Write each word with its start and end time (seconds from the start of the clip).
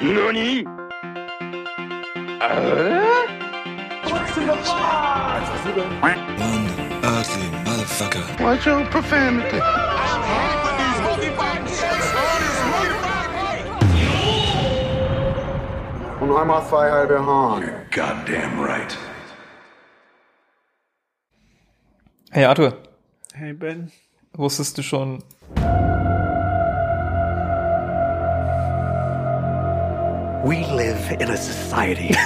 NANI? 0.00 0.64
One 6.02 6.66
ugly 7.02 7.48
motherfucker. 7.64 8.40
Watch 8.40 8.66
your 8.66 8.84
profanity. 8.86 9.60
Und 16.20 16.30
einmal 16.36 16.64
zwei 16.68 16.90
halbe 16.90 17.24
Hahn. 17.26 17.64
Goddamn 17.90 18.60
right. 18.60 18.96
Hey 22.30 22.44
Arthur, 22.44 22.78
Hey 23.34 23.52
Ben. 23.52 23.90
wusstest 24.34 24.78
du 24.78 24.82
schon, 24.82 25.22
We 30.44 30.64
live 30.66 31.10
in 31.20 31.30
a 31.30 31.36
society. 31.36 32.14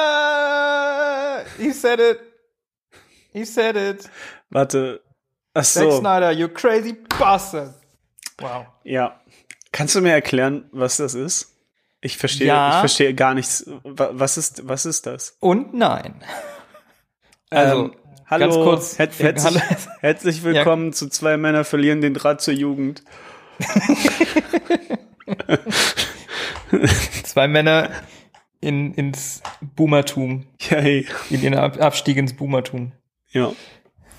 Ah, 0.00 1.42
he 1.58 1.72
said 1.72 2.00
it. 2.00 2.20
He 3.32 3.44
said 3.44 3.76
it. 3.76 4.08
Warte. 4.50 5.00
Ach 5.54 5.64
Zack 5.64 5.84
so. 5.90 5.98
Snyder, 6.00 6.30
you 6.32 6.48
crazy 6.48 6.92
bastard. 7.18 7.74
Wow. 8.38 8.66
Ja. 8.84 9.20
Kannst 9.72 9.94
du 9.94 10.00
mir 10.00 10.12
erklären, 10.12 10.68
was 10.72 10.96
das 10.98 11.14
ist? 11.14 11.54
Ich 12.00 12.16
verstehe, 12.16 12.46
Ja. 12.48 12.70
ich 12.74 12.78
verstehe 12.80 13.14
gar 13.14 13.34
nichts. 13.34 13.64
Wa- 13.84 14.10
Was 14.12 14.36
ist, 14.38 14.68
was 14.68 14.86
ist 14.86 15.06
das? 15.06 15.36
Und 15.40 15.74
nein. 15.74 16.22
Also, 17.50 17.84
Ähm, 17.84 17.94
hallo, 18.26 18.44
ganz 18.44 18.54
kurz. 18.56 18.98
Her 18.98 19.08
herzlich, 19.18 19.54
Hallo. 19.62 19.90
herzlich 20.00 20.42
willkommen 20.44 20.92
zu 20.92 21.08
zwei 21.08 21.38
Männer 21.38 21.64
verlieren 21.64 22.02
den 22.02 22.12
Draht 22.12 22.42
zur 22.42 22.52
Jugend. 22.52 23.02
Zwei 27.24 27.48
Männer 27.48 27.90
in, 28.60 28.94
ins 28.94 29.42
Boomertum, 29.76 30.46
Ja, 30.60 30.78
hey. 30.78 31.06
in 31.30 31.42
ihren 31.42 31.54
Ab 31.54 31.80
Abstieg 31.80 32.16
ins 32.16 32.34
Boomertum. 32.34 32.92
Ja. 33.30 33.52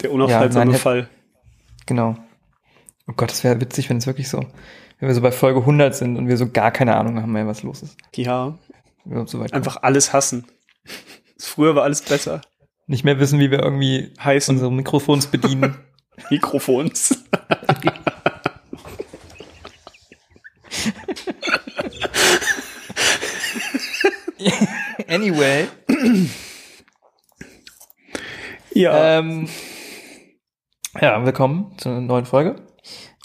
Der 0.01 0.11
unaufhaltsame 0.11 0.73
Ja, 0.73 0.77
Fall. 0.77 1.09
Genau. 1.85 2.15
Oh 3.07 3.13
Gott, 3.15 3.31
das 3.31 3.43
wäre 3.43 3.59
witzig, 3.59 3.89
wenn 3.89 3.97
es 3.97 4.07
wirklich 4.07 4.29
so, 4.29 4.39
wenn 4.99 5.07
wir 5.09 5.15
so 5.15 5.21
bei 5.21 5.31
Folge 5.31 5.59
100 5.61 5.95
sind 5.95 6.15
und 6.17 6.27
wir 6.27 6.37
so 6.37 6.49
gar 6.49 6.71
keine 6.71 6.95
Ahnung 6.95 7.21
haben 7.21 7.31
mehr, 7.31 7.47
was 7.47 7.63
los 7.63 7.81
ist. 7.81 7.97
Ja. 8.15 8.57
So 9.25 9.39
weit 9.39 9.53
Einfach 9.53 9.77
alles 9.81 10.13
hassen. 10.13 10.45
Früher 11.39 11.75
war 11.75 11.83
alles 11.83 12.01
besser. 12.03 12.41
kommen. 12.41 12.43
nicht 12.87 13.03
mehr 13.03 13.19
wissen, 13.19 13.39
wie 13.39 13.49
wir 13.51 13.59
irgendwie 13.59 14.13
Heißen 14.23 14.55
unsere 14.55 14.71
Mikrofons 14.71 15.27
bedienen. 15.27 15.75
Mikrofons. 16.29 17.23
anyway, 25.09 25.67
Ja. 28.71 29.17
ähm, 29.19 29.49
ja, 31.01 31.23
willkommen 31.25 31.75
zu 31.77 31.89
einer 31.89 32.01
neuen 32.01 32.25
Folge. 32.25 32.55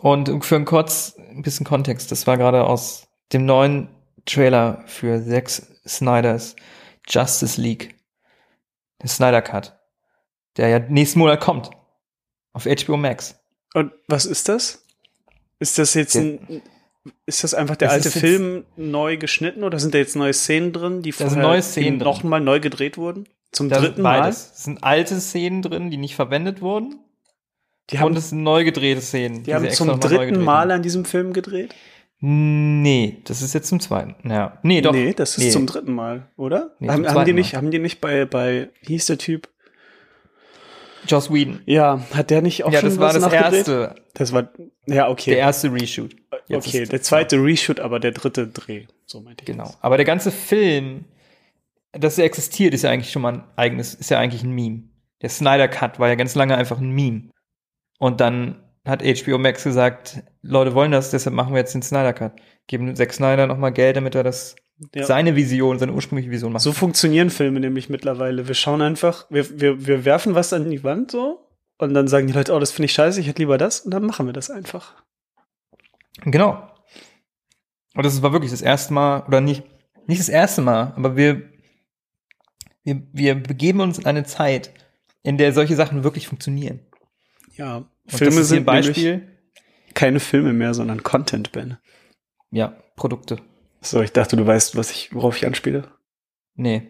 Und 0.01 0.45
für 0.45 0.57
einen 0.57 0.65
kurz 0.65 1.17
ein 1.19 1.43
bisschen 1.43 1.67
Kontext, 1.67 2.11
das 2.11 2.27
war 2.27 2.37
gerade 2.37 2.65
aus 2.65 3.07
dem 3.33 3.45
neuen 3.47 3.89
Trailer 4.27 4.83
für 4.87 5.23
Zack 5.25 5.49
Snyders 5.87 6.57
Justice 7.09 7.61
League, 7.61 7.95
der 9.03 9.09
Snyder 9.09 9.43
Cut, 9.43 9.79
der 10.57 10.69
ja 10.69 10.79
nächsten 10.79 11.19
Monat 11.19 11.41
kommt 11.41 11.71
auf 12.53 12.65
HBO 12.65 12.97
Max. 12.97 13.39
Und 13.75 13.93
was 14.09 14.25
ist 14.27 14.49
das? 14.49 14.85
Ist 15.59 15.79
das 15.79 15.95
jetzt 15.95 16.15
Der- 16.15 16.23
ein, 16.23 16.63
ist 17.27 17.45
das 17.45 17.55
einfach 17.55 17.77
der 17.77 17.89
Das 17.89 18.05
alte 18.05 18.11
Film 18.11 18.65
neu 18.77 19.17
geschnitten 19.17 19.63
oder 19.65 19.79
sind 19.79 19.95
da 19.95 19.99
jetzt 19.99 20.17
neue 20.17 20.33
Szenen 20.33 20.73
drin, 20.73 21.03
die 21.03 21.13
sind 21.13 21.37
neue 21.37 21.63
Szenen 21.63 21.85
die 21.95 21.99
drin. 21.99 22.05
noch 22.09 22.23
mal 22.25 22.41
neu 22.41 22.61
gedreht 22.61 22.97
wurden? 22.97 23.29
Zum 23.53 23.69
Da 23.69 23.79
dritten 23.81 24.03
Mal? 24.03 24.29
Es 24.29 24.65
sind 24.65 24.83
alte 24.83 25.21
Szenen 25.21 25.63
drin, 25.63 25.91
die 25.91 25.97
nicht 25.97 26.15
verwendet 26.17 26.61
wurden. 26.61 26.99
Die 27.91 27.99
haben, 27.99 28.07
und 28.07 28.17
es 28.19 28.31
sind 28.31 28.43
neu 28.43 28.65
gedrehte 28.65 29.01
Szenen. 29.01 29.43
die 29.43 29.55
haben 29.55 29.69
zum 29.71 29.89
nochmal 29.89 30.09
dritten 30.11 30.43
Mal 30.43 30.71
an 30.71 30.83
diesem 30.83 31.05
Film 31.05 31.33
gedreht? 31.33 31.75
Nee, 32.21 33.19
das 33.25 33.43
ist 33.43 33.53
jetzt 33.53 33.69
zum 33.69 33.81
zweiten. 33.81 34.15
Ja. 34.31 34.59
Nee, 34.63 34.81
doch. 34.81 34.93
Nee, 34.93 35.13
das 35.13 35.37
ist 35.37 35.45
Nee. 35.45 35.51
zum 35.51 35.67
dritten 35.67 35.93
Mal, 35.93 36.31
oder? 36.37 36.75
Nee, 36.79 36.89
haben, 36.89 37.07
haben 37.07 37.25
die 37.27 37.35
nicht, 37.35 37.55
haben 37.55 37.71
die 37.71 37.79
nicht 37.79 38.01
bei, 38.01 38.25
bei, 38.25 38.71
wie 38.81 38.95
hieß 38.95 39.07
der 39.07 39.19
Typ? 39.19 39.49
Joss 41.07 41.33
Whedon. 41.33 41.61
Ja, 41.67 42.01
hat 42.13 42.31
der 42.31 42.43
nicht 42.43 42.65
auch 42.65 42.73
ja, 42.73 42.81
schon 42.81 42.91
das 42.91 42.99
war 42.99 43.13
das 43.13 43.23
nachgedreht? 43.23 43.69
erste, 43.69 43.95
Das 44.15 44.33
war, 44.33 44.49
ja, 44.87 45.09
okay. 45.09 45.31
der 45.31 45.39
erste 45.39 45.73
Reshoot. 45.73 46.17
Jetzt 46.47 46.67
okay, 46.67 46.85
der 46.85 47.03
zweite 47.03 47.37
Reshoot, 47.37 47.81
aber 47.81 48.01
der 48.01 48.13
dritte 48.13 48.47
Dreh. 48.49 48.87
So 49.07 49.21
meinte 49.21 49.43
ich. 49.43 49.47
Genau. 49.47 49.65
das. 49.65 49.79
Aber 49.83 49.97
der 49.97 50.07
ganze 50.07 50.31
Film, 50.31 51.05
dass 51.93 52.19
er 52.19 52.25
existiert, 52.25 52.75
ist 52.75 52.83
ja 52.83 52.91
eigentlich 52.91 53.13
schon 53.13 53.23
mal 53.23 53.35
ein 53.35 53.45
eigenes, 53.57 53.95
ist 53.95 54.11
ja 54.11 54.19
eigentlich 54.19 54.43
ein 54.43 54.53
Meme. 54.53 54.85
Der 55.23 55.29
Snyder 55.31 55.69
Cut 55.69 55.99
war 55.99 56.09
ja 56.09 56.15
ganz 56.15 56.35
lange 56.35 56.57
einfach 56.57 56.79
ein 56.79 56.91
Meme. 56.91 57.31
Und 57.99 58.21
dann 58.21 58.61
hat 58.85 59.03
HBO 59.03 59.39
Max 59.39 59.65
gesagt, 59.65 60.23
Leute 60.43 60.75
wollen 60.75 60.93
das, 60.93 61.11
deshalb 61.11 61.35
machen 61.35 61.55
wir 61.55 61.61
jetzt 61.61 61.75
den 61.75 61.83
Snyder 61.83 62.13
Cut. 62.13 62.33
Geben 62.67 62.95
Zack 62.97 63.13
Snyder 63.13 63.47
nochmal 63.47 63.73
Geld, 63.73 63.97
damit 63.97 64.15
er 64.15 64.23
das, 64.23 64.57
Ja. 64.95 65.05
seine 65.05 65.37
Vision, 65.37 65.79
seine 65.79 65.93
ursprüngliche 65.93 66.31
Vision 66.31 66.53
macht. 66.53 66.63
So 66.63 66.73
funktionieren 66.73 67.31
Filme 67.31 67.61
nämlich 67.61 67.89
mittlerweile. 67.89 68.49
Wir 68.49 68.55
schauen 68.55 68.83
einfach, 68.83 69.27
wir, 69.31 69.61
wir, 69.61 69.87
wir 69.87 70.05
werfen 70.05 70.35
was 70.35 70.53
an 70.53 70.69
die 70.69 70.83
Wand 70.83 71.13
so 71.13 71.49
und 71.79 71.95
dann 71.95 72.09
sagen 72.09 72.27
die 72.27 72.33
Leute, 72.33 72.53
oh, 72.53 72.59
das 72.59 72.73
finde 72.73 72.87
ich 72.87 72.93
scheiße, 72.93 73.21
ich 73.21 73.29
hätte 73.29 73.41
lieber 73.41 73.57
das 73.57 73.81
und 73.81 73.93
dann 73.93 74.05
machen 74.05 74.27
wir 74.27 74.33
das 74.33 74.51
einfach. 74.51 74.95
Genau. 76.25 76.69
Und 77.95 78.05
das 78.05 78.21
war 78.23 78.33
wirklich 78.33 78.51
das 78.51 78.63
erste 78.63 78.93
Mal, 78.93 79.23
oder 79.27 79.41
nicht, 79.41 79.63
nicht 80.07 80.21
das 80.21 80.29
erste 80.29 80.61
Mal, 80.61 80.93
aber 80.97 81.17
wir, 81.17 81.43
wir, 82.83 83.03
wir 83.13 83.35
begeben 83.37 83.81
uns 83.81 83.99
in 83.99 84.07
eine 84.07 84.25
Zeit, 84.25 84.73
in 85.23 85.39
der 85.39 85.53
solche 85.53 85.77
Sachen 85.77 86.03
wirklich 86.03 86.27
funktionieren. 86.27 86.81
Ja, 87.57 87.77
Und 87.77 87.89
Filme 88.09 88.43
sind 88.43 88.67
Beispiel. 88.67 89.29
keine 89.95 90.19
Filme 90.19 90.53
mehr, 90.53 90.75
sondern 90.75 91.05
Content, 91.05 91.53
Ben. 91.53 91.79
Ja, 92.51 92.77
Produkte. 92.97 93.39
So, 93.85 94.01
ich 94.03 94.13
dachte, 94.13 94.37
du 94.37 94.47
weißt, 94.47 94.77
was 94.77 94.91
ich, 94.91 95.15
worauf 95.15 95.37
ich 95.37 95.47
anspiele. 95.47 95.89
Nee. 96.55 96.89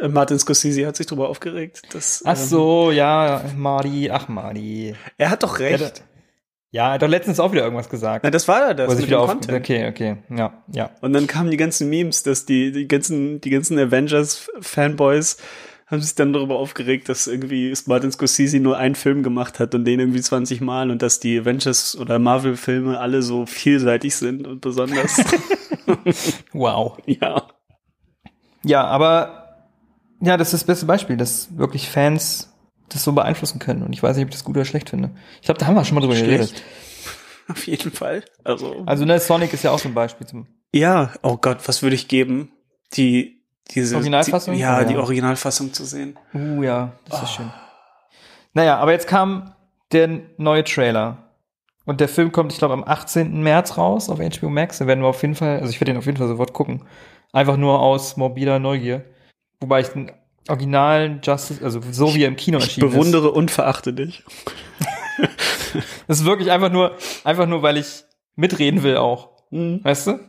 Äh, 0.00 0.08
Martin 0.08 0.38
Scorsese 0.38 0.86
hat 0.86 0.96
sich 0.96 1.06
darüber 1.06 1.28
aufgeregt, 1.28 1.82
dass 1.94 2.22
Ach 2.24 2.36
ähm, 2.36 2.44
so, 2.44 2.90
ja, 2.90 3.44
Mardi, 3.56 4.10
ach 4.10 4.28
Mardi. 4.28 4.94
er 5.18 5.30
hat 5.30 5.42
doch 5.42 5.58
recht. 5.58 5.80
Ja, 5.80 5.88
da- 5.88 5.94
Ja, 6.70 6.88
er 6.88 6.92
hat 6.94 7.02
doch 7.02 7.08
letztens 7.08 7.38
auch 7.40 7.52
wieder 7.52 7.62
irgendwas 7.62 7.88
gesagt. 7.88 8.24
Na, 8.24 8.30
das 8.30 8.48
war 8.48 8.60
ja 8.60 8.70
Wo 8.70 8.74
das 8.74 8.88
er 8.88 8.96
sich 8.96 9.04
mit 9.06 9.10
dem 9.12 9.18
auf, 9.18 9.30
Content. 9.30 9.58
okay, 9.58 9.88
okay, 9.88 10.16
ja, 10.30 10.64
ja. 10.72 10.90
Und 11.02 11.12
dann 11.12 11.26
kamen 11.28 11.50
die 11.50 11.56
ganzen 11.56 11.88
Memes, 11.88 12.22
dass 12.24 12.46
die, 12.46 12.72
die 12.72 12.88
ganzen, 12.88 13.40
die 13.40 13.50
ganzen 13.50 13.78
Avengers-Fanboys 13.78 15.36
haben 15.94 16.02
sich 16.02 16.14
dann 16.14 16.32
darüber 16.32 16.56
aufgeregt, 16.56 17.08
dass 17.08 17.26
irgendwie 17.26 17.72
Martin 17.86 18.12
Scorsese 18.12 18.60
nur 18.60 18.76
einen 18.76 18.94
Film 18.94 19.22
gemacht 19.22 19.58
hat 19.58 19.74
und 19.74 19.84
den 19.84 20.00
irgendwie 20.00 20.20
20 20.20 20.60
Mal 20.60 20.90
und 20.90 21.02
dass 21.02 21.20
die 21.20 21.38
Avengers- 21.38 21.96
oder 21.96 22.18
Marvel-Filme 22.18 22.98
alle 22.98 23.22
so 23.22 23.46
vielseitig 23.46 24.14
sind 24.16 24.46
und 24.46 24.60
besonders. 24.60 25.22
Wow. 26.54 26.96
ja. 27.04 27.46
Ja, 28.64 28.84
aber 28.84 29.44
ja, 30.20 30.38
das 30.38 30.48
ist 30.48 30.62
das 30.62 30.64
beste 30.64 30.86
Beispiel, 30.86 31.18
dass 31.18 31.56
wirklich 31.58 31.90
Fans 31.90 32.54
das 32.88 33.04
so 33.04 33.12
beeinflussen 33.12 33.58
können. 33.58 33.82
Und 33.82 33.92
ich 33.92 34.02
weiß 34.02 34.16
nicht, 34.16 34.24
ob 34.24 34.30
ich 34.30 34.34
das 34.34 34.44
gut 34.44 34.56
oder 34.56 34.64
schlecht 34.64 34.90
finde. 34.90 35.10
Ich 35.40 35.42
glaube, 35.42 35.58
da 35.58 35.66
haben 35.66 35.74
wir 35.74 35.84
schon 35.84 35.96
mal 35.96 36.00
drüber 36.00 36.14
geredet. 36.14 36.48
Schlecht. 36.48 36.64
Auf 37.48 37.66
jeden 37.66 37.92
Fall. 37.92 38.24
Also. 38.42 38.82
Also, 38.86 39.04
ne, 39.04 39.20
Sonic 39.20 39.52
ist 39.52 39.64
ja 39.64 39.70
auch 39.70 39.78
so 39.78 39.88
ein 39.88 39.94
Beispiel 39.94 40.26
zum. 40.26 40.46
Ja, 40.72 41.12
oh 41.22 41.36
Gott, 41.36 41.58
was 41.66 41.82
würde 41.82 41.94
ich 41.94 42.08
geben? 42.08 42.50
Die, 42.94 43.43
diese. 43.70 43.96
Originalfassung? 43.96 44.54
Die, 44.54 44.60
ja, 44.60 44.80
Oh, 44.80 44.84
die 44.84 44.94
ja. 44.94 45.00
Originalfassung 45.00 45.72
zu 45.72 45.84
sehen. 45.84 46.18
Uh, 46.34 46.62
ja, 46.62 46.92
das 47.08 47.22
ist 47.24 47.30
schön. 47.32 47.50
Naja, 48.52 48.76
aber 48.78 48.92
jetzt 48.92 49.06
kam 49.08 49.54
der 49.92 50.20
neue 50.36 50.64
Trailer. 50.64 51.18
Und 51.86 52.00
der 52.00 52.08
Film 52.08 52.32
kommt, 52.32 52.52
ich 52.52 52.58
glaube, 52.58 52.74
am 52.74 52.84
18. 52.84 53.42
März 53.42 53.76
raus 53.76 54.08
auf 54.08 54.18
HBO 54.18 54.48
Max. 54.48 54.78
Da 54.78 54.86
werden 54.86 55.00
wir 55.00 55.08
auf 55.08 55.20
jeden 55.22 55.34
Fall, 55.34 55.58
also 55.60 55.68
ich 55.70 55.80
werde 55.80 55.92
den 55.92 55.98
auf 55.98 56.06
jeden 56.06 56.16
Fall 56.16 56.28
sofort 56.28 56.52
gucken. 56.54 56.82
Einfach 57.32 57.56
nur 57.58 57.80
aus 57.80 58.16
morbider 58.16 58.58
Neugier. 58.58 59.04
Wobei 59.60 59.80
ich 59.80 59.88
den 59.88 60.10
originalen 60.48 61.20
Justice, 61.22 61.62
also 61.64 61.80
so 61.90 62.14
wie 62.14 62.22
er 62.24 62.28
im 62.28 62.36
Kino 62.36 62.58
Ich 62.58 62.64
erschienen 62.64 62.86
ist. 62.88 62.92
bewundere 62.94 63.30
und 63.32 63.50
verachte 63.50 63.92
dich. 63.92 64.22
Das 66.06 66.20
ist 66.20 66.24
wirklich 66.24 66.50
einfach 66.52 66.70
nur, 66.70 66.96
einfach 67.24 67.46
nur, 67.46 67.62
weil 67.62 67.76
ich 67.78 68.04
mitreden 68.36 68.82
will 68.84 68.96
auch. 68.96 69.30
Mhm. 69.50 69.80
Weißt 69.82 70.06
du? 70.06 70.20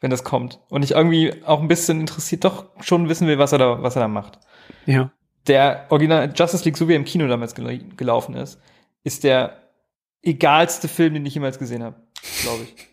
Wenn 0.00 0.10
das 0.10 0.22
kommt. 0.24 0.60
Und 0.68 0.84
ich 0.84 0.92
irgendwie 0.92 1.42
auch 1.44 1.60
ein 1.60 1.68
bisschen 1.68 2.00
interessiert, 2.00 2.44
doch 2.44 2.66
schon 2.80 3.08
wissen 3.08 3.26
will, 3.26 3.38
was 3.38 3.52
er 3.52 3.58
da, 3.58 3.82
was 3.82 3.96
er 3.96 4.00
da 4.02 4.08
macht. 4.08 4.38
Ja. 4.86 5.10
Der 5.46 5.86
Original 5.88 6.32
Justice 6.34 6.64
League, 6.64 6.76
so 6.76 6.86
wie 6.88 6.92
er 6.92 6.96
im 6.96 7.04
Kino 7.04 7.26
damals 7.26 7.54
gel 7.54 7.80
gelaufen 7.96 8.34
ist, 8.36 8.60
ist 9.02 9.24
der 9.24 9.56
egalste 10.22 10.88
Film, 10.88 11.14
den 11.14 11.26
ich 11.26 11.34
jemals 11.34 11.58
gesehen 11.58 11.82
habe, 11.82 11.96
glaube 12.42 12.64
ich. 12.64 12.74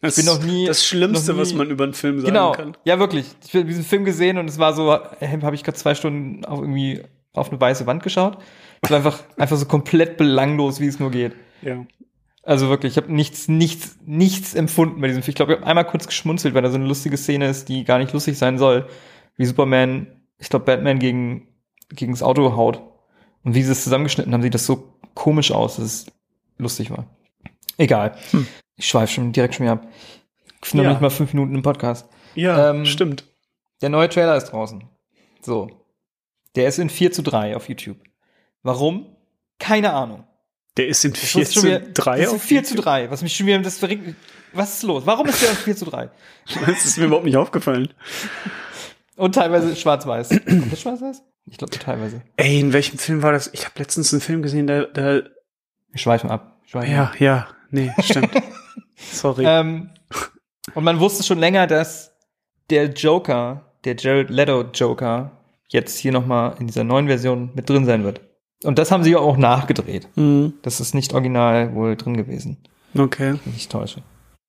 Das 0.00 0.14
bin 0.14 0.26
noch 0.26 0.40
nie- 0.40 0.64
Das 0.66 0.86
Schlimmste, 0.86 1.32
nie- 1.32 1.40
was 1.40 1.52
man 1.54 1.70
über 1.70 1.82
einen 1.82 1.92
Film 1.92 2.20
sagen 2.20 2.28
Genau, 2.32 2.52
kann. 2.52 2.76
ja 2.84 3.00
wirklich. 3.00 3.26
Ich 3.44 3.52
habe 3.52 3.64
diesen 3.64 3.82
Film 3.82 4.04
gesehen 4.04 4.38
und 4.38 4.46
es 4.48 4.56
war 4.56 4.72
so, 4.72 4.92
äh, 4.92 5.26
habe 5.42 5.56
ich 5.56 5.64
gerade 5.64 5.76
zwei 5.76 5.96
Stunden 5.96 6.44
auf 6.44 6.60
irgendwie 6.60 7.02
auf 7.32 7.50
eine 7.50 7.60
weiße 7.60 7.84
Wand 7.86 8.04
geschaut. 8.04 8.38
Es 8.80 8.90
war 8.90 8.98
einfach, 8.98 9.18
einfach 9.36 9.56
so 9.56 9.66
komplett 9.66 10.16
belanglos, 10.16 10.78
wie 10.78 10.86
es 10.86 11.00
nur 11.00 11.10
geht. 11.10 11.32
Ja. 11.62 11.84
Also 12.48 12.70
wirklich, 12.70 12.92
ich 12.92 12.96
habe 12.96 13.12
nichts, 13.12 13.46
nichts, 13.48 13.98
nichts 14.06 14.54
empfunden 14.54 15.00
bei 15.02 15.08
diesem 15.08 15.22
Film. 15.22 15.32
Ich 15.32 15.36
glaube, 15.36 15.52
ich 15.52 15.58
habe 15.58 15.66
einmal 15.68 15.84
kurz 15.84 16.06
geschmunzelt, 16.06 16.54
weil 16.54 16.62
da 16.62 16.70
so 16.70 16.76
eine 16.76 16.86
lustige 16.86 17.18
Szene 17.18 17.46
ist, 17.46 17.68
die 17.68 17.84
gar 17.84 17.98
nicht 17.98 18.12
lustig 18.14 18.38
sein 18.38 18.56
soll. 18.56 18.88
Wie 19.36 19.44
Superman, 19.44 20.06
ich 20.38 20.48
glaube, 20.48 20.64
Batman 20.64 20.98
gegen, 20.98 21.48
gegen 21.90 22.12
das 22.12 22.22
Auto 22.22 22.56
haut. 22.56 22.80
Und 23.44 23.54
wie 23.54 23.62
sie 23.62 23.72
es 23.72 23.84
zusammengeschnitten 23.84 24.32
haben, 24.32 24.40
sieht 24.42 24.54
das 24.54 24.64
so 24.64 24.94
komisch 25.14 25.52
aus, 25.52 25.76
dass 25.76 25.84
es 25.84 26.06
lustig 26.56 26.90
war. 26.90 27.04
Egal. 27.76 28.16
Ich 28.76 28.86
schweife 28.88 29.12
schon 29.12 29.32
direkt 29.32 29.54
schon 29.54 29.64
wieder 29.66 29.74
ab. 29.74 29.86
Ich 30.64 30.70
bin 30.70 30.78
noch 30.78 30.84
Ja. 30.84 30.90
nicht 30.92 31.02
mal 31.02 31.10
fünf 31.10 31.34
Minuten 31.34 31.54
im 31.54 31.62
Podcast. 31.62 32.08
Ja, 32.34 32.70
Ähm, 32.70 32.86
stimmt. 32.86 33.24
Der 33.82 33.90
neue 33.90 34.08
Trailer 34.08 34.36
ist 34.36 34.46
draußen. 34.46 34.84
So. 35.42 35.68
Der 36.56 36.66
ist 36.66 36.78
in 36.78 36.88
4 36.88 37.12
zu 37.12 37.22
3 37.22 37.56
auf 37.56 37.68
YouTube. 37.68 37.98
Warum? 38.62 39.04
Keine 39.58 39.92
Ahnung. 39.92 40.24
Der 40.78 40.86
ist 40.88 41.04
in 41.04 41.12
Das 41.12 41.20
4 41.20 41.42
ist 41.42 41.52
schon 41.54 41.62
zu 41.62 41.68
wieder- 41.68 41.80
3 41.80 42.16
Das 42.18 42.26
ist 42.26 42.32
in 42.32 42.36
auf 42.36 42.42
4 42.42 42.64
zu 42.64 42.74
3, 42.76 43.10
was 43.10 43.22
mich 43.22 43.36
schon 43.36 43.46
wieder 43.46 43.58
das 43.58 43.78
verringt. 43.78 44.14
Was 44.54 44.74
ist 44.78 44.82
los? 44.84 45.02
Warum 45.04 45.26
ist 45.26 45.42
der 45.42 45.50
in 45.50 45.56
4 45.56 45.76
zu 45.76 45.84
3? 45.84 46.08
Das 46.66 46.84
ist 46.86 46.96
mir 46.96 47.04
überhaupt 47.04 47.26
nicht 47.26 47.36
aufgefallen. 47.36 47.92
Und 49.16 49.34
teilweise 49.34 49.74
schwarz-weiß. 49.76 50.28
Kommt 50.46 50.72
das 50.72 50.80
schwarz-weiß? 50.80 51.22
Ich 51.50 51.58
glaube 51.58 51.78
teilweise. 51.78 52.22
Ey, 52.36 52.60
in 52.60 52.72
welchem 52.72 52.98
Film 52.98 53.22
war 53.22 53.32
das? 53.32 53.50
Ich 53.52 53.64
habe 53.64 53.74
letztens 53.78 54.12
einen 54.12 54.20
Film 54.22 54.40
gesehen, 54.42 54.66
da, 54.66 54.84
da 54.84 55.22
Wir 55.90 55.98
schweifen 55.98 56.30
ab. 56.30 56.60
Schweifen 56.66 56.92
ja, 56.92 57.04
ab. 57.04 57.20
ja, 57.20 57.48
nee, 57.70 57.90
stimmt. 58.00 58.30
Sorry. 59.12 59.44
Ähm, 59.46 59.90
und 60.74 60.84
man 60.84 61.00
wusste 61.00 61.22
schon 61.24 61.38
länger, 61.38 61.66
dass 61.66 62.12
der 62.70 62.86
Joker, 62.92 63.72
der 63.84 63.96
Jared 63.96 64.30
Leto 64.30 64.62
Joker, 64.74 65.32
jetzt 65.68 65.98
hier 65.98 66.12
nochmal 66.12 66.54
in 66.60 66.66
dieser 66.66 66.84
neuen 66.84 67.06
Version 67.08 67.50
mit 67.54 67.68
drin 67.68 67.84
sein 67.86 68.04
wird. 68.04 68.20
Und 68.64 68.78
das 68.78 68.90
haben 68.90 69.04
sie 69.04 69.14
auch 69.16 69.36
nachgedreht. 69.36 70.08
Mhm. 70.16 70.54
Das 70.62 70.80
ist 70.80 70.94
nicht 70.94 71.14
original 71.14 71.74
wohl 71.74 71.96
drin 71.96 72.16
gewesen. 72.16 72.58
Okay. 72.96 73.30
wenn 73.32 73.40
ich 73.46 73.52
mich 73.54 73.68
täusche. 73.68 74.02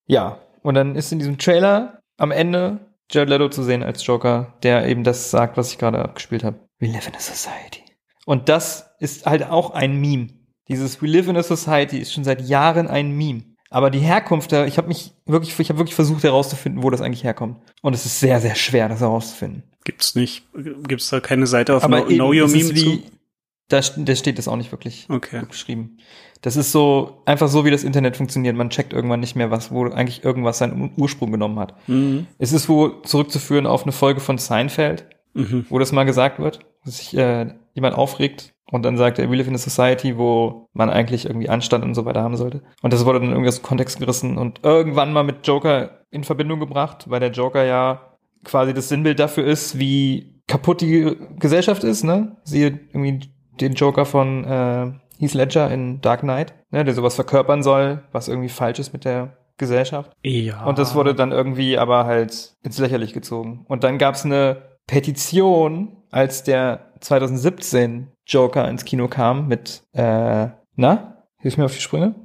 Ja, 0.08 0.40
und 0.62 0.76
dann 0.76 0.96
ist 0.96 1.12
in 1.12 1.20
diesem 1.20 1.38
Trailer 1.38 2.00
am 2.18 2.32
Ende 2.32 2.80
Jared 3.12 3.30
Leto 3.30 3.50
zu 3.50 3.64
sehen 3.64 3.84
als 3.84 4.06
Joker, 4.06 4.54
der 4.64 4.88
eben 4.88 5.04
das 5.04 5.30
sagt, 5.32 5.58
was 5.58 5.72
ich 5.72 5.78
gerade 5.78 6.00
abgespielt 6.00 6.44
habe. 6.44 6.60
We 6.80 6.88
live 6.88 7.08
in 7.08 7.16
a 7.16 7.20
society. 7.20 7.84
Und 8.26 8.50
das 8.50 8.92
ist 9.00 9.26
halt 9.26 9.44
auch 9.50 9.72
ein 9.72 10.00
Meme. 10.00 10.28
Dieses 10.68 11.02
We 11.02 11.08
live 11.08 11.28
in 11.28 11.38
a 11.38 11.44
society 11.44 11.98
ist 11.98 12.14
schon 12.14 12.24
seit 12.24 12.42
Jahren 12.48 12.88
ein 12.88 13.12
Meme. 13.12 13.44
Aber 13.72 13.90
die 13.92 14.00
Herkunft, 14.00 14.52
da- 14.52 14.66
ich 14.66 14.78
habe 14.78 14.88
mich 14.88 15.14
wirklich, 15.26 15.58
ich 15.60 15.70
habe 15.70 15.80
wirklich 15.80 15.96
versucht 15.96 16.24
herauszufinden, 16.24 16.82
wo 16.84 16.90
das 16.90 17.02
eigentlich 17.02 17.24
herkommt. 17.24 17.58
Und 17.82 17.94
es 17.94 18.06
ist 18.06 18.20
sehr, 18.20 18.40
sehr 18.40 18.56
schwer, 18.56 18.90
das 18.90 19.00
herauszufinden. 19.02 19.64
Gibt's 19.84 20.16
nicht, 20.16 20.44
gibt's 20.88 21.10
da 21.10 21.20
keine 21.20 21.46
Seite 21.48 21.76
auf 21.76 21.84
Aber 21.84 22.02
Know, 22.02 22.08
eben, 22.10 22.16
know 22.16 22.28
Your 22.34 22.48
Meme 22.48 22.74
zu? 22.74 23.00
Da, 23.70 23.80
da 23.98 24.16
steht 24.16 24.38
das 24.38 24.48
auch 24.48 24.56
nicht 24.58 24.72
wirklich 24.72 25.08
Okay. 25.10 25.42
geschrieben. 25.48 25.98
Das 26.42 26.56
ist 26.56 26.72
so, 26.72 27.22
einfach 27.26 27.48
so, 27.48 27.66
wie 27.66 27.72
das 27.72 27.84
Internet 27.84 28.18
funktioniert. 28.18 28.56
Man 28.56 28.70
checkt 28.70 28.94
irgendwann 28.94 29.20
nicht 29.20 29.36
mehr, 29.36 29.52
was, 29.52 29.72
wo 29.72 29.86
eigentlich 29.86 30.24
irgendwas 30.24 30.58
seinen 30.58 30.92
Ursprung 30.98 31.32
genommen 31.32 31.60
hat. 31.60 31.76
Mhm. 31.88 32.28
Es 32.38 32.52
ist 32.54 32.70
wohl 32.70 33.02
zurückzuführen 33.04 33.66
auf 33.66 33.84
eine 33.84 33.92
Folge 33.92 34.20
von 34.20 34.38
Seinfeld, 34.38 35.06
Mhm. 35.36 35.66
wo 35.70 35.78
das 35.80 35.92
mal 35.92 36.06
gesagt 36.06 36.40
wird, 36.40 36.60
dass 36.86 36.98
sich 36.98 37.16
äh, 37.16 37.54
jemand 37.76 37.96
aufregt 37.96 38.54
und 38.72 38.84
dann 38.84 38.98
sagt 38.98 39.20
er, 39.20 39.30
we 39.30 39.36
live 39.36 39.48
in 39.48 39.54
a 39.56 39.60
society, 39.60 40.18
wo 40.18 40.68
man 40.74 40.90
eigentlich 40.90 41.26
irgendwie 41.26 41.50
Anstand 41.50 41.84
und 41.84 41.94
so 41.94 42.04
weiter 42.06 42.24
haben 42.24 42.36
sollte. 42.36 42.64
Und 42.82 42.94
das 42.94 43.06
wurde 43.06 43.20
dann 43.20 43.30
irgendwie 43.30 43.48
aus 43.50 43.60
dem 43.60 43.64
Kontext 43.64 44.00
gerissen 44.00 44.38
und 44.40 44.62
irgendwann 44.64 45.14
mal 45.14 45.24
mit 45.24 45.46
Joker 45.46 46.00
in 46.10 46.24
Verbindung 46.24 46.60
gebracht, 46.60 47.06
weil 47.10 47.20
der 47.20 47.30
Joker 47.32 47.64
ja 47.64 48.16
quasi 48.44 48.74
das 48.74 48.90
Sinnbild 48.90 49.20
dafür 49.20 49.46
ist, 49.46 49.78
wie 49.78 50.42
kaputt 50.48 50.82
die 50.82 51.16
Gesellschaft 51.38 51.84
ist, 51.84 52.04
ne? 52.04 52.38
Siehe 52.44 52.80
irgendwie 52.92 53.30
den 53.62 53.74
Joker 53.74 54.06
von 54.06 54.44
äh, 54.46 54.92
Heath 55.20 55.34
Ledger 55.34 55.70
in 55.72 56.02
Dark 56.02 56.22
Knight, 56.22 56.54
ne, 56.72 56.84
der 56.86 56.94
sowas 56.94 57.16
verkörpern 57.16 57.62
soll, 57.64 58.04
was 58.12 58.28
irgendwie 58.28 58.50
falsch 58.50 58.80
ist 58.80 58.94
mit 58.94 59.06
der 59.06 59.38
Gesellschaft. 59.58 60.12
Ja. 60.24 60.64
Und 60.66 60.80
das 60.80 60.96
wurde 60.96 61.14
dann 61.14 61.32
irgendwie 61.32 61.78
aber 61.78 62.06
halt 62.06 62.54
ins 62.64 62.78
Lächerlich 62.80 63.14
gezogen. 63.14 63.66
Und 63.68 63.84
dann 63.84 63.98
gab 63.98 64.16
es 64.16 64.24
eine 64.24 64.78
Petition, 64.88 65.98
als 66.12 66.44
der 66.44 66.94
2017 67.02 68.08
Joker 68.26 68.68
ins 68.70 68.86
Kino 68.86 69.08
kam 69.08 69.48
mit, 69.48 69.84
äh, 69.94 70.48
na, 70.76 71.24
hilf 71.40 71.58
mir 71.58 71.66
auf 71.66 71.76
die 71.76 71.82
Sprünge. 71.82 72.16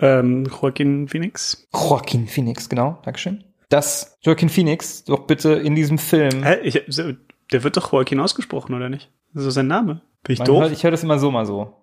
ähm, 0.00 0.44
Joaquin 0.46 1.08
Phoenix. 1.08 1.66
Joaquin 1.72 2.26
Phoenix, 2.26 2.68
genau, 2.68 2.98
Dankeschön. 3.04 3.44
Dass 3.68 4.18
Joaquin 4.22 4.48
Phoenix 4.50 5.04
doch 5.04 5.26
bitte 5.26 5.54
in 5.54 5.74
diesem 5.74 5.96
Film, 5.98 6.42
Hä? 6.42 6.58
Ich, 6.62 6.82
so, 6.88 7.12
der 7.52 7.64
wird 7.64 7.76
doch 7.76 7.92
Joaquin 7.92 8.20
ausgesprochen, 8.20 8.74
oder 8.74 8.88
nicht? 8.88 9.10
Das 9.34 9.44
ist 9.46 9.54
sein 9.54 9.66
Name. 9.66 10.02
Bin 10.24 10.34
ich 10.34 10.38
Man 10.38 10.46
doof? 10.46 10.62
hört- 10.62 10.72
ich 10.72 10.84
höre 10.84 10.90
das 10.90 11.02
immer 11.02 11.18
so, 11.18 11.30
mal 11.30 11.46
so. 11.46 11.74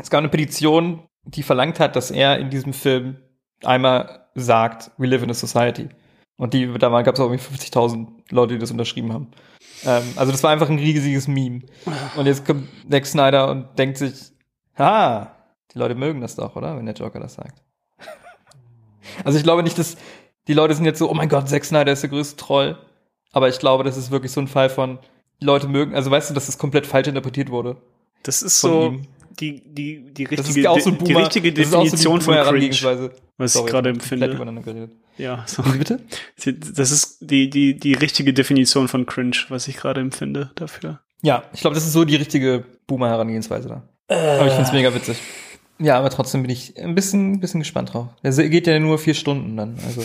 Es 0.00 0.10
gab 0.10 0.18
eine 0.18 0.28
Petition, 0.28 1.02
die 1.24 1.42
verlangt 1.42 1.78
hat, 1.80 1.96
dass 1.96 2.10
er 2.10 2.38
in 2.38 2.50
diesem 2.50 2.72
Film 2.72 3.18
einmal 3.64 4.26
sagt, 4.34 4.90
we 4.96 5.06
live 5.06 5.22
in 5.22 5.30
a 5.30 5.34
society. 5.34 5.88
Und 6.36 6.54
die, 6.54 6.66
da 6.78 7.02
gab 7.02 7.14
es 7.14 7.20
auch 7.20 7.30
irgendwie 7.30 7.44
50.000 7.44 8.08
Leute, 8.30 8.54
die 8.54 8.58
das 8.60 8.70
unterschrieben 8.70 9.12
haben. 9.12 9.30
Ähm, 9.84 10.02
also 10.16 10.32
das 10.32 10.42
war 10.42 10.50
einfach 10.50 10.70
ein 10.70 10.78
riesiges 10.78 11.28
Meme. 11.28 11.60
Und 12.16 12.26
jetzt 12.26 12.46
kommt 12.46 12.68
Zack 12.90 13.06
Snyder 13.06 13.50
und 13.50 13.78
denkt 13.78 13.98
sich, 13.98 14.14
ha, 14.78 15.36
die 15.72 15.78
Leute 15.78 15.94
mögen 15.94 16.20
das 16.20 16.34
doch, 16.36 16.56
oder? 16.56 16.76
Wenn 16.76 16.86
der 16.86 16.94
Joker 16.94 17.20
das 17.20 17.34
sagt. 17.34 17.62
Also 19.24 19.36
ich 19.38 19.44
glaube 19.44 19.62
nicht, 19.62 19.78
dass 19.78 19.96
die 20.48 20.54
Leute 20.54 20.74
sind 20.74 20.84
jetzt 20.84 20.98
so, 20.98 21.10
oh 21.10 21.14
mein 21.14 21.28
Gott, 21.28 21.48
Zack 21.48 21.64
Snyder 21.64 21.92
ist 21.92 22.02
der 22.02 22.10
größte 22.10 22.36
Troll. 22.36 22.78
Aber 23.32 23.48
ich 23.48 23.58
glaube, 23.58 23.84
das 23.84 23.96
ist 23.96 24.10
wirklich 24.10 24.32
so 24.32 24.40
ein 24.40 24.48
Fall 24.48 24.70
von, 24.70 24.98
Leute 25.42 25.68
mögen, 25.68 25.94
also 25.94 26.10
weißt 26.10 26.30
du, 26.30 26.34
dass 26.34 26.48
es 26.48 26.58
komplett 26.58 26.86
falsch 26.86 27.08
interpretiert 27.08 27.50
wurde. 27.50 27.76
Das 28.22 28.42
ist 28.42 28.60
so 28.60 28.90
ihm. 28.90 29.06
die, 29.40 29.62
die, 29.64 30.12
die 30.12 30.24
Das 30.24 30.46
richtige, 30.46 30.62
so 30.62 30.90
ein 30.90 30.98
die 30.98 31.04
Boomer, 31.04 31.20
richtige 31.20 31.52
das 31.52 31.72
auch 31.74 31.84
so 31.84 31.96
Definition 31.96 32.20
von 32.20 32.34
Cringe, 32.34 33.10
was 33.36 33.52
Sorry, 33.52 33.66
ich 33.66 33.70
gerade 33.72 33.88
empfinde. 33.90 34.90
Ja, 35.18 35.44
so. 35.46 35.62
Bitte? 35.62 36.00
Das 36.74 36.90
ist 36.90 37.18
die, 37.20 37.50
die, 37.50 37.78
die 37.78 37.94
richtige 37.94 38.32
Definition 38.32 38.88
von 38.88 39.06
Cringe, 39.06 39.36
was 39.48 39.68
ich 39.68 39.76
gerade 39.76 40.00
empfinde 40.00 40.50
dafür. 40.54 41.00
Ja, 41.22 41.44
ich 41.52 41.60
glaube, 41.60 41.74
das 41.74 41.86
ist 41.86 41.92
so 41.92 42.04
die 42.04 42.16
richtige 42.16 42.64
Boomer-Herangehensweise 42.86 43.68
da. 43.68 43.82
Aber 44.08 44.46
ich 44.46 44.52
find's 44.52 44.72
mega 44.72 44.94
witzig. 44.94 45.18
Ja, 45.78 45.98
aber 45.98 46.10
trotzdem 46.10 46.42
bin 46.42 46.50
ich 46.50 46.76
ein 46.78 46.94
bisschen, 46.94 47.32
ein 47.32 47.40
bisschen 47.40 47.60
gespannt 47.60 47.92
drauf. 47.92 48.08
Der 48.22 48.32
geht 48.48 48.66
ja 48.66 48.78
nur 48.78 48.98
vier 48.98 49.14
Stunden 49.14 49.56
dann. 49.56 49.78
Also 49.86 50.02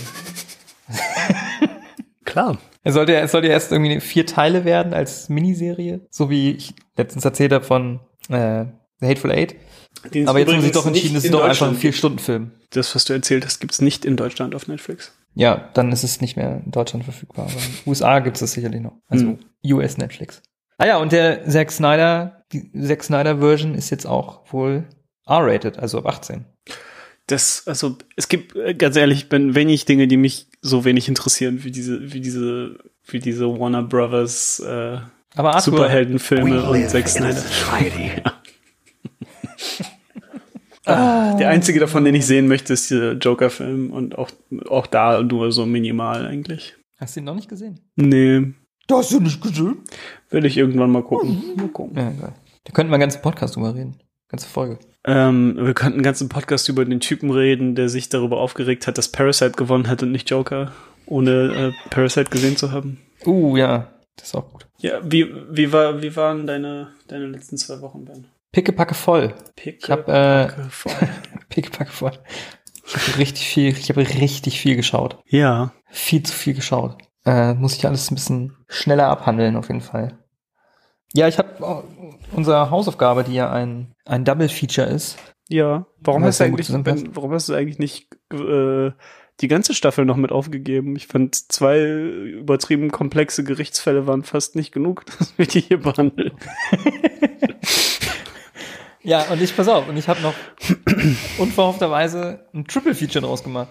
Klar. 2.26 2.58
Er 2.88 2.94
sollte, 2.94 3.16
es 3.16 3.32
sollte 3.32 3.48
erst 3.48 3.72
irgendwie 3.72 4.00
vier 4.00 4.26
Teile 4.26 4.64
werden 4.66 4.94
als 4.94 5.28
Miniserie, 5.30 6.00
so 6.10 6.30
wie 6.30 6.52
ich 6.52 6.74
letztens 6.96 7.26
erzählt 7.26 7.52
habe 7.52 7.66
von 7.66 8.00
äh, 8.30 8.66
The 9.00 9.08
Hateful 9.08 9.32
Eight. 9.32 9.56
Aber 10.26 10.40
jetzt 10.40 10.52
haben 10.54 10.62
sie 10.62 10.72
doch 10.72 10.86
entschieden, 10.86 11.18
es 11.18 11.26
ist 11.26 11.34
doch 11.34 11.44
einfach 11.44 11.68
ein 11.68 11.76
vier 11.76 11.92
Stunden 11.92 12.20
Film. 12.20 12.52
Das, 12.70 12.96
was 12.96 13.04
du 13.06 13.14
erzählt 13.14 13.46
hast, 13.46 13.60
gibt's 13.60 13.82
nicht 13.82 14.06
in 14.06 14.16
Deutschland 14.16 14.56
auf 14.56 14.68
Netflix. 14.68 15.12
Ja, 15.36 15.70
dann 15.74 15.92
ist 15.92 16.04
es 16.04 16.22
nicht 16.22 16.38
mehr 16.38 16.62
in 16.66 16.72
Deutschland 16.72 17.04
verfügbar. 17.04 17.46
Aber 17.46 17.54
in 17.56 17.60
den 17.60 17.90
USA 17.90 18.20
gibt 18.20 18.38
es 18.38 18.42
das 18.42 18.54
sicherlich 18.54 18.82
noch. 18.82 18.94
Also 19.10 19.26
Hm. 19.26 19.40
US 19.74 19.98
Netflix. 19.98 20.42
Ah 20.78 20.88
ja, 20.88 20.98
und 20.98 21.12
der 21.12 21.48
Zack 21.50 21.72
Snyder, 21.72 22.44
die 22.54 22.72
Zack 22.82 23.04
Snyder 23.04 23.40
Version 23.40 23.76
ist 23.76 23.90
jetzt 23.90 24.06
auch 24.06 24.42
wohl 24.54 24.86
R-rated, 25.28 25.78
also 25.78 25.98
ab 25.98 26.06
18. 26.06 26.46
Das, 27.28 27.64
also, 27.68 27.98
es 28.16 28.30
gibt, 28.30 28.56
äh, 28.56 28.74
ganz 28.74 28.96
ehrlich, 28.96 29.20
ich 29.20 29.30
bin 29.30 29.54
wenig 29.54 29.86
Dinge, 29.86 30.08
die 30.08 30.18
mich 30.18 30.48
so 30.62 30.86
wenig 30.86 31.08
interessieren, 31.10 31.64
wie 31.64 31.72
diese, 31.72 32.14
wie 32.14 32.22
diese, 32.22 32.78
wie 33.06 33.20
diese 33.20 33.48
Warner 33.60 33.84
Brothers, 33.84 34.60
äh, 34.62 34.98
Aber 35.36 35.54
Arthur, 35.56 35.74
We 35.74 35.78
Superheldenfilme 35.78 36.64
und 36.70 36.90
Zack 36.90 37.06
a 37.06 37.08
Snyder. 37.08 37.34
society. 37.36 38.12
Der 40.88 41.50
einzige 41.50 41.82
davon, 41.82 42.06
den 42.06 42.16
ich 42.16 42.26
sehen 42.26 42.48
möchte, 42.48 42.72
ist 42.72 42.90
der 42.92 43.14
Joker-Film 43.14 43.92
und 43.92 44.18
auch, 44.18 44.30
auch 44.70 44.88
da 44.88 45.22
nur 45.22 45.52
so 45.52 45.66
minimal 45.66 46.26
eigentlich. 46.26 46.76
hast 46.98 47.16
du 47.16 47.20
ihn 47.20 47.26
noch 47.26 47.36
nicht 47.36 47.50
gesehen? 47.50 47.80
Nee, 47.98 48.54
Du 48.88 48.96
hast 48.96 49.12
ihn 49.12 49.24
nicht 49.24 49.42
gesehen? 49.42 49.80
will 50.30 50.46
ich 50.46 50.56
irgendwann 50.56 50.90
mal 50.92 51.04
gucken. 51.04 51.44
Mal 51.58 51.68
gucken. 51.68 51.98
Ja, 51.98 52.10
geil. 52.12 52.34
Da 52.64 52.72
könnten 52.72 52.90
wir 52.90 52.96
einen 52.96 53.02
ganzen 53.02 53.22
Podcast 53.22 53.58
drüber 53.58 53.76
reden. 53.76 53.98
Ganze 54.30 54.48
Folge. 54.48 54.80
Ähm, 55.06 55.56
wir 55.58 55.74
könnten 55.74 55.96
einen 55.96 56.04
ganzen 56.04 56.28
Podcast 56.28 56.68
über 56.68 56.84
den 56.84 57.00
Typen 57.00 57.32
reden, 57.32 57.76
der 57.76 57.88
sich 57.88 58.10
darüber 58.10 58.40
aufgeregt 58.40 58.88
hat, 58.88 58.98
dass 58.98 59.12
Parasite 59.12 59.52
gewonnen 59.52 59.88
hat 59.88 60.04
und 60.04 60.12
nicht 60.12 60.30
Joker, 60.30 60.74
ohne 61.06 61.74
äh, 61.86 61.90
Parasite 61.90 62.30
gesehen 62.30 62.58
zu 62.58 62.72
haben. 62.72 63.00
Uh, 63.26 63.56
ja, 63.56 63.88
das 64.18 64.28
ist 64.30 64.36
auch 64.36 64.52
gut. 64.52 64.68
Ja, 64.80 65.00
wie, 65.04 65.34
wie, 65.50 65.72
war, 65.72 66.02
wie 66.02 66.16
waren 66.16 66.46
deine, 66.46 66.90
deine 67.08 67.28
letzten 67.28 67.58
zwei 67.58 67.80
Wochen, 67.82 68.04
Ben? 68.04 68.28
Pickepacke 68.52 68.96
voll. 68.96 69.34
Pick 69.56 69.84
Ich 69.84 69.90
hab, 69.90 70.08
äh, 70.10 70.50
voll. 70.70 70.92
Pickepacke 71.50 71.92
voll. 71.92 72.14
Ich 72.86 72.96
habe 72.96 73.18
richtig 73.18 73.48
viel, 73.48 73.70
ich 73.70 73.90
habe 73.90 74.02
richtig 74.02 74.60
viel 74.60 74.76
geschaut. 74.76 75.18
Ja. 75.28 75.74
Viel 75.90 76.24
zu 76.24 76.34
viel 76.34 76.54
geschaut. 76.54 76.98
Äh, 77.26 77.54
muss 77.54 77.76
ich 77.76 77.86
alles 77.86 78.10
ein 78.10 78.16
bisschen 78.16 78.56
schneller 78.68 79.08
abhandeln, 79.08 79.58
auf 79.58 79.68
jeden 79.68 79.82
Fall. 79.82 80.18
Ja, 81.14 81.28
ich 81.28 81.38
habe 81.38 81.84
unsere 82.34 82.70
Hausaufgabe, 82.70 83.24
die 83.24 83.34
ja 83.34 83.52
ein, 83.52 83.94
ein 84.06 84.26
Double 84.26 84.50
Feature 84.50 84.88
ist. 84.88 85.18
Ja. 85.50 85.86
Warum 86.02 86.24
hast, 86.24 86.40
du 86.40 86.44
eigentlich, 86.44 86.66
zusammenpasst. 86.68 87.06
ben, 87.06 87.16
warum 87.16 87.32
hast 87.34 87.48
du 87.50 87.54
eigentlich 87.54 87.80
nicht 87.80 88.08
äh, 88.34 88.92
die 89.40 89.48
ganze 89.48 89.74
Staffel 89.74 90.04
noch 90.06 90.18
mit 90.18 90.32
aufgegeben? 90.32 90.96
Ich 90.96 91.08
fand, 91.08 91.36
zwei 91.52 91.82
übertrieben 91.82 92.92
komplexe 92.92 93.44
Gerichtsfälle 93.44 94.08
waren 94.08 94.24
fast 94.24 94.56
nicht 94.56 94.72
genug, 94.74 95.06
dass 95.20 95.38
wir 95.38 95.46
die 95.48 95.62
hier 95.62 95.80
behandeln. 95.80 96.32
Ja, 99.04 99.22
und 99.32 99.42
ich, 99.42 99.56
pass 99.56 99.70
auf, 99.70 99.88
und 99.88 99.96
ich 99.96 100.10
habe 100.10 100.20
noch 100.22 100.34
unverhoffterweise 101.40 102.46
ein 102.54 102.66
Triple 102.66 102.94
Feature 102.94 103.26
draus 103.26 103.42
gemacht. 103.42 103.70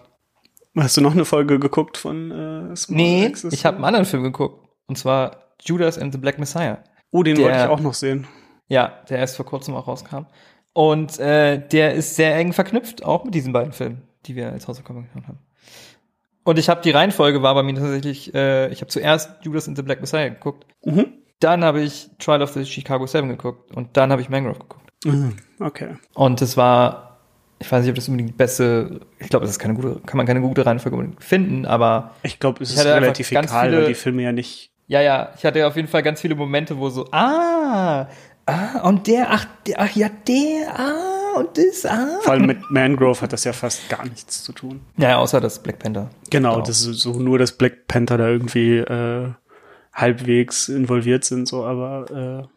Hast 0.74 0.96
du 0.96 1.02
noch 1.02 1.12
eine 1.12 1.26
Folge 1.26 1.58
geguckt 1.58 1.98
von 1.98 2.30
äh, 2.30 2.74
Small 2.76 2.96
Nee, 2.96 3.26
Axis? 3.26 3.52
ich 3.52 3.66
habe 3.66 3.76
einen 3.76 3.84
anderen 3.84 4.06
Film 4.06 4.22
geguckt. 4.22 4.66
Und 4.86 4.96
zwar 4.96 5.52
Judas 5.62 5.98
and 5.98 6.14
the 6.14 6.18
Black 6.18 6.38
Messiah. 6.38 6.78
Oh, 7.10 7.22
den 7.22 7.36
der- 7.36 7.44
wollte 7.44 7.58
ich 7.58 7.64
auch 7.66 7.80
noch 7.80 7.92
sehen. 7.92 8.26
Ja, 8.68 8.92
der 9.08 9.18
erst 9.18 9.36
vor 9.36 9.46
kurzem 9.46 9.74
auch 9.74 9.86
rauskam. 9.86 10.26
Und 10.72 11.18
äh, 11.18 11.58
der 11.68 11.94
ist 11.94 12.16
sehr 12.16 12.34
eng 12.36 12.52
verknüpft, 12.52 13.04
auch 13.04 13.24
mit 13.24 13.34
diesen 13.34 13.52
beiden 13.52 13.72
Filmen, 13.72 14.02
die 14.26 14.36
wir 14.36 14.52
als 14.52 14.68
Hausaufgaben 14.68 15.08
gemacht 15.12 15.28
haben. 15.28 15.38
Und 16.44 16.58
ich 16.58 16.68
habe 16.68 16.80
die 16.82 16.90
Reihenfolge 16.90 17.42
war 17.42 17.54
bei 17.54 17.62
mir 17.62 17.74
tatsächlich, 17.74 18.32
äh, 18.34 18.68
ich 18.68 18.80
habe 18.80 18.88
zuerst 18.90 19.30
Judas 19.42 19.66
and 19.68 19.76
the 19.76 19.82
Black 19.82 20.00
Messiah 20.00 20.28
geguckt, 20.28 20.66
Mhm. 20.84 21.06
dann 21.40 21.64
habe 21.64 21.80
ich 21.80 22.08
Trial 22.18 22.42
of 22.42 22.50
the 22.52 22.64
Chicago 22.64 23.06
Seven 23.06 23.28
geguckt 23.30 23.74
und 23.74 23.96
dann 23.96 24.12
habe 24.12 24.22
ich 24.22 24.28
Mangrove 24.28 24.58
geguckt. 24.60 24.90
Mhm. 25.04 25.36
Okay. 25.60 25.96
Und 26.14 26.40
es 26.42 26.56
war, 26.56 27.18
ich 27.58 27.70
weiß 27.72 27.82
nicht, 27.82 27.90
ob 27.90 27.96
das 27.96 28.08
unbedingt 28.08 28.30
die 28.30 28.34
beste, 28.36 29.00
ich 29.18 29.28
glaube, 29.28 29.44
das 29.44 29.52
ist 29.52 29.58
keine 29.58 29.74
gute, 29.74 30.00
kann 30.06 30.16
man 30.18 30.26
keine 30.26 30.40
gute 30.40 30.64
Reihenfolge 30.64 31.10
finden, 31.18 31.66
aber 31.66 32.12
Ich 32.22 32.38
glaube, 32.38 32.62
es 32.62 32.70
Ich 32.72 32.76
ist 32.78 32.84
relativ 32.84 33.30
egal, 33.32 33.48
viele- 33.48 33.78
weil 33.78 33.86
die 33.88 33.94
Filme 33.94 34.22
ja 34.22 34.30
nicht. 34.32 34.70
ja, 34.86 35.00
ja, 35.00 35.30
ich 35.36 35.44
hatte 35.44 35.66
auf 35.66 35.74
jeden 35.74 35.88
Fall 35.88 36.02
ganz 36.04 36.20
viele 36.20 36.34
Momente, 36.36 36.78
wo 36.78 36.90
so, 36.90 37.08
ah, 37.10 38.06
ah, 38.46 38.80
und 38.88 39.06
der, 39.06 39.30
ach, 39.30 39.46
der, 39.66 39.80
ach 39.80 39.94
ja, 39.96 40.08
der, 40.08 40.78
ah, 40.78 41.38
und 41.38 41.48
das, 41.58 41.84
ah. 41.84 42.18
Vor 42.22 42.32
allem 42.32 42.46
mit 42.46 42.70
Mangrove 42.70 43.20
hat 43.20 43.32
das 43.32 43.44
ja 43.44 43.52
fast 43.52 43.88
gar 43.88 44.04
nichts 44.06 44.42
zu 44.42 44.52
tun. 44.52 44.80
Ja, 44.96 45.10
ja, 45.10 45.18
außer 45.18 45.40
das 45.40 45.62
Black 45.62 45.78
Panther. 45.78 46.10
Genau, 46.30 46.54
Genau. 46.54 46.66
das 46.66 46.86
ist 46.86 47.00
so 47.00 47.12
nur, 47.14 47.38
dass 47.38 47.52
Black 47.52 47.86
Panther 47.88 48.16
da 48.18 48.28
irgendwie 48.28 48.76
äh, 48.78 49.28
halbwegs 49.92 50.68
involviert 50.68 51.24
sind, 51.24 51.46
so, 51.48 51.64
aber 51.64 52.44
äh, 52.44 52.48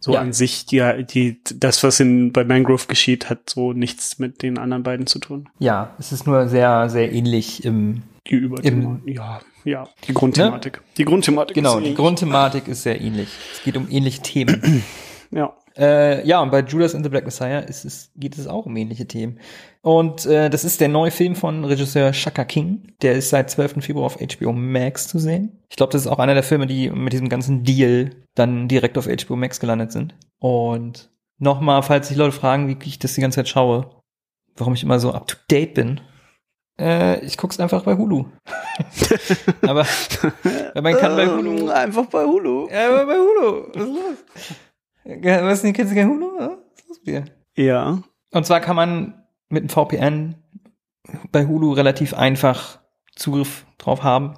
so 0.00 0.12
Ja. 0.12 0.20
an 0.20 0.32
sich, 0.32 0.66
die, 0.66 1.04
die, 1.10 1.40
das, 1.54 1.82
was 1.82 2.00
in 2.00 2.32
bei 2.32 2.44
Mangrove 2.44 2.86
geschieht, 2.86 3.28
hat 3.30 3.50
so 3.50 3.72
nichts 3.72 4.18
mit 4.18 4.42
den 4.42 4.58
anderen 4.58 4.82
beiden 4.82 5.06
zu 5.06 5.18
tun. 5.18 5.48
Ja, 5.58 5.94
es 5.98 6.12
ist 6.12 6.26
nur 6.26 6.48
sehr, 6.48 6.88
sehr 6.88 7.10
ähnlich 7.12 7.64
im, 7.64 8.02
Die 8.28 8.36
Überthematik. 8.36 9.16
Ja, 9.16 9.40
ja. 9.64 9.88
Die 10.06 10.14
Grundthematik. 10.14 10.80
Die 10.98 11.04
Grundthematik 11.04 11.54
genau, 11.54 11.70
ist 11.70 11.78
die 11.80 11.84
ähnlich. 11.86 11.96
Grundthematik 11.96 12.68
ist 12.68 12.82
sehr 12.84 13.00
ähnlich. 13.00 13.28
Es 13.54 13.62
geht 13.64 13.76
um 13.76 13.88
ähnliche 13.90 14.22
Themen. 14.22 14.82
Ja. 15.30 15.54
Äh, 15.76 16.26
ja, 16.26 16.40
und 16.40 16.50
bei 16.50 16.60
Judas 16.60 16.94
and 16.94 17.04
the 17.04 17.10
Black 17.10 17.24
Messiah 17.24 17.60
ist 17.60 17.84
es, 17.84 18.10
geht 18.16 18.36
es 18.36 18.48
auch 18.48 18.66
um 18.66 18.76
ähnliche 18.76 19.06
Themen. 19.06 19.38
Und 19.82 20.26
äh, 20.26 20.50
das 20.50 20.64
ist 20.64 20.80
der 20.80 20.88
neue 20.88 21.10
Film 21.10 21.36
von 21.36 21.64
Regisseur 21.64 22.12
Shaka 22.12 22.44
King. 22.44 22.94
Der 23.02 23.14
ist 23.14 23.30
seit 23.30 23.50
12. 23.50 23.84
Februar 23.84 24.06
auf 24.06 24.18
HBO 24.18 24.52
Max 24.52 25.06
zu 25.06 25.18
sehen. 25.18 25.62
Ich 25.70 25.76
glaube, 25.76 25.92
das 25.92 26.02
ist 26.02 26.08
auch 26.08 26.18
einer 26.18 26.34
der 26.34 26.42
Filme, 26.42 26.66
die 26.66 26.90
mit 26.90 27.12
diesem 27.12 27.28
ganzen 27.28 27.62
Deal 27.62 28.10
dann 28.34 28.66
direkt 28.68 28.98
auf 28.98 29.06
HBO 29.06 29.36
Max 29.36 29.60
gelandet 29.60 29.92
sind. 29.92 30.14
Und 30.40 31.10
nochmal, 31.38 31.82
falls 31.82 32.08
sich 32.08 32.16
Leute 32.16 32.32
fragen, 32.32 32.68
wie 32.68 32.76
ich 32.84 32.98
das 32.98 33.14
die 33.14 33.20
ganze 33.20 33.36
Zeit 33.36 33.48
schaue, 33.48 33.90
warum 34.56 34.74
ich 34.74 34.82
immer 34.82 34.98
so 34.98 35.12
up 35.12 35.28
to 35.28 35.36
date 35.50 35.74
bin. 35.74 36.00
Äh, 36.80 37.24
ich 37.24 37.36
guck's 37.36 37.58
einfach 37.60 37.82
bei 37.82 37.96
Hulu. 37.96 38.26
Aber 39.62 39.84
man 40.74 40.96
kann 40.96 41.16
bei 41.16 41.26
Hulu 41.26 41.68
Einfach 41.70 42.06
bei 42.06 42.24
Hulu. 42.24 42.68
ja, 42.68 43.04
bei 43.04 43.14
Hulu. 43.14 43.68
Was 43.74 43.82
ist 43.82 43.88
los? 43.88 44.56
Was 45.08 45.62
denn, 45.62 45.72
kennst 45.72 45.92
du 45.92 45.96
kein 45.96 46.08
Hulu? 46.08 46.38
Ja, 46.38 46.50
Was 46.50 46.80
ist 46.80 46.88
los 46.88 47.00
mit 47.04 47.06
dir? 47.06 47.24
Ja. 47.56 48.02
Und 48.30 48.46
zwar 48.46 48.60
kann 48.60 48.76
man 48.76 49.24
mit 49.48 49.62
einem 49.62 49.70
VPN 49.70 50.34
bei 51.32 51.46
Hulu 51.46 51.72
relativ 51.72 52.12
einfach 52.12 52.78
Zugriff 53.16 53.64
drauf 53.78 54.02
haben. 54.02 54.34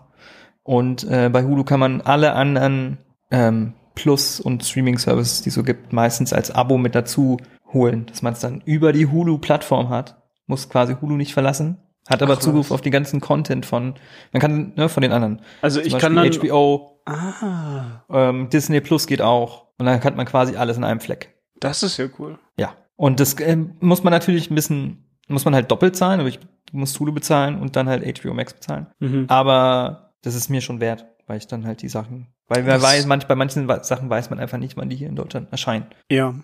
Und 0.63 1.05
äh, 1.05 1.29
bei 1.33 1.43
Hulu 1.43 1.65
kann 1.65 1.81
man 1.81 2.01
alle 2.01 2.35
anderen 2.35 2.99
ähm, 3.33 3.75
Plus- 3.97 4.41
und 4.41 4.65
Streaming-Services, 4.65 5.43
die 5.43 5.49
es 5.49 5.57
so 5.57 5.65
gibt, 5.65 5.93
meistens 5.93 6.33
als 6.33 6.53
Abo 6.53 6.79
mit 6.79 6.95
dazu 6.95 7.39
holen, 7.73 8.07
dass 8.07 8.23
man 8.23 8.35
es 8.35 8.41
dann 8.41 8.63
über 8.65 8.93
die 8.93 9.07
Hulu-Plattform 9.07 9.89
hat. 9.89 10.23
Muss 10.47 10.69
quasi 10.69 10.95
Hulu 10.95 11.17
nicht 11.17 11.33
verlassen, 11.33 11.79
hat 12.09 12.23
aber 12.23 12.35
Ach, 12.35 12.39
Zugriff 12.39 12.67
was. 12.71 12.73
auf 12.73 12.81
die 12.81 12.91
ganzen 12.91 13.21
Content 13.21 13.67
von, 13.67 13.95
man 14.33 14.41
kann, 14.41 14.73
ne, 14.77 14.89
von 14.89 15.03
den 15.03 15.13
anderen. 15.13 15.43
Also 15.63 15.81
Zum 15.81 15.87
ich 15.89 15.99
kann 15.99 16.15
dann. 16.17 16.27
Beispiel 16.27 16.51
HBO, 16.51 17.01
Ah, 17.07 18.03
ähm, 18.11 18.49
Disney 18.51 18.81
Plus 18.81 19.07
geht 19.07 19.23
auch. 19.23 19.67
Und 19.79 19.87
dann 19.87 20.03
hat 20.03 20.17
man 20.17 20.27
quasi 20.27 20.57
alles 20.57 20.77
in 20.77 20.85
einem 20.85 21.01
Fleck. 21.01 21.35
das 21.61 21.83
ist 21.83 21.97
ja 21.97 22.07
cool. 22.19 22.39
Ja. 22.59 22.75
Und 22.97 23.19
das 23.21 23.35
ähm, 23.41 23.77
muss 23.81 24.03
man 24.05 24.13
natürlich 24.13 24.51
ein 24.51 24.55
bisschen, 24.55 25.05
muss 25.29 25.45
man 25.45 25.55
halt 25.55 25.71
doppelt 25.71 25.97
zahlen, 25.97 26.21
aber 26.21 26.29
ich 26.29 26.39
muss 26.73 26.99
Hulu 27.01 27.13
bezahlen 27.13 27.59
und 27.61 27.75
dann 27.77 27.89
halt 27.89 28.05
HBO 28.21 28.35
Max 28.35 28.53
bezahlen. 28.53 28.89
Mhm. 28.99 29.25
Aber 29.29 30.13
das 30.23 30.35
ist 30.35 30.51
mir 30.51 30.61
schon 30.61 30.81
wert, 30.81 31.07
weil 31.27 31.39
ich 31.39 31.47
dann 31.47 31.67
halt 31.67 31.81
die 31.83 31.89
Sachen, 31.89 32.29
weil 32.47 32.63
man 32.63 32.81
weiß, 32.83 33.07
manch, 33.07 33.27
bei 33.27 33.35
manchen 33.35 33.67
Sachen 33.83 34.11
weiß 34.11 34.29
man 34.31 34.39
einfach 34.39 34.59
nicht, 34.59 34.77
wann 34.77 34.91
die 34.91 34.97
hier 34.97 35.09
in 35.09 35.17
Deutschland 35.17 35.51
erscheinen. 35.51 35.87
Ja. 36.11 36.35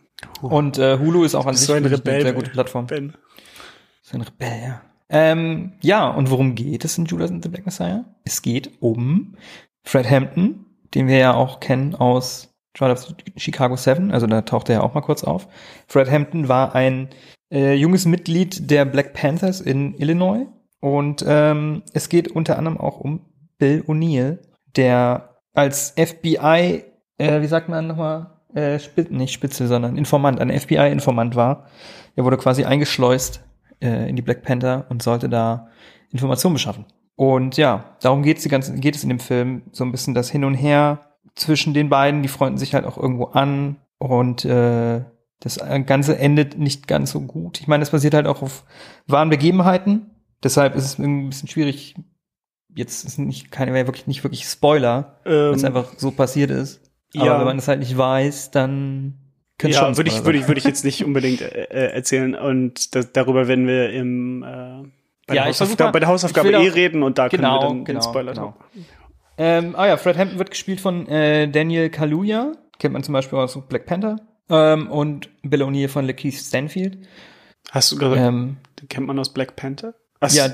Und 0.40 0.78
äh, 0.78 0.98
Hulu 0.98 1.24
ist 1.24 1.34
auch 1.34 1.46
an 1.46 1.54
sich 1.54 1.66
so 1.66 1.74
ein 1.74 1.84
Rebell, 1.84 2.14
eine 2.14 2.22
sehr 2.22 2.32
gute 2.32 2.50
Plattform. 2.50 2.86
Ben. 2.86 3.14
So 4.02 4.16
ein 4.16 4.22
Rebell, 4.22 4.62
ja. 4.62 4.80
Ähm, 5.08 5.72
ja, 5.80 6.08
und 6.08 6.30
worum 6.30 6.54
geht 6.54 6.84
es 6.84 6.98
in 6.98 7.04
Judas 7.04 7.30
and 7.30 7.42
the 7.42 7.48
Black 7.48 7.64
Messiah? 7.64 8.04
Es 8.24 8.42
geht 8.42 8.72
um 8.80 9.36
Fred 9.84 10.08
Hampton, 10.10 10.66
den 10.94 11.06
wir 11.06 11.18
ja 11.18 11.34
auch 11.34 11.60
kennen 11.60 11.94
aus 11.94 12.52
Trial 12.74 12.96
Chicago 13.36 13.76
7, 13.76 14.10
also 14.10 14.26
da 14.26 14.42
taucht 14.42 14.68
er 14.68 14.76
ja 14.76 14.82
auch 14.82 14.94
mal 14.94 15.00
kurz 15.00 15.24
auf. 15.24 15.48
Fred 15.86 16.10
Hampton 16.10 16.48
war 16.48 16.74
ein 16.74 17.08
äh, 17.50 17.74
junges 17.74 18.04
Mitglied 18.04 18.70
der 18.70 18.84
Black 18.84 19.14
Panthers 19.14 19.60
in 19.60 19.94
Illinois 19.94 20.46
und 20.80 21.24
ähm, 21.26 21.82
es 21.94 22.08
geht 22.08 22.28
unter 22.28 22.58
anderem 22.58 22.78
auch 22.78 23.00
um 23.00 23.20
Bill 23.58 23.82
O'Neill, 23.86 24.38
der 24.76 25.36
als 25.54 25.94
FBI, 25.96 26.84
äh, 27.16 27.40
wie 27.40 27.46
sagt 27.46 27.68
man 27.68 27.86
nochmal, 27.86 28.32
äh, 28.54 28.78
Spitz, 28.78 29.10
nicht 29.10 29.32
Spitzel, 29.32 29.68
sondern 29.68 29.96
Informant, 29.96 30.40
ein 30.40 30.50
FBI-Informant 30.50 31.34
war. 31.34 31.66
Er 32.14 32.24
wurde 32.24 32.36
quasi 32.36 32.64
eingeschleust 32.64 33.42
äh, 33.86 34.08
in 34.08 34.16
die 34.16 34.22
Black 34.22 34.42
Panther 34.42 34.86
und 34.88 35.02
sollte 35.02 35.28
da 35.28 35.68
Informationen 36.10 36.54
beschaffen. 36.54 36.84
Und 37.14 37.56
ja, 37.56 37.96
darum 38.00 38.22
geht's 38.22 38.42
die 38.42 38.48
ganze, 38.48 38.74
geht 38.74 38.94
es 38.94 39.02
in 39.02 39.08
dem 39.08 39.20
Film 39.20 39.62
so 39.72 39.84
ein 39.84 39.92
bisschen 39.92 40.14
das 40.14 40.30
Hin 40.30 40.44
und 40.44 40.54
Her 40.54 41.16
zwischen 41.34 41.72
den 41.72 41.88
beiden. 41.88 42.22
Die 42.22 42.28
freunden 42.28 42.58
sich 42.58 42.74
halt 42.74 42.84
auch 42.84 42.98
irgendwo 42.98 43.26
an 43.26 43.76
und 43.98 44.44
äh, 44.44 45.02
das 45.40 45.58
Ganze 45.86 46.18
endet 46.18 46.58
nicht 46.58 46.88
ganz 46.88 47.10
so 47.10 47.20
gut. 47.20 47.60
Ich 47.60 47.68
meine, 47.68 47.80
das 47.82 47.90
basiert 47.90 48.14
halt 48.14 48.26
auch 48.26 48.42
auf 48.42 48.64
wahren 49.06 49.30
Begebenheiten. 49.30 50.10
Deshalb 50.42 50.74
ist 50.74 50.84
es 50.84 50.98
irgendwie 50.98 51.26
ein 51.26 51.28
bisschen 51.30 51.48
schwierig. 51.48 51.94
Jetzt 52.74 53.04
ist 53.04 53.18
nicht 53.18 53.50
keine 53.50 53.72
wirklich 53.72 54.06
nicht 54.06 54.22
wirklich 54.22 54.44
Spoiler, 54.44 55.18
es 55.24 55.62
Ähm, 55.62 55.66
einfach 55.66 55.94
so 55.96 56.10
passiert 56.10 56.50
ist. 56.50 56.80
Aber 57.16 57.26
ja. 57.26 57.38
wenn 57.38 57.46
man 57.46 57.58
es 57.58 57.68
halt 57.68 57.80
nicht 57.80 57.96
weiß, 57.96 58.50
dann 58.50 59.25
könnte 59.58 59.76
ja, 59.76 59.96
würde 59.96 60.10
ich, 60.10 60.24
würde 60.24 60.38
ich, 60.38 60.46
würde 60.48 60.58
ich 60.58 60.64
jetzt 60.64 60.84
nicht 60.84 61.04
unbedingt 61.04 61.40
äh, 61.40 61.64
äh, 61.64 61.92
erzählen 61.94 62.34
und 62.34 62.94
das, 62.94 63.12
darüber 63.12 63.48
werden 63.48 63.66
wir 63.66 63.90
im 63.90 64.42
äh, 64.42 64.46
bei, 65.26 65.34
Ja, 65.34 65.42
der 65.42 65.46
Hausaufgabe, 65.46 65.84
mal- 65.88 65.92
bei 65.92 66.00
der 66.00 66.08
Hausaufgabe 66.08 66.50
eh 66.52 66.68
reden 66.68 67.02
und 67.02 67.18
da 67.18 67.28
Genau, 67.28 67.58
können 67.60 67.62
wir 67.62 67.68
dann 67.68 67.84
genau, 67.84 68.00
den 68.00 68.02
Spoiler 68.08 68.32
genau. 68.34 68.56
Ähm, 69.38 69.74
ah 69.76 69.86
ja, 69.86 69.96
Fred 69.96 70.16
Hampton 70.16 70.38
wird 70.38 70.50
gespielt 70.50 70.80
von 70.80 71.06
äh, 71.08 71.48
Daniel 71.48 71.90
Kaluuya, 71.90 72.52
kennt 72.78 72.92
man 72.94 73.02
zum 73.02 73.12
Beispiel 73.12 73.38
aus 73.38 73.58
Black 73.68 73.84
Panther, 73.86 74.16
ähm, 74.48 74.90
und 74.90 75.28
Bill 75.42 75.62
O'Neill 75.62 75.88
von 75.88 76.06
Lakeith 76.06 76.34
Stanfield. 76.34 76.98
Hast 77.70 77.92
du 77.92 77.96
gerade, 77.98 78.16
Ähm, 78.16 78.58
den 78.80 78.88
kennt 78.88 79.06
man 79.06 79.18
aus 79.18 79.32
Black 79.34 79.56
Panther? 79.56 79.94
Ach, 80.20 80.30
ja, 80.30 80.48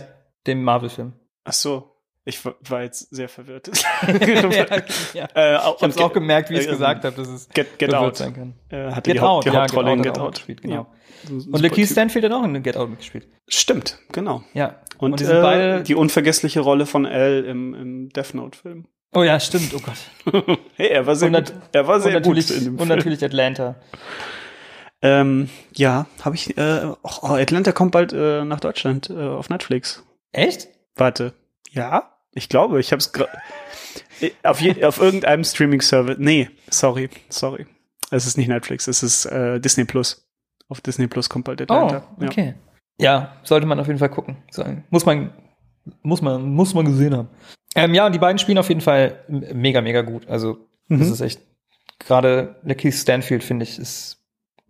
dem 0.46 0.64
Marvel-Film. 0.64 1.12
ach 1.44 1.52
so, 1.52 1.91
ich 2.24 2.44
war, 2.44 2.82
jetzt 2.82 3.14
sehr 3.14 3.28
verwirrt. 3.28 3.68
ja, 4.02 4.82
ja. 5.14 5.24
äh, 5.34 5.54
Ich 5.56 5.82
habe 5.82 5.88
es 5.88 5.98
auch 5.98 6.12
gemerkt, 6.12 6.50
wie 6.50 6.54
ich 6.54 6.60
es 6.60 6.66
äh, 6.66 6.70
gesagt 6.70 7.04
habe, 7.04 7.16
dass 7.16 7.28
es 7.28 7.48
Get, 7.48 7.78
Get 7.78 7.92
Out. 7.94 8.16
sein 8.16 8.34
kann. 8.34 8.54
Äh, 8.68 8.92
hatte 8.92 9.10
Get 9.10 9.16
die, 9.16 9.20
Out, 9.20 9.44
die 9.44 9.48
ja, 9.48 9.62
Hauptrolle 9.62 9.88
Get 9.88 9.92
in 9.94 9.98
Out 10.00 10.04
Get 10.14 10.18
auch 10.18 10.26
Out. 10.26 10.34
gespielt, 10.34 10.62
genau. 10.62 10.86
So 11.24 11.34
Und 11.34 11.60
Lakeith. 11.60 11.88
Stanfield 11.88 12.24
hat 12.24 12.32
auch 12.32 12.44
in 12.44 12.62
Get 12.62 12.76
Out 12.76 12.90
mitgespielt. 12.90 13.28
Stimmt, 13.48 13.98
genau. 14.12 14.42
Ja. 14.54 14.80
Und, 14.98 15.18
die 15.20 15.24
sind 15.24 15.36
äh, 15.36 15.42
beide- 15.42 15.82
die 15.82 15.94
unvergessliche 15.96 16.60
Rolle 16.60 16.86
von 16.86 17.04
L 17.06 17.44
im, 17.44 17.74
im 17.74 18.08
Death 18.10 18.34
Note-Film. 18.34 18.86
Oh 19.14 19.22
ja, 19.24 19.38
stimmt, 19.40 19.74
oh 19.74 19.80
Gott. 19.80 20.56
hey, 20.76 20.88
er 20.88 21.06
war 21.06 21.16
sehr 21.16 21.28
Und, 21.28 21.34
gut. 21.34 21.54
Er 21.72 21.86
war 21.86 22.00
sehr 22.00 22.08
und, 22.16 22.22
natürlich, 22.22 22.46
gut 22.48 22.56
in 22.56 22.64
dem 22.64 22.78
und 22.78 22.88
natürlich 22.88 23.22
Atlanta. 23.24 23.76
Ähm, 25.02 25.48
ja, 25.74 26.06
habe 26.24 26.36
ich. 26.36 26.56
Äh, 26.56 26.86
oh, 27.02 27.26
Atlanta 27.26 27.72
kommt 27.72 27.92
bald 27.92 28.12
äh, 28.12 28.44
nach 28.44 28.60
Deutschland 28.60 29.10
äh, 29.10 29.14
auf 29.14 29.50
Netflix. 29.50 30.04
Echt? 30.32 30.68
Warte. 30.94 31.34
Ja, 31.72 32.12
ich 32.32 32.48
glaube, 32.48 32.80
ich 32.80 32.92
habe 32.92 32.98
es 33.00 33.12
auf, 34.42 34.60
je, 34.60 34.84
auf 34.84 34.98
irgendeinem 35.00 35.44
Streaming-Service. 35.44 36.16
Nee, 36.18 36.48
sorry, 36.70 37.10
sorry. 37.28 37.66
Es 38.10 38.26
ist 38.26 38.36
nicht 38.36 38.48
Netflix, 38.48 38.86
es 38.88 39.02
ist 39.02 39.24
äh, 39.26 39.58
Disney 39.60 39.84
Plus. 39.84 40.28
Auf 40.68 40.80
Disney 40.80 41.06
Plus 41.06 41.28
kommt 41.28 41.44
bald 41.46 41.60
Atlanta. 41.60 42.08
Oh, 42.20 42.24
okay. 42.24 42.54
Ja. 42.98 43.36
sollte 43.42 43.66
man 43.66 43.80
auf 43.80 43.86
jeden 43.86 43.98
Fall 43.98 44.08
gucken. 44.10 44.36
Muss 44.90 45.04
man, 45.04 45.32
muss 46.02 46.22
man, 46.22 46.42
muss 46.54 46.74
man 46.74 46.84
gesehen 46.86 47.16
haben. 47.16 47.28
Ähm, 47.74 47.94
ja, 47.94 48.06
und 48.06 48.12
die 48.14 48.18
beiden 48.18 48.38
spielen 48.38 48.58
auf 48.58 48.68
jeden 48.68 48.80
Fall 48.82 49.24
mega, 49.28 49.80
mega 49.80 50.02
gut. 50.02 50.28
Also, 50.28 50.68
das 50.88 51.06
Mhm. 51.08 51.12
ist 51.12 51.20
echt, 51.22 51.40
gerade 51.98 52.56
Lakeith 52.64 52.94
Stanfield, 52.94 53.42
finde 53.42 53.64
ich, 53.64 53.78
ist 53.78 54.21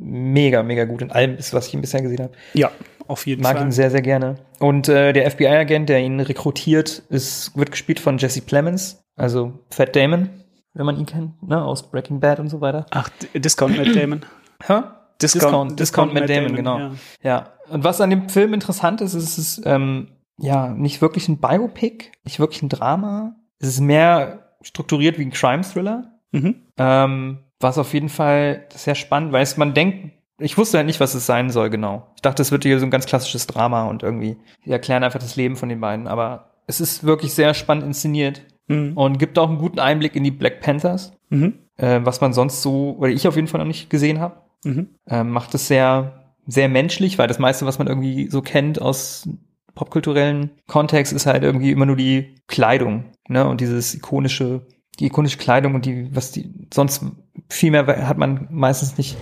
mega, 0.03 0.63
mega 0.63 0.85
gut 0.85 1.03
in 1.03 1.11
allem, 1.11 1.37
ist, 1.37 1.55
was 1.55 1.69
ich 1.69 1.75
ihn 1.75 1.81
bisher 1.81 2.03
gesehen 2.03 2.25
habe. 2.25 2.33
Ja, 2.55 2.71
auf 3.07 3.27
jeden 3.27 3.43
Mag 3.43 3.57
Fall. 3.57 3.67
ihn 3.67 3.73
sehr, 3.73 3.91
sehr 3.91 4.03
gerne. 4.03 4.37
Und 4.59 4.89
äh, 4.89 5.13
der 5.13 5.31
FBI-Agent, 5.31 5.89
der 5.89 6.01
ihn 6.01 6.21
rekrutiert, 6.21 7.03
ist, 7.09 7.57
wird 7.57 7.71
gespielt 7.71 8.01
von 8.01 8.19
Jesse 8.19 8.43
Plemons, 8.43 9.03
also 9.17 9.53
Fat 9.71 9.95
Damon, 9.97 10.31
wenn 10.75 10.87
man 10.87 10.99
ihn 10.99 11.07
kennt, 11.07 11.43
ne, 11.43 11.63
aus 11.63 11.91
Breaking 11.91 12.21
Bad 12.21 12.41
und 12.41 12.49
so 12.49 12.61
weiter. 12.61 12.87
Ach, 12.91 13.09
Discount 13.35 13.77
Matt 13.77 13.95
Damon. 13.95 14.25
Hä? 14.67 14.83
Discount, 15.21 15.79
Discount 15.79 16.15
Matt 16.15 16.29
Damon, 16.29 16.57
genau. 16.57 16.79
ja. 16.79 16.93
Ja, 17.23 17.53
und 17.69 17.85
was 17.85 18.01
an 18.01 18.11
dem 18.11 18.29
Film 18.29 18.55
interessant 18.55 19.01
ist, 19.01 19.15
ist 19.15 19.39
es 19.39 19.59
ist 19.59 19.63
ähm, 19.67 20.09
ja 20.39 20.69
nicht 20.71 21.01
wirklich 21.01 21.29
ein 21.29 21.39
Biopic, 21.39 22.11
nicht 22.25 22.41
wirklich 22.41 22.63
ein 22.63 22.69
Drama. 22.69 23.37
Es 23.59 23.69
ist 23.69 23.81
mehr 23.81 24.57
strukturiert 24.63 25.19
wie 25.19 25.25
ein 25.25 25.31
Crime-Thriller. 25.31 26.13
Mhm. 26.33 26.57
Ähm, 26.77 27.39
was 27.63 27.79
auf 27.79 27.95
jeden 27.95 28.09
Fall 28.09 28.67
sehr 28.75 28.95
spannend, 28.95 29.33
weil 29.33 29.43
es, 29.43 29.57
man 29.57 29.75
denkt, 29.75 30.13
ich 30.39 30.59
wusste 30.59 30.79
halt 30.79 30.87
nicht, 30.87 31.01
was 31.01 31.15
es 31.15 31.27
sein 31.27 31.51
soll 31.51 31.71
genau. 31.71 32.09
Ich 32.17 32.23
dachte, 32.23 32.43
es 32.43 32.51
wird 32.51 32.65
hier 32.65 32.79
so 32.81 32.87
ein 32.87 32.91
ganz 32.91 33.07
klassisches 33.07 33.47
Drama 33.47 33.85
und 33.85 34.03
irgendwie, 34.03 34.37
die 34.65 34.71
erklären 34.71 35.05
einfach 35.05 35.21
das 35.21 35.37
Leben 35.37 35.57
von 35.57 35.69
den 35.69 35.81
beiden. 35.81 36.07
Aber 36.09 36.51
es 36.67 36.81
ist 36.81 37.05
wirklich 37.05 37.33
sehr 37.35 37.55
spannend 37.55 37.85
inszeniert 37.85 38.43
Mhm. 38.69 38.93
und 38.97 39.19
gibt 39.19 39.39
auch 39.39 39.49
einen 39.49 39.59
guten 39.59 39.79
Einblick 39.81 40.15
in 40.17 40.23
die 40.25 40.31
Black 40.31 40.61
Panthers, 40.61 41.13
Mhm. 41.31 41.55
äh, 41.77 42.01
was 42.05 42.21
man 42.21 42.33
sonst 42.33 42.63
so, 42.63 42.97
oder 42.99 43.11
ich 43.11 43.27
auf 43.27 43.35
jeden 43.37 43.49
Fall 43.49 43.59
noch 43.59 43.67
nicht 43.67 43.91
gesehen 43.91 44.21
habe. 44.21 44.37
Mhm. 44.65 44.89
Ähm, 45.09 45.31
macht 45.31 45.55
es 45.55 45.67
sehr, 45.69 46.35
sehr 46.47 46.69
menschlich, 46.69 47.19
weil 47.19 47.27
das 47.29 47.39
meiste, 47.41 47.67
was 47.67 47.79
man 47.79 47.89
irgendwie 47.89 48.29
so 48.31 48.41
kennt 48.43 48.81
aus 48.81 49.29
popkulturellen 49.75 50.51
Kontext, 50.67 51.13
ist 51.13 51.27
halt 51.27 51.43
irgendwie 51.43 51.71
immer 51.73 51.87
nur 51.87 51.97
die 51.97 52.35
Kleidung, 52.47 53.05
ne? 53.29 53.47
Und 53.49 53.61
dieses 53.61 53.95
ikonische, 53.95 54.67
die 55.01 55.07
ikonische 55.07 55.39
Kleidung 55.39 55.75
und 55.75 55.87
die, 55.87 56.15
was 56.15 56.31
die, 56.31 56.69
sonst 56.73 57.05
viel 57.49 57.71
mehr 57.71 57.87
hat 58.09 58.19
man 58.19 58.49
meistens 58.51 58.99
nicht, 58.99 59.17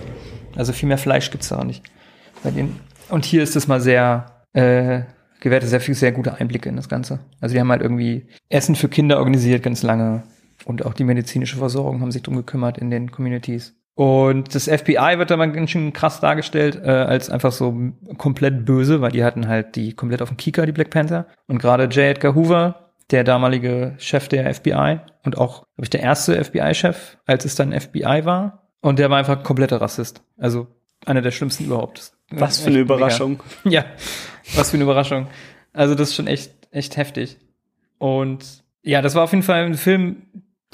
also 0.55 0.73
viel 0.73 0.87
mehr 0.87 0.97
Fleisch 0.97 1.31
gibt's 1.31 1.49
da 1.49 1.59
auch 1.59 1.63
nicht. 1.63 1.83
Bei 2.43 2.51
denen. 2.51 2.79
Und 3.09 3.25
hier 3.25 3.43
ist 3.43 3.55
es 3.55 3.67
mal 3.67 3.81
sehr, 3.81 4.43
äh, 4.53 5.01
gewährte 5.39 5.67
sehr 5.67 5.81
viel, 5.81 5.95
sehr 5.95 6.11
gute 6.11 6.35
Einblicke 6.35 6.69
in 6.69 6.75
das 6.75 6.89
Ganze. 6.89 7.19
Also 7.39 7.53
die 7.53 7.59
haben 7.59 7.71
halt 7.71 7.81
irgendwie 7.81 8.27
Essen 8.49 8.75
für 8.75 8.89
Kinder 8.89 9.17
organisiert 9.17 9.63
ganz 9.63 9.83
lange 9.83 10.23
und 10.65 10.85
auch 10.85 10.93
die 10.93 11.03
medizinische 11.03 11.57
Versorgung 11.57 12.01
haben 12.01 12.11
sich 12.11 12.23
drum 12.23 12.35
gekümmert 12.35 12.77
in 12.77 12.89
den 12.89 13.11
Communities. 13.11 13.75
Und 13.95 14.55
das 14.55 14.67
FBI 14.67 15.17
wird 15.17 15.31
da 15.31 15.37
mal 15.37 15.51
ganz 15.51 15.71
schön 15.71 15.91
krass 15.93 16.21
dargestellt, 16.21 16.79
äh, 16.81 16.89
als 16.89 17.29
einfach 17.29 17.51
so 17.51 17.91
komplett 18.17 18.65
böse, 18.65 19.01
weil 19.01 19.11
die 19.11 19.23
hatten 19.23 19.47
halt 19.47 19.75
die 19.75 19.93
komplett 19.93 20.21
auf 20.21 20.29
dem 20.29 20.37
Kieker, 20.37 20.65
die 20.65 20.71
Black 20.71 20.89
Panther. 20.89 21.27
Und 21.47 21.59
gerade 21.59 21.83
J. 21.83 22.05
Edgar 22.05 22.33
Hoover, 22.33 22.90
der 23.11 23.23
damalige 23.23 23.95
Chef 23.97 24.27
der 24.27 24.53
FBI 24.53 24.99
und 25.23 25.37
auch, 25.37 25.65
glaube 25.75 25.83
ich, 25.83 25.89
der 25.89 26.01
erste 26.01 26.43
FBI-Chef, 26.43 27.17
als 27.25 27.45
es 27.45 27.55
dann 27.55 27.77
FBI 27.77 28.25
war. 28.25 28.67
Und 28.81 28.99
der 28.99 29.09
war 29.09 29.17
einfach 29.17 29.43
kompletter 29.43 29.79
Rassist. 29.81 30.23
Also 30.37 30.67
einer 31.05 31.21
der 31.21 31.31
schlimmsten 31.31 31.65
überhaupt. 31.65 32.13
Was 32.31 32.59
für 32.59 32.67
eine 32.67 32.79
Echt 32.79 32.87
mega. 32.87 32.95
Überraschung. 32.95 33.43
Ja, 33.63 33.85
was 34.55 34.71
für 34.71 34.75
eine 34.75 34.83
Überraschung. 34.83 35.27
Also 35.73 35.95
das 35.95 36.09
ist 36.09 36.15
schon 36.15 36.27
echt, 36.27 36.51
echt 36.71 36.97
heftig. 36.97 37.37
Und 37.97 38.63
ja, 38.81 39.01
das 39.01 39.15
war 39.15 39.23
auf 39.23 39.31
jeden 39.31 39.43
Fall 39.43 39.63
ein 39.65 39.75
Film, 39.75 40.23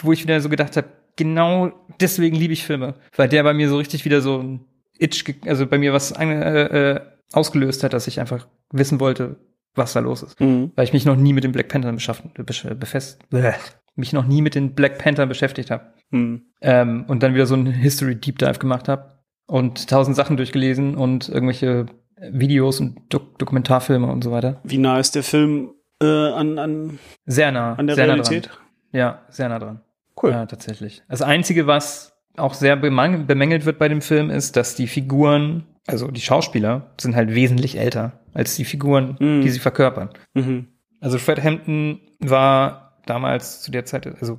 wo 0.02 0.14
ich 0.14 0.24
wieder 0.24 0.40
so 0.40 0.50
gedacht 0.50 0.78
habe, 0.78 0.88
genau 1.16 1.72
deswegen 2.00 2.36
liebe 2.36 2.54
ich 2.54 2.64
Filme, 2.66 2.94
weil 3.16 3.28
der 3.28 3.44
bei 3.44 3.54
mir 3.54 3.70
so 3.70 3.78
richtig 3.78 4.06
wieder 4.06 4.22
so 4.22 4.38
ein 4.40 4.66
Itch, 4.98 5.26
also 5.46 5.68
bei 5.68 5.78
mir 5.78 5.94
was 5.94 6.12
äh, 6.12 6.24
äh, 6.26 7.02
ausgelöst 7.34 7.84
hat, 7.84 7.94
dass 7.94 8.08
ich 8.08 8.20
einfach 8.20 8.48
wissen 8.72 9.00
wollte, 9.00 9.36
was 9.78 9.94
da 9.94 10.00
los 10.00 10.24
ist. 10.24 10.40
Mhm. 10.40 10.72
Weil 10.76 10.86
ich 10.86 10.94
mich 10.94 11.06
noch 11.06 11.16
nie 11.16 11.34
mit 11.34 11.44
den 11.44 11.52
Black 11.52 11.70
Panthern 11.70 11.96
beschäftigt, 11.96 12.38
besch- 12.38 12.74
befest, 12.76 13.30
bleh, 13.30 13.54
mich 13.96 14.14
noch 14.14 14.26
nie 14.28 14.42
mit 14.42 14.56
den 14.56 14.74
Black 14.76 14.98
Panthern 15.00 15.30
beschäftigt 15.30 15.72
habe 15.72 15.86
Mhm. 16.12 16.44
ähm, 16.62 17.06
und 17.08 17.24
dann 17.24 17.34
wieder 17.34 17.46
so 17.46 17.56
ein 17.56 17.66
History 17.68 18.16
Deep 18.16 18.40
Dive 18.40 18.60
gemacht 18.60 18.88
habe 18.88 19.20
und 19.46 19.90
tausend 19.90 20.16
Sachen 20.16 20.38
durchgelesen 20.38 20.96
und 20.96 21.28
irgendwelche 21.30 21.86
Videos 22.32 22.80
und 22.80 22.98
Dok 23.10 23.38
Dokumentarfilme 23.40 24.08
und 24.08 24.24
so 24.24 24.32
weiter. 24.32 24.60
Wie 24.64 24.78
nah 24.78 25.00
ist 25.00 25.16
der 25.16 25.24
Film 25.24 25.72
äh, 26.02 26.06
an, 26.06 26.58
an, 26.60 27.00
Sehr 27.26 27.52
nah. 27.52 27.74
an 27.76 27.88
der 27.88 27.96
sehr 27.96 28.08
Realität? 28.08 28.50
Nah. 28.92 29.00
Ja, 29.00 29.22
sehr 29.30 29.50
nah 29.50 29.60
dran. 29.60 29.82
Cool. 30.22 30.32
Ja, 30.32 30.46
tatsächlich. 30.46 31.04
Das 31.10 31.22
Einzige, 31.22 31.68
was 31.68 32.14
auch 32.38 32.54
sehr 32.54 32.76
bemängelt 32.76 33.66
wird 33.66 33.78
bei 33.80 33.88
dem 33.90 34.02
Film, 34.02 34.30
ist, 34.30 34.56
dass 34.56 34.76
die 34.76 34.88
Figuren, 34.88 35.66
also 35.88 36.10
die 36.10 36.22
Schauspieler, 36.22 36.92
sind 37.00 37.16
halt 37.16 37.34
wesentlich 37.36 37.78
älter 37.78 38.20
als 38.38 38.56
die 38.56 38.66
Figuren, 38.66 39.18
Mhm. 39.20 39.42
die 39.42 39.50
sie 39.50 39.60
verkörpern. 39.60 40.10
Mhm. 40.34 40.68
Also 41.02 41.18
Fred 41.18 41.44
Hampton 41.44 42.00
war 42.20 43.00
damals 43.06 43.62
zu 43.62 43.72
der 43.72 43.86
Zeit, 43.86 44.06
also 44.08 44.38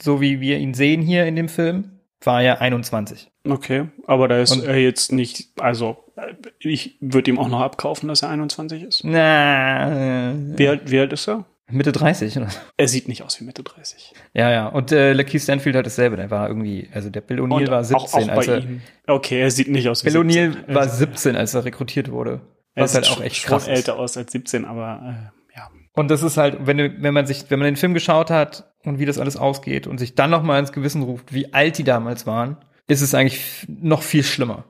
so 0.00 0.20
wie 0.20 0.40
wir 0.40 0.58
ihn 0.58 0.74
sehen 0.74 1.00
hier 1.02 1.24
in 1.26 1.36
dem 1.36 1.48
Film, 1.48 1.90
war 2.22 2.42
er 2.42 2.60
21. 2.60 3.30
Okay, 3.48 3.88
aber 4.06 4.28
da 4.28 4.38
ist 4.40 4.52
Und- 4.52 4.64
er 4.64 4.76
jetzt 4.78 5.12
nicht, 5.12 5.48
also 5.60 5.96
äh, 6.16 6.32
ich 6.60 6.96
würde 7.00 7.30
ihm 7.30 7.38
auch 7.38 7.48
noch 7.48 7.60
abkaufen, 7.60 8.08
dass 8.08 8.22
er 8.22 8.30
21 8.30 8.82
ist. 8.82 9.02
Na, 9.04 10.30
äh, 10.30 10.34
Wie 10.58 10.68
alt, 10.68 10.90
wie 10.90 10.98
alt 10.98 11.12
ist 11.12 11.28
er? 11.28 11.44
Mitte 11.70 11.92
30 11.92 12.36
oder? 12.36 12.50
so. 12.50 12.58
Er 12.76 12.88
sieht 12.88 13.08
nicht 13.08 13.22
aus 13.22 13.40
wie 13.40 13.44
Mitte 13.44 13.62
30. 13.62 14.12
Ja, 14.34 14.50
ja. 14.50 14.66
Und 14.68 14.92
äh, 14.92 15.12
Lakeith 15.14 15.40
Stanfield 15.42 15.74
hat 15.76 15.86
dasselbe. 15.86 16.16
Der 16.16 16.30
war 16.30 16.48
irgendwie, 16.48 16.88
also 16.92 17.08
der 17.08 17.22
Bill 17.22 17.40
O'Neill 17.40 17.68
war 17.70 17.82
17, 17.82 17.96
auch, 18.06 18.14
auch 18.14 18.36
als 18.36 18.46
bei 18.46 18.52
er, 18.52 18.58
ihm. 18.60 18.80
Okay, 19.06 19.40
er 19.40 19.50
sieht 19.50 19.68
nicht 19.68 19.88
aus 19.88 20.04
wie 20.04 20.10
Bill 20.10 20.20
O'Neill 20.20 20.52
17. 20.52 20.74
war 20.74 20.82
Er- 20.82 20.88
17, 20.90 21.36
als 21.36 21.54
er 21.54 21.64
rekrutiert 21.64 22.10
wurde. 22.10 22.40
Er 22.74 22.84
Was 22.84 22.92
sieht 22.92 23.02
halt 23.02 23.10
auch 23.10 23.16
schon- 23.16 23.22
echt 23.24 23.36
schon 23.36 23.48
krass 23.50 23.62
ist. 23.64 23.68
älter 23.68 23.98
aus 23.98 24.16
als 24.16 24.32
17, 24.32 24.64
aber 24.64 25.30
äh, 25.52 25.56
ja. 25.56 25.68
Und 25.92 26.10
das 26.10 26.22
ist 26.22 26.36
halt, 26.36 26.58
wenn, 26.66 26.78
du, 26.78 27.02
wenn 27.02 27.14
man 27.14 27.26
sich, 27.26 27.44
wenn 27.50 27.58
man 27.60 27.66
den 27.66 27.76
Film 27.76 27.94
geschaut 27.94 28.30
hat 28.30 28.72
und 28.84 28.98
wie 28.98 29.06
das 29.06 29.18
alles 29.18 29.36
ausgeht 29.36 29.86
und 29.86 29.98
sich 29.98 30.14
dann 30.14 30.30
noch 30.30 30.42
mal 30.42 30.58
ins 30.58 30.72
Gewissen 30.72 31.02
ruft, 31.02 31.32
wie 31.32 31.52
alt 31.54 31.78
die 31.78 31.84
damals 31.84 32.26
waren, 32.26 32.56
ist 32.88 33.00
es 33.00 33.14
eigentlich 33.14 33.66
noch 33.68 34.02
viel 34.02 34.22
schlimmer. 34.24 34.64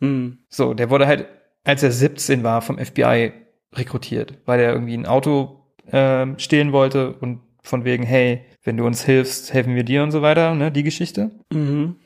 Hm. 0.00 0.38
So, 0.48 0.74
der 0.74 0.90
wurde 0.90 1.06
halt, 1.06 1.26
als 1.64 1.82
er 1.82 1.90
17 1.90 2.42
war, 2.44 2.60
vom 2.62 2.78
FBI 2.78 3.32
rekrutiert, 3.74 4.34
weil 4.46 4.60
er 4.60 4.72
irgendwie 4.72 4.96
ein 4.96 5.06
Auto 5.06 5.64
ähm, 5.90 6.38
stehlen 6.38 6.72
wollte 6.72 7.12
und 7.14 7.40
von 7.62 7.84
wegen, 7.84 8.04
hey, 8.04 8.44
wenn 8.62 8.76
du 8.76 8.84
uns 8.86 9.02
hilfst, 9.04 9.52
helfen 9.52 9.74
wir 9.74 9.82
dir 9.84 10.02
und 10.02 10.10
so 10.12 10.22
weiter, 10.22 10.54
ne, 10.54 10.70
die 10.70 10.82
Geschichte. 10.82 11.30
Mhm. 11.52 11.96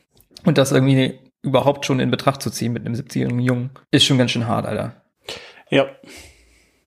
Und 0.45 0.57
das 0.57 0.71
irgendwie 0.71 1.19
überhaupt 1.43 1.85
schon 1.85 1.99
in 1.99 2.09
Betracht 2.11 2.41
zu 2.41 2.49
ziehen 2.49 2.73
mit 2.73 2.85
einem 2.85 2.95
17-jährigen 2.95 3.39
Jungen, 3.39 3.69
ist 3.91 4.05
schon 4.05 4.17
ganz 4.17 4.31
schön 4.31 4.47
hart, 4.47 4.65
Alter. 4.65 5.00
Ja. 5.71 5.87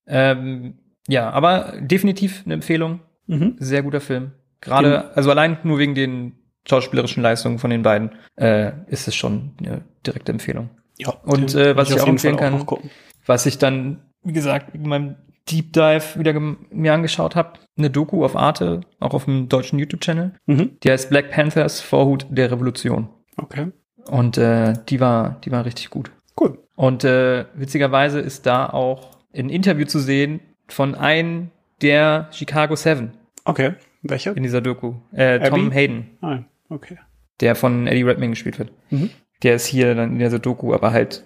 Ähm, 0.07 0.75
ja, 1.09 1.31
aber 1.31 1.75
definitiv 1.81 2.43
eine 2.45 2.55
Empfehlung. 2.55 3.01
Mhm. 3.27 3.57
Sehr 3.59 3.83
guter 3.83 4.01
Film. 4.01 4.33
Gerade, 4.61 5.15
also 5.17 5.31
allein 5.31 5.59
nur 5.65 5.79
wegen 5.79 5.95
den 5.95 6.37
schauspielerischen 6.67 7.23
Leistungen 7.23 7.59
von 7.59 7.71
den 7.71 7.83
beiden, 7.83 8.13
äh, 8.37 8.73
ist 8.87 9.09
es 9.09 9.15
schon 9.15 9.53
eine 9.59 9.83
direkte 10.07 10.33
Empfehlung. 10.33 10.71
Ja. 10.99 11.11
Und, 11.25 11.55
äh, 11.55 11.77
was 11.77 11.91
ich 11.91 12.01
auch 12.01 12.07
jeden 12.07 12.19
Fall 12.19 12.31
empfehlen 12.31 12.37
kann- 12.37 12.67
gucken. 12.67 12.91
Was 13.27 13.47
ich 13.47 13.59
dann, 13.59 14.03
wie 14.23 14.33
gesagt, 14.33 14.75
in 14.75 14.87
meinem 14.89 15.17
Deep 15.51 15.73
Dive 15.75 16.19
wieder 16.19 16.39
mir 16.71 16.95
angeschaut 16.95 17.37
habe, 17.37 17.59
eine 17.77 17.91
Doku 17.91 18.25
auf 18.25 18.37
Arte, 18.37 18.81
auch 19.01 19.13
auf 19.13 19.27
dem 19.27 19.49
deutschen 19.49 19.79
YouTube-Channel. 19.79 20.33
Mhm. 20.47 20.79
Die 20.83 20.91
heißt 20.91 21.11
Black 21.11 21.31
Panthers 21.31 21.81
Vorhut 21.81 22.27
der 22.31 22.51
Revolution. 22.51 23.09
Okay. 23.37 23.73
Und 24.09 24.39
äh, 24.39 24.75
die 24.89 25.01
war, 25.01 25.41
die 25.45 25.51
war 25.51 25.65
richtig 25.67 25.91
gut. 25.91 26.11
Cool. 26.41 26.59
Und 26.77 27.05
äh, 27.05 27.45
witzigerweise 27.55 28.21
ist 28.21 28.47
da 28.47 28.69
auch 28.69 29.19
ein 29.35 29.49
Interview 29.49 29.87
zu 29.87 29.99
sehen 30.01 30.41
von 30.69 30.95
einem 30.95 31.51
der 31.83 32.29
Chicago 32.33 32.77
Seven 32.77 33.13
Okay. 33.45 33.75
Welcher? 34.03 34.37
in 34.37 34.43
dieser 34.43 34.61
Doku. 34.61 34.95
Äh, 35.13 35.49
Tom? 35.49 35.71
Hayden, 35.71 36.11
Nein. 36.21 36.47
Okay. 36.69 36.99
der 37.41 37.55
von 37.55 37.87
Eddie 37.87 38.03
Redmayne 38.03 38.31
gespielt 38.33 38.59
wird. 38.59 38.73
Mhm. 38.91 39.11
Der 39.43 39.55
ist 39.55 39.67
hier 39.67 39.95
dann 39.95 40.13
in 40.13 40.19
dieser 40.19 40.39
Doku, 40.39 40.73
aber 40.75 40.93
halt 40.93 41.25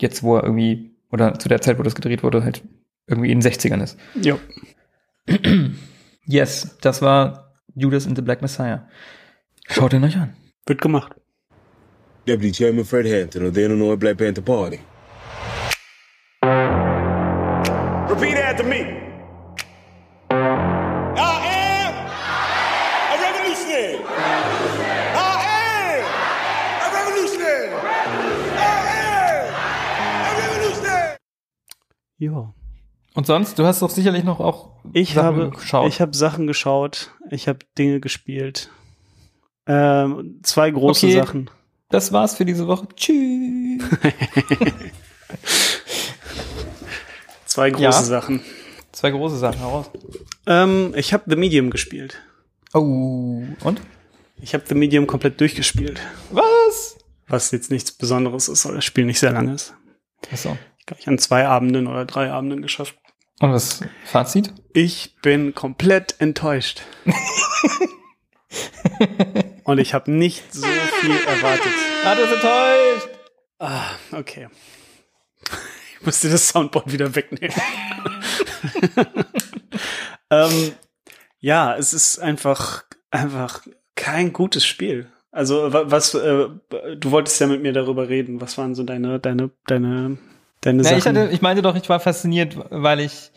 jetzt, 0.00 0.22
wo 0.22 0.36
er 0.36 0.42
irgendwie, 0.44 0.90
oder 1.10 1.38
zu 1.38 1.48
der 1.48 1.60
Zeit, 1.60 1.78
wo 1.78 1.82
das 1.82 1.94
gedreht 1.94 2.22
wurde, 2.22 2.44
halt 2.44 2.62
irgendwie 3.06 3.30
in 3.30 3.40
den 3.40 3.50
60ern 3.52 3.82
ist. 3.82 3.98
Ja. 4.14 4.38
Yes, 6.24 6.76
das 6.80 7.02
war 7.02 7.54
Judas 7.74 8.06
and 8.06 8.16
the 8.16 8.22
Black 8.22 8.42
Messiah. 8.42 8.86
Schaut 9.68 9.92
ihn 9.92 10.04
euch 10.04 10.16
an. 10.16 10.34
Wird 10.66 10.80
gemacht. 10.80 11.14
Deputy 12.28 12.52
Chairman 12.52 12.84
Fred 12.84 13.06
Hampton 13.06 13.46
of 13.46 13.54
the 13.54 13.62
Illinois 13.64 13.96
Black 13.96 14.18
Panther 14.18 14.42
Party. 14.42 14.80
Repeat 18.10 18.36
after 18.36 18.64
me. 18.64 18.80
I 20.30 21.16
am 21.16 21.94
a 23.12 23.16
revolutionary. 23.24 24.04
I 25.14 25.26
am 25.48 26.04
a 26.84 26.88
revolutionary. 26.98 27.70
I 28.58 28.60
am 29.00 30.36
a 30.36 30.38
revolutionary. 30.38 31.16
Ja. 32.18 32.52
Und 33.14 33.26
sonst, 33.26 33.58
du 33.58 33.64
hast 33.64 33.80
doch 33.80 33.88
sicherlich 33.90 34.24
noch 34.24 34.38
auch 34.40 34.68
Ich 34.92 35.14
Sachen 35.14 35.24
habe 35.24 35.50
geschaut. 35.50 35.88
Ich 35.88 36.00
habe 36.02 36.14
Sachen 36.14 36.46
geschaut. 36.46 37.10
Ich 37.30 37.48
habe 37.48 37.60
Dinge 37.78 38.00
gespielt. 38.00 38.70
Ähm, 39.66 40.40
zwei 40.42 40.70
große 40.70 41.06
Okay. 41.06 41.16
Sachen. 41.16 41.50
Das 41.90 42.12
war's 42.12 42.34
für 42.36 42.44
diese 42.44 42.66
Woche. 42.66 42.86
Tschüss. 42.96 43.82
Zwei 47.46 47.70
große 47.70 47.82
Ja. 47.84 47.92
Sachen. 47.92 48.40
Zwei 48.92 49.10
große 49.10 49.38
Sachen 49.38 49.58
heraus. 49.60 49.90
Ähm, 50.46 50.92
ich 50.96 51.12
habe 51.12 51.24
The 51.26 51.36
Medium 51.36 51.70
gespielt. 51.70 52.20
Oh, 52.74 53.42
und? 53.64 53.80
Ich 54.40 54.54
habe 54.54 54.64
The 54.66 54.74
Medium 54.74 55.06
komplett 55.06 55.40
durchgespielt. 55.40 56.00
Was? 56.30 56.96
Was 57.26 57.50
jetzt 57.50 57.70
nichts 57.70 57.92
Besonderes 57.92 58.48
ist, 58.48 58.64
weil 58.66 58.74
das 58.74 58.84
Spiel 58.84 59.04
nicht 59.04 59.18
sehr 59.18 59.32
lang 59.32 59.52
ist. 59.54 59.74
Achso. 60.32 60.56
Gleich 60.86 61.06
an 61.08 61.18
zwei 61.18 61.46
Abenden 61.46 61.86
oder 61.86 62.04
drei 62.06 62.30
Abenden 62.30 62.62
geschafft. 62.62 62.96
Und 63.40 63.52
was? 63.52 63.80
Fazit? 64.04 64.52
Ich 64.72 65.16
bin 65.22 65.54
komplett 65.54 66.16
enttäuscht. 66.18 66.82
Und 69.64 69.78
ich 69.78 69.94
habe 69.94 70.10
nicht 70.10 70.52
so 70.54 70.66
viel 71.00 71.16
erwartet. 71.26 71.72
Ah, 72.04 72.14
du 72.14 72.22
enttäuscht. 72.22 73.08
Ah, 73.58 73.86
okay. 74.12 74.48
Ich 76.00 76.06
musste 76.06 76.30
das 76.30 76.48
Soundboard 76.50 76.92
wieder 76.92 77.12
wegnehmen. 77.16 77.52
ähm, 80.30 80.72
ja, 81.40 81.74
es 81.76 81.92
ist 81.92 82.18
einfach, 82.20 82.84
einfach 83.10 83.66
kein 83.96 84.32
gutes 84.32 84.64
Spiel. 84.64 85.10
Also 85.32 85.72
wa- 85.72 85.84
was, 85.86 86.14
äh, 86.14 86.48
du 86.96 87.10
wolltest 87.10 87.40
ja 87.40 87.46
mit 87.48 87.62
mir 87.62 87.72
darüber 87.72 88.08
reden. 88.08 88.40
Was 88.40 88.56
waren 88.58 88.74
so 88.76 88.84
deine, 88.84 89.18
deine, 89.18 89.50
deine, 89.66 90.18
deine 90.60 90.82
Ja, 90.84 90.96
ich, 90.96 91.02
Sachen? 91.04 91.18
hatte, 91.18 91.30
ich 91.32 91.42
meinte 91.42 91.62
doch, 91.62 91.74
ich 91.76 91.88
war 91.88 91.98
fasziniert, 92.00 92.56
weil 92.70 93.00
ich 93.00 93.30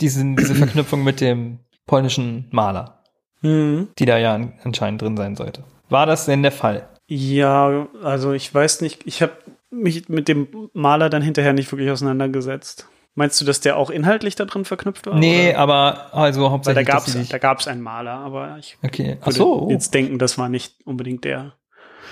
diesen, 0.00 0.34
diese 0.36 0.54
Verknüpfung 0.56 1.02
mit 1.04 1.20
dem 1.20 1.60
polnischen 1.86 2.48
Maler, 2.50 2.99
Mhm. 3.42 3.88
die 3.98 4.04
da 4.06 4.18
ja 4.18 4.34
an, 4.34 4.52
anscheinend 4.64 5.02
drin 5.02 5.16
sein 5.16 5.36
sollte. 5.36 5.64
War 5.88 6.06
das 6.06 6.26
denn 6.26 6.42
der 6.42 6.52
Fall? 6.52 6.88
Ja, 7.08 7.88
also 8.02 8.32
ich 8.32 8.52
weiß 8.54 8.82
nicht, 8.82 9.06
ich 9.06 9.22
habe 9.22 9.32
mich 9.70 10.08
mit 10.08 10.28
dem 10.28 10.48
Maler 10.72 11.10
dann 11.10 11.22
hinterher 11.22 11.52
nicht 11.52 11.70
wirklich 11.72 11.90
auseinandergesetzt. 11.90 12.86
Meinst 13.16 13.40
du, 13.40 13.44
dass 13.44 13.60
der 13.60 13.76
auch 13.76 13.90
inhaltlich 13.90 14.36
da 14.36 14.44
drin 14.44 14.64
verknüpft 14.64 15.06
war? 15.06 15.18
Nee, 15.18 15.50
oder? 15.50 15.58
aber 15.58 16.14
also 16.14 16.42
Weil 16.42 16.48
da 16.48 16.50
hauptsächlich. 16.92 17.12
sich- 17.14 17.28
da 17.28 17.38
gab's 17.38 17.66
einen 17.66 17.80
Maler, 17.82 18.12
aber 18.12 18.56
ich 18.58 18.78
okay, 18.84 19.16
ach 19.20 19.26
würde 19.26 19.38
so. 19.38 19.68
jetzt 19.70 19.92
denken, 19.94 20.18
das 20.18 20.38
war 20.38 20.48
nicht 20.48 20.74
unbedingt 20.84 21.24
der. 21.24 21.54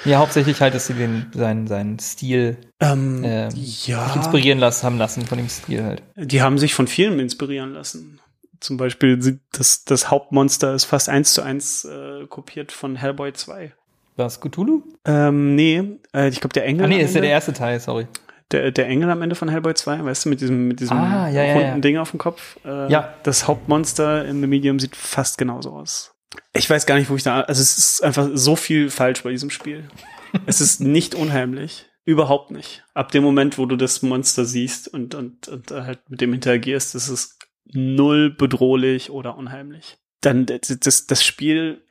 Ja, 0.04 0.18
hauptsächlich 0.18 0.60
halt, 0.60 0.74
dass 0.74 0.86
sie 0.86 0.94
den, 0.94 1.26
seinen, 1.34 1.66
seinen 1.66 1.98
Stil 1.98 2.56
Ähm, 2.80 3.50
sich 3.50 3.86
ja, 3.88 4.14
inspirieren 4.14 4.58
lassen, 4.58 4.84
haben 4.86 4.98
lassen 4.98 5.26
von 5.26 5.38
dem 5.38 5.48
Stil 5.48 5.84
halt. 5.84 6.02
die 6.16 6.40
haben 6.42 6.58
sich 6.58 6.74
von 6.74 6.86
Filmen 6.86 7.18
inspirieren 7.20 7.72
lassen. 7.72 8.20
Zum 8.60 8.76
Beispiel 8.76 9.40
das, 9.52 9.84
das 9.84 10.10
Hauptmonster 10.10 10.74
ist 10.74 10.84
fast 10.84 11.08
eins 11.08 11.32
zu 11.34 11.42
eins 11.42 11.84
äh, 11.84 12.26
kopiert 12.28 12.72
von 12.72 12.96
Hellboy 12.96 13.32
2. 13.32 13.72
War 14.16 14.26
es 14.26 14.40
Cthulhu? 14.40 14.82
Ähm, 15.04 15.54
nee, 15.54 15.82
äh, 16.12 16.28
ich 16.28 16.40
glaube 16.40 16.52
der 16.54 16.64
Engel. 16.66 16.84
Ah, 16.84 16.88
nee, 16.88 17.00
ist 17.00 17.14
ja 17.14 17.20
der 17.20 17.30
erste 17.30 17.52
Teil, 17.52 17.78
sorry. 17.78 18.08
der, 18.50 18.72
der 18.72 18.88
Engel 18.88 19.10
am 19.10 19.22
Ende 19.22 19.36
von 19.36 19.48
Hellboy 19.48 19.74
2, 19.74 20.04
weißt 20.04 20.24
du, 20.24 20.28
mit 20.30 20.40
diesem, 20.40 20.66
mit 20.68 20.80
diesem 20.80 20.96
Ah, 20.96 21.28
ja, 21.28 21.44
ja, 21.44 21.52
runden 21.52 21.68
ja. 21.68 21.78
Ding 21.78 21.98
auf 21.98 22.10
dem 22.10 22.18
Kopf. 22.18 22.56
Äh, 22.64 22.90
Ja. 22.90 23.14
Das 23.22 23.46
Hauptmonster 23.46 24.24
in 24.24 24.40
The 24.40 24.46
Medium 24.48 24.80
sieht 24.80 24.96
fast 24.96 25.38
genauso 25.38 25.70
aus. 25.72 26.14
Ich 26.52 26.68
weiß 26.68 26.84
gar 26.86 26.96
nicht, 26.98 27.08
wo 27.10 27.14
ich 27.16 27.22
da, 27.22 27.42
also 27.42 27.62
es 27.62 27.78
ist 27.78 28.02
einfach 28.02 28.28
so 28.34 28.56
viel 28.56 28.90
falsch 28.90 29.22
bei 29.22 29.30
diesem 29.30 29.50
Spiel. 29.50 29.88
es 30.46 30.60
ist 30.60 30.80
nicht 30.80 31.14
unheimlich. 31.14 31.86
Überhaupt 32.04 32.50
nicht. 32.50 32.84
Ab 32.94 33.12
dem 33.12 33.22
Moment, 33.22 33.58
wo 33.58 33.66
du 33.66 33.76
das 33.76 34.02
Monster 34.02 34.44
siehst 34.46 34.88
und, 34.88 35.14
und, 35.14 35.46
und 35.46 35.70
halt 35.70 36.00
mit 36.08 36.20
dem 36.22 36.32
interagierst, 36.32 36.94
ist 36.94 37.08
es 37.08 37.37
null 37.72 38.30
bedrohlich 38.30 39.10
oder 39.10 39.36
unheimlich. 39.36 39.98
Dann, 40.20 40.46
das, 40.46 41.06
das, 41.06 41.24
Spiel 41.24 41.84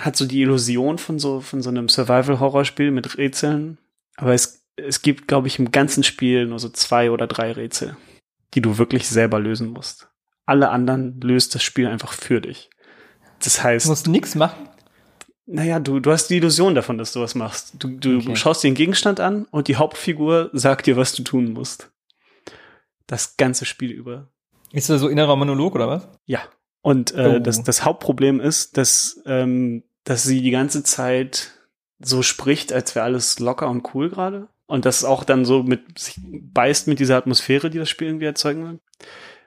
hat 0.00 0.16
so 0.16 0.26
die 0.26 0.40
Illusion 0.42 0.98
von 0.98 1.18
so, 1.18 1.40
von 1.40 1.62
so 1.62 1.68
einem 1.70 1.88
Survival-Horror-Spiel 1.88 2.90
mit 2.90 3.18
Rätseln. 3.18 3.78
Aber 4.16 4.34
es, 4.34 4.64
es 4.76 5.02
gibt, 5.02 5.28
glaube 5.28 5.46
ich, 5.48 5.58
im 5.58 5.70
ganzen 5.70 6.02
Spiel 6.02 6.46
nur 6.46 6.58
so 6.58 6.68
zwei 6.70 7.10
oder 7.10 7.26
drei 7.26 7.52
Rätsel, 7.52 7.96
die 8.54 8.60
du 8.60 8.78
wirklich 8.78 9.08
selber 9.08 9.38
lösen 9.38 9.68
musst. 9.68 10.08
Alle 10.46 10.70
anderen 10.70 11.20
löst 11.20 11.54
das 11.54 11.62
Spiel 11.62 11.86
einfach 11.86 12.12
für 12.12 12.40
dich. 12.40 12.70
Das 13.40 13.56
Du 13.58 13.62
heißt, 13.64 13.86
musst 13.86 14.08
nichts 14.08 14.34
machen. 14.34 14.68
naja, 15.46 15.78
du, 15.78 16.00
du 16.00 16.10
hast 16.10 16.28
die 16.28 16.36
Illusion 16.38 16.74
davon, 16.74 16.98
dass 16.98 17.12
du 17.12 17.20
was 17.20 17.34
machst. 17.36 17.74
Du, 17.78 17.88
du 17.90 18.16
Okay. 18.18 18.34
schaust 18.34 18.64
dir 18.64 18.70
den 18.70 18.74
Gegenstand 18.74 19.20
an 19.20 19.44
und 19.52 19.68
die 19.68 19.76
Hauptfigur 19.76 20.50
sagt 20.52 20.86
dir, 20.86 20.96
was 20.96 21.12
du 21.12 21.22
tun 21.22 21.52
musst. 21.52 21.90
Das 23.06 23.36
ganze 23.36 23.64
Spiel 23.66 23.92
über. 23.92 24.30
Ist 24.72 24.90
das 24.90 25.00
so 25.00 25.08
innerer 25.08 25.36
Monolog 25.36 25.74
oder 25.74 25.88
was? 25.88 26.08
Ja. 26.26 26.40
Und 26.82 27.14
äh, 27.14 27.36
Oh. 27.36 27.38
das, 27.38 27.62
das 27.62 27.84
Hauptproblem 27.84 28.40
ist, 28.40 28.76
dass, 28.76 29.20
ähm, 29.26 29.82
dass 30.04 30.22
sie 30.22 30.40
die 30.42 30.50
ganze 30.50 30.82
Zeit 30.82 31.52
so 32.00 32.22
spricht, 32.22 32.72
als 32.72 32.94
wäre 32.94 33.04
alles 33.04 33.38
locker 33.40 33.68
und 33.68 33.94
cool 33.94 34.08
gerade. 34.10 34.48
Und 34.66 34.84
das 34.84 35.04
auch 35.04 35.24
dann 35.24 35.44
so 35.44 35.62
mit 35.62 35.98
sich 35.98 36.16
beißt 36.20 36.86
mit 36.88 36.98
dieser 37.00 37.16
Atmosphäre, 37.16 37.70
die 37.70 37.78
das 37.78 37.88
Spiel 37.88 38.08
irgendwie 38.08 38.26
erzeugen 38.26 38.64
will. 38.64 38.78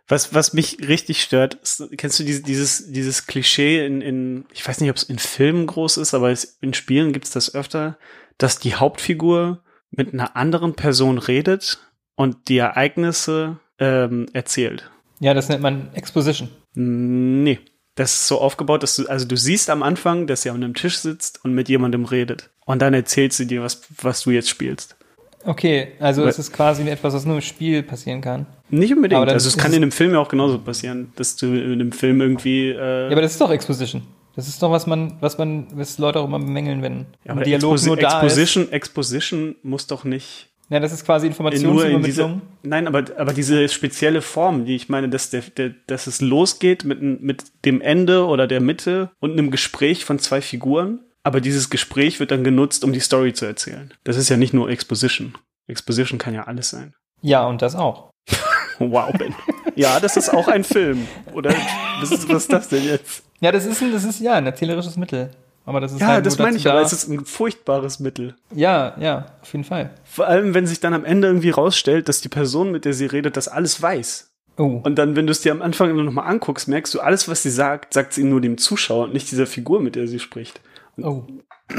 Was, 0.07 0.33
was 0.33 0.53
mich 0.53 0.79
richtig 0.87 1.21
stört, 1.21 1.53
ist, 1.61 1.87
kennst 1.95 2.19
du 2.19 2.23
diese, 2.23 2.41
dieses, 2.41 2.91
dieses 2.91 3.27
Klischee 3.27 3.85
in, 3.85 4.01
in, 4.01 4.45
ich 4.51 4.67
weiß 4.67 4.81
nicht, 4.81 4.89
ob 4.89 4.97
es 4.97 5.03
in 5.03 5.19
Filmen 5.19 5.67
groß 5.67 5.97
ist, 5.97 6.13
aber 6.13 6.31
es, 6.31 6.57
in 6.59 6.73
Spielen 6.73 7.13
gibt 7.13 7.25
es 7.25 7.31
das 7.31 7.53
öfter, 7.53 7.97
dass 8.37 8.57
die 8.59 8.75
Hauptfigur 8.75 9.63
mit 9.91 10.11
einer 10.11 10.35
anderen 10.35 10.73
Person 10.73 11.17
redet 11.17 11.79
und 12.15 12.49
die 12.49 12.57
Ereignisse 12.57 13.59
ähm, 13.79 14.25
erzählt. 14.33 14.89
Ja, 15.21 15.33
das 15.35 15.47
nennt 15.49 15.61
man 15.61 15.93
Exposition. 15.93 16.49
Nee. 16.73 17.59
Das 17.95 18.13
ist 18.13 18.27
so 18.27 18.39
aufgebaut, 18.41 18.83
dass 18.83 18.95
du, 18.95 19.05
also 19.07 19.27
du 19.27 19.35
siehst 19.37 19.69
am 19.69 19.83
Anfang, 19.83 20.25
dass 20.25 20.41
sie 20.41 20.49
an 20.49 20.55
einem 20.57 20.73
Tisch 20.73 20.97
sitzt 20.97 21.43
und 21.45 21.53
mit 21.53 21.69
jemandem 21.69 22.05
redet. 22.05 22.49
Und 22.65 22.81
dann 22.81 22.93
erzählt 22.93 23.33
sie 23.33 23.45
dir, 23.45 23.61
was, 23.61 23.81
was 24.01 24.21
du 24.23 24.31
jetzt 24.31 24.49
spielst. 24.49 24.95
Okay, 25.43 25.89
also 25.99 26.21
Weil- 26.23 26.29
es 26.29 26.39
ist 26.39 26.53
quasi 26.53 26.87
etwas, 26.89 27.13
was 27.13 27.25
nur 27.25 27.35
im 27.35 27.41
Spiel 27.41 27.83
passieren 27.83 28.21
kann. 28.21 28.45
Nicht 28.69 28.93
unbedingt. 28.93 29.21
Also 29.21 29.35
es 29.35 29.45
ist 29.55 29.57
kann 29.61 29.73
in 29.73 29.83
einem 29.83 29.91
Film 29.91 30.13
ja 30.13 30.19
auch 30.19 30.29
genauso 30.29 30.57
passieren, 30.57 31.11
dass 31.17 31.35
du 31.35 31.47
in 31.47 31.73
einem 31.73 31.91
Film 31.91 32.21
irgendwie. 32.21 32.69
Äh, 32.69 33.03
Ja, 33.05 33.11
aber 33.11 33.21
das 33.21 33.33
ist 33.33 33.41
doch 33.41 33.51
Exposition. 33.51 34.03
Das 34.35 34.47
ist 34.47 34.63
doch, 34.63 34.71
was 34.71 34.87
man, 34.87 35.17
was 35.19 35.37
man, 35.37 35.67
was 35.73 35.97
Leute 35.97 36.19
auch 36.21 36.25
immer 36.25 36.39
bemängeln, 36.39 36.81
wenn 36.81 36.99
ja, 36.99 37.05
ein 37.25 37.31
aber 37.31 37.43
Dialog 37.43 37.73
Exposi 37.73 37.87
nur 37.87 37.97
da 37.97 38.07
ist. 38.21 38.23
Exposition, 38.23 38.71
Exposition 38.71 39.55
muss 39.63 39.87
doch 39.87 40.05
nicht 40.05 40.50
Ja, 40.71 40.79
das 40.79 40.93
ist 40.93 41.05
quasi. 41.05 41.27
Informationsübermittlung. 41.27 42.41
Nein, 42.63 42.87
aber, 42.87 43.03
aber 43.17 43.33
diese 43.33 43.67
spezielle 43.67 44.21
Form, 44.21 44.63
die 44.63 44.77
ich 44.77 44.87
meine, 44.87 45.09
dass, 45.09 45.29
der, 45.29 45.41
der, 45.41 45.73
dass 45.85 46.07
es 46.07 46.21
losgeht 46.21 46.85
mit, 46.85 47.01
mit 47.01 47.43
dem 47.65 47.81
Ende 47.81 48.25
oder 48.25 48.47
der 48.47 48.61
Mitte 48.61 49.11
und 49.19 49.33
einem 49.33 49.51
Gespräch 49.51 50.05
von 50.05 50.17
zwei 50.17 50.41
Figuren. 50.41 51.01
Aber 51.23 51.41
dieses 51.41 51.69
Gespräch 51.69 52.21
wird 52.21 52.31
dann 52.31 52.45
genutzt, 52.45 52.85
um 52.85 52.93
die 52.93 53.01
Story 53.01 53.33
zu 53.33 53.45
erzählen. 53.45 53.93
Das 54.05 54.15
ist 54.15 54.29
ja 54.29 54.37
nicht 54.37 54.53
nur 54.53 54.69
Exposition. 54.69 55.35
Exposition 55.67 56.17
kann 56.17 56.33
ja 56.33 56.45
alles 56.45 56.69
sein. 56.69 56.93
Ja, 57.21 57.45
und 57.45 57.61
das 57.61 57.75
auch. 57.75 58.09
Wow, 58.79 59.13
Ben. 59.15 59.35
ja, 59.75 59.99
das 59.99 60.17
ist 60.17 60.29
auch 60.29 60.47
ein 60.47 60.63
Film. 60.63 61.07
Oder 61.33 61.53
was 61.99 62.11
ist, 62.11 62.27
was 62.27 62.43
ist 62.43 62.51
das 62.51 62.67
denn 62.69 62.83
jetzt? 62.83 63.21
Ja, 63.39 63.51
das 63.51 63.67
ist 63.67 63.79
ein, 63.83 63.91
das 63.91 64.03
ist 64.03 64.19
ja 64.21 64.33
ein 64.33 64.45
erzählerisches 64.47 64.97
Mittel. 64.97 65.29
Aber 65.65 65.79
das 65.79 65.93
ist 65.93 66.01
Ja, 66.01 66.07
halt 66.07 66.25
das 66.25 66.39
meine 66.39 66.57
ich, 66.57 66.67
aber 66.67 66.81
es 66.81 66.91
ist 66.91 67.07
ein 67.07 67.25
furchtbares 67.25 67.99
Mittel. 67.99 68.35
Ja, 68.53 68.95
ja, 68.99 69.25
auf 69.41 69.51
jeden 69.53 69.63
Fall. 69.63 69.91
Vor 70.03 70.27
allem, 70.27 70.53
wenn 70.53 70.65
sich 70.65 70.79
dann 70.79 70.93
am 70.93 71.05
Ende 71.05 71.27
irgendwie 71.27 71.51
rausstellt, 71.51 72.09
dass 72.09 72.21
die 72.21 72.29
Person, 72.29 72.71
mit 72.71 72.85
der 72.85 72.93
sie 72.93 73.05
redet, 73.05 73.37
das 73.37 73.47
alles 73.47 73.81
weiß. 73.81 74.31
Oh. 74.57 74.81
Und 74.83 74.95
dann, 74.95 75.15
wenn 75.15 75.27
du 75.27 75.31
es 75.31 75.41
dir 75.41 75.51
am 75.51 75.61
Anfang 75.61 75.95
nochmal 75.95 76.27
anguckst, 76.27 76.67
merkst 76.67 76.93
du, 76.93 76.99
alles, 76.99 77.27
was 77.27 77.43
sie 77.43 77.51
sagt, 77.51 77.93
sagt 77.93 78.13
sie 78.13 78.23
nur 78.23 78.41
dem 78.41 78.57
Zuschauer 78.57 79.05
und 79.05 79.13
nicht 79.13 79.31
dieser 79.31 79.47
Figur, 79.47 79.81
mit 79.81 79.95
der 79.95 80.07
sie 80.07 80.19
spricht. 80.19 80.61
Oh. 80.97 81.23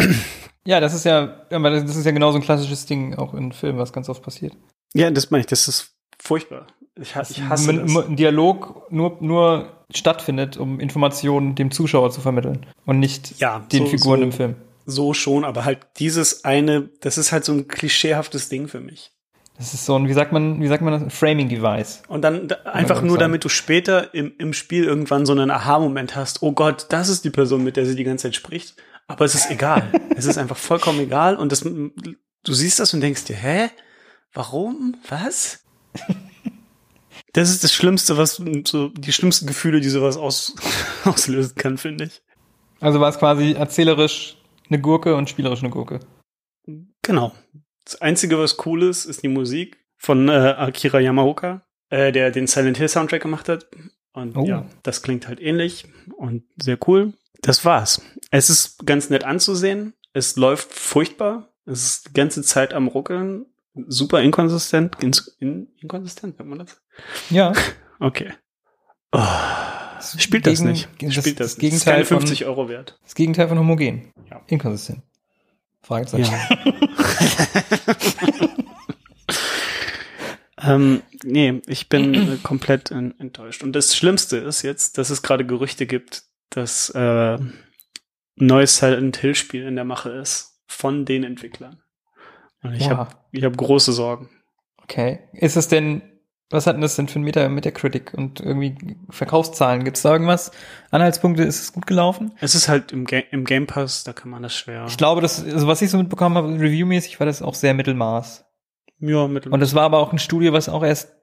Ja, 0.64 0.78
das 0.78 0.94
ist 0.94 1.02
ja, 1.04 1.44
aber 1.50 1.70
das 1.70 1.84
das 1.84 1.96
ist 1.96 2.06
ja 2.06 2.12
genau 2.12 2.30
so 2.30 2.38
ein 2.38 2.42
klassisches 2.44 2.86
Ding 2.86 3.16
auch 3.16 3.34
in 3.34 3.50
Filmen, 3.50 3.80
was 3.80 3.92
ganz 3.92 4.08
oft 4.08 4.22
passiert. 4.22 4.56
Ja, 4.94 5.10
das 5.10 5.32
meine 5.32 5.40
ich, 5.40 5.48
das 5.48 5.66
ist 5.66 5.92
furchtbar. 6.20 6.68
Ich, 7.00 7.14
ich 7.16 7.42
hasse 7.42 7.70
Ein- 7.70 7.86
das. 7.86 7.96
Ein 8.06 8.16
Dialog 8.16 8.90
nur, 8.90 9.16
nur 9.20 9.84
stattfindet, 9.94 10.56
um 10.56 10.78
Informationen 10.80 11.54
dem 11.54 11.70
Zuschauer 11.70 12.10
zu 12.10 12.20
vermitteln 12.20 12.66
und 12.86 12.98
nicht 12.98 13.38
Ja, 13.40 13.60
den 13.72 13.84
so- 13.84 13.90
Figuren 13.90 14.20
so- 14.20 14.24
im 14.24 14.32
Film. 14.32 14.54
So 14.84 15.14
schon, 15.14 15.44
aber 15.44 15.64
halt 15.64 15.78
dieses 15.98 16.44
eine, 16.44 16.90
das 17.00 17.16
ist 17.16 17.30
halt 17.30 17.44
so 17.44 17.52
ein 17.52 17.68
klischeehaftes 17.68 18.48
Ding 18.48 18.66
für 18.66 18.80
mich. 18.80 19.12
Das 19.56 19.74
ist 19.74 19.84
so 19.86 19.94
ein, 19.96 20.08
wie 20.08 20.12
sagt 20.12 20.32
man, 20.32 20.60
wie 20.60 20.66
sagt 20.66 20.82
man 20.82 21.04
das? 21.04 21.14
Framing 21.16 21.48
Device. 21.48 22.02
Und 22.08 22.22
dann 22.22 22.48
da, 22.48 22.56
einfach 22.64 23.00
nur, 23.00 23.10
sagen. 23.12 23.20
damit 23.20 23.44
du 23.44 23.48
später 23.48 24.12
im, 24.12 24.32
im 24.38 24.52
Spiel 24.52 24.82
irgendwann 24.84 25.24
so 25.24 25.32
einen 25.32 25.52
Aha-Moment 25.52 26.16
hast. 26.16 26.42
Oh 26.42 26.50
Gott, 26.52 26.86
das 26.88 27.08
ist 27.10 27.24
die 27.24 27.30
Person, 27.30 27.62
mit 27.62 27.76
der 27.76 27.86
sie 27.86 27.94
die 27.94 28.02
ganze 28.02 28.24
Zeit 28.24 28.34
spricht. 28.34 28.74
Aber 29.06 29.24
es 29.24 29.34
ist 29.36 29.50
egal. 29.52 29.92
es 30.16 30.24
ist 30.24 30.36
einfach 30.36 30.56
vollkommen 30.56 30.98
egal. 30.98 31.36
Und 31.36 31.52
das, 31.52 31.60
du 31.60 32.52
siehst 32.52 32.80
das 32.80 32.92
und 32.92 33.02
denkst 33.02 33.24
dir, 33.26 33.36
hä? 33.36 33.70
Warum? 34.32 34.96
Was? 35.08 35.62
Das 37.32 37.50
ist 37.50 37.64
das 37.64 37.72
Schlimmste, 37.72 38.16
was 38.18 38.42
so 38.66 38.88
die 38.88 39.12
schlimmsten 39.12 39.46
Gefühle, 39.46 39.80
die 39.80 39.88
sowas 39.88 40.16
aus, 40.16 40.54
auslösen 41.04 41.54
kann, 41.56 41.78
finde 41.78 42.04
ich. 42.04 42.22
Also 42.80 43.00
war 43.00 43.08
es 43.08 43.18
quasi 43.18 43.52
erzählerisch 43.52 44.36
eine 44.68 44.80
Gurke 44.80 45.14
und 45.16 45.30
spielerisch 45.30 45.60
eine 45.60 45.70
Gurke. 45.70 46.00
Genau. 47.02 47.32
Das 47.84 48.00
Einzige, 48.00 48.38
was 48.38 48.64
cool 48.66 48.82
ist, 48.82 49.04
ist 49.06 49.22
die 49.22 49.28
Musik 49.28 49.78
von 49.96 50.28
äh, 50.28 50.32
Akira 50.32 51.00
Yamaoka, 51.00 51.62
äh, 51.90 52.12
der 52.12 52.30
den 52.30 52.46
Silent 52.46 52.76
Hill 52.76 52.88
Soundtrack 52.88 53.22
gemacht 53.22 53.48
hat. 53.48 53.66
Und 54.12 54.36
Oh. 54.36 54.44
ja, 54.44 54.66
das 54.82 55.02
klingt 55.02 55.26
halt 55.26 55.40
ähnlich 55.40 55.86
und 56.16 56.44
sehr 56.60 56.78
cool. 56.86 57.14
Das 57.40 57.64
war's. 57.64 58.02
Es 58.30 58.50
ist 58.50 58.84
ganz 58.86 59.10
nett 59.10 59.24
anzusehen. 59.24 59.94
Es 60.12 60.36
läuft 60.36 60.72
furchtbar. 60.72 61.48
Es 61.64 61.82
ist 61.84 62.08
die 62.08 62.12
ganze 62.12 62.42
Zeit 62.42 62.74
am 62.74 62.88
Ruckeln. 62.88 63.46
Super 63.74 64.20
inkonsistent. 64.20 64.96
In, 65.40 65.68
inkonsistent, 65.80 66.38
nennt 66.38 66.50
man 66.50 66.58
das? 66.60 66.80
Ja. 67.30 67.52
Okay. 68.00 68.32
Oh, 69.12 69.20
spielt 70.18 70.44
das 70.48 70.58
Gegen- 70.58 70.70
nicht. 70.72 70.88
das- 71.00 71.14
Spielt 71.14 71.38
das 71.38 71.54
das, 71.54 71.58
nicht. 71.58 71.72
Ist 71.72 71.84
Gegenteil 71.84 71.94
keine 71.94 72.04
von- 72.04 72.18
50 72.18 72.46
Euro 72.46 72.68
wert. 72.68 72.98
Das 73.04 73.14
Gegenteil 73.14 73.46
von 73.46 73.60
homogen. 73.60 74.10
Ja. 74.28 74.42
Inkonsistent. 74.48 75.02
Fragezeichen. 75.82 76.34
Ähm, 80.64 81.02
nee, 81.24 81.60
ich 81.66 81.88
bin 81.88 82.38
komplett 82.42 82.90
en 82.90 83.18
enttäuscht. 83.18 83.62
Und 83.62 83.72
das 83.72 83.96
Schlimmste 83.96 84.36
ist 84.38 84.62
jetzt, 84.62 84.98
dass 84.98 85.10
es 85.10 85.22
gerade 85.22 85.44
Gerüchte 85.44 85.86
gibt, 85.86 86.24
dass 86.50 86.90
äh, 86.90 87.38
neues 88.36 88.76
Silent 88.78 89.16
Hill 89.16 89.34
Spiel 89.34 89.64
in 89.66 89.74
der 89.74 89.84
Mache 89.84 90.10
ist 90.10 90.60
von 90.66 91.04
den 91.04 91.24
Entwicklern. 91.24 91.82
Und 92.62 92.74
ich 92.74 92.88
habe 92.90 93.10
ich 93.32 93.44
hab 93.44 93.56
große 93.56 93.92
Sorgen. 93.92 94.30
Okay. 94.82 95.20
Ist 95.32 95.56
es 95.56 95.68
denn, 95.68 96.02
was 96.50 96.66
hat 96.66 96.74
denn 96.74 96.82
das 96.82 96.96
denn 96.96 97.08
für 97.08 97.18
ein 97.18 97.22
Meta 97.22 97.48
Metacritic 97.48 98.12
und 98.14 98.40
irgendwie 98.40 98.96
Verkaufszahlen? 99.10 99.84
Gibt 99.84 99.96
es 99.96 100.02
da 100.02 100.12
irgendwas? 100.12 100.52
Anhaltspunkte, 100.90 101.42
ist 101.42 101.60
es 101.60 101.72
gut 101.72 101.86
gelaufen? 101.86 102.32
Es 102.40 102.54
ist 102.54 102.68
halt 102.68 102.92
im, 102.92 103.06
Ga 103.06 103.18
im 103.30 103.44
Game 103.44 103.66
Pass, 103.66 104.04
da 104.04 104.12
kann 104.12 104.30
man 104.30 104.42
das 104.42 104.54
schwer. 104.54 104.84
Ich 104.88 104.96
glaube, 104.96 105.20
das, 105.20 105.42
also 105.44 105.66
was 105.66 105.82
ich 105.82 105.90
so 105.90 105.98
mitbekommen 105.98 106.36
habe, 106.36 106.48
reviewmäßig 106.48 107.18
war 107.20 107.26
das 107.26 107.42
auch 107.42 107.54
sehr 107.54 107.74
Mittelmaß. 107.74 108.44
ja, 109.00 109.26
mit 109.28 109.46
Und 109.46 109.60
das 109.60 109.74
war 109.74 109.82
aber 109.82 109.98
auch 109.98 110.12
ein 110.12 110.18
Studio, 110.18 110.52
was 110.52 110.68
auch 110.68 110.84
erst 110.84 111.14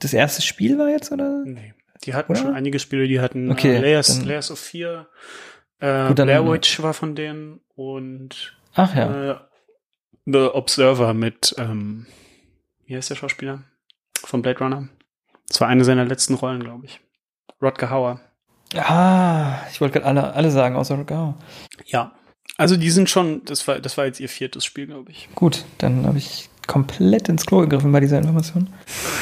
das 0.00 0.14
erste 0.14 0.42
Spiel 0.42 0.78
war 0.78 0.88
jetzt, 0.88 1.12
oder? 1.12 1.42
Nee. 1.44 1.74
Die 2.04 2.14
hatten 2.14 2.32
Oder? 2.32 2.40
schon 2.40 2.54
einige 2.54 2.78
Spiele, 2.78 3.06
die 3.06 3.20
hatten 3.20 3.50
Okay, 3.50 3.76
äh, 3.76 3.80
Layers, 3.80 4.24
Layers 4.24 4.50
of 4.50 4.58
4, 4.58 5.06
äh, 5.80 6.14
Blair 6.14 6.48
Witch 6.48 6.82
war 6.82 6.94
von 6.94 7.14
denen 7.14 7.60
und 7.74 8.56
Ach 8.74 8.94
ja. 8.94 9.32
äh, 9.32 9.36
The 10.26 10.50
Observer 10.52 11.14
mit, 11.14 11.54
ähm, 11.58 12.06
wie 12.86 12.96
heißt 12.96 13.10
der 13.10 13.16
Schauspieler? 13.16 13.62
Von 14.24 14.42
Blade 14.42 14.58
Runner. 14.58 14.88
Das 15.48 15.60
war 15.60 15.68
eine 15.68 15.84
seiner 15.84 16.04
letzten 16.04 16.34
Rollen, 16.34 16.62
glaube 16.62 16.86
ich. 16.86 17.00
Rodger 17.60 17.90
Hauer. 17.90 18.20
Ah, 18.74 19.66
ich 19.70 19.80
wollte 19.80 20.00
gerade 20.00 20.06
alle, 20.06 20.32
alle 20.32 20.50
sagen, 20.50 20.76
außer 20.76 20.94
Rogao. 20.94 21.34
Ja. 21.86 22.12
Also 22.56 22.76
die 22.76 22.90
sind 22.90 23.08
schon, 23.08 23.44
das 23.44 23.66
war, 23.66 23.80
das 23.80 23.96
war 23.96 24.06
jetzt 24.06 24.20
ihr 24.20 24.28
viertes 24.28 24.64
Spiel, 24.64 24.86
glaube 24.86 25.10
ich. 25.10 25.28
Gut, 25.34 25.64
dann 25.78 26.06
habe 26.06 26.18
ich 26.18 26.50
komplett 26.66 27.28
ins 27.28 27.46
Klo 27.46 27.60
gegriffen 27.60 27.90
bei 27.90 28.00
dieser 28.00 28.18
Information. 28.18 28.72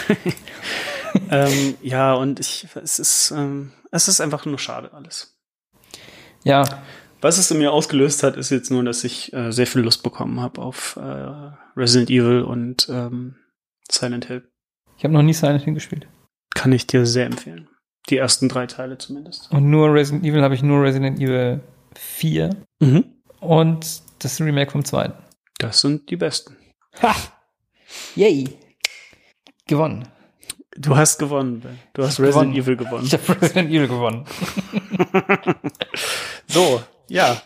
ähm, 1.30 1.76
ja, 1.82 2.14
und 2.14 2.40
ich, 2.40 2.66
es 2.74 2.98
ist, 2.98 3.30
ähm, 3.30 3.72
es 3.90 4.08
ist 4.08 4.20
einfach 4.20 4.44
nur 4.44 4.58
schade 4.58 4.92
alles. 4.92 5.38
Ja, 6.44 6.82
Was 7.20 7.38
es 7.38 7.50
in 7.50 7.58
mir 7.58 7.72
ausgelöst 7.72 8.22
hat, 8.22 8.36
ist 8.36 8.50
jetzt 8.50 8.70
nur, 8.70 8.84
dass 8.84 9.02
ich 9.04 9.32
äh, 9.32 9.50
sehr 9.50 9.66
viel 9.66 9.82
Lust 9.82 10.02
bekommen 10.02 10.40
habe 10.40 10.60
auf 10.62 10.96
äh, 10.96 11.00
Resident 11.76 12.10
Evil 12.10 12.42
und 12.42 12.88
ähm, 12.88 13.36
Silent 13.90 14.26
Hill. 14.26 14.48
ich 14.96 15.04
habe 15.04 15.14
noch 15.14 15.22
nie 15.22 15.32
Silent 15.34 15.62
Hill 15.64 15.74
gespielt. 15.74 16.06
Kann 16.54 16.72
ich 16.72 16.86
dir 16.86 17.06
sehr 17.06 17.26
empfehlen. 17.26 17.68
Die 18.08 18.16
ersten 18.18 18.48
drei 18.48 18.66
Teile 18.66 18.98
zumindest. 18.98 19.50
Und 19.50 19.68
nur 19.68 19.92
Resident 19.92 20.24
Evil 20.24 20.42
habe 20.42 20.54
ich 20.54 20.62
nur 20.62 20.82
Resident 20.82 21.18
Evil 21.20 21.60
4 21.96 22.50
Mhm. 22.80 23.04
und 23.40 24.02
das 24.20 24.40
Remake 24.40 24.70
vom 24.70 24.84
zweiten. 24.84 25.14
Das 25.58 25.80
sind 25.80 26.08
die 26.10 26.16
besten. 26.16 26.56
Ha! 27.02 27.14
Yay! 28.14 28.48
Gewonnen. 29.66 30.06
Du 30.76 30.96
hast 30.96 31.18
gewonnen. 31.18 31.60
Ben. 31.60 31.78
Du 31.94 32.04
hast 32.04 32.20
Resident 32.20 32.54
gewonnen. 32.54 32.62
Evil 32.62 32.76
gewonnen. 32.76 33.04
Ich 33.06 33.12
habe 33.14 33.40
Resident 33.42 33.70
Evil 33.70 33.88
gewonnen. 33.88 34.24
So, 36.46 36.80
ja. 37.08 37.40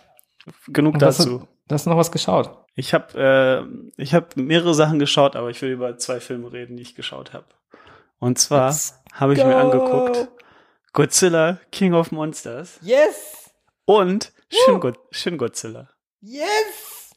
Genug 0.68 0.94
Und 0.94 1.03
dazu. 1.03 1.46
Du 1.68 1.75
hast 1.75 1.87
noch 1.87 1.96
was 1.96 2.11
geschaut. 2.12 2.51
Ich 2.75 2.92
habe 2.94 3.66
äh, 3.96 4.03
ich 4.03 4.14
habe 4.14 4.27
mehrere 4.35 4.75
Sachen 4.75 4.98
geschaut, 4.98 5.37
aber 5.37 5.51
ich 5.51 5.61
will 5.62 5.70
über 5.70 5.96
zwei 5.98 6.20
Filme 6.20 6.53
reden, 6.53 6.77
die 6.77 6.83
ich 6.83 6.94
geschaut 6.94 7.33
habe. 7.33 7.44
Und 8.18 8.38
zwar 8.38 8.75
habe 9.14 9.35
ich 9.35 9.40
go. 9.40 9.46
mir 9.46 9.57
angeguckt 9.57 10.29
Godzilla 10.92 11.59
King 11.70 11.94
of 11.94 12.12
Monsters 12.12 12.79
Yes! 12.83 13.51
und 13.85 14.33
Shin, 14.51 14.81
God 14.81 14.98
Shin 15.11 15.38
Godzilla. 15.38 15.88
Yes! 16.20 17.12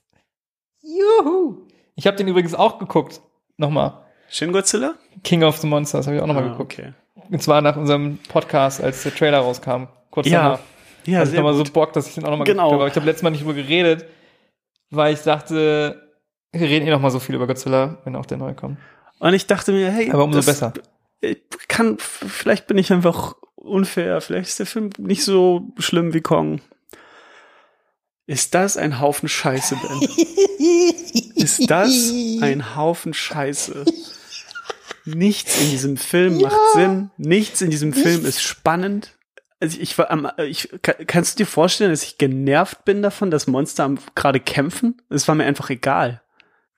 Juhu! 0.81 1.67
Ich 1.95 2.05
habe 2.07 2.17
den 2.17 2.27
übrigens 2.27 2.53
auch 2.53 2.77
geguckt. 2.79 3.21
Nochmal. 3.57 4.03
Shin 4.29 4.51
Godzilla? 4.51 4.95
King 5.23 5.43
of 5.43 5.57
the 5.57 5.67
Monsters 5.67 6.05
habe 6.07 6.17
ich 6.17 6.21
auch 6.21 6.27
nochmal 6.27 6.45
Ah, 6.45 6.51
geguckt. 6.51 6.73
okay. 6.79 6.93
Und 7.29 7.41
zwar 7.41 7.61
nach 7.61 7.75
unserem 7.75 8.17
Podcast, 8.29 8.81
als 8.81 9.03
der 9.03 9.15
Trailer 9.15 9.39
rauskam. 9.39 9.85
Kurz 10.11 10.27
Ja, 10.27 10.43
danach. 10.43 10.59
Ja, 11.05 11.23
ich 11.23 11.29
sehr 11.29 11.41
nochmal 11.41 11.53
so. 11.55 11.71
Bock, 11.71 11.93
dass 11.93 12.07
ich 12.07 12.15
den 12.15 12.25
auch 12.25 12.31
nochmal 12.31 12.45
Genau. 12.45 12.63
habe. 12.65 12.75
Aber 12.75 12.87
ich 12.87 12.95
habe 12.95 13.05
letztes 13.05 13.23
Mal 13.23 13.29
nicht 13.31 13.41
drüber 13.41 13.53
geredet, 13.53 14.05
weil 14.89 15.13
ich 15.13 15.21
dachte, 15.21 16.01
wir 16.51 16.67
reden 16.67 16.87
eh 16.87 16.91
noch 16.91 16.99
mal 17.01 17.11
so 17.11 17.19
viel 17.19 17.35
über 17.35 17.47
Godzilla, 17.47 17.99
wenn 18.05 18.15
auch 18.15 18.25
der 18.25 18.37
neue 18.37 18.53
kommt. 18.55 18.77
Und 19.19 19.33
ich 19.33 19.47
dachte 19.47 19.71
mir, 19.71 19.91
hey, 19.91 20.11
Aber 20.11 20.23
umso 20.23 20.41
besser. 20.41 20.73
Kann, 21.67 21.97
vielleicht 21.99 22.67
bin 22.67 22.77
ich 22.77 22.91
einfach 22.91 23.35
unfair. 23.55 24.21
Vielleicht 24.21 24.49
ist 24.49 24.59
der 24.59 24.65
Film 24.65 24.89
nicht 24.97 25.23
so 25.23 25.67
schlimm 25.79 26.13
wie 26.13 26.21
Kong. 26.21 26.61
Ist 28.27 28.53
das 28.55 28.77
ein 28.77 28.99
Haufen 28.99 29.29
Scheiße, 29.29 29.75
Ben? 29.75 30.09
Ist 31.35 31.69
das 31.69 32.11
ein 32.41 32.75
Haufen 32.75 33.13
Scheiße? 33.13 33.85
Nichts 35.05 35.61
in 35.61 35.69
diesem 35.69 35.97
Film 35.97 36.41
macht 36.41 36.57
Sinn. 36.73 37.11
Nichts 37.17 37.61
in 37.61 37.69
diesem 37.69 37.93
Film 37.93 38.25
ist 38.25 38.41
spannend. 38.41 39.14
Also 39.65 39.79
ich 39.81 39.97
war 39.97 40.11
am, 40.11 40.29
ich, 40.37 40.69
ka- 40.81 40.95
kannst 41.07 41.39
du 41.39 41.43
dir 41.43 41.47
vorstellen, 41.49 41.91
dass 41.91 42.03
ich 42.03 42.17
genervt 42.17 42.85
bin 42.85 43.01
davon, 43.01 43.31
dass 43.31 43.47
Monster 43.47 43.93
gerade 44.15 44.39
kämpfen? 44.39 45.01
Es 45.09 45.27
war 45.27 45.35
mir 45.35 45.45
einfach 45.45 45.69
egal. 45.69 46.21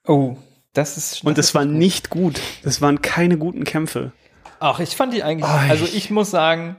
Oh, 0.06 0.38
das 0.74 0.96
ist. 0.98 1.24
Und 1.24 1.38
das 1.38 1.48
das 1.48 1.56
war 1.56 1.66
gut. 1.66 1.76
nicht 1.76 2.10
gut. 2.10 2.40
Das 2.64 2.82
waren 2.82 3.02
keine 3.02 3.38
guten 3.38 3.64
Kämpfe. 3.64 4.12
Ach, 4.60 4.80
ich 4.80 4.96
fand 4.96 5.14
die 5.14 5.24
eigentlich. 5.24 5.50
Oh, 5.50 5.70
also 5.70 5.86
ich- 5.86 6.10
muss 6.12 6.32
sagen, 6.32 6.78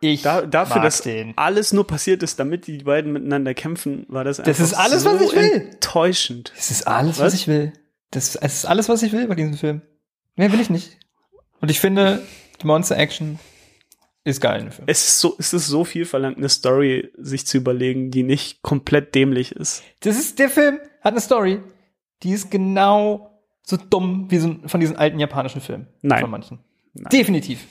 ich 0.00 0.22
Da, 0.22 0.42
dafür, 0.42 0.82
dass 0.82 1.02
den. 1.02 1.32
alles 1.36 1.72
nur 1.72 1.86
passiert 1.86 2.22
ist, 2.22 2.38
damit 2.38 2.66
die 2.66 2.78
beiden 2.78 3.12
miteinander 3.12 3.54
kämpfen, 3.54 4.04
war 4.08 4.24
das 4.24 4.38
einfach 4.40 4.62
ist 4.62 4.74
alles, 4.74 5.02
so 5.02 5.12
was 5.12 5.20
ich 5.22 5.32
will. 5.34 5.50
enttäuschend. 5.72 6.52
Es 6.56 6.70
ist 6.70 6.86
alles, 6.86 7.18
was, 7.18 7.26
Was? 7.26 7.34
ich 7.34 7.48
will. 7.48 7.72
Das 8.10 8.36
es 8.36 8.54
ist 8.54 8.64
alles, 8.64 8.88
was 8.88 9.02
ich 9.02 9.12
will 9.12 9.26
bei 9.26 9.34
diesem 9.34 9.54
Film. 9.56 9.82
Mehr 10.36 10.52
will 10.52 10.60
ich 10.60 10.70
nicht. 10.70 10.98
Und 11.60 11.70
ich 11.70 11.80
finde, 11.80 12.22
die 12.62 12.66
Monster 12.66 12.96
Action 12.96 13.38
ist 14.24 14.40
geil 14.40 14.60
in 14.60 14.66
dem 14.66 14.72
Film. 14.72 14.88
Es 14.88 15.06
ist 15.08 15.20
so, 15.20 15.34
es 15.38 15.52
ist 15.52 15.66
so 15.68 15.84
viel 15.84 16.04
verlangt, 16.04 16.36
eine 16.38 16.48
Story 16.48 17.10
sich 17.16 17.46
zu 17.46 17.56
überlegen, 17.56 18.10
die 18.10 18.22
nicht 18.22 18.62
komplett 18.62 19.14
dämlich 19.14 19.52
ist. 19.52 19.82
Das 20.00 20.18
ist, 20.18 20.38
der 20.38 20.50
Film 20.50 20.78
hat 21.00 21.12
eine 21.12 21.20
Story, 21.20 21.60
die 22.22 22.32
ist 22.32 22.50
genau 22.50 23.30
so 23.62 23.76
dumm 23.76 24.26
wie 24.30 24.38
so 24.38 24.48
ein, 24.48 24.68
von 24.68 24.80
diesen 24.80 24.96
alten 24.96 25.18
japanischen 25.18 25.60
Filmen. 25.60 25.86
Nein. 26.02 26.20
Von 26.22 26.30
manchen. 26.30 26.58
Definitiv. 26.94 27.64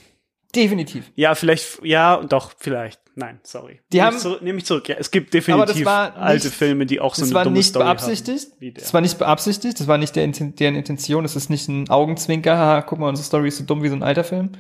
Definitiv. 0.56 1.12
Ja, 1.16 1.36
vielleicht, 1.36 1.80
ja, 1.84 2.24
doch, 2.24 2.54
vielleicht. 2.58 3.02
Nein, 3.16 3.40
sorry. 3.44 3.82
Die 3.92 3.98
Nehm 3.98 4.06
haben- 4.06 4.16
ich 4.16 4.22
zurück, 4.22 4.42
nehme 4.42 4.58
ich 4.60 4.66
zurück. 4.66 4.88
Ja, 4.88 4.96
es 4.98 5.12
gibt 5.12 5.28
Aber 5.36 5.38
das 5.40 5.46
definitiv 5.46 5.86
war 5.86 6.10
nicht- 6.12 6.18
alte 6.20 6.52
Filme, 6.52 6.86
die 6.86 7.00
auch 7.00 7.16
so 7.16 7.22
Das 7.24 7.30
eine 7.30 7.36
war 7.36 7.44
dumme 7.44 7.58
nicht 7.58 7.68
Story 7.68 7.84
beabsichtigt. 7.86 8.52
haben. 8.62 8.74
Das 8.76 8.94
war 8.94 9.02
nicht 9.02 9.18
beabsichtigt. 9.18 9.80
Das 9.80 9.88
war 9.88 9.98
nicht 9.98 10.16
der, 10.16 10.24
Inten- 10.24 10.56
deren 10.56 10.76
Intention. 10.76 11.24
Das 11.24 11.36
ist 11.36 11.50
nicht 11.50 11.68
ein 11.68 11.90
Augenzwinker. 11.90 12.56
Haha, 12.58 12.82
guck 12.84 13.00
mal, 13.00 13.10
unsere 13.10 13.26
Story 13.26 13.50
ist 13.50 13.58
so 13.58 13.66
dumm 13.66 13.84
wie 13.84 13.90
so 13.90 13.96
ein 13.96 14.04
alter 14.04 14.24
Film. 14.24 14.52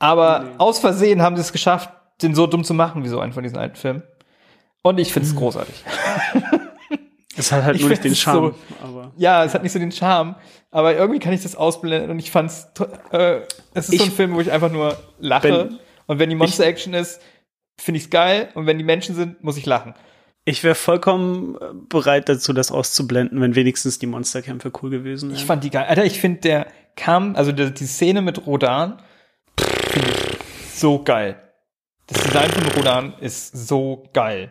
Aber 0.00 0.40
Nee. 0.40 0.50
aus 0.58 0.80
Versehen 0.80 1.22
haben 1.22 1.36
sie 1.36 1.42
es 1.42 1.52
geschafft, 1.52 1.90
den 2.22 2.34
so 2.34 2.46
dumm 2.48 2.64
zu 2.64 2.74
machen 2.74 3.04
wie 3.04 3.08
so 3.08 3.20
einen 3.20 3.32
von 3.32 3.42
diesen 3.44 3.58
alten 3.58 3.76
Filmen. 3.76 4.02
Und 4.82 4.98
ich 4.98 5.08
Mhm. 5.10 5.12
finde 5.12 5.28
es 5.28 5.36
großartig. 5.36 5.74
Es 7.36 7.52
hat 7.52 7.64
halt 7.64 7.76
Ich 7.76 7.82
nur 7.82 7.90
nicht 7.90 8.04
den 8.04 8.14
Charme. 8.14 8.54
so- 8.80 8.84
aber 8.86 9.12
Ja, 9.16 9.44
es 9.44 9.54
hat 9.54 9.62
nicht 9.62 9.72
so 9.72 9.78
den 9.78 9.92
Charme, 9.92 10.34
aber 10.70 10.94
irgendwie 10.96 11.20
kann 11.20 11.32
ich 11.32 11.42
das 11.42 11.54
ausblenden 11.56 12.10
und 12.10 12.18
ich 12.18 12.30
fand's, 12.30 12.66
äh, 13.12 13.40
es 13.72 13.88
ist 13.88 13.98
so 13.98 14.02
ein 14.04 14.08
Ich- 14.10 14.14
Film, 14.14 14.34
wo 14.34 14.40
ich 14.40 14.50
einfach 14.50 14.70
nur 14.70 14.96
lache. 15.20 15.48
Wenn- 15.70 15.78
und 16.06 16.18
wenn 16.18 16.28
die 16.28 16.34
Monster-Action 16.36 16.92
ist, 16.92 17.20
finde 17.80 17.98
ich's 17.98 18.10
geil 18.10 18.48
und 18.54 18.66
wenn 18.66 18.76
die 18.78 18.84
Menschen 18.84 19.14
sind, 19.14 19.42
muss 19.42 19.56
ich 19.56 19.64
lachen. 19.64 19.94
ich 20.44 20.64
wäre 20.64 20.74
vollkommen 20.74 21.54
äh, 21.56 21.58
bereit 21.88 22.28
dazu, 22.28 22.52
das 22.52 22.72
auszublenden, 22.72 23.40
wenn 23.40 23.54
wenigstens 23.54 23.98
die 24.00 24.06
Monsterkämpfe 24.06 24.72
cool 24.82 24.90
gewesen 24.90 25.28
wären. 25.30 25.38
Ich 25.38 25.44
fand 25.46 25.62
die 25.62 25.70
geil. 25.70 25.86
Alter, 25.88 26.04
ich 26.04 26.18
finde 26.20 26.40
der 26.40 26.66
kam, 26.96 27.36
also 27.36 27.52
die, 27.52 27.72
die 27.72 27.86
Szene 27.86 28.20
mit 28.22 28.46
Rodan, 28.46 29.00
finde 29.92 30.08
ich 30.10 30.78
so 30.78 31.02
geil. 31.02 31.36
Das 32.06 32.22
Design 32.24 32.50
von 32.50 32.66
Rodan 32.76 33.14
ist 33.20 33.68
so 33.68 34.04
geil. 34.12 34.50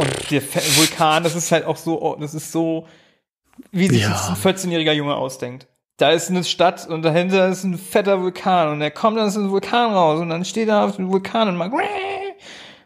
Und 0.00 0.30
der 0.30 0.42
Vulkan, 0.42 1.22
das 1.22 1.34
ist 1.34 1.52
halt 1.52 1.64
auch 1.66 1.76
so, 1.76 2.00
oh, 2.00 2.16
das 2.18 2.34
ist 2.34 2.50
so, 2.52 2.86
wie 3.70 3.86
sich 3.88 4.02
Ja. 4.02 4.28
ein 4.28 4.36
14-jähriger 4.36 4.92
Junge 4.92 5.14
ausdenkt. 5.14 5.66
Da 5.98 6.10
ist 6.12 6.30
eine 6.30 6.44
Stadt 6.44 6.88
und 6.88 7.02
dahinter 7.02 7.48
ist 7.48 7.64
ein 7.64 7.76
fetter 7.76 8.22
Vulkan 8.22 8.68
und 8.72 8.80
er 8.80 8.90
kommt 8.90 9.18
dann 9.18 9.26
aus 9.26 9.34
dem 9.34 9.50
Vulkan 9.50 9.92
raus 9.92 10.20
und 10.20 10.30
dann 10.30 10.46
steht 10.46 10.68
er 10.68 10.84
auf 10.84 10.96
dem 10.96 11.12
Vulkan 11.12 11.48
und 11.48 11.56
macht 11.56 11.72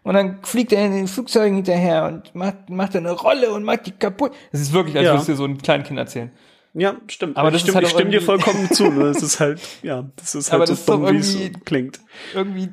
und 0.02 0.14
dann 0.14 0.40
fliegt 0.42 0.72
er 0.72 0.84
in 0.84 0.92
den 0.92 1.06
Flugzeugen 1.06 1.54
hinterher 1.54 2.06
und 2.06 2.34
macht, 2.34 2.68
macht 2.68 2.96
eine 2.96 3.12
Rolle 3.12 3.52
und 3.52 3.62
macht 3.62 3.86
die 3.86 3.92
kaputt. 3.92 4.32
Das 4.50 4.60
ist 4.60 4.72
wirklich, 4.72 4.96
als 4.96 5.04
Ja. 5.06 5.12
würdest 5.12 5.28
du 5.28 5.32
dir 5.32 5.36
so 5.36 5.44
einen 5.44 5.58
kleinen 5.58 5.84
Kind 5.84 5.98
erzählen. 6.00 6.32
Ja, 6.74 7.00
stimmt. 7.08 7.36
Aber 7.36 7.48
ich 7.48 7.54
das 7.54 7.62
stimme, 7.62 7.76
halt 7.76 7.86
ich 7.86 7.92
stimme 7.92 8.10
dir 8.10 8.20
vollkommen 8.20 8.70
zu. 8.70 8.90
Ne? 8.90 9.04
Das 9.04 9.22
ist 9.22 9.38
halt, 9.40 9.60
ja, 9.82 10.10
das 10.16 10.34
ist 10.34 10.50
halt 10.50 10.62
Aber 10.62 10.66
so 10.66 10.72
das 10.74 10.84
dumm, 10.84 11.08
wie 11.12 11.16
es 11.18 11.64
klingt. 11.64 12.00
irgendwie, 12.34 12.68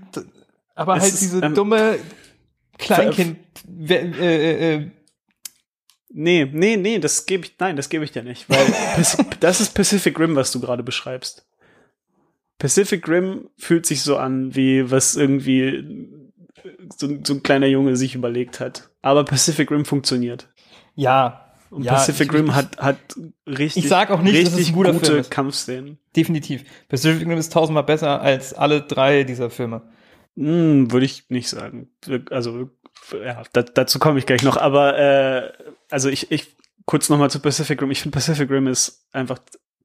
aber 0.75 0.95
Es 0.97 1.03
halt 1.03 1.13
ist, 1.13 1.21
diese 1.21 1.39
ähm, 1.39 1.53
dumme 1.53 1.99
Kleinkind, 2.77 3.37
äh, 3.87 3.93
äh, 3.95 4.73
äh, 4.75 4.91
Nee, 6.13 6.45
nee, 6.51 6.75
nee, 6.75 6.99
das 6.99 7.25
gebe 7.25 7.45
ich, 7.45 7.55
nein, 7.59 7.77
das 7.77 7.87
gebe 7.87 8.03
ich 8.03 8.11
dir 8.11 8.23
nicht, 8.23 8.49
weil 8.49 8.65
das 9.39 9.61
ist 9.61 9.73
Pacific 9.73 10.19
Rim, 10.19 10.35
was 10.35 10.51
du 10.51 10.59
gerade 10.59 10.83
beschreibst. 10.83 11.47
Pacific 12.57 13.07
Rim 13.07 13.49
fühlt 13.57 13.85
sich 13.85 14.01
so 14.01 14.17
an, 14.17 14.53
wie 14.55 14.91
was 14.91 15.15
irgendwie 15.15 16.09
so, 16.97 17.07
so 17.23 17.33
ein 17.33 17.43
kleiner 17.43 17.67
Junge 17.67 17.95
sich 17.95 18.13
überlegt 18.13 18.59
hat. 18.59 18.89
Aber 19.01 19.23
Pacific 19.25 19.71
Rim 19.71 19.85
funktioniert. 19.85 20.49
ja, 20.95 21.50
Und 21.71 21.84
ja, 21.84 21.93
Pacific 21.93 22.27
ich- 22.31 22.38
Rim 22.38 22.53
hat, 22.53 22.77
hat 22.77 22.97
richtig, 23.47 23.84
Ich 23.86 23.89
sag 23.89 24.12
auch 24.12 24.21
nicht, 24.21 24.36
dass 24.36 24.49
es 24.53 24.57
richtig 24.60 24.73
ein 24.73 24.75
guter 24.75 24.91
gute 24.93 25.05
Film 25.07 25.19
ist. 25.19 25.31
Kampfszenen. 25.31 25.97
definitiv. 26.15 26.63
Pacific 26.89 27.21
Rim 27.27 27.38
ist 27.38 27.51
tausendmal 27.53 27.84
besser 27.84 28.21
als 28.21 28.53
alle 28.53 28.81
drei 28.81 29.23
dieser 29.23 29.49
Filme. 29.49 29.81
Hm, 30.36 30.91
würde 30.91 31.05
ich 31.05 31.29
nicht 31.29 31.49
sagen. 31.49 31.89
Also, 32.29 32.69
ja, 33.23 33.41
da, 33.53 33.63
dazu 33.63 33.99
komme 33.99 34.19
ich 34.19 34.25
gleich 34.25 34.43
noch. 34.43 34.57
Aber 34.57 34.97
äh, 34.99 35.51
also 35.89 36.10
ich, 36.10 36.31
ich 36.31 36.55
kurz 36.86 37.10
nochmal 37.10 37.31
zu 37.31 37.39
Pacific 37.39 37.81
Rim. 37.81 37.91
Ich 37.91 38.01
finde 38.01 38.15
Pacific 38.15 38.49
Rim 38.51 38.67
ist 38.67 39.07
einfach 39.13 39.39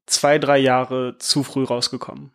zwei, 0.06 0.38
drei 0.38 0.58
Jahre 0.58 1.16
zu 1.18 1.42
früh 1.44 1.64
rausgekommen. 1.64 2.32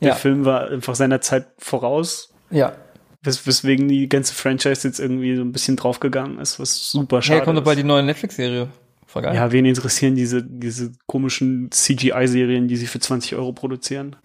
Der 0.00 0.10
Ja. 0.10 0.14
Film 0.14 0.44
war 0.44 0.68
einfach 0.68 0.94
seiner 0.96 1.20
Zeit 1.20 1.46
voraus, 1.58 2.34
Ja. 2.50 2.74
wes 3.22 3.46
weswegen 3.46 3.86
die 3.88 4.08
ganze 4.08 4.34
Franchise 4.34 4.86
jetzt 4.88 4.98
irgendwie 4.98 5.36
so 5.36 5.42
ein 5.42 5.52
bisschen 5.52 5.76
draufgegangen 5.76 6.38
ist, 6.40 6.58
was 6.58 6.90
super 6.90 7.22
schade 7.22 7.38
Hey, 7.38 7.44
kommt 7.44 7.56
doch 7.56 7.62
ist. 7.62 7.66
bald 7.66 7.78
die 7.78 7.84
neue 7.84 8.02
Netflix-Serie. 8.02 8.68
Voll 9.12 9.20
geil. 9.22 9.34
Ja, 9.34 9.52
wen 9.52 9.66
interessieren 9.66 10.14
diese, 10.16 10.42
diese 10.42 10.92
komischen 11.06 11.70
CGI-Serien, 11.70 12.66
die 12.66 12.76
sie 12.78 12.86
für 12.86 12.98
20 12.98 13.34
Euro 13.36 13.52
produzieren? 13.52 14.16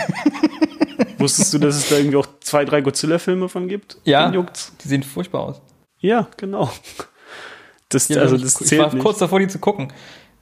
Wusstest 1.18 1.54
du, 1.54 1.58
dass 1.58 1.76
es 1.76 1.88
da 1.88 1.96
irgendwie 1.96 2.16
auch 2.16 2.26
zwei, 2.40 2.64
drei 2.64 2.80
Godzilla-Filme 2.80 3.48
von 3.48 3.68
gibt? 3.68 3.98
Ja. 4.04 4.30
Die 4.30 4.88
sehen 4.88 5.02
furchtbar 5.02 5.40
aus. 5.42 5.62
Ja, 5.98 6.28
genau. 6.36 6.70
Das, 7.88 8.08
Ja, 8.08 8.20
also 8.20 8.36
ich, 8.36 8.42
das 8.42 8.60
ich 8.60 8.66
zählt 8.66 8.82
war 8.82 8.92
nicht. 8.92 9.02
kurz 9.02 9.18
davor, 9.18 9.38
die 9.38 9.46
zu 9.48 9.58
gucken. 9.60 9.92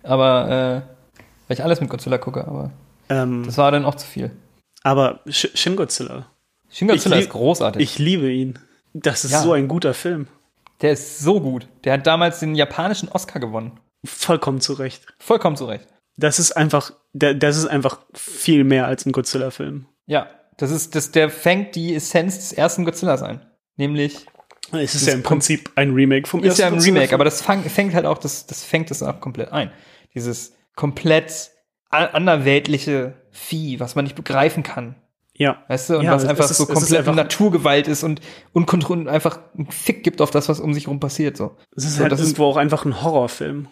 Aber, 0.03 0.85
äh, 0.87 1.21
weil 1.49 1.57
ich 1.57 1.63
alles 1.63 1.81
mit 1.81 1.91
Godzilla 1.91 2.19
gucke, 2.19 2.47
aber 2.47 2.73
Ähm, 3.09 3.43
das 3.45 3.59
war 3.59 3.71
dann 3.71 3.85
auch 3.85 3.95
zu 3.97 4.07
viel. 4.07 4.31
aber 4.83 5.21
Sh 5.29 5.49
Shin 5.55 5.77
Godzilla, 5.77 6.27
Shin 6.71 6.89
Godzilla 6.89 7.17
Ich 7.17 7.25
ist 7.27 7.31
großartig. 7.31 7.83
ich 7.83 7.99
liebe 7.99 8.31
ihn. 8.33 8.59
Das 8.95 9.25
ist 9.25 9.33
Ja. 9.33 9.43
so 9.43 9.53
ein 9.53 9.69
guter 9.69 9.93
Film. 9.95 10.27
Der 10.85 10.93
ist 10.93 11.21
so 11.21 11.41
gut. 11.41 11.67
Der 11.85 11.95
hat 11.95 12.07
damals 12.07 12.41
den 12.41 12.55
japanischen 12.55 13.09
Oscar 13.09 13.41
gewonnen. 13.41 13.81
Vollkommen 14.05 14.61
zu 14.61 14.75
Recht. 14.75 15.07
Vollkommen 15.19 15.57
zu 15.57 15.65
Recht. 15.65 15.89
Das 16.19 16.39
ist 16.39 16.53
einfach, 16.53 16.93
das 17.15 17.57
ist 17.57 17.65
einfach 17.65 18.01
viel 18.13 18.65
mehr 18.65 18.87
als 18.87 19.07
ein 19.07 19.13
Godzilla-Film. 19.13 19.87
Ja, 20.05 20.29
das 20.59 20.71
ist, 20.71 20.95
das, 20.95 21.11
der 21.11 21.31
fängt 21.31 21.75
die 21.75 21.95
Essenz 21.95 22.37
des 22.37 22.53
ersten 22.53 22.85
Godzillas 22.85 23.23
ein. 23.23 23.41
Nämlich, 23.79 24.27
Es 24.73 24.95
ist 24.95 25.07
Das 25.07 25.09
ja 25.09 25.15
im 25.15 25.23
Prinzip 25.23 25.73
ein 25.75 25.95
Remake 25.95 26.29
vom 26.29 26.45
ist 26.45 26.59
ja 26.59 26.67
ein. 26.67 26.79
Remake, 26.79 27.15
aber 27.15 27.25
das 27.25 27.41
fang, 27.41 27.63
fängt 27.65 27.95
halt 27.95 28.05
auch, 28.05 28.19
das, 28.19 28.45
das 28.45 28.63
fängt 28.63 28.91
es 28.91 29.03
auch 29.03 29.21
komplett 29.21 29.53
ein. 29.53 29.73
Dieses 30.15 30.53
komplett 30.77 31.51
anderweltliche 31.89 33.15
Vieh, 33.31 33.81
was 33.81 33.95
man 33.95 34.05
nicht 34.05 34.17
begreifen 34.17 34.63
kann. 34.63 34.97
Ja. 35.37 35.65
Weißt 35.69 35.91
du? 35.91 35.99
Und 35.99 36.05
Ja, 36.05 36.13
was 36.15 36.25
einfach 36.25 36.49
ist- 36.49 36.57
so 36.59 36.67
komplett 36.67 36.99
einfach- 37.01 37.15
Naturgewalt 37.15 37.89
ist 37.89 38.05
und 38.05 38.21
unkontrolliert 38.53 39.09
einfach 39.09 39.41
einen 39.57 39.71
Fick 39.71 40.05
gibt 40.05 40.21
auf 40.21 40.31
das, 40.31 40.49
was 40.49 40.61
um 40.61 40.73
sich 40.75 40.87
rum 40.89 41.01
passiert. 41.01 41.37
So. 41.37 41.57
Es 41.77 41.85
ist 41.85 41.97
So, 41.97 42.03
halt 42.03 42.13
das 42.13 42.21
ist- 42.21 42.27
irgendwo 42.29 42.45
auch 42.47 42.57
einfach 42.57 42.85
ein 42.85 43.03
Horrorfilm. 43.03 43.69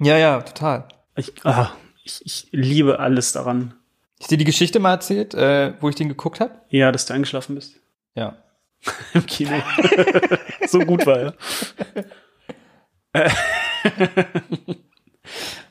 Ja, 0.00 0.16
ja, 0.18 0.40
total. 0.42 0.86
Ich, 1.16 1.32
ah, 1.44 1.70
ich, 2.04 2.20
ich 2.24 2.48
liebe 2.52 2.98
alles 3.00 3.32
daran. 3.32 3.74
Ich 4.20 4.26
dir 4.26 4.36
die 4.38 4.44
Geschichte 4.44 4.80
mal 4.80 4.92
erzählt, 4.92 5.34
äh, 5.34 5.74
wo 5.80 5.88
ich 5.88 5.94
den 5.94 6.08
geguckt 6.08 6.40
habe? 6.40 6.52
Ja, 6.68 6.92
dass 6.92 7.06
du 7.06 7.14
eingeschlafen 7.14 7.54
bist. 7.54 7.76
Ja. 8.14 8.36
Im 9.14 9.24
Kino. 9.26 9.52
so 10.68 10.78
gut 10.80 11.06
war 11.06 11.18
er. 11.18 11.34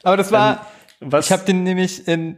Aber 0.04 0.18
das 0.18 0.32
war, 0.32 0.66
Was? 1.00 1.26
ich 1.28 1.32
habe 1.32 1.46
den 1.46 1.64
nämlich 1.64 2.08
in, 2.08 2.38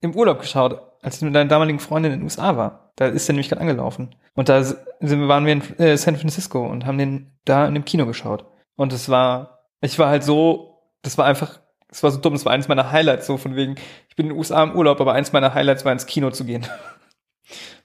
im 0.00 0.14
Urlaub 0.14 0.40
geschaut, 0.40 0.80
als 1.02 1.16
ich 1.16 1.22
mit 1.22 1.34
deiner 1.34 1.50
damaligen 1.50 1.80
Freundin 1.80 2.12
in 2.12 2.20
den 2.20 2.24
USA 2.24 2.56
war. 2.56 2.92
Da 2.96 3.06
ist 3.06 3.28
der 3.28 3.34
nämlich 3.34 3.48
gerade 3.48 3.60
angelaufen. 3.60 4.14
Und 4.34 4.48
da 4.48 4.62
sind, 4.62 5.28
waren 5.28 5.44
wir 5.44 5.52
in 5.52 5.78
äh, 5.78 5.96
San 5.96 6.16
Francisco 6.16 6.64
und 6.64 6.86
haben 6.86 6.98
den 6.98 7.32
da 7.44 7.66
in 7.66 7.74
dem 7.74 7.84
Kino 7.84 8.06
geschaut. 8.06 8.46
Und 8.76 8.92
es 8.92 9.08
war, 9.08 9.66
ich 9.80 9.98
war 9.98 10.08
halt 10.08 10.22
so, 10.22 10.78
das 11.02 11.18
war 11.18 11.26
einfach, 11.26 11.60
es 11.88 12.02
war 12.02 12.10
so 12.10 12.20
dumm, 12.20 12.34
es 12.34 12.44
war 12.44 12.52
eines 12.52 12.68
meiner 12.68 12.90
Highlights, 12.92 13.26
so 13.26 13.36
von 13.36 13.56
wegen, 13.56 13.74
ich 14.08 14.16
bin 14.16 14.26
in 14.26 14.30
den 14.30 14.38
USA 14.38 14.62
im 14.62 14.74
Urlaub, 14.74 15.00
aber 15.00 15.12
eins 15.12 15.32
meiner 15.32 15.52
Highlights 15.52 15.84
war 15.84 15.92
ins 15.92 16.06
Kino 16.06 16.30
zu 16.30 16.44
gehen. 16.44 16.66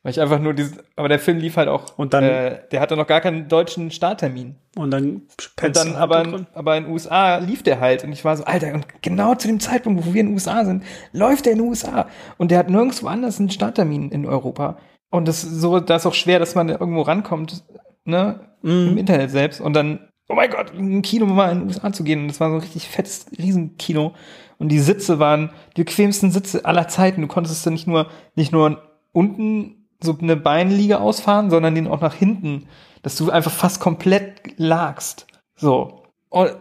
Weil 0.04 0.12
ich 0.12 0.22
einfach 0.22 0.40
nur 0.40 0.54
diesen, 0.54 0.78
aber 0.96 1.10
der 1.10 1.20
Film 1.20 1.40
lief 1.40 1.58
halt 1.58 1.68
auch, 1.68 1.98
Und 1.98 2.14
dann- 2.14 2.24
äh, 2.24 2.60
der 2.72 2.80
hatte 2.80 2.96
noch 2.96 3.08
gar 3.08 3.22
keinen 3.22 3.48
deutschen 3.48 3.92
Starttermin. 3.92 4.56
und 4.76 4.92
dann 4.92 5.24
Und 5.64 5.76
dann 5.76 5.94
du 5.94 5.98
aber, 5.98 6.18
halt 6.18 6.28
in, 6.28 6.48
aber 6.54 6.78
in 6.78 6.84
den 6.84 6.94
USA 6.94 7.38
lief 7.38 7.64
der 7.64 7.80
halt 7.80 8.04
und 8.04 8.12
ich 8.12 8.24
war 8.24 8.38
so, 8.38 8.44
Alter, 8.46 8.74
und 8.74 8.86
genau 9.02 9.34
zu 9.36 9.48
dem 9.48 9.60
Zeitpunkt, 9.60 10.06
wo 10.06 10.14
wir 10.14 10.22
in 10.22 10.28
den 10.28 10.34
USA 10.36 10.64
sind, 10.66 10.84
läuft 11.14 11.46
der 11.46 11.54
in 11.54 11.60
den 11.60 11.68
USA 11.68 12.08
und 12.38 12.52
der 12.52 12.60
hat 12.60 12.70
nirgendwo 12.70 13.08
anders 13.08 13.40
einen 13.40 13.50
Starttermin 13.50 14.12
in 14.12 14.26
Europa. 14.26 14.78
Und 15.10 15.28
das 15.28 15.44
ist 15.44 15.60
so, 15.62 15.80
da 15.80 15.96
ist 15.96 16.06
auch 16.06 16.14
schwer, 16.14 16.38
dass 16.40 16.54
man 16.56 16.68
da 16.68 16.76
irgendwo 16.80 17.02
rankommt, 17.02 17.64
ne, 18.06 18.42
Mhm. 18.62 18.90
im 18.90 18.98
Internet 18.98 19.32
selbst 19.32 19.60
und 19.62 19.74
dann, 19.74 20.08
oh 20.30 20.36
mein 20.36 20.50
Gott, 20.50 20.72
in 20.78 20.98
ein 20.98 21.02
Kino 21.02 21.26
mal 21.26 21.52
in 21.52 21.60
den 21.60 21.68
USA 21.68 21.92
zu 21.92 22.04
gehen 22.04 22.22
und 22.22 22.28
das 22.28 22.40
war 22.40 22.50
so 22.50 22.56
ein 22.56 22.62
richtig 22.62 22.88
fettes 22.88 23.26
Riesenkino 23.38 24.14
und 24.60 24.70
die 24.70 24.80
Sitze 24.80 25.20
waren 25.20 25.52
die 25.76 25.84
bequemsten 25.84 26.32
Sitze 26.32 26.66
aller 26.66 26.88
Zeiten. 26.88 27.22
Du 27.22 27.28
konntest 27.28 27.66
dann 27.66 27.74
nicht 27.74 27.88
nur, 27.88 28.08
nicht 28.36 28.52
nur 28.52 28.82
unten 29.18 29.88
so 30.00 30.16
eine 30.22 30.36
Beinliege 30.36 31.00
ausfahren, 31.00 31.50
sondern 31.50 31.74
den 31.76 31.88
auch 31.88 32.02
nach 32.02 32.14
hinten, 32.14 32.68
dass 33.02 33.16
du 33.16 33.32
einfach 33.32 33.52
fast 33.52 33.80
komplett 33.80 34.42
lagst. 34.58 35.26
So. 35.56 36.04
Und, 36.30 36.52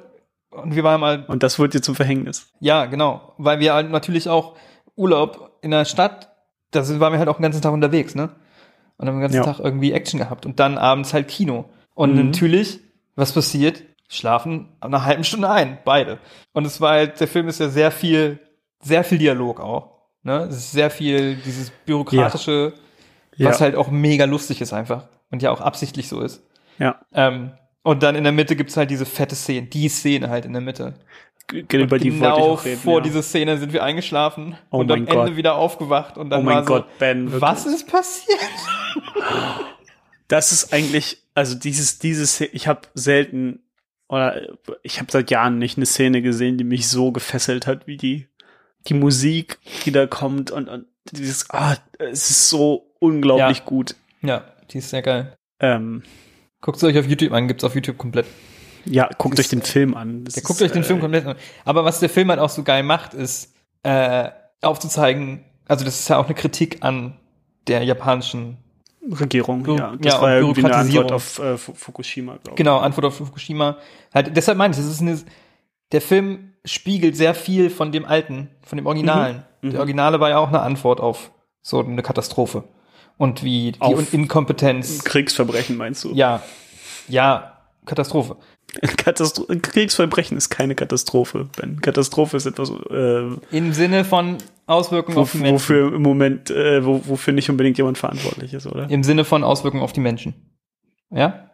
und 0.51 0.75
wir 0.75 0.83
waren 0.85 1.01
mal, 1.01 1.25
Und 1.29 1.43
das 1.43 1.59
wird 1.59 1.75
dir 1.75 1.83
zum 1.83 1.95
Verhängnis. 1.95 2.49
ja, 2.61 2.87
genau, 2.87 3.35
weil 3.37 3.59
wir 3.61 3.75
halt 3.75 3.91
natürlich 3.91 4.29
auch 4.29 4.57
Urlaub 4.97 5.59
in 5.61 5.71
der 5.71 5.85
Stadt, 5.85 6.33
da 6.71 6.81
waren 7.01 7.13
wir 7.13 7.19
halt 7.19 7.29
auch 7.29 7.37
den 7.37 7.43
ganzen 7.43 7.61
Tag 7.63 7.73
unterwegs, 7.73 8.15
ne? 8.15 8.31
Und 8.97 9.07
haben 9.07 9.17
den 9.17 9.21
ganzen 9.23 9.37
Ja. 9.37 9.45
Tag 9.45 9.59
irgendwie 9.61 9.93
Action 9.93 10.19
gehabt 10.19 10.47
und 10.47 10.59
dann 10.59 10.79
abends 10.79 11.13
halt 11.13 11.29
Kino. 11.29 11.67
Und 11.95 12.15
Mhm. 12.17 12.27
natürlich, 12.27 12.81
was 13.17 13.33
passiert? 13.33 13.83
Schlafen 14.09 14.69
nach 14.81 14.87
einer 14.89 15.05
halben 15.05 15.25
Stunde 15.25 15.51
ein, 15.51 15.79
beide. 15.85 16.19
Und 16.55 16.65
es 16.65 16.81
war 16.81 16.93
halt, 16.93 17.21
der 17.21 17.29
Film 17.29 17.49
ist 17.49 17.61
ja 17.61 17.69
sehr 17.69 17.91
viel, 17.91 18.39
sehr 18.81 19.05
viel 19.05 19.19
Dialog 19.19 19.61
auch. 19.61 19.96
Ne? 20.27 20.47
Es 20.51 20.57
ist 20.57 20.73
sehr 20.73 20.91
viel 20.91 21.37
dieses 21.37 21.71
bürokratische, 21.87 22.75
was 23.39 23.59
Ja. 23.59 23.61
halt 23.61 23.77
auch 23.77 23.91
mega 23.91 24.25
lustig 24.27 24.61
ist 24.61 24.73
einfach. 24.73 25.05
Und 25.31 25.41
ja 25.43 25.51
auch 25.51 25.61
absichtlich 25.61 26.09
so 26.09 26.21
ist. 26.21 26.43
Ja. 26.79 27.01
Ähm, 27.15 27.53
und 27.83 28.03
dann 28.03 28.15
in 28.17 28.25
der 28.25 28.33
Mitte 28.33 28.57
gibt's 28.57 28.77
halt 28.77 28.91
diese 28.91 29.07
fette 29.07 29.35
Szene, 29.37 29.67
die 29.69 29.89
Szene 29.89 30.29
halt 30.29 30.45
in 30.45 30.53
der 30.53 30.61
Mitte. 30.63 30.95
G- 31.47 31.65
Über 31.81 31.99
die 32.01 32.11
genau 32.11 32.35
auch 32.55 32.65
reden. 32.65 32.81
vor 32.81 32.99
ja. 32.99 33.01
diese 33.05 33.23
Szene 33.23 33.57
sind 33.59 33.73
wir 33.73 33.85
eingeschlafen 33.85 34.57
Oh 34.71 34.79
und 34.79 34.91
am 34.91 34.99
Ende 35.07 35.13
Gott. 35.15 35.37
wieder 35.37 35.55
aufgewacht 35.55 36.19
und 36.19 36.31
dann 36.31 36.41
Oh 36.41 36.43
mein 36.45 36.55
war 36.57 36.63
so, 36.65 36.69
Gott, 36.75 36.99
Ben, 36.99 37.27
wirklich. 37.27 37.41
was 37.43 37.67
ist 37.67 37.87
passiert? 37.89 38.39
Das 40.29 40.51
ist 40.53 40.73
eigentlich, 40.73 41.19
also 41.35 41.55
dieses, 41.57 41.99
dieses, 42.01 42.41
ich 42.41 42.67
habe 42.67 42.81
selten 42.95 43.61
oder 44.09 44.41
ich 44.83 44.99
habe 44.99 45.11
seit 45.11 45.31
Jahren 45.31 45.59
nicht 45.59 45.77
eine 45.77 45.87
Szene 45.87 46.21
gesehen, 46.23 46.59
die 46.59 46.65
mich 46.65 46.89
so 46.89 47.13
gefesselt 47.13 47.67
hat 47.67 47.87
wie 47.87 47.97
die. 47.97 48.27
Die 48.89 48.95
Musik, 48.95 49.59
die 49.85 49.93
da 49.93 50.07
kommt 50.07 50.51
und, 50.51 50.69
und 50.69 50.87
dieses, 51.13 51.49
ah, 51.51 51.77
es 51.99 52.31
ist 52.31 52.49
so 52.49 52.91
unglaublich 52.99 53.59
Ja. 53.59 53.65
gut. 53.65 53.95
Ja, 54.23 54.45
die 54.71 54.79
ist 54.79 54.91
sehr 54.91 55.03
geil. 55.03 55.37
Ähm, 55.61 56.03
Guckt 56.61 56.83
euch 56.83 56.99
auf 56.99 57.07
YouTube 57.07 57.33
an, 57.33 57.47
gibt's 57.49 57.63
auf 57.65 57.75
YouTube 57.75 57.99
komplett. 57.99 58.27
ja, 58.87 59.09
guckt 59.19 59.39
euch 59.39 59.49
den 59.49 59.63
Film 59.63 59.95
an. 59.95 60.25
Das 60.25 60.35
Der 60.35 60.43
ist, 60.43 60.47
guckt 60.47 60.63
euch 60.63 60.73
den 60.73 60.83
äh, 60.83 60.85
Film 60.85 61.01
komplett 61.01 61.27
an. 61.27 61.37
Aber 61.65 61.85
was 61.85 62.01
der 62.01 62.09
Film 62.09 62.31
halt 62.31 62.41
auch 62.41 62.49
so 62.51 62.63
geil 62.65 62.83
macht, 62.83 63.15
ist 63.15 63.53
äh, 63.85 64.31
aufzuzeigen, 64.63 65.45
also 65.69 65.85
das 65.85 66.01
ist 66.01 66.09
ja 66.09 66.19
auch 66.19 66.25
eine 66.27 66.35
Kritik 66.35 66.79
an 66.83 67.17
der 67.69 67.83
japanischen, 67.85 68.57
Regierung, 69.09 69.65
Bü- 69.65 69.79
ja. 69.79 69.95
Das 70.01 70.15
ja, 70.15 70.21
war 70.21 70.31
ja 70.33 70.39
irgendwie 70.39 70.65
eine 70.65 70.75
Antwort 70.75 71.13
auf 71.13 71.39
äh, 71.39 71.57
Fu- 71.57 71.75
Fukushima, 71.75 72.33
glaube 72.33 72.51
ich. 72.51 72.57
genau, 72.57 72.79
Antwort 72.79 73.05
auf 73.05 73.17
Fukushima. 73.19 73.77
Halt, 74.13 74.37
deshalb 74.37 74.59
meine 74.59 74.73
ich, 74.73 74.79
das 74.79 74.87
ist 74.87 75.01
eine, 75.01 75.21
der 75.93 76.01
Film 76.01 76.55
spiegelt 76.67 77.17
sehr 77.17 77.35
viel 77.35 77.71
von 77.71 77.93
dem 77.93 78.05
Alten, 78.05 78.51
von 78.63 78.77
dem 78.77 78.87
Originalen. 78.87 79.45
Mhm. 79.63 79.71
Der 79.71 79.81
Originale 79.81 80.21
war 80.21 80.29
ja 80.29 80.39
auch 80.39 80.49
eine 80.49 80.61
Antwort 80.61 81.01
auf 81.01 81.31
so 81.63 81.81
eine 81.81 82.03
Katastrophe. 82.03 82.65
Und 83.19 83.43
wie 83.43 83.73
die 83.73 83.81
Auf 83.81 84.13
Inkompetenz. 84.13 85.03
Kriegsverbrechen 85.05 85.77
meinst 85.77 86.05
du? 86.05 86.13
Ja, 86.13 86.43
ja, 87.09 87.57
Katastrophe. 87.87 88.37
Katastro 88.97 89.47
Kriegsverbrechen 89.47 90.37
ist 90.37 90.51
keine 90.51 90.75
Katastrophe, 90.75 91.49
Ben. 91.57 91.81
Katastrophe 91.81 92.37
ist 92.37 92.47
etwas, 92.47 92.71
äh, 92.91 93.57
Im 93.57 93.73
Sinne 93.73 94.05
von 94.05 94.39
Auswirkungen 94.67 95.17
wo, 95.17 95.23
auf 95.23 95.33
die 95.33 95.39
Menschen. 95.39 95.55
wofür 95.55 95.95
im 95.95 96.03
Moment, 96.03 96.51
äh, 96.51 96.85
wo, 96.85 97.01
wofür 97.07 97.33
nicht 97.33 97.49
unbedingt 97.49 97.79
jemand 97.79 97.97
verantwortlich 97.97 98.53
ist, 98.53 98.67
oder? 98.67 98.91
Im 98.91 99.03
Sinne 99.03 99.25
von 99.25 99.45
Auswirkungen 99.45 99.83
auf 99.83 99.93
die 99.93 100.01
Menschen. 100.01 100.35
Ja? 101.11 101.51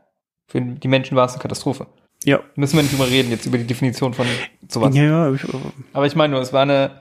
Für 0.46 0.60
die 0.60 0.88
Menschen 0.88 1.16
war 1.16 1.26
es 1.26 1.32
eine 1.32 1.42
Katastrophe. 1.42 1.86
Ja. 2.24 2.40
Müssen 2.54 2.76
wir 2.76 2.82
nicht 2.82 2.92
drüber 2.92 3.08
reden, 3.08 3.30
jetzt 3.30 3.46
über 3.46 3.58
die 3.58 3.66
Definition 3.66 4.14
von 4.14 4.26
sowas. 4.68 4.94
Ja, 4.94 5.02
ja, 5.02 5.32
ich, 5.32 5.42
Aber 5.92 6.06
ich 6.06 6.14
meine 6.14 6.32
nur, 6.32 6.42
es 6.42 6.52
war 6.52 6.62
eine, 6.62 7.00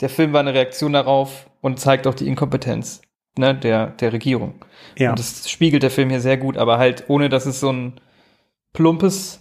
der 0.00 0.08
Film 0.08 0.32
war 0.32 0.40
eine 0.40 0.54
Reaktion 0.54 0.92
darauf 0.92 1.50
und 1.60 1.78
zeigt 1.78 2.06
auch 2.06 2.14
die 2.14 2.26
Inkompetenz 2.26 3.02
ne, 3.36 3.54
der, 3.54 3.88
der 3.88 4.12
Regierung. 4.12 4.54
ja. 4.96 5.10
Und 5.10 5.18
das 5.18 5.50
spiegelt 5.50 5.82
der 5.82 5.90
Film 5.90 6.10
hier 6.10 6.20
sehr 6.20 6.36
gut, 6.36 6.56
aber 6.56 6.78
halt 6.78 7.04
ohne, 7.08 7.28
dass 7.28 7.46
es 7.46 7.60
so 7.60 7.70
ein 7.70 8.00
plumpes, 8.72 9.40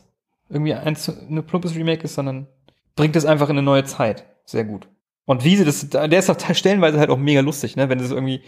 irgendwie 0.50 0.74
ein, 0.74 0.98
eine 1.30 1.44
plumpes 1.44 1.76
Remake 1.76 2.04
ist, 2.04 2.16
sondern 2.16 2.48
bringt 2.96 3.16
es 3.16 3.26
einfach 3.26 3.50
in 3.50 3.58
eine 3.58 3.64
neue 3.64 3.86
Zeit. 3.86 4.26
Sehr 4.46 4.64
gut. 4.64 4.88
Und 5.26 5.44
wie 5.46 5.56
sie 5.56 5.66
das, 5.66 5.90
der 5.90 6.12
ist 6.12 6.30
auch 6.30 6.56
stellenweise 6.56 7.00
halt 7.00 7.10
auch 7.10 7.18
mega 7.18 7.42
lustig, 7.42 7.76
ne, 7.76 7.90
wenn 7.90 8.00
es 8.00 8.12
irgendwie, 8.12 8.42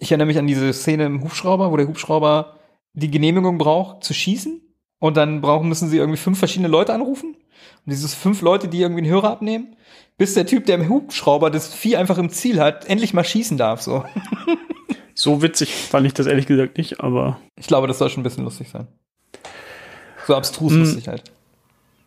ich 0.00 0.10
erinnere 0.10 0.26
mich 0.26 0.38
an 0.38 0.46
diese 0.46 0.72
Szene 0.72 1.06
im 1.06 1.22
Hubschrauber, 1.22 1.70
wo 1.70 1.76
der 1.76 1.86
Hubschrauber 1.86 2.58
die 2.92 3.10
Genehmigung 3.10 3.58
braucht, 3.58 4.04
zu 4.04 4.14
schießen. 4.14 4.60
Und 5.04 5.18
dann 5.18 5.42
brauchen, 5.42 5.68
müssen 5.68 5.90
sie 5.90 5.98
irgendwie 5.98 6.16
fünf 6.16 6.38
verschiedene 6.38 6.68
Leute 6.68 6.94
anrufen. 6.94 7.34
Und 7.34 7.90
dieses 7.92 8.14
fünf 8.14 8.40
Leute, 8.40 8.68
die 8.68 8.80
irgendwie 8.80 9.02
einen 9.02 9.10
Hörer 9.12 9.30
abnehmen, 9.32 9.76
bis 10.16 10.32
der 10.32 10.46
Typ, 10.46 10.64
der 10.64 10.76
im 10.76 10.88
Hubschrauber 10.88 11.50
das 11.50 11.74
Vieh 11.74 11.96
einfach 11.96 12.16
im 12.16 12.30
Ziel 12.30 12.58
hat, 12.58 12.86
endlich 12.86 13.12
mal 13.12 13.22
schießen 13.22 13.58
darf, 13.58 13.82
so. 13.82 14.02
so 15.14 15.42
witzig 15.42 15.74
fand 15.74 16.06
ich 16.06 16.14
das 16.14 16.26
ehrlich 16.26 16.46
gesagt 16.46 16.78
nicht, 16.78 17.00
aber 17.00 17.38
Ich 17.56 17.66
glaube, 17.66 17.86
das 17.86 17.98
soll 17.98 18.08
schon 18.08 18.20
ein 18.20 18.24
bisschen 18.24 18.44
lustig 18.44 18.70
sein. 18.70 18.86
So 20.26 20.34
abstrus 20.34 20.72
Mm. 20.72 20.78
lustig 20.78 21.08
halt. 21.08 21.24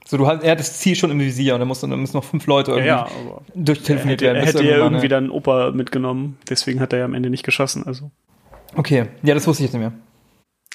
So, 0.08 0.18
du 0.18 0.26
hast, 0.26 0.42
er 0.42 0.52
hat 0.54 0.60
das 0.60 0.80
Ziel 0.80 0.96
schon 0.96 1.12
im 1.12 1.20
Visier 1.20 1.54
und 1.54 1.60
dann, 1.60 1.68
musst, 1.68 1.84
dann 1.84 1.92
müssen 2.00 2.18
noch 2.18 2.24
fünf 2.24 2.48
Leute 2.48 2.72
irgendwie 2.72 2.88
Ja, 2.88 3.04
er 3.08 3.42
durchtelefoniert 3.54 4.22
werden. 4.22 4.38
er 4.38 4.46
hätte 4.48 4.64
ja 4.64 4.78
irgendwie 4.78 5.02
eine- 5.02 5.10
dann 5.10 5.30
Opa 5.30 5.70
mitgenommen, 5.72 6.38
deswegen 6.50 6.80
hat 6.80 6.94
er 6.94 7.00
ja 7.00 7.06
am 7.06 7.14
Ende 7.14 7.30
nicht 7.30 7.44
geschossen. 7.44 7.86
Also. 7.86 8.10
Okay, 8.76 9.06
ja, 9.22 9.36
das 9.36 9.46
wusste 9.46 9.62
ich 9.64 9.68
jetzt 9.68 9.74
nicht 9.74 9.82
mehr. 9.82 9.94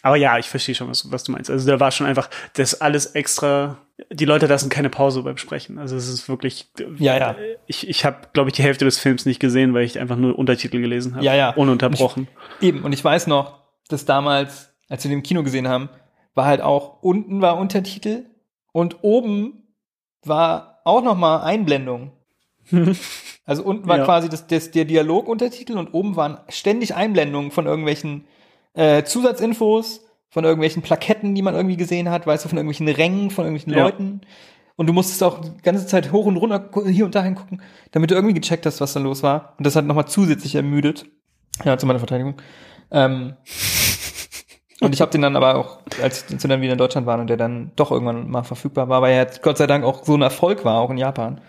Aber 0.03 0.16
ja, 0.16 0.36
ich 0.38 0.48
verstehe 0.48 0.74
schon, 0.74 0.88
was, 0.88 1.11
was 1.12 1.22
du 1.24 1.32
meinst. 1.32 1.48
Also 1.48 1.70
da 1.70 1.78
war 1.78 1.90
schon 1.92 2.07
einfach, 2.07 2.28
das 2.55 2.80
alles 2.80 3.07
extra. 3.07 3.78
Die 4.11 4.24
Leute 4.24 4.46
lassen 4.46 4.68
keine 4.68 4.90
Pause 4.90 5.22
beim 5.22 5.36
Sprechen. 5.36 5.78
Also 5.78 5.96
es 5.96 6.09
ist 6.09 6.28
wirklich. 6.28 6.70
Ja, 6.98 7.16
ja. 7.16 7.36
Ich, 7.66 7.88
ich 7.88 8.05
habe, 8.05 8.16
glaube 8.32 8.50
ich, 8.50 8.57
die 8.57 8.62
Hälfte 8.64 8.84
des 8.84 8.98
Films 8.98 9.26
nicht 9.26 9.38
gesehen, 9.38 9.74
weil 9.74 9.84
ich 9.84 10.00
einfach 10.00 10.16
nur 10.16 10.36
Untertitel 10.38 10.80
gelesen 10.80 11.14
habe. 11.14 11.24
Ja, 11.24 11.34
ja. 11.34 11.50
Ununterbrochen. 11.50 12.26
Eben, 12.61 12.82
und 12.82 12.92
ich 12.92 13.05
weiß 13.05 13.28
noch, 13.28 13.61
dass 13.88 14.05
damals, 14.05 14.74
als 14.88 15.05
wir 15.05 15.09
den 15.11 15.18
im 15.18 15.22
Kino 15.22 15.44
gesehen 15.44 15.68
haben, 15.68 15.88
war 16.34 16.46
halt 16.46 16.62
auch, 16.62 17.03
unten 17.03 17.40
war 17.40 17.57
Untertitel 17.57 18.24
und 18.72 18.98
oben 19.03 19.62
war 20.24 20.80
auch 20.84 21.03
nochmal 21.03 21.42
Einblendung. 21.42 22.12
Also 23.44 23.64
unten 23.64 23.88
war 23.88 23.98
Ja. 23.98 24.05
quasi 24.05 24.28
das, 24.28 24.46
das, 24.46 24.70
der 24.70 24.84
Dialoguntertitel 24.84 25.76
und 25.76 25.92
oben 25.94 26.14
waren 26.14 26.38
ständig 26.48 26.94
Einblendungen 26.94 27.50
von 27.50 27.66
irgendwelchen 27.66 28.24
äh, 28.74 29.02
Zusatzinfos, 29.04 30.00
von 30.30 30.44
irgendwelchen 30.44 30.80
Plaketten, 30.82 31.34
die 31.34 31.42
man 31.42 31.54
irgendwie 31.54 31.76
gesehen 31.76 32.08
hat, 32.08 32.26
weißt 32.26 32.44
du, 32.44 32.48
von 32.48 32.56
irgendwelchen 32.56 32.88
Rängen, 32.88 33.30
von 33.30 33.44
irgendwelchen 33.44 33.74
Ja. 33.74 33.84
Leuten. 33.84 34.22
Und 34.76 34.86
du 34.86 34.94
musstest 34.94 35.22
auch 35.22 35.40
die 35.42 35.60
ganze 35.62 35.86
Zeit 35.86 36.10
hoch 36.10 36.24
und 36.24 36.38
runter 36.38 36.70
hier 36.86 37.04
und 37.04 37.14
dahin 37.14 37.34
gucken, 37.34 37.60
damit 37.90 38.10
du 38.10 38.14
irgendwie 38.14 38.34
gecheckt 38.34 38.64
hast, 38.64 38.80
was 38.80 38.94
da 38.94 39.00
los 39.00 39.22
war. 39.22 39.54
Und 39.58 39.66
das 39.66 39.76
hat 39.76 39.84
nochmal 39.84 40.06
zusätzlich 40.08 40.54
ermüdet. 40.54 41.04
Ja, 41.64 41.76
zu 41.76 41.84
meiner 41.84 41.98
Verteidigung. 41.98 42.36
Ähm, 42.90 43.34
und 44.80 44.94
ich 44.94 45.00
habe 45.02 45.10
den 45.10 45.20
dann 45.20 45.36
aber 45.36 45.56
auch, 45.56 45.78
als 46.02 46.24
wir 46.30 46.38
dann 46.48 46.62
wieder 46.62 46.72
in 46.72 46.78
Deutschland 46.78 47.06
waren 47.06 47.20
und 47.20 47.26
der 47.28 47.36
dann 47.36 47.72
doch 47.76 47.90
irgendwann 47.90 48.30
mal 48.30 48.42
verfügbar 48.42 48.88
war, 48.88 49.02
weil 49.02 49.12
er 49.14 49.26
Gott 49.42 49.58
sei 49.58 49.66
Dank 49.66 49.84
auch 49.84 50.02
so 50.04 50.14
ein 50.14 50.22
Erfolg 50.22 50.64
war, 50.64 50.80
auch 50.80 50.88
in 50.90 50.96
Japan, 50.96 51.42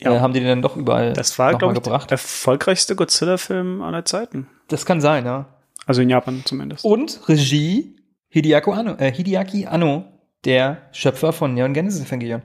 Ja. 0.00 0.16
äh, 0.16 0.20
haben 0.20 0.32
die 0.32 0.40
den 0.40 0.48
dann 0.48 0.62
doch 0.62 0.76
überall 0.76 1.12
Das 1.12 1.38
war, 1.38 1.54
glaube 1.54 1.74
ich, 1.74 1.82
gebracht. 1.82 2.10
der 2.10 2.16
erfolgreichste 2.16 2.96
Godzilla-Film 2.96 3.80
aller 3.82 4.04
Zeiten. 4.04 4.48
Das 4.66 4.84
kann 4.84 5.00
sein, 5.00 5.24
ja. 5.24 5.46
Also 5.88 6.02
in 6.02 6.10
Japan 6.10 6.42
zumindest. 6.44 6.84
Und 6.84 7.20
Regie 7.28 7.96
Hideaki 8.28 8.70
Anno, 8.70 8.94
äh, 8.98 9.10
Hideaki 9.10 9.66
Anno, 9.66 10.04
der 10.44 10.82
Schöpfer 10.92 11.32
von 11.32 11.54
Neon 11.54 11.72
Genesis 11.72 12.06
Evangelion. 12.06 12.42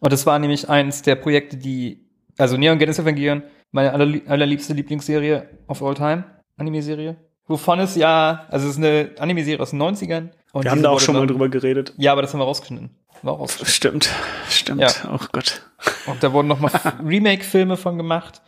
Und 0.00 0.12
das 0.12 0.26
war 0.26 0.38
nämlich 0.40 0.68
eins 0.68 1.02
der 1.02 1.14
Projekte, 1.14 1.56
die, 1.56 2.04
also 2.36 2.56
Neon 2.56 2.78
Genesis 2.80 3.04
Evangelion, 3.04 3.44
meine 3.70 3.94
allerlie- 3.94 4.26
allerliebste 4.26 4.74
Lieblingsserie 4.74 5.48
of 5.68 5.80
all 5.80 5.94
time, 5.94 6.24
Anime-Serie. 6.56 7.16
Wovon 7.46 7.78
es 7.78 7.94
ja, 7.94 8.46
also 8.50 8.66
es 8.66 8.72
ist 8.72 8.78
eine 8.78 9.12
Anime-Serie 9.18 9.60
aus 9.60 9.70
den 9.70 9.80
90ern. 9.80 10.30
Und 10.52 10.64
Wir 10.64 10.70
haben 10.72 10.82
da 10.82 10.90
auch 10.90 11.00
schon 11.00 11.14
mal 11.14 11.26
drüber 11.26 11.48
geredet. 11.48 11.94
Ja, 11.96 12.12
aber 12.12 12.22
das 12.22 12.32
haben 12.34 12.40
wir 12.40 12.44
rausgeschnitten. 12.44 12.90
War 13.22 13.34
rausgeschnitten. 13.36 14.02
Stimmt, 14.02 14.10
stimmt. 14.48 14.80
Ja. 14.80 14.88
Oh 15.14 15.24
Gott. 15.30 15.62
Und 16.06 16.20
da 16.22 16.32
wurden 16.32 16.48
noch 16.48 16.58
mal 16.58 16.70
Remake-Filme 17.06 17.76
von 17.76 17.96
gemacht, 17.96 18.42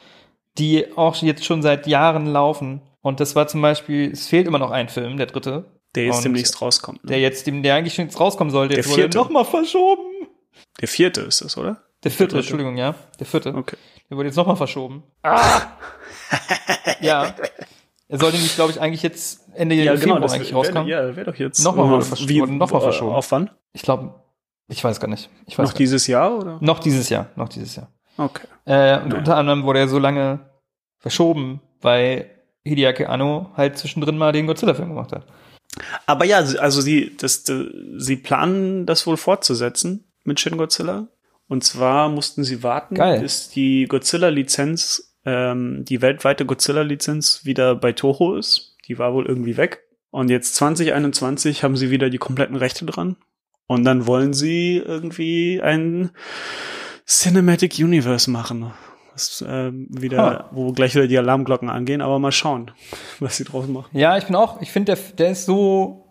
die 0.59 0.87
auch 0.97 1.15
jetzt 1.23 1.45
schon 1.45 1.63
seit 1.63 1.87
Jahren 1.87 2.27
laufen. 2.27 2.83
Und 3.05 3.21
das 3.21 3.37
war 3.37 3.47
zum 3.47 3.61
Beispiel, 3.61 4.11
es 4.11 4.27
fehlt 4.29 4.47
immer 4.49 4.59
noch 4.59 4.71
ein 4.71 4.89
Film, 4.89 5.19
der 5.19 5.27
dritte, 5.27 5.67
Der 5.95 6.07
jetzt 6.07 6.25
demnächst 6.25 6.61
rauskommt. 6.63 7.05
ne? 7.05 7.11
der 7.11 7.21
jetzt, 7.21 7.47
dem, 7.47 7.63
der 7.63 7.75
eigentlich 7.75 7.93
schon 7.95 8.07
jetzt 8.07 8.19
rauskommen 8.19 8.51
sollte, 8.51 8.75
jetzt 8.75 8.87
Der 8.87 8.93
wurde 8.93 9.03
vierte. 9.03 9.19
noch 9.19 9.29
mal 9.29 9.45
verschoben. 9.45 10.03
Der 10.81 10.89
vierte 10.89 11.21
ist 11.21 11.43
das, 11.45 11.57
oder? 11.59 11.83
Der 12.03 12.11
vierte, 12.11 12.33
dritte. 12.33 12.39
Entschuldigung, 12.39 12.77
ja, 12.79 12.95
der 13.21 13.27
vierte. 13.27 13.55
Okay. 13.55 13.77
Der 14.09 14.17
wurde 14.17 14.29
jetzt 14.29 14.37
noch 14.37 14.47
mal 14.47 14.57
verschoben. 14.57 15.03
Ah! 15.23 15.61
ja. 17.01 17.35
Er 18.09 18.19
sollte 18.19 18.37
nämlich, 18.37 18.55
glaube 18.55 18.73
ich, 18.73 18.81
eigentlich 18.81 19.03
jetzt 19.03 19.41
Ende 19.55 19.77
Februar 19.99 20.23
eigentlich 20.33 20.51
wär- 20.51 20.57
rauskommen. 20.57 20.89
Ja, 20.89 21.15
wäre 21.17 21.31
doch 21.31 21.37
jetzt. 21.39 21.63
Nochmal 21.65 21.87
Äh, 21.87 21.91
wurde 21.91 22.05
versch- 22.07 22.41
wurde 22.41 22.53
nochmal 22.55 22.81
verschoben. 22.81 23.15
Auf 23.15 23.31
wann? 23.33 23.51
Ich 23.73 23.83
glaube, 23.83 24.15
ich 24.69 24.83
weiß 24.83 25.01
gar 25.01 25.09
nicht. 25.09 25.31
Ich 25.47 25.59
weiß 25.59 25.69
Noch 25.71 25.77
dieses 25.77 26.07
Jahr, 26.07 26.39
oder? 26.39 26.53
nicht. 26.55 26.63
noch 26.63 26.79
dieses 26.79 27.09
Jahr, 27.09 27.27
noch 27.37 27.49
dieses 27.49 27.77
Jahr. 27.77 27.91
Okay. 28.17 28.47
Äh, 28.65 28.99
und 29.01 29.09
Naja. 29.09 29.19
unter 29.19 29.37
anderem 29.37 29.65
wurde 29.65 29.81
er 29.81 29.89
so 29.89 29.99
lange 29.99 30.41
verschoben, 30.99 31.61
weil 31.81 32.31
Hideaki 32.65 33.05
Anno 33.05 33.51
halt 33.57 33.79
zwischendrin 33.79 34.19
mal 34.19 34.33
den 34.33 34.47
Godzilla-Film 34.47 34.89
gemacht 34.89 35.13
hat. 35.13 35.27
Aber 36.07 36.25
ja, 36.25 36.39
also 36.39 36.81
sie, 36.81 37.17
das, 37.17 37.45
sie 37.97 38.17
planen 38.17 38.87
das 38.87 39.07
wohl 39.07 39.17
fortzusetzen 39.17 40.05
mit 40.25 40.41
Shin 40.41 40.57
Godzilla. 40.57 41.09
Und 41.49 41.63
zwar 41.63 42.09
mussten 42.09 42.43
sie 42.43 42.63
warten, 42.63 42.95
Geil. 42.95 43.21
bis 43.21 43.51
die 43.51 43.87
Godzilla-Lizenz, 43.87 45.15
ähm, 45.27 45.85
die 45.85 46.01
weltweite 46.01 46.47
Godzilla-Lizenz 46.47 47.45
wieder 47.45 47.75
bei 47.75 47.93
Toho 47.93 48.37
ist. 48.37 48.77
Die 48.89 48.99
war 48.99 49.13
wohl 49.13 49.27
irgendwie 49.27 49.57
weg. 49.57 49.83
Und 50.11 50.31
jetzt 50.31 50.55
2021 50.55 51.65
haben 51.65 51.77
sie 51.77 51.91
wieder 51.91 52.09
die 52.09 52.19
kompletten 52.19 52.57
Rechte 52.57 52.87
dran. 52.87 53.17
Und 53.67 53.85
dann 53.85 54.07
wollen 54.07 54.33
sie 54.33 54.77
irgendwie 54.77 55.61
ein 55.61 56.11
Cinematic 57.07 57.79
Universe 57.79 58.31
machen. 58.31 58.73
Das, 59.15 59.45
ähm, 59.47 59.87
wieder, 59.91 60.19
Ha. 60.19 60.45
wo 60.51 60.73
gleich 60.73 60.95
wieder 60.95 61.07
die 61.07 61.17
Alarmglocken 61.19 61.71
angehen, 61.71 62.01
aber 62.03 62.19
mal 62.19 62.33
schauen, 62.33 62.71
was 63.21 63.37
sie 63.37 63.45
draus 63.45 63.67
machen. 63.69 63.97
Ja, 63.97 64.17
ich 64.19 64.25
bin 64.27 64.35
auch, 64.37 64.61
ich 64.61 64.71
finde, 64.73 64.95
der, 64.95 65.03
der 65.19 65.31
ist 65.31 65.47
so, 65.47 66.05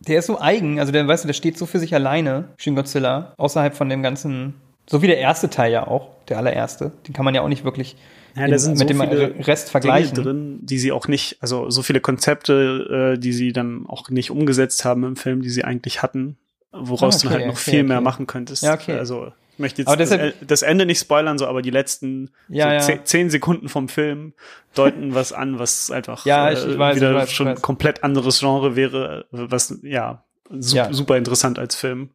der 0.00 0.18
ist 0.18 0.26
so 0.26 0.40
eigen, 0.40 0.80
also 0.80 0.92
der, 0.92 1.06
weißt 1.06 1.24
du, 1.24 1.28
der 1.28 1.34
steht 1.34 1.56
so 1.58 1.66
für 1.66 1.78
sich 1.78 1.94
alleine, 1.94 2.48
Shin 2.56 2.74
Godzilla, 2.74 3.34
außerhalb 3.36 3.74
von 3.74 3.88
dem 3.88 4.02
ganzen, 4.02 4.54
so 4.88 5.00
wie 5.02 5.06
der 5.06 5.18
erste 5.18 5.48
Teil 5.50 5.72
ja 5.72 5.86
auch, 5.86 6.08
der 6.28 6.38
allererste, 6.38 6.92
den 7.06 7.12
kann 7.14 7.24
man 7.24 7.34
ja 7.34 7.42
auch 7.42 7.48
nicht 7.48 7.64
wirklich 7.64 7.96
Ja, 8.36 8.46
da 8.48 8.58
sind 8.58 8.72
mit 8.78 8.78
so 8.80 8.84
dem 8.86 9.00
viele 9.00 9.46
Rest 9.46 9.70
vergleichen. 9.70 10.14
Dinge 10.14 10.24
drin, 10.26 10.58
die 10.62 10.78
sie 10.78 10.90
auch 10.92 11.06
nicht, 11.08 11.36
also 11.40 11.70
so 11.70 11.82
viele 11.82 12.00
Konzepte, 12.00 13.14
äh, 13.16 13.18
die 13.18 13.32
sie 13.32 13.52
dann 13.52 13.84
auch 13.88 14.08
nicht 14.10 14.30
umgesetzt 14.30 14.84
haben 14.84 15.04
im 15.04 15.16
Film, 15.16 15.42
die 15.42 15.50
sie 15.50 15.64
eigentlich 15.64 16.02
hatten, 16.02 16.36
woraus 16.72 17.16
Ah, 17.16 17.20
du 17.20 17.26
okay, 17.28 17.36
halt 17.36 17.46
noch 17.46 17.54
okay, 17.60 17.70
viel 17.70 17.82
mehr 17.84 17.98
okay. 17.98 18.04
machen 18.04 18.26
könntest. 18.26 18.62
Ja, 18.62 18.74
okay. 18.74 18.96
Also 18.98 19.32
möchte 19.60 19.82
jetzt 19.82 20.00
das, 20.00 20.34
das 20.46 20.62
Ende 20.62 20.86
nicht 20.86 20.98
spoilern, 20.98 21.38
so, 21.38 21.46
aber 21.46 21.62
die 21.62 21.70
letzten 21.70 22.30
Ja, 22.48 22.80
so 22.80 22.92
ja. 22.92 23.04
Zehn, 23.04 23.30
Sekunden 23.30 23.68
vom 23.68 23.88
Film 23.88 24.32
deuten 24.74 25.14
was 25.14 25.32
an, 25.32 25.58
was 25.58 25.90
einfach 25.90 26.24
Ja, 26.26 26.50
ich- 26.50 26.66
ich 26.66 26.78
weiß, 26.78 26.96
wieder 26.96 27.10
ich 27.10 27.16
weiß, 27.16 27.32
schon 27.32 27.46
weiß. 27.46 27.62
komplett 27.62 28.02
anderes 28.02 28.40
Genre 28.40 28.74
wäre, 28.74 29.26
was 29.30 29.78
ja, 29.82 30.24
su 30.58 30.76
Ja. 30.76 30.92
super 30.92 31.16
interessant 31.16 31.58
als 31.58 31.76
Film. 31.76 32.10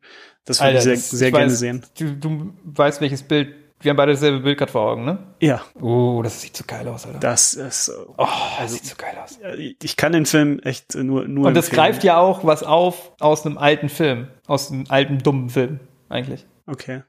Das 0.45 0.61
würde 0.61 0.77
ich 0.77 0.83
sehr, 0.83 0.97
sehr 0.97 1.27
ich 1.29 1.33
gerne 1.33 1.51
weiß, 1.51 1.59
sehen. 1.59 1.85
Du, 1.97 2.11
du 2.15 2.53
weißt, 2.65 3.01
welches 3.01 3.23
Bild, 3.23 3.55
wir 3.81 3.89
haben 3.89 3.97
beide 3.97 4.13
dasselbe 4.13 4.39
Bild 4.39 4.57
gerade 4.57 4.71
vor 4.71 4.89
Augen, 4.91 5.03
ne? 5.05 5.17
Ja, 5.41 5.61
Oh, 5.81 6.21
das 6.23 6.41
sieht 6.41 6.55
so 6.55 6.63
geil 6.65 6.87
aus, 6.87 7.05
Alter. 7.05 7.19
das 7.19 7.53
ist. 7.55 7.91
oh, 8.17 8.27
das 8.59 8.73
sieht 8.73 8.85
so 8.85 8.95
geil 8.95 9.15
aus. 9.23 9.37
Ich 9.81 9.97
kann 9.97 10.11
den 10.13 10.25
Film 10.25 10.59
echt 10.59 10.95
nur 10.95 11.27
nur 11.27 11.47
Und 11.47 11.55
das 11.55 11.65
empfehlen. 11.69 11.87
greift 11.87 12.03
ja 12.03 12.17
auch 12.17 12.45
was 12.45 12.63
auf 12.63 13.11
aus 13.19 13.45
einem 13.45 13.57
alten 13.57 13.89
Film, 13.89 14.27
aus 14.47 14.71
einem 14.71 14.85
alten, 14.89 15.17
dummen 15.19 15.49
Film, 15.49 15.79
eigentlich. 16.09 16.45
Okay. 16.67 17.03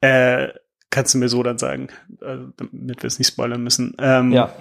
Äh, 0.00 0.48
kannst 0.90 1.14
du 1.14 1.18
mir 1.18 1.28
so 1.28 1.42
dann 1.42 1.58
sagen, 1.58 1.88
äh, 2.20 2.36
damit 2.56 3.02
wir 3.02 3.08
es 3.08 3.18
nicht 3.18 3.28
spoilern 3.28 3.62
müssen. 3.62 3.94
Ähm, 3.98 4.32
Ja. 4.32 4.52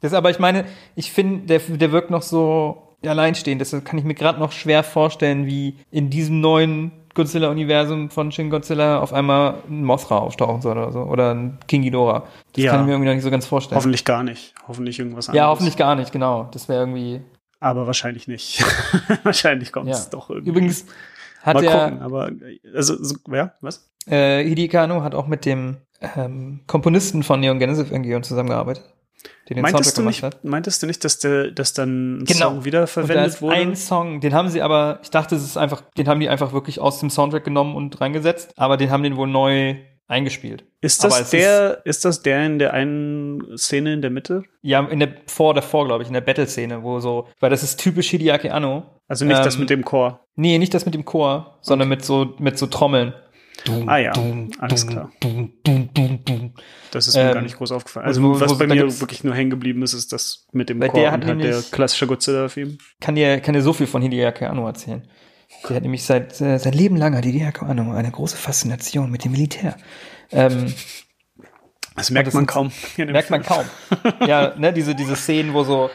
Das, 0.00 0.12
aber 0.12 0.30
ich 0.30 0.38
meine, 0.38 0.66
ich 0.94 1.10
finde, 1.10 1.46
der, 1.46 1.58
der 1.58 1.90
wirkt 1.90 2.10
noch 2.10 2.22
so 2.22 2.96
alleinstehend. 3.04 3.60
Deshalb 3.60 3.84
kann 3.84 3.98
ich 3.98 4.04
mir 4.04 4.14
gerade 4.14 4.38
noch 4.38 4.52
schwer 4.52 4.82
vorstellen, 4.84 5.46
wie 5.46 5.76
in 5.90 6.10
diesem 6.10 6.40
neuen 6.40 6.92
Godzilla-Universum 7.14 8.10
von 8.10 8.30
Shin 8.30 8.50
Godzilla 8.50 9.00
auf 9.00 9.12
einmal 9.14 9.54
ein 9.70 9.82
Mothra 9.84 10.18
auftauchen 10.18 10.60
soll 10.60 10.76
oder 10.76 10.92
so. 10.92 11.00
Oder 11.00 11.34
ein 11.34 11.58
King 11.66 11.80
Ghidorah. 11.82 12.26
Das 12.52 12.62
Ja. 12.64 12.72
kann 12.72 12.80
ich 12.82 12.86
mir 12.86 12.92
irgendwie 12.92 13.08
noch 13.08 13.14
nicht 13.14 13.24
so 13.24 13.30
ganz 13.30 13.46
vorstellen. 13.46 13.76
Hoffentlich 13.76 14.04
gar 14.04 14.22
nicht. 14.22 14.54
Hoffentlich 14.68 14.98
irgendwas 14.98 15.28
anderes. 15.30 15.42
ja, 15.44 15.48
hoffentlich 15.48 15.76
gar 15.78 15.94
nicht, 15.94 16.12
genau. 16.12 16.48
Das 16.52 16.68
wäre 16.68 16.80
irgendwie. 16.80 17.22
Aber 17.58 17.86
wahrscheinlich 17.86 18.28
nicht. 18.28 18.62
wahrscheinlich 19.22 19.72
kommt 19.72 19.88
es 19.88 20.04
Ja. 20.04 20.10
doch 20.10 20.28
irgendwie. 20.28 20.50
Übrigens 20.50 20.84
hat 21.46 21.54
Mal 21.54 21.62
der 21.62 21.84
gucken, 21.84 22.02
aber 22.02 22.30
also 22.74 23.02
so, 23.02 23.16
ja, 23.32 23.54
was? 23.62 23.88
äh, 24.06 24.42
Hideki 24.44 24.68
Kano 24.68 25.02
hat 25.02 25.14
auch 25.14 25.26
mit 25.26 25.44
dem 25.46 25.78
ähm, 26.16 26.60
Komponisten 26.66 27.22
von 27.22 27.40
Neon 27.40 27.58
Genesis 27.58 27.88
Evangelion 27.88 28.22
zusammengearbeitet, 28.22 28.84
den 29.48 29.60
Meintest 29.62 29.96
du, 29.96 30.02
Soundtrack 30.02 30.06
nicht, 30.06 30.20
gemacht 30.20 30.34
hat. 30.36 30.44
meintest 30.44 30.82
du 30.82 30.86
nicht, 30.86 31.04
dass 31.04 31.18
der, 31.20 31.50
dass 31.52 31.72
dann 31.72 32.18
ein 32.18 32.24
Genau. 32.26 32.50
Song 32.50 32.64
wiederverwendet 32.64 33.40
wurde? 33.40 33.56
ein 33.56 33.76
Song, 33.76 34.20
den 34.20 34.34
haben 34.34 34.48
sie 34.50 34.60
aber, 34.60 34.98
ich 35.02 35.10
dachte, 35.10 35.36
es 35.36 35.42
ist 35.44 35.56
einfach, 35.56 35.82
den 35.96 36.08
haben 36.08 36.20
die 36.20 36.28
einfach 36.28 36.52
wirklich 36.52 36.80
aus 36.80 37.00
dem 37.00 37.08
Soundtrack 37.10 37.44
genommen 37.44 37.74
und 37.74 37.98
reingesetzt, 38.00 38.52
aber 38.56 38.76
den 38.76 38.90
haben 38.90 39.02
den 39.02 39.16
wohl 39.16 39.28
neu 39.28 39.76
eingespielt. 40.08 40.64
ist 40.80 41.02
das 41.04 41.30
der, 41.30 41.80
ist, 41.84 42.04
das 42.04 42.22
der 42.22 42.46
in 42.46 42.58
der 42.58 42.72
einen 42.72 43.56
Szene 43.58 43.92
in 43.94 44.02
der 44.02 44.10
Mitte? 44.10 44.44
Ja, 44.62 44.80
in 44.86 45.00
der 45.00 45.14
vor 45.26 45.54
davor, 45.54 45.86
glaube 45.86 46.02
ich, 46.02 46.08
in 46.08 46.14
der 46.14 46.20
Battle-Szene, 46.20 46.82
wo 46.82 47.00
so, 47.00 47.28
weil 47.40 47.50
das 47.50 47.62
ist 47.62 47.78
typisch 47.78 48.10
Hideaki 48.10 48.50
Anno. 48.50 48.84
Also 49.08 49.24
nicht 49.24 49.38
das 49.38 49.54
Ähm, 49.54 49.60
mit 49.60 49.70
dem 49.70 49.84
Chor. 49.84 50.20
Nee, 50.36 50.58
nicht 50.58 50.74
das 50.74 50.84
mit 50.84 50.94
dem 50.94 51.04
Chor, 51.04 51.58
sondern 51.60 51.88
mit 51.88 52.04
so, 52.04 52.34
mit 52.38 52.58
so 52.58 52.66
Trommeln. 52.66 53.14
Ah 53.86 53.96
ja, 53.96 54.12
alles 54.58 54.86
klar. 54.86 55.10
Dum, 55.20 55.52
dum, 55.64 55.88
dum, 55.94 56.24
dum. 56.24 56.52
Das 56.92 57.08
ist 57.08 57.16
mir 57.16 57.22
ähm, 57.22 57.32
gar 57.34 57.42
nicht 57.42 57.56
groß 57.56 57.72
aufgefallen. 57.72 58.06
also 58.06 58.22
wo- 58.22 58.38
was 58.38 58.52
wo- 58.52 58.58
bei 58.58 58.66
mir 58.66 59.00
wirklich 59.00 59.24
nur 59.24 59.34
hängen 59.34 59.50
geblieben 59.50 59.82
ist, 59.82 59.92
ist 59.94 60.12
das 60.12 60.46
mit 60.52 60.68
dem 60.68 60.78
Chor 60.80 60.92
der 61.00 61.10
hat 61.10 61.22
und 61.24 61.30
halt 61.30 61.42
der 61.42 61.62
klassische 61.72 62.06
Godzilla-Film. 62.06 62.78
Kann 63.00 63.14
dir, 63.16 63.40
kann 63.40 63.54
dir 63.54 63.62
so 63.62 63.72
viel 63.72 63.86
von 63.86 64.02
Hideaki 64.02 64.44
Anno 64.44 64.66
erzählen. 64.66 65.08
Der 65.68 65.76
hat 65.76 65.82
nämlich 65.82 66.04
seit, 66.04 66.40
äh, 66.40 66.58
sein 66.58 66.72
Leben 66.72 66.96
lang 66.96 67.16
hat 67.16 67.24
Hideaki 67.24 67.64
Anno 67.64 67.92
eine 67.92 68.10
große 68.10 68.36
Faszination 68.36 69.10
mit 69.10 69.24
dem 69.24 69.32
Militär. 69.32 69.76
Ähm, 70.30 70.72
Das 71.94 72.10
merkt 72.10 72.28
das 72.28 72.34
man 72.34 72.46
kaum. 72.46 72.70
Merkt 72.96 73.30
man 73.30 73.42
kaum. 73.42 73.64
ja, 74.26 74.54
ne, 74.56 74.72
diese, 74.72 74.94
diese 74.94 75.16
Szenen, 75.16 75.54
wo 75.54 75.64
so 75.64 75.90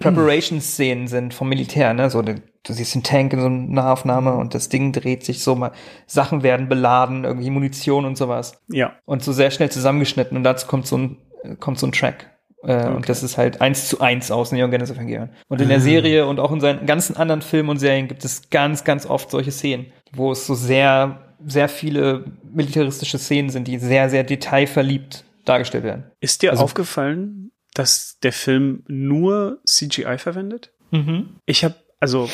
Preparation-Szenen 0.00 1.06
sind 1.06 1.34
vom 1.34 1.48
Militär, 1.48 1.94
ne? 1.94 2.10
So, 2.10 2.22
du 2.22 2.34
siehst 2.68 2.94
den 2.94 3.02
Tank 3.02 3.32
in 3.32 3.40
so 3.40 3.46
einer 3.46 3.56
Nahaufnahme 3.56 4.34
und 4.34 4.54
das 4.54 4.68
Ding 4.68 4.92
dreht 4.92 5.24
sich 5.24 5.42
so 5.42 5.54
mal, 5.54 5.72
Sachen 6.06 6.42
werden 6.42 6.68
beladen, 6.68 7.24
irgendwie 7.24 7.50
Munition 7.50 8.04
und 8.04 8.16
sowas. 8.16 8.60
Ja. 8.68 8.94
Und 9.04 9.22
so 9.22 9.32
sehr 9.32 9.50
schnell 9.50 9.70
zusammengeschnitten 9.70 10.36
und 10.36 10.44
dazu 10.44 10.66
kommt 10.66 10.86
so 10.86 10.98
ein, 10.98 11.16
kommt 11.60 11.78
so 11.78 11.86
ein 11.86 11.92
Track. 11.92 12.30
Äh, 12.62 12.86
Und 12.88 13.08
das 13.08 13.22
ist 13.22 13.38
halt 13.38 13.60
eins 13.60 13.88
zu 13.88 14.00
eins 14.00 14.30
aus 14.30 14.52
Neon 14.52 14.70
Genesis 14.70 14.94
Evangelion. 14.96 15.30
Und 15.48 15.60
in 15.60 15.68
der 15.68 15.80
Serie 15.80 16.26
und 16.26 16.38
auch 16.40 16.52
in 16.52 16.60
seinen 16.60 16.86
ganzen 16.86 17.16
anderen 17.16 17.42
Filmen 17.42 17.70
und 17.70 17.78
Serien 17.78 18.06
gibt 18.08 18.24
es 18.24 18.50
ganz, 18.50 18.84
ganz 18.84 19.06
oft 19.06 19.30
solche 19.30 19.50
Szenen, 19.52 19.86
wo 20.12 20.32
es 20.32 20.46
so 20.46 20.54
sehr, 20.54 21.34
sehr 21.44 21.68
viele 21.68 22.24
militaristische 22.42 23.18
Szenen 23.18 23.48
sind, 23.50 23.66
die 23.66 23.78
sehr, 23.78 24.10
sehr 24.10 24.24
detailverliebt 24.24 25.24
dargestellt 25.46 25.84
werden. 25.84 26.04
Ist 26.20 26.42
dir 26.42 26.50
Also- 26.50 26.64
aufgefallen, 26.64 27.50
dass 27.74 28.18
der 28.22 28.32
Film 28.32 28.84
nur 28.88 29.60
CGI 29.64 30.18
verwendet? 30.18 30.70
Mhm. 30.90 31.36
Ich 31.46 31.64
habe 31.64 31.76
also 32.00 32.28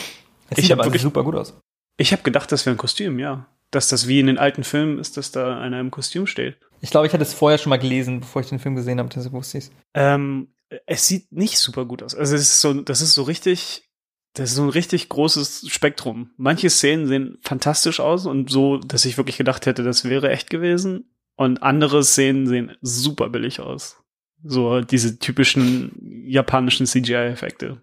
Es 0.51 0.59
Ich 0.59 0.65
sieht 0.65 0.73
hab 0.73 0.79
aber 0.79 0.87
wirklich- 0.89 1.03
super 1.03 1.23
gut 1.25 1.35
aus. 1.37 1.59
ich 1.99 2.13
habe 2.13 2.23
gedacht, 2.23 2.51
das 2.53 2.65
wäre 2.67 2.75
ein 2.75 2.79
Kostüm, 2.79 3.19
ja. 3.19 3.47
Dass 3.71 3.89
das 3.89 4.07
wie 4.07 4.21
in 4.21 4.27
den 4.27 4.39
alten 4.39 4.65
Filmen 4.65 4.99
ist, 4.99 5.17
dass 5.17 5.33
da 5.33 5.59
einer 5.59 5.81
im 5.81 5.91
Kostüm 5.91 6.27
steht. 6.27 6.57
Ich 6.81 6.91
glaube, 6.91 7.07
ich 7.07 7.13
hatte 7.13 7.23
es 7.23 7.35
vorher 7.35 7.59
schon 7.59 7.71
mal 7.71 7.79
gelesen, 7.79 8.21
bevor 8.21 8.43
ich 8.43 8.49
den 8.49 8.59
Film 8.59 8.77
gesehen 8.77 8.99
habe, 8.99 9.09
deshalb 9.09 9.33
wusste 9.33 9.59
ich's. 9.59 9.71
Ähm, 9.95 10.49
es 10.87 11.07
sieht 11.07 11.33
nicht 11.33 11.59
super 11.59 11.85
gut 11.85 12.03
aus. 12.03 12.15
Also 12.15 12.35
es 12.35 12.43
ist 12.43 12.61
so, 12.61 12.75
das 12.75 13.01
ist 13.01 13.15
so 13.15 13.23
richtig, 13.23 13.89
das 14.35 14.51
ist 14.51 14.57
so 14.57 14.63
ein 14.63 14.69
richtig 14.69 15.09
großes 15.09 15.67
Spektrum. 15.69 16.31
Manche 16.37 16.71
Szenen 16.71 17.07
sehen 17.07 17.39
fantastisch 17.43 18.01
aus 18.01 18.27
und 18.27 18.51
so, 18.51 18.79
dass 18.79 19.05
ich 19.05 19.17
wirklich 19.17 19.37
gedacht 19.37 19.67
hätte, 19.67 19.83
das 19.83 20.05
wäre 20.05 20.31
echt 20.31 20.51
gewesen. 20.51 21.11
Und 21.37 21.63
andere 21.63 22.03
Szenen 22.03 22.47
sehen 22.47 22.77
super 22.81 23.29
billig 23.29 23.61
aus. 23.61 24.03
So 24.43 24.81
diese 24.81 25.19
typischen 25.19 26.25
japanischen 26.27 26.87
CGI-Effekte. 26.87 27.81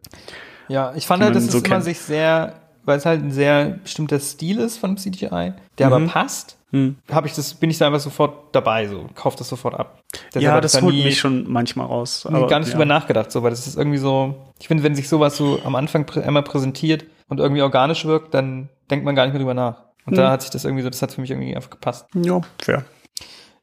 Ja, 0.69 0.93
ich 0.95 1.05
fand 1.05 1.23
halt, 1.23 1.33
man 1.33 1.43
dass 1.43 1.51
so 1.51 1.59
es 1.59 1.63
immer 1.63 1.81
sich 1.81 1.99
sehr, 1.99 2.62
weil 2.85 2.97
es 2.97 3.05
halt 3.05 3.21
ein 3.23 3.31
sehr 3.31 3.65
bestimmter 3.83 4.19
Stil 4.19 4.59
ist 4.59 4.77
von 4.77 4.97
CGI, 4.97 5.53
der 5.77 5.87
aber 5.87 5.99
Mhm. 5.99 6.07
passt, 6.07 6.57
Hm. 6.71 6.95
habe 7.11 7.27
ich 7.27 7.33
das, 7.35 7.53
bin 7.53 7.69
ich 7.69 7.77
da 7.77 7.85
einfach 7.87 7.99
sofort 7.99 8.53
dabei, 8.55 8.87
so, 8.87 9.07
kauf 9.15 9.35
das 9.35 9.47
sofort 9.47 9.75
ab. 9.75 10.01
Deshalb 10.33 10.43
Ja, 10.43 10.51
hab 10.51 10.57
ich 10.57 10.61
das 10.63 10.71
da 10.73 10.81
holt 10.81 10.95
mich 10.95 11.19
schon 11.19 11.49
manchmal 11.51 11.85
raus. 11.85 12.25
aber, 12.25 12.47
gar 12.47 12.59
nicht 12.59 12.69
ja. 12.69 12.73
drüber 12.73 12.85
nachgedacht, 12.85 13.31
so, 13.31 13.43
weil 13.43 13.51
das 13.51 13.67
ist 13.67 13.77
irgendwie 13.77 13.99
so, 13.99 14.35
ich 14.59 14.67
finde, 14.67 14.83
wenn 14.83 14.95
sich 14.95 15.07
sowas 15.07 15.37
so 15.37 15.59
am 15.63 15.75
Anfang 15.75 16.09
einmal 16.21 16.43
präsentiert 16.43 17.05
und 17.29 17.39
irgendwie 17.39 17.61
organisch 17.61 18.05
wirkt, 18.05 18.33
dann 18.33 18.69
denkt 18.89 19.05
man 19.05 19.15
gar 19.15 19.25
nicht 19.25 19.33
mehr 19.33 19.39
drüber 19.39 19.53
nach. 19.53 19.83
Und 20.05 20.17
da 20.17 20.23
Hm. 20.25 20.31
hat 20.31 20.41
sich 20.41 20.49
das 20.51 20.65
irgendwie 20.65 20.83
so, 20.83 20.89
das 20.89 21.01
hat 21.01 21.11
für 21.13 21.21
mich 21.21 21.29
irgendwie 21.31 21.55
einfach 21.55 21.69
gepasst. 21.69 22.07
Ja, 22.15 22.41
fair. 22.61 22.83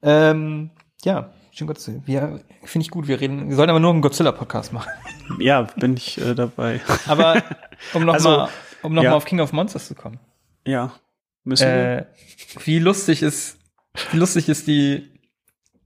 Ähm, 0.03 0.71
ja, 1.05 1.31
Shin 1.53 1.67
Godzilla. 1.67 2.01
Wir, 2.07 2.41
finde 2.65 2.85
ich 2.85 2.91
gut, 2.91 3.09
wir 3.09 3.21
reden, 3.21 3.49
wir 3.49 3.57
sollten 3.57 3.71
aber 3.71 3.81
nur 3.81 3.91
einen 3.93 4.03
Godzilla-Podcast 4.03 4.73
machen. 4.73 4.89
Ja, 5.41 5.63
bin 5.77 5.97
ich 5.97 6.19
äh, 6.21 6.35
dabei. 6.35 6.81
Aber 7.07 7.43
um 7.93 8.05
nochmal 8.05 8.41
Also, 8.41 8.49
um 8.83 8.95
noch 8.95 9.03
ja. 9.03 9.15
auf 9.15 9.25
King 9.25 9.41
of 9.41 9.53
Monsters 9.53 9.89
zu 9.89 9.95
kommen. 9.95 10.19
Ja. 10.67 10.93
Müssen 11.45 11.67
wir? 11.67 11.99
Äh, 11.99 12.07
wie 12.65 12.79
lustig 12.79 13.23
ist, 13.23 13.59
wie 14.13 14.19
lustig 14.19 14.49
ist 14.49 14.67
die, 14.67 15.11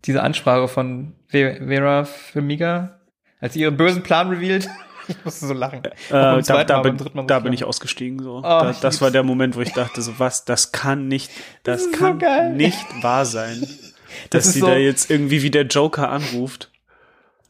diese 0.04 0.22
Ansprache 0.22 0.68
von 0.68 1.14
Ve- 1.28 1.60
Vera 1.66 2.04
Farmiga, 2.04 3.00
als 3.40 3.54
sie 3.54 3.60
ihren 3.60 3.76
bösen 3.76 4.02
Plan 4.02 4.28
revealed. 4.28 4.68
Ich 5.06 5.22
musste 5.22 5.46
so 5.46 5.52
lachen. 5.52 5.84
Äh, 5.84 5.90
da 6.08 6.64
da, 6.64 6.80
bin, 6.80 6.96
da 7.26 7.38
bin 7.40 7.52
ich 7.52 7.62
ausgestiegen. 7.64 8.22
So. 8.22 8.38
Oh, 8.38 8.40
da, 8.40 8.70
ich 8.70 8.78
das 8.80 9.02
war 9.02 9.08
lieb's. 9.08 9.12
der 9.12 9.22
Moment, 9.22 9.54
wo 9.54 9.60
ich 9.60 9.74
dachte, 9.74 10.00
so 10.00 10.18
was, 10.18 10.46
das 10.46 10.72
kann 10.72 11.08
nicht, 11.08 11.30
das, 11.62 11.82
Das 11.82 11.92
so 11.92 11.98
kann 11.98 12.18
geil. 12.18 12.54
nicht 12.54 12.78
wahr 13.02 13.26
sein, 13.26 13.60
Das 14.30 14.44
dass 14.46 14.52
sie 14.54 14.60
so- 14.60 14.66
da 14.68 14.76
jetzt 14.76 15.10
irgendwie 15.10 15.42
wie 15.42 15.50
der 15.50 15.64
Joker 15.66 16.08
anruft. 16.08 16.70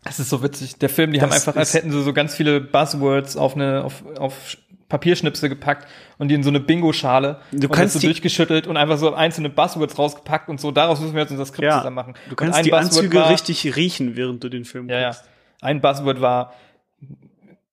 Das 0.03 0.19
ist 0.19 0.31
so 0.31 0.43
witzig. 0.43 0.79
Der 0.81 0.89
Film, 0.89 1.13
die 1.13 1.21
Das 1.21 1.29
haben 1.31 1.33
einfach, 1.37 1.55
als 1.55 1.75
hätten 1.75 1.93
sie 1.93 2.03
so 2.03 2.13
ganz 2.13 2.35
viele 2.35 2.61
Buzzwords 2.61 3.37
auf 3.37 3.55
eine, 3.55 3.85
auf, 3.85 4.03
auf 4.19 4.57
Papierschnipsel 4.99 5.49
gepackt 5.49 5.89
und 6.19 6.29
die 6.29 6.35
in 6.35 6.43
so 6.43 6.51
eine 6.51 6.61
Bingo-Schale 6.61 7.41
Du 7.53 7.67
und 7.67 7.73
kannst 7.73 7.95
das 7.95 7.95
so 7.95 7.99
die- 8.01 8.07
durchgeschüttelt 8.07 8.67
und 8.67 8.77
einfach 8.77 8.97
so 8.99 9.13
einzelne 9.15 9.51
Buzzwords 9.51 9.99
rausgepackt 9.99 10.49
und 10.49 10.61
so, 10.61 10.71
daraus 10.71 11.01
müssen 11.01 11.15
wir 11.15 11.23
jetzt 11.23 11.31
unser 11.33 11.47
Skript 11.47 11.65
Ja, 11.65 11.79
zusammen 11.79 11.97
machen. 11.97 12.15
du 12.29 12.37
kannst 12.37 12.57
ein 12.59 12.65
die 12.65 12.71
Buzzword 12.71 12.95
Anzüge 12.97 13.19
war, 13.19 13.31
richtig 13.31 13.77
riechen, 13.77 14.17
während 14.17 14.45
du 14.45 14.49
den 14.49 14.65
Film 14.65 14.89
Ja, 14.89 15.01
ja. 15.01 15.09
guckst. 15.11 15.25
Ein 15.61 15.81
Buzzword 15.81 16.21
war 16.21 16.53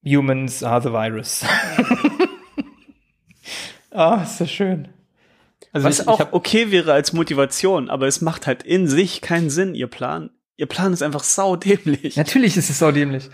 Humans 0.04 0.62
are 0.64 0.82
the 0.82 0.88
virus. 0.90 1.44
Ah, 3.90 4.22
ist 4.22 4.38
so 4.38 4.46
schön. 4.46 4.88
Also 5.72 5.86
Was 5.88 6.00
ich, 6.00 6.08
auch 6.08 6.20
ich 6.20 6.26
okay 6.32 6.70
wäre 6.70 6.92
als 6.92 7.12
Motivation, 7.12 7.90
aber 7.90 8.06
es 8.06 8.20
macht 8.20 8.46
halt 8.46 8.62
in 8.62 8.88
sich 8.88 9.20
keinen 9.20 9.50
Sinn, 9.50 9.74
ihr 9.74 9.86
Plan. 9.86 10.30
Ihr 10.56 10.66
Plan 10.66 10.92
ist 10.92 11.02
einfach 11.02 11.22
saudämlich. 11.24 12.16
natürlich 12.16 12.56
ist 12.56 12.70
es 12.70 12.78
saudämlich. 12.78 13.28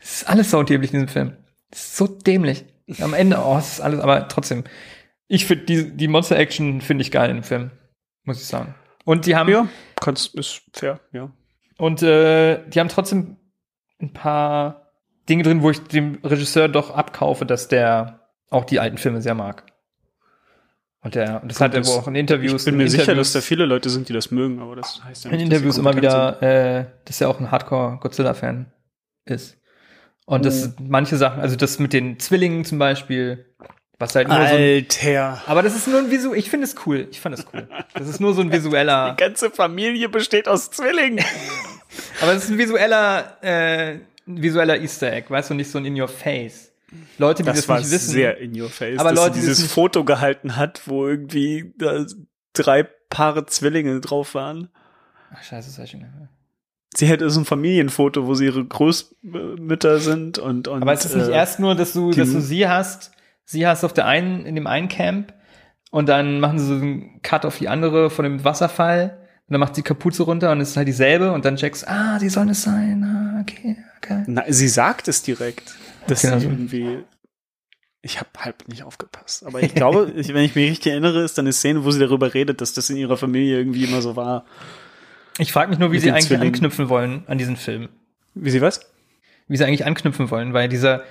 Es 0.00 0.22
ist 0.22 0.28
alles 0.28 0.50
saudämlich 0.50 0.92
in 0.92 1.00
diesem 1.00 1.12
Film. 1.12 1.32
Es 1.70 1.80
ist 1.80 1.96
so 1.96 2.06
dämlich. 2.06 2.64
Am 3.00 3.14
Ende, 3.14 3.38
oh, 3.38 3.56
es 3.58 3.74
ist 3.74 3.80
alles, 3.80 4.00
aber 4.00 4.28
trotzdem. 4.28 4.64
Ich 5.26 5.44
finde 5.46 5.64
die, 5.66 5.96
die 5.96 6.08
Monster-Action 6.08 6.80
finde 6.80 7.02
ich 7.02 7.10
geil 7.10 7.30
in 7.30 7.36
dem 7.36 7.42
Film. 7.42 7.70
Muss 8.24 8.40
ich 8.40 8.46
sagen. 8.46 8.74
Und 9.04 9.26
die 9.26 9.36
haben, 9.36 9.50
Ja, 9.50 9.68
kannst, 10.00 10.34
ist 10.34 10.62
fair, 10.72 11.00
ja. 11.12 11.30
und 11.78 12.02
äh, 12.02 12.66
die 12.68 12.80
haben 12.80 12.88
trotzdem 12.88 13.36
ein 14.00 14.12
paar 14.12 14.92
Dinge 15.28 15.42
drin, 15.42 15.62
wo 15.62 15.70
ich 15.70 15.82
dem 15.82 16.18
Regisseur 16.22 16.68
doch 16.68 16.90
abkaufe, 16.90 17.46
dass 17.46 17.68
der 17.68 18.28
auch 18.50 18.64
die 18.64 18.80
alten 18.80 18.98
Filme 18.98 19.20
sehr 19.20 19.34
mag. 19.34 19.64
Und 21.00 21.14
der, 21.14 21.42
und 21.42 21.50
das 21.50 21.60
hat 21.60 21.74
er 21.74 21.86
wohl 21.86 21.94
auch 21.94 22.08
in 22.08 22.16
Interviews. 22.16 22.62
Ich 22.62 22.64
bin 22.64 22.74
in 22.74 22.78
mir 22.78 22.90
sicher, 22.90 23.02
Interviews, 23.04 23.32
dass 23.32 23.42
da 23.42 23.46
viele 23.46 23.66
Leute 23.66 23.88
sind, 23.88 24.08
die 24.08 24.12
das 24.12 24.30
mögen, 24.30 24.60
aber 24.60 24.76
das 24.76 25.02
heißt 25.04 25.24
ja 25.24 25.30
in 25.30 25.36
nicht, 25.36 25.44
Interviews 25.46 25.76
dass 25.76 25.84
sie 25.84 25.88
immer 25.88 25.96
wieder, 25.96 26.42
äh, 26.42 26.86
dass 27.04 27.20
er 27.20 27.28
auch 27.28 27.38
ein 27.38 27.50
Hardcore-Godzilla-Fan 27.50 28.72
ist. 29.26 29.57
Und 30.28 30.44
das 30.44 30.74
manche 30.78 31.16
Sachen, 31.16 31.40
also 31.40 31.56
das 31.56 31.78
mit 31.78 31.92
den 31.94 32.18
Zwillingen 32.18 32.64
zum 32.66 32.78
Beispiel, 32.78 33.46
was 33.98 34.14
halt 34.14 34.28
nur 34.28 34.36
so 34.36 34.54
ein, 34.54 34.60
Alter. 34.60 35.42
aber 35.46 35.62
das 35.62 35.74
ist 35.74 35.88
nur 35.88 35.98
ein 36.00 36.10
Visu, 36.10 36.34
ich 36.34 36.50
finde 36.50 36.66
es 36.66 36.76
cool, 36.84 37.08
ich 37.10 37.20
fand 37.20 37.38
es 37.38 37.46
cool. 37.52 37.66
Das 37.94 38.06
ist 38.08 38.20
nur 38.20 38.34
so 38.34 38.42
ein 38.42 38.52
visueller, 38.52 39.12
Die 39.12 39.22
ganze 39.22 39.50
Familie 39.50 40.10
besteht 40.10 40.46
aus 40.46 40.70
Zwillingen. 40.70 41.24
aber 42.20 42.34
es 42.34 42.44
ist 42.44 42.50
ein 42.50 42.58
visueller, 42.58 43.38
äh, 43.42 43.92
ein 44.26 44.42
visueller 44.42 44.78
Easter 44.78 45.10
Egg, 45.12 45.30
weißt 45.30 45.48
du, 45.48 45.54
nicht 45.54 45.70
so 45.70 45.78
ein 45.78 45.86
in 45.86 45.98
your 45.98 46.08
face. 46.08 46.72
Leute, 47.16 47.42
die 47.42 47.46
das, 47.46 47.56
Das 47.56 47.68
war 47.68 47.78
nicht 47.78 47.90
wissen, 47.90 48.12
sehr 48.12 48.36
in 48.36 48.60
your 48.60 48.68
face, 48.68 48.98
Aber 48.98 49.10
dass 49.10 49.18
Leute, 49.18 49.34
sie 49.36 49.40
die 49.40 49.46
dieses 49.46 49.62
nicht- 49.64 49.72
Foto 49.72 50.04
gehalten 50.04 50.56
hat, 50.56 50.82
wo 50.86 51.06
irgendwie 51.08 51.72
da 51.78 52.04
drei 52.52 52.82
Paare 52.82 53.46
Zwillinge 53.46 53.98
drauf 54.00 54.34
waren. 54.34 54.68
Ach, 55.34 55.42
scheiße, 55.42 55.68
das 55.70 55.78
hab 55.78 55.84
ich 55.86 55.90
schon 55.92 56.00
gehört. 56.00 56.28
Sie 56.94 57.06
hätte 57.06 57.28
so 57.30 57.40
ein 57.40 57.44
Familienfoto, 57.44 58.26
wo 58.26 58.34
sie 58.34 58.46
ihre 58.46 58.64
Großmütter 58.64 59.98
sind 60.00 60.38
und, 60.38 60.68
und 60.68 60.82
Aber 60.82 60.92
es 60.92 61.04
ist 61.04 61.14
nicht 61.14 61.28
äh, 61.28 61.32
erst 61.32 61.60
nur, 61.60 61.74
dass 61.74 61.92
du, 61.92 62.12
dass 62.12 62.32
du 62.32 62.40
sie 62.40 62.66
hast, 62.66 63.12
sie 63.44 63.66
hast 63.66 63.84
auf 63.84 63.92
der 63.92 64.06
einen, 64.06 64.46
in 64.46 64.54
dem 64.54 64.66
einen 64.66 64.88
Camp 64.88 65.34
und 65.90 66.08
dann 66.08 66.40
machen 66.40 66.58
sie 66.58 66.66
so 66.66 66.74
einen 66.74 67.20
Cut 67.22 67.44
auf 67.44 67.58
die 67.58 67.68
andere 67.68 68.10
von 68.10 68.24
dem 68.24 68.44
Wasserfall 68.44 69.18
und 69.48 69.52
dann 69.52 69.60
macht 69.60 69.74
sie 69.74 69.82
Kapuze 69.82 70.22
runter 70.22 70.50
und 70.50 70.60
es 70.60 70.70
ist 70.70 70.76
halt 70.76 70.88
dieselbe 70.88 71.32
und 71.32 71.44
dann 71.44 71.56
checkst, 71.56 71.86
ah, 71.88 72.18
die 72.18 72.28
sollen 72.30 72.50
es 72.50 72.62
sein, 72.62 73.04
ah, 73.04 73.40
okay, 73.42 73.76
okay. 73.98 74.24
Na, 74.26 74.44
sie 74.48 74.68
sagt 74.68 75.08
es 75.08 75.22
direkt, 75.22 75.74
dass 76.06 76.24
Okay, 76.24 76.40
sie 76.40 76.46
irgendwie. 76.46 77.04
Ich 78.00 78.20
habe 78.20 78.30
halb 78.38 78.68
nicht 78.68 78.84
aufgepasst. 78.84 79.44
Aber 79.44 79.62
ich 79.62 79.74
glaube, 79.74 80.12
ich, 80.16 80.32
wenn 80.32 80.44
ich 80.44 80.54
mich 80.54 80.70
richtig 80.70 80.92
erinnere, 80.92 81.22
ist 81.22 81.36
dann 81.36 81.46
eine 81.46 81.52
Szene, 81.52 81.84
wo 81.84 81.90
sie 81.90 82.00
darüber 82.00 82.32
redet, 82.32 82.60
dass 82.60 82.72
das 82.72 82.88
in 82.90 82.96
ihrer 82.96 83.16
Familie 83.16 83.58
irgendwie 83.58 83.84
immer 83.84 84.00
so 84.02 84.16
war. 84.16 84.44
Ich 85.38 85.52
frage 85.52 85.70
mich 85.70 85.78
nur, 85.78 85.92
wie 85.92 85.98
sie 85.98 86.10
eigentlich 86.10 86.26
Zwillingen. 86.26 86.54
anknüpfen 86.54 86.88
wollen 86.88 87.24
an 87.26 87.38
diesen 87.38 87.56
Film. 87.56 87.88
Wie 88.34 88.50
sie 88.50 88.60
was? 88.60 88.80
Wie 89.46 89.56
sie 89.56 89.64
eigentlich 89.64 89.86
anknüpfen 89.86 90.30
wollen, 90.30 90.52
weil 90.52 90.68
dieser 90.68 91.02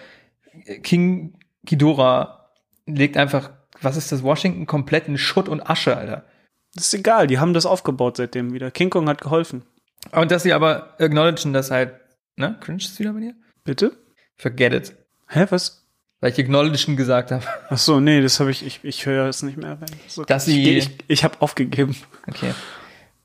King 0.84 1.34
Ghidorah 1.66 2.50
legt 2.86 3.18
einfach, 3.18 3.52
was 3.82 3.98
ist 3.98 4.12
das, 4.12 4.24
Washington 4.24 4.66
komplett 4.66 5.08
in 5.08 5.18
Schutt 5.18 5.50
und 5.50 5.62
Asche, 5.70 5.96
Alter. 5.96 6.26
Das 6.74 6.86
ist 6.86 6.94
egal, 6.94 7.28
die 7.28 7.40
haben 7.40 7.54
das 7.54 7.66
aufgebaut 7.66 8.18
seitdem 8.18 8.54
wieder. 8.54 8.72
King 8.72 8.90
Kong 8.90 9.08
hat 9.10 9.22
geholfen. 9.22 9.64
Und 10.12 10.32
dass 10.32 10.44
sie 10.44 10.54
aber 10.54 10.96
acknowledgen, 11.00 11.54
dass 11.54 11.72
halt, 11.72 11.94
ne, 12.36 12.56
cringe 12.62 12.78
ist 12.78 13.00
wieder 13.00 13.14
bei 13.14 13.20
dir? 13.22 13.36
Bitte? 13.64 13.98
Forget 14.38 14.74
it. 14.74 14.96
Hä, 15.28 15.46
was? 15.50 15.86
Weil 16.20 16.32
ich 16.32 16.40
acknowledgen 16.40 16.96
gesagt 16.96 17.32
habe. 17.32 17.44
Ach 17.70 17.78
so, 17.78 18.00
nee, 18.00 18.22
das 18.22 18.40
habe 18.40 18.52
ich, 18.52 18.66
ich, 18.66 18.80
ich 18.84 19.06
höre 19.06 19.28
es 19.28 19.44
nicht 19.44 19.58
mehr. 19.58 19.78
So, 20.08 20.24
Dass 20.24 20.46
sie- 20.46 20.78
ich, 20.78 20.86
ich, 20.88 20.98
ich 21.08 21.24
habe 21.24 21.42
aufgegeben. 21.42 21.96
Okay. 22.28 22.54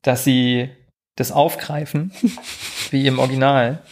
Dass 0.03 0.25
sie 0.25 0.71
das 1.17 1.33
aufgreifen, 1.33 2.13
wie 2.91 3.07
im 3.07 3.19
Original, 3.19 3.83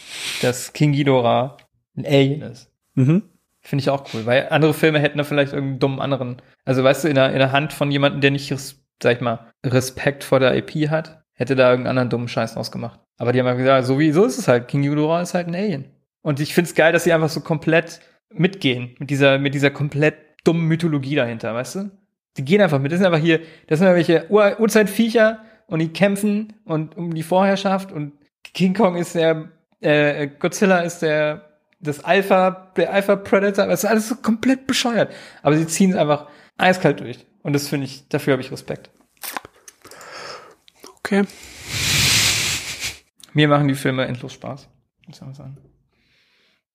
dass 0.41 0.73
King 0.73 0.93
Ghidorah 0.93 1.57
ein 1.95 2.05
Alien 2.05 2.41
ist. 2.41 2.71
Mhm. 2.95 3.23
Finde 3.61 3.81
ich 3.83 3.89
auch 3.89 4.05
cool, 4.13 4.25
weil 4.25 4.47
andere 4.49 4.73
Filme 4.73 4.99
hätten 4.99 5.19
da 5.19 5.23
vielleicht 5.23 5.53
irgendeinen 5.53 5.79
dummen 5.79 5.99
anderen. 5.99 6.41
Also 6.65 6.83
weißt 6.83 7.03
du, 7.03 7.09
in 7.09 7.15
der, 7.15 7.31
in 7.31 7.37
der 7.37 7.51
Hand 7.51 7.73
von 7.73 7.91
jemandem, 7.91 8.21
der 8.21 8.31
nicht, 8.31 8.47
sag 8.47 9.15
ich 9.15 9.21
mal, 9.21 9.51
Respekt 9.63 10.23
vor 10.23 10.39
der 10.39 10.55
IP 10.55 10.89
hat, 10.89 11.23
hätte 11.33 11.55
da 11.55 11.69
irgendeinen 11.69 11.91
anderen 11.91 12.09
dummen 12.09 12.27
Scheiß 12.27 12.57
ausgemacht. 12.57 12.99
Aber 13.17 13.33
die 13.33 13.39
haben 13.39 13.45
ja 13.45 13.53
gesagt, 13.53 13.85
so 13.85 13.99
wie, 13.99 14.11
so 14.11 14.25
ist 14.25 14.39
es 14.39 14.47
halt. 14.47 14.67
King 14.67 14.81
Ghidorah 14.81 15.21
ist 15.21 15.35
halt 15.35 15.47
ein 15.47 15.55
Alien. 15.55 15.85
Und 16.23 16.39
ich 16.39 16.53
find's 16.55 16.73
geil, 16.73 16.91
dass 16.91 17.03
sie 17.03 17.13
einfach 17.13 17.29
so 17.29 17.41
komplett 17.41 17.99
mitgehen 18.33 18.95
mit 18.97 19.09
dieser, 19.09 19.37
mit 19.37 19.53
dieser 19.53 19.69
komplett 19.69 20.15
dummen 20.43 20.67
Mythologie 20.67 21.15
dahinter, 21.15 21.53
weißt 21.53 21.75
du? 21.75 21.91
Die 22.37 22.45
gehen 22.45 22.61
einfach 22.61 22.79
mit. 22.79 22.91
Das 22.91 22.99
sind 22.99 23.05
einfach 23.05 23.19
hier, 23.19 23.41
das 23.67 23.79
sind 23.79 23.87
irgendwelche 23.87 24.25
Ur 24.29 24.59
Urzeitviecher 24.59 25.43
und 25.71 25.79
die 25.79 25.87
kämpfen 25.87 26.53
und 26.65 26.97
um 26.97 27.13
die 27.13 27.23
Vorherrschaft 27.23 27.91
und 27.91 28.11
King 28.53 28.73
Kong 28.73 28.97
ist 28.97 29.15
der, 29.15 29.51
äh, 29.79 30.27
Godzilla 30.27 30.79
ist 30.79 30.99
der 30.99 31.47
das 31.79 32.03
Alpha, 32.03 32.71
der 32.75 32.93
Alpha 32.93 33.15
Predator, 33.15 33.65
das 33.65 33.83
ist 33.83 33.89
alles 33.89 34.09
so 34.09 34.15
komplett 34.15 34.67
bescheuert. 34.67 35.11
Aber 35.41 35.57
sie 35.57 35.65
ziehen 35.65 35.91
es 35.91 35.95
einfach 35.95 36.27
eiskalt 36.57 36.99
durch. 36.99 37.25
Und 37.41 37.53
das 37.53 37.69
finde 37.69 37.85
ich, 37.85 38.07
dafür 38.09 38.33
habe 38.33 38.43
ich 38.43 38.51
Respekt. 38.51 38.91
Okay. 40.99 41.23
Mir 43.33 43.47
machen 43.47 43.67
die 43.67 43.75
Filme 43.75 44.05
endlos 44.05 44.33
Spaß, 44.33 44.69
muss 45.07 45.15
ich 45.15 45.21
mal 45.25 45.33
sagen. 45.33 45.57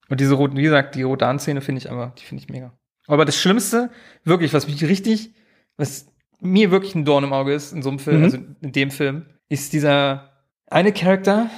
Und 0.09 0.21
diese 0.21 0.35
roten, 0.35 0.57
wie 0.57 0.63
gesagt, 0.63 0.95
die 0.95 1.03
Rodan-Szene 1.03 1.61
finde 1.61 1.81
ich 1.81 1.91
aber, 1.91 2.15
die 2.19 2.25
finde 2.25 2.43
ich 2.43 2.49
mega. 2.49 2.73
Aber 3.07 3.25
das 3.25 3.37
Schlimmste, 3.37 3.91
wirklich, 4.25 4.55
was 4.55 4.67
mich 4.67 4.83
richtig, 4.83 5.35
was 5.77 6.09
mir 6.41 6.71
wirklich 6.71 6.95
ein 6.95 7.05
Dorn 7.05 7.25
im 7.25 7.33
Auge 7.33 7.53
ist 7.55 7.73
in 7.73 7.83
so 7.83 7.89
einem 7.91 7.99
Film, 7.99 8.19
Mhm. 8.19 8.25
also 8.25 8.39
in 8.63 8.73
dem 8.73 8.91
Film, 8.91 9.27
ist 9.49 9.73
dieser 9.73 10.31
eine 10.71 10.93
Charakter 10.93 11.49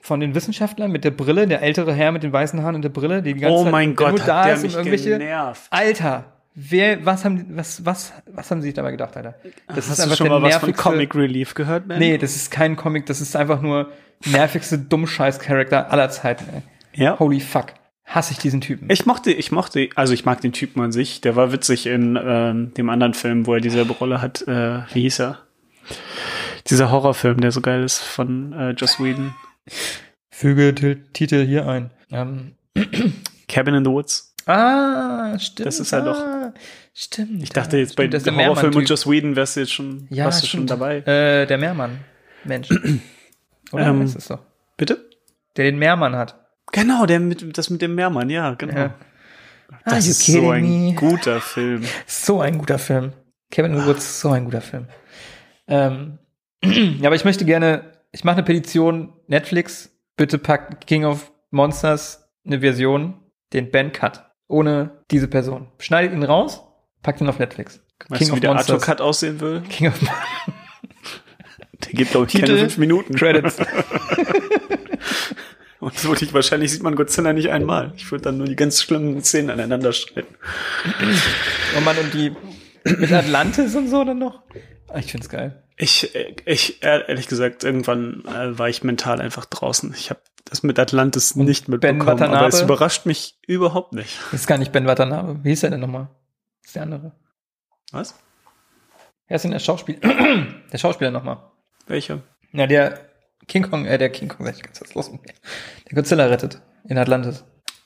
von 0.00 0.20
den 0.20 0.34
Wissenschaftlern 0.34 0.90
mit 0.92 1.04
der 1.04 1.10
Brille, 1.10 1.46
der 1.48 1.62
ältere 1.62 1.92
Herr 1.92 2.12
mit 2.12 2.22
den 2.22 2.32
weißen 2.32 2.62
Haaren 2.62 2.76
und 2.76 2.82
der 2.82 2.90
Brille, 2.90 3.22
die 3.22 3.34
die 3.34 3.40
ganze 3.40 3.56
Oh 3.56 3.62
Zeit 3.64 3.72
mein 3.72 3.88
der 3.88 3.96
Gott, 3.96 4.18
nur 4.18 4.26
da 4.26 4.38
hat 4.40 4.46
der 4.46 4.54
ist, 4.54 4.62
mich 4.62 4.74
irgendwelche, 4.74 5.10
genervt. 5.10 5.66
Alter, 5.70 6.24
wer, 6.54 7.04
was 7.04 7.24
haben, 7.24 7.44
was, 7.56 7.84
was, 7.84 8.12
was 8.30 8.50
haben 8.50 8.60
sie 8.60 8.68
sich 8.68 8.74
dabei 8.74 8.92
gedacht, 8.92 9.16
Alter? 9.16 9.34
Das 9.74 9.88
Hast 9.90 10.06
du 10.06 10.14
schon 10.14 10.28
mal 10.28 10.40
was 10.42 10.56
von 10.56 10.72
Comic 10.74 11.14
Relief 11.14 11.54
gehört, 11.54 11.86
man? 11.88 11.98
Nee, 11.98 12.18
das 12.18 12.36
ist 12.36 12.50
kein 12.52 12.76
Comic, 12.76 13.06
das 13.06 13.20
ist 13.20 13.34
einfach 13.34 13.60
nur 13.60 13.90
nervigste 14.24 14.78
Dummscheiß-Charakter 14.78 15.90
aller 15.90 16.08
Zeiten, 16.10 16.44
ey. 16.54 16.62
Ja. 17.02 17.18
Holy 17.18 17.40
fuck. 17.40 17.66
Hasse 18.06 18.32
ich 18.32 18.38
diesen 18.38 18.60
Typen. 18.60 18.88
Ich 18.88 19.04
mochte, 19.04 19.32
ich 19.32 19.50
mochte, 19.50 19.88
also 19.96 20.12
ich 20.14 20.24
mag 20.24 20.40
den 20.40 20.52
Typen 20.52 20.80
an 20.80 20.92
sich. 20.92 21.20
Der 21.20 21.34
war 21.34 21.52
witzig 21.52 21.86
in 21.86 22.18
ähm, 22.22 22.72
dem 22.74 22.88
anderen 22.88 23.14
Film, 23.14 23.46
wo 23.46 23.54
er 23.54 23.60
dieselbe 23.60 23.92
Rolle 23.92 24.22
hat. 24.22 24.42
Äh, 24.46 24.82
wie 24.94 25.02
hieß 25.02 25.20
er? 25.20 25.40
Dieser 26.68 26.90
Horrorfilm, 26.90 27.40
der 27.40 27.50
so 27.52 27.60
geil 27.60 27.82
ist 27.82 27.98
von 28.02 28.52
äh, 28.52 28.70
Joss 28.70 29.00
Whedon. 29.00 29.34
Füge 30.30 30.74
Titel 31.12 31.44
hier 31.44 31.66
ein. 31.66 31.90
Ähm, 32.10 32.52
Cabin 33.48 33.74
in 33.74 33.84
the 33.84 33.90
Woods. 33.90 34.34
ah, 34.46 35.36
stimmt. 35.38 35.66
Das 35.66 35.80
ist 35.80 35.92
er 35.92 36.02
doch. 36.02 36.18
ah, 36.18 36.52
Stimmt. 36.94 37.42
Ich 37.42 37.50
dachte 37.50 37.76
jetzt 37.76 37.94
bei 37.96 38.04
stimmt, 38.04 38.14
ist 38.14 38.26
dem 38.26 38.36
Horrorfilm 38.36 38.74
und. 38.74 38.88
Joss 38.88 39.06
Whedon 39.06 39.36
wärst 39.36 39.56
du 39.56 39.60
jetzt 39.60 39.72
schon, 39.72 40.06
Ja, 40.10 40.24
warst 40.26 40.42
du 40.42 40.46
schon 40.46 40.66
dabei. 40.66 40.98
Äh, 40.98 41.46
der 41.46 41.58
Meermann. 41.58 41.98
Mensch. 42.44 42.68
Oder? 43.72 43.86
Ähm, 43.88 44.02
ist 44.02 44.14
es 44.16 44.28
doch. 44.28 44.40
Bitte? 44.76 45.10
Der 45.56 45.64
den 45.64 45.78
Meermann 45.78 46.14
hat. 46.16 46.45
Genau, 46.76 47.06
der 47.06 47.20
mit, 47.20 47.56
das 47.56 47.70
mit 47.70 47.80
dem 47.80 47.94
Meermann, 47.94 48.28
ja, 48.28 48.52
genau. 48.52 48.76
Ja. 48.76 48.94
Das 49.86 50.06
ist 50.06 50.26
so 50.26 50.50
ein 50.50 50.88
me? 50.88 50.94
guter 50.94 51.40
Film. 51.40 51.82
So 52.06 52.42
ein 52.42 52.58
guter 52.58 52.78
Film. 52.78 53.14
Kevin 53.50 53.86
Woods, 53.86 54.20
so 54.20 54.28
ein 54.28 54.44
guter 54.44 54.60
Film. 54.60 54.86
Ähm, 55.68 56.18
ja, 56.62 57.06
aber 57.06 57.16
ich 57.16 57.24
möchte 57.24 57.46
gerne, 57.46 57.92
ich 58.12 58.24
mache 58.24 58.36
eine 58.36 58.44
Petition, 58.44 59.14
Netflix, 59.26 59.90
bitte 60.18 60.36
packt 60.36 60.86
King 60.86 61.06
of 61.06 61.32
Monsters 61.50 62.28
eine 62.44 62.60
Version, 62.60 63.14
den 63.54 63.70
Ben 63.70 63.90
Cut, 63.90 64.26
ohne 64.46 65.02
diese 65.10 65.28
Person. 65.28 65.68
Schneidet 65.78 66.12
ihn 66.12 66.24
raus, 66.24 66.62
packt 67.02 67.22
ihn 67.22 67.28
auf 67.28 67.38
Netflix. 67.38 67.80
Weißt 68.10 68.30
du, 68.30 68.36
wie 68.36 68.40
der 68.40 68.52
Arthur 68.52 68.80
Cut 68.80 69.00
aussehen 69.00 69.40
will? 69.40 69.62
King 69.62 69.88
of 69.88 69.98
Der 71.84 71.92
geht, 71.92 72.10
glaube 72.10 72.26
ich, 72.26 72.32
Titel, 72.32 72.46
keine 72.48 72.58
fünf 72.58 72.76
Minuten. 72.76 73.14
Credits. 73.14 73.56
Und 75.80 75.98
so 75.98 76.14
ich, 76.14 76.32
wahrscheinlich 76.32 76.70
sieht 76.72 76.82
man 76.82 76.96
Godzilla 76.96 77.32
nicht 77.32 77.50
einmal. 77.50 77.92
Ich 77.96 78.10
würde 78.10 78.22
dann 78.24 78.38
nur 78.38 78.46
die 78.46 78.56
ganz 78.56 78.82
schlimmen 78.82 79.22
Szenen 79.22 79.50
aneinander 79.50 79.92
streiten. 79.92 80.34
Oh 81.76 81.80
Mann, 81.80 81.96
und 81.98 82.14
die 82.14 82.34
mit 82.98 83.12
Atlantis 83.12 83.74
und 83.74 83.88
so 83.88 84.04
dann 84.04 84.18
noch. 84.18 84.42
Ah, 84.88 84.98
Ich 84.98 85.10
find's 85.12 85.28
geil. 85.28 85.62
Ich, 85.76 86.14
ich, 86.46 86.82
ehrlich 86.82 87.28
gesagt, 87.28 87.62
irgendwann 87.62 88.24
äh, 88.24 88.58
war 88.58 88.68
ich 88.68 88.82
mental 88.82 89.20
einfach 89.20 89.44
draußen. 89.44 89.92
Ich 89.94 90.08
habe 90.08 90.20
das 90.46 90.62
mit 90.62 90.78
Atlantis 90.78 91.36
nicht 91.36 91.66
Ben 91.66 91.98
mitbekommen, 91.98 92.22
aber 92.34 92.46
es 92.46 92.62
überrascht 92.62 93.04
mich 93.04 93.38
überhaupt 93.46 93.92
nicht. 93.92 94.18
Das 94.30 94.40
ist 94.40 94.46
gar 94.46 94.56
nicht 94.58 94.72
Ben 94.72 94.86
Watanabe. 94.86 95.40
Wie 95.42 95.50
hieß 95.50 95.64
er 95.64 95.70
denn 95.70 95.80
nochmal? 95.80 96.08
Das 96.62 96.68
ist 96.68 96.76
der 96.76 96.82
andere. 96.84 97.12
Was? 97.92 98.14
Wer 99.28 99.36
ist 99.36 99.42
denn 99.42 99.50
der 99.50 99.58
Schauspieler? 99.58 99.98
der 100.72 100.78
Schauspieler 100.78 101.10
nochmal. 101.10 101.38
Welcher? 101.86 102.20
Ja, 102.52 102.66
der 102.66 103.05
King 103.48 103.68
Kong, 103.70 103.86
äh, 103.86 103.98
der 103.98 104.10
King 104.10 104.28
Kong, 104.28 104.44
sag 104.46 104.56
ich 104.56 104.62
ganz 104.62 104.94
los 104.94 105.10
mit 105.10 105.22
mir. 105.24 105.34
Der 105.88 105.94
Godzilla 105.94 106.26
rettet 106.26 106.60
in 106.88 106.98
Atlantis. 106.98 107.44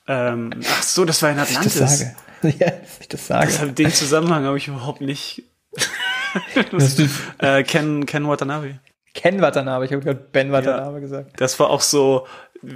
Ähm, 0.09 0.51
ach 0.71 0.83
so, 0.83 1.05
das 1.05 1.23
war 1.23 1.31
in 1.31 1.37
Dass 1.37 1.49
Atlantis. 1.51 1.75
ich 1.75 1.81
das 1.81 1.99
sage. 1.99 2.17
Ja, 2.59 2.71
dass 2.71 3.01
ich 3.01 3.09
das 3.09 3.27
sage. 3.27 3.47
Das 3.47 3.61
hab, 3.61 3.77
den 3.77 3.91
Zusammenhang 3.93 4.45
habe 4.45 4.57
ich 4.57 4.69
überhaupt 4.69 5.01
nicht. 5.03 5.43
Das 6.71 6.97
Äh, 7.39 7.65
Ken, 7.65 8.07
Ken 8.07 8.27
Watanabe. 8.29 8.79
Ken 9.15 9.41
Watanabe, 9.43 9.85
ich 9.85 9.93
habe 9.93 10.03
gerade 10.03 10.21
Ben 10.33 10.53
Watanabe 10.53 11.01
gesagt. 11.01 11.41
Das 11.41 11.59
war 11.59 11.69
auch 11.71 11.81
so, 11.81 12.27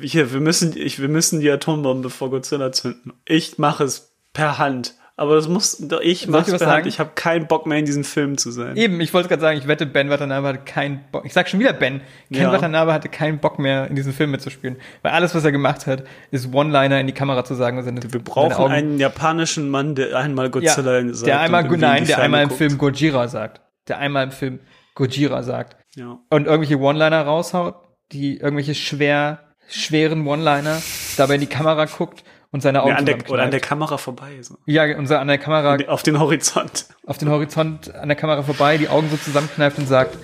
hier, 0.03 0.33
wir 0.33 0.41
müssen, 0.41 0.77
ich, 0.77 1.01
wir 1.01 1.09
müssen 1.09 1.39
die 1.41 1.49
Atombombe 1.51 2.11
vor 2.11 2.31
Godzilla 2.31 2.73
zünden. 2.73 3.13
Ich 3.25 3.57
mache 3.59 3.85
es 3.85 4.13
per 4.33 4.59
Hand. 4.59 4.95
Aber 5.17 5.37
das 5.37 5.47
muss, 5.47 5.79
doch 5.79 6.01
ich 6.01 6.23
Soll 6.23 6.41
ich 6.41 6.59
sagen? 6.59 6.89
Ich 6.89 6.99
habe 6.99 7.13
keinen 7.15 7.47
Bock 7.47 7.67
mehr 7.67 7.79
in 7.79 7.85
diesem 7.85 8.03
Film 8.03 8.37
zu 8.37 8.51
sein. 8.51 8.77
Eben, 8.77 9.01
ich 9.01 9.15
wollte 9.15 9.29
gerade 9.29 9.43
sagen, 9.43 9.59
ich 9.59 9.69
wette, 9.69 9.87
Ben 9.87 10.11
Watanabe 10.11 10.49
hatte 10.49 10.59
keinen 10.65 11.05
Bock. 11.13 11.25
Ich 11.25 11.33
sag 11.33 11.49
schon 11.49 11.61
wieder 11.61 11.73
Ben. 11.73 12.01
Ken 12.33 12.43
Ja. 12.43 12.53
Watanabe 12.53 12.93
hatte 12.93 13.09
keinen 13.09 13.39
Bock 13.39 13.61
mehr, 13.61 13.87
in 13.87 13.95
diesem 13.95 14.13
Film 14.13 14.33
mitzuspielen. 14.33 14.77
Weil 15.03 15.13
alles, 15.13 15.33
was 15.33 15.45
er 15.45 15.53
gemacht 15.53 15.87
hat, 15.87 16.03
ist 16.33 16.53
One-Liner 16.53 16.99
in 16.99 17.07
die 17.07 17.13
Kamera 17.13 17.45
zu 17.45 17.55
sagen. 17.55 17.79
Und 17.79 17.85
seine, 17.85 18.13
Wir 18.13 18.21
brauchen 18.21 18.73
einen 18.73 18.99
japanischen 18.99 19.71
Mann, 19.71 19.95
der 19.95 20.17
einmal 20.17 20.51
Godzilla 20.51 20.99
ja, 20.99 21.15
sagt. 21.15 21.27
der 21.29 21.41
einmal, 21.41 21.63
nein, 21.63 22.07
der 22.07 22.21
einmal 22.21 22.43
im 22.43 22.49
guckt. 22.49 22.59
Film 22.59 22.79
Gojira 22.79 23.29
sagt. 23.29 23.61
Der 23.87 23.99
einmal 23.99 24.25
im 24.25 24.33
Film 24.33 24.61
Gojira 24.97 25.45
sagt. 25.45 25.77
Ja. 25.97 26.19
und 26.29 26.47
irgendwelche 26.47 26.81
One-Liner 26.81 27.23
raushaut, 27.23 27.77
die 28.11 28.39
irgendwelche 28.39 28.75
schwer, 28.75 29.55
schweren 29.69 30.27
One-Liner 30.27 30.83
dabei 31.17 31.35
in 31.37 31.41
die 31.41 31.47
Kamera 31.47 31.85
guckt 31.85 32.25
und 32.55 32.61
seine 32.61 32.83
Augen 32.83 32.91
Ja, 32.91 32.97
an 32.99 33.05
der, 33.05 33.17
oder 33.29 33.43
an 33.43 33.51
der. 33.51 33.59
Kamera 33.59 33.99
vorbei. 33.99 34.41
So. 34.41 34.57
Ja, 34.65 34.85
und 34.97 35.09
so 35.09 35.17
an 35.17 35.27
der 35.27 35.39
Kamera, 35.39 35.77
Auf 35.89 36.05
den 36.05 36.21
Horizont. 36.21 36.87
auf 37.05 37.19
den 37.19 37.29
Horizont 37.29 37.93
an 37.93 38.09
der 38.09 38.17
Kamera 38.17 38.45
vorbei, 38.45 38.79
die 38.79 38.89
Augen 38.89 39.11
so 39.11 39.17
zusammenkneift 39.17 39.77
und 39.79 39.89
sagt, 39.89 40.17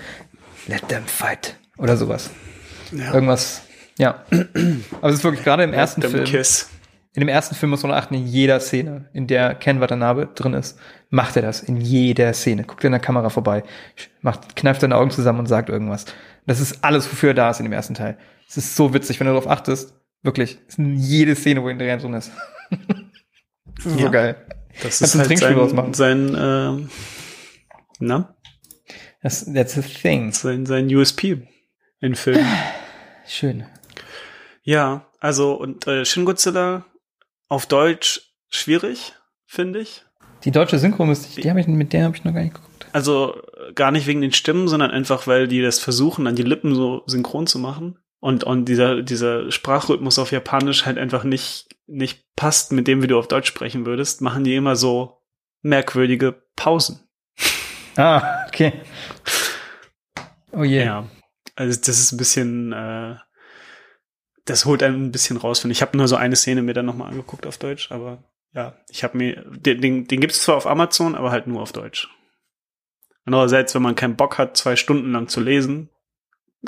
let 0.68 0.88
them 0.88 1.02
fight. 1.06 1.56
Oder 1.76 1.96
sowas. 1.96 2.30
Ja. 2.92 3.12
Irgendwas. 3.12 3.62
Ja. 3.98 4.22
Aber 5.00 5.08
es 5.10 5.16
ist 5.16 5.24
wirklich 5.24 5.42
gerade 5.42 5.64
im 5.64 5.72
ersten 5.72 6.02
Dem 6.02 6.12
Film. 6.12 6.24
Kiss. 6.24 6.70
In 7.14 7.20
dem 7.20 7.28
ersten 7.28 7.56
Film 7.56 7.70
muss 7.70 7.82
man 7.82 7.90
achten, 7.90 8.14
in 8.14 8.24
jeder 8.28 8.60
Szene, 8.60 9.08
in 9.12 9.26
der 9.26 9.56
Ken 9.56 9.80
Watanabe 9.80 10.28
drin 10.36 10.54
ist, 10.54 10.78
macht 11.08 11.34
er 11.34 11.42
das. 11.42 11.60
In 11.60 11.78
jeder 11.80 12.32
Szene. 12.32 12.62
Guckt 12.62 12.84
in 12.84 12.92
der 12.92 13.00
Kamera 13.00 13.30
vorbei, 13.30 13.64
macht, 14.22 14.54
kneift 14.54 14.82
seine 14.82 14.94
Augen 14.94 15.10
zusammen 15.10 15.40
und 15.40 15.46
sagt 15.46 15.68
irgendwas. 15.68 16.04
Das 16.46 16.60
ist 16.60 16.84
alles, 16.84 17.10
wofür 17.10 17.30
er 17.30 17.34
da 17.34 17.50
ist 17.50 17.58
in 17.58 17.64
dem 17.66 17.72
ersten 17.72 17.94
Teil. 17.94 18.16
Es 18.48 18.56
ist 18.56 18.76
so 18.76 18.94
witzig, 18.94 19.18
wenn 19.18 19.26
du 19.26 19.32
darauf 19.32 19.50
achtest. 19.50 19.94
Wirklich. 20.22 20.58
Es 20.68 20.78
ist 20.78 20.84
jede 21.08 21.34
Szene, 21.34 21.62
wo 21.62 21.68
er 21.68 21.74
drin 21.76 22.14
ist. 22.14 22.30
das 23.76 23.86
ist 23.86 23.96
Ja. 23.98 24.06
so 24.06 24.10
geil. 24.10 24.46
Das 24.82 24.98
Kannst 24.98 25.02
ist 25.02 25.14
halt 25.16 25.26
Trinkspiel 25.26 25.56
sein, 25.66 25.74
machen. 25.76 25.94
sein, 25.94 26.36
ähm, 26.38 26.90
na, 27.98 28.36
Das, 29.22 29.44
that's 29.52 29.76
a 29.78 29.82
thing. 29.82 30.32
sein, 30.32 30.64
sein 30.66 30.94
USP 30.94 31.46
in 32.00 32.14
Filmen. 32.14 32.46
Schön. 33.26 33.64
ja, 34.62 35.06
also, 35.20 35.54
und 35.54 35.86
äh, 35.86 36.04
Shin 36.04 36.24
Godzilla 36.24 36.84
auf 37.48 37.66
Deutsch 37.66 38.32
schwierig, 38.48 39.12
finde 39.46 39.80
ich. 39.80 40.04
Die 40.44 40.50
deutsche 40.50 40.78
Synchro 40.78 41.04
müsste 41.04 41.28
ich, 41.28 41.42
die 41.42 41.50
habe 41.50 41.60
ich, 41.60 41.66
mit 41.66 41.92
der 41.92 42.04
habe 42.04 42.16
ich 42.16 42.24
noch 42.24 42.32
gar 42.32 42.42
nicht 42.42 42.54
geguckt. 42.54 42.86
Also 42.92 43.34
äh, 43.68 43.72
gar 43.74 43.90
nicht 43.90 44.06
wegen 44.06 44.22
den 44.22 44.32
Stimmen, 44.32 44.68
sondern 44.68 44.90
einfach, 44.90 45.26
weil 45.26 45.46
die 45.48 45.60
das 45.60 45.78
versuchen, 45.78 46.26
an 46.26 46.36
die 46.36 46.42
Lippen 46.42 46.74
so 46.74 47.02
synchron 47.06 47.46
zu 47.46 47.58
machen. 47.58 47.98
Und, 48.20 48.44
und 48.44 48.66
dieser, 48.66 49.02
dieser 49.02 49.50
Sprachrhythmus 49.50 50.18
auf 50.18 50.30
Japanisch 50.30 50.84
halt 50.84 50.98
einfach 50.98 51.24
nicht, 51.24 51.68
nicht 51.86 52.24
passt 52.36 52.70
mit 52.70 52.86
dem, 52.86 53.02
wie 53.02 53.06
du 53.06 53.18
auf 53.18 53.28
Deutsch 53.28 53.48
sprechen 53.48 53.86
würdest, 53.86 54.20
machen 54.20 54.44
die 54.44 54.54
immer 54.54 54.76
so 54.76 55.22
merkwürdige 55.62 56.42
Pausen. 56.56 57.00
Ah, 57.96 58.46
okay. 58.46 58.72
Oh 60.52 60.62
je. 60.62 60.84
Ja. 60.84 61.08
Also 61.56 61.78
das 61.80 61.98
ist 61.98 62.12
ein 62.12 62.18
bisschen, 62.18 62.72
äh, 62.72 63.16
das 64.44 64.64
holt 64.64 64.84
einen 64.84 65.06
ein 65.06 65.12
bisschen 65.12 65.36
raus, 65.36 65.58
finde 65.58 65.72
ich. 65.72 65.78
Ich 65.78 65.82
habe 65.82 65.96
nur 65.96 66.06
so 66.06 66.14
eine 66.14 66.36
Szene 66.36 66.62
mir 66.62 66.72
dann 66.72 66.86
nochmal 66.86 67.10
angeguckt 67.10 67.46
auf 67.46 67.58
Deutsch, 67.58 67.90
aber 67.90 68.22
ja, 68.54 68.78
ich 68.88 69.04
habe 69.04 69.18
mir, 69.18 69.44
den, 69.44 69.80
den, 69.80 70.06
den 70.06 70.20
gibt's 70.20 70.42
zwar 70.42 70.56
auf 70.56 70.68
Amazon, 70.68 71.16
aber 71.16 71.32
halt 71.32 71.48
nur 71.48 71.60
auf 71.60 71.72
Deutsch. 71.72 72.08
Andererseits, 73.24 73.74
wenn 73.74 73.82
man 73.82 73.96
keinen 73.96 74.16
Bock 74.16 74.38
hat, 74.38 74.56
zwei 74.56 74.76
Stunden 74.76 75.12
lang 75.12 75.28
zu 75.28 75.40
lesen, 75.40 75.90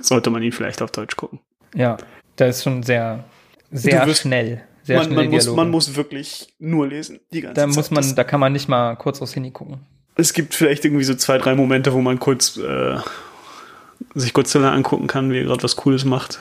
sollte 0.01 0.31
man 0.31 0.43
ihn 0.43 0.53
vielleicht 0.53 0.83
auf 0.83 0.91
Deutsch 0.91 1.17
gucken. 1.17 1.41
Ja, 1.75 1.97
da 2.37 2.47
ist 2.47 2.63
schon 2.63 2.83
sehr, 2.83 3.25
sehr 3.71 4.07
wirst- 4.07 4.23
schnell. 4.23 4.63
Sehr 4.85 4.99
man, 4.99 5.15
man, 5.15 5.29
muss, 5.31 5.47
man 5.49 5.71
muss 5.71 5.95
wirklich 5.95 6.53
nur 6.59 6.89
lesen, 6.89 7.21
die 7.33 7.41
ganze 7.41 7.55
da 7.55 7.69
Zeit. 7.69 7.77
muss 7.77 7.91
man, 7.93 8.15
da 8.17 8.25
kann 8.25 8.41
man 8.41 8.53
nicht 8.53 8.69
mal 8.69 8.97
kurz 8.97 9.23
aufs 9.23 9.37
Handy 9.37 9.53
gucken. 9.53 9.79
es 10.17 10.33
gibt 10.33 10.55
vielleicht 10.57 10.85
irgendwie 10.85 11.05
so 11.05 11.15
zwei, 11.15 11.39
drei 11.39 11.55
Momente, 11.55 11.93
wo 11.93 12.01
man 12.01 12.19
kurz 12.19 12.57
äh, 12.57 12.97
sich 14.15 14.33
Godzilla 14.35 14.73
angucken 14.73 15.07
kann, 15.07 15.31
wie 15.31 15.39
er 15.39 15.45
gerade 15.45 15.63
was 15.63 15.77
Cooles 15.77 16.05
macht. 16.05 16.41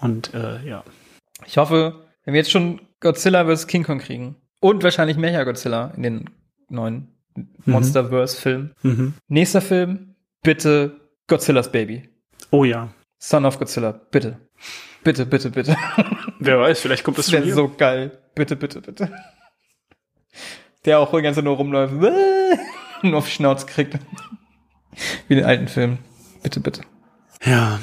Und 0.00 0.32
äh, 0.34 0.64
ja. 0.64 0.84
Ich 1.46 1.56
hoffe, 1.58 2.04
wenn 2.24 2.34
wir 2.34 2.40
jetzt 2.40 2.52
schon 2.52 2.80
Godzilla 3.00 3.44
vs. 3.44 3.66
King 3.66 3.82
Kong 3.82 3.98
kriegen 3.98 4.36
und 4.60 4.84
wahrscheinlich 4.84 5.16
Mecha 5.16 5.42
Godzilla 5.42 5.92
in 5.96 6.04
den 6.04 6.30
neuen 6.68 7.08
Monsterverse-Film. 7.66 8.70
Mhm. 8.82 9.14
Nächster 9.28 9.60
Film, 9.60 10.14
bitte 10.44 11.00
Godzillas 11.26 11.72
Baby. 11.72 12.08
Oh 12.54 12.64
ja. 12.64 12.88
Son 13.18 13.44
of 13.46 13.58
Godzilla, 13.58 13.92
bitte. 14.10 14.38
Bitte, 15.02 15.26
bitte, 15.26 15.50
bitte. 15.50 15.76
Wer 16.38 16.60
weiß, 16.60 16.80
vielleicht 16.80 17.04
kommt 17.04 17.18
das 17.18 17.26
Das 17.26 17.42
hier. 17.42 17.54
so 17.54 17.68
geil. 17.68 18.18
Bitte, 18.34 18.54
bitte, 18.56 18.80
bitte. 18.80 19.10
Der 20.84 20.98
auch 20.98 21.10
die 21.14 21.22
ganze 21.22 21.38
Zeit 21.38 21.44
nur 21.44 21.56
rumläuft. 21.56 21.94
Und 23.02 23.14
auf 23.14 23.26
die 23.26 23.32
Schnauze 23.32 23.66
kriegt. 23.66 23.98
Wie 25.28 25.34
den 25.34 25.44
alten 25.44 25.68
Filmen. 25.68 25.98
Bitte, 26.42 26.60
bitte. 26.60 26.82
Ja. 27.44 27.80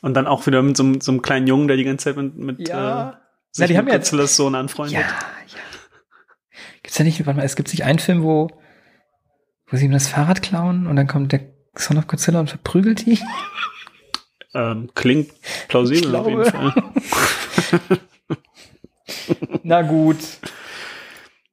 Und 0.00 0.14
dann 0.14 0.26
auch 0.26 0.46
wieder 0.46 0.62
mit 0.62 0.76
so, 0.76 0.82
einem- 0.82 1.00
so 1.00 1.12
einem 1.12 1.22
kleinen 1.22 1.46
Jungen, 1.46 1.68
der 1.68 1.76
die 1.76 1.84
ganze 1.84 2.04
Zeit 2.04 2.16
mit, 2.16 2.36
mit 2.36 2.60
äh, 2.60 2.64
sich 2.64 2.70
Na, 3.58 3.66
die 3.66 3.78
haben 3.78 3.88
ja 3.88 3.94
jetzt- 3.94 4.10
Sohn 4.36 4.54
anfreundet. 4.54 4.94
Ja, 4.94 5.00
ja. 5.00 6.66
Gibt's 6.82 6.98
da 6.98 7.04
nicht, 7.04 7.24
warte 7.26 7.38
mal, 7.38 7.44
es 7.46 7.56
gibt 7.56 7.70
nicht 7.72 7.84
einen 7.84 7.98
Film, 8.00 8.22
wo, 8.22 8.48
wo 9.68 9.76
sie 9.76 9.84
ihm 9.86 9.92
das 9.92 10.08
Fahrrad 10.08 10.42
klauen 10.42 10.86
und 10.86 10.96
dann 10.96 11.06
kommt 11.06 11.32
der 11.32 11.51
Son 11.74 11.98
of 11.98 12.06
Godzilla 12.06 12.40
und 12.40 12.50
verprügelt 12.50 13.06
die? 13.06 13.18
Ähm, 14.54 14.90
klingt 14.94 15.32
plausibel 15.68 16.14
auf 16.14 16.28
jeden. 16.28 16.44
Fall. 16.44 16.74
Na 19.62 19.82
gut. 19.82 20.18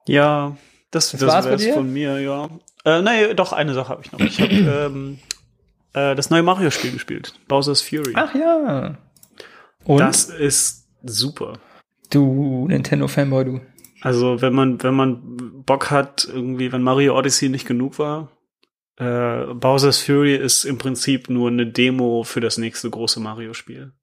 Ja, 0.06 0.58
das, 0.92 1.12
Das 1.12 1.20
das, 1.22 1.46
wär's 1.46 1.62
dir? 1.62 1.74
von 1.74 1.92
mir, 1.94 2.20
ja. 2.20 2.50
Äh, 2.84 3.02
nee, 3.02 3.34
doch, 3.36 3.54
eine 3.54 3.74
Sache 3.74 3.90
habe 3.90 4.02
ich 4.04 4.12
noch. 4.12 4.20
Ich 4.20 4.42
habe 4.42 4.54
ähm, 4.94 5.20
äh, 5.94 6.16
das 6.16 6.30
neue 6.30 6.44
Mario-Spiel 6.44 6.92
gespielt. 6.92 7.34
Bowser's 7.48 7.82
Fury. 7.82 8.14
Ach 8.16 8.34
ja. 8.36 8.98
Und? 9.86 10.00
Das 10.00 10.26
ist 10.26 10.88
super. 11.04 11.54
du 12.10 12.68
Nintendo-Fanboy, 12.68 13.46
du. 13.46 13.62
Also, 14.02 14.42
wenn 14.42 14.54
man, 14.54 14.82
wenn 14.82 14.94
man 14.94 15.64
Bock 15.66 15.92
hat, 15.92 16.28
irgendwie, 16.32 16.72
wenn 16.72 16.82
Mario 16.82 17.18
Odyssey 17.18 17.50
nicht 17.50 17.68
genug 17.68 18.00
war, 18.00 18.30
äh, 19.00 19.54
Bowser's 19.54 20.00
Fury 20.02 20.36
ist 20.36 20.66
im 20.66 20.78
Prinzip 20.78 21.30
nur 21.30 21.50
eine 21.50 21.66
Demo 21.66 22.24
für 22.24 22.42
das 22.42 22.58
nächste 22.58 22.90
große 22.90 23.20
Mario-Spiel. 23.20 23.94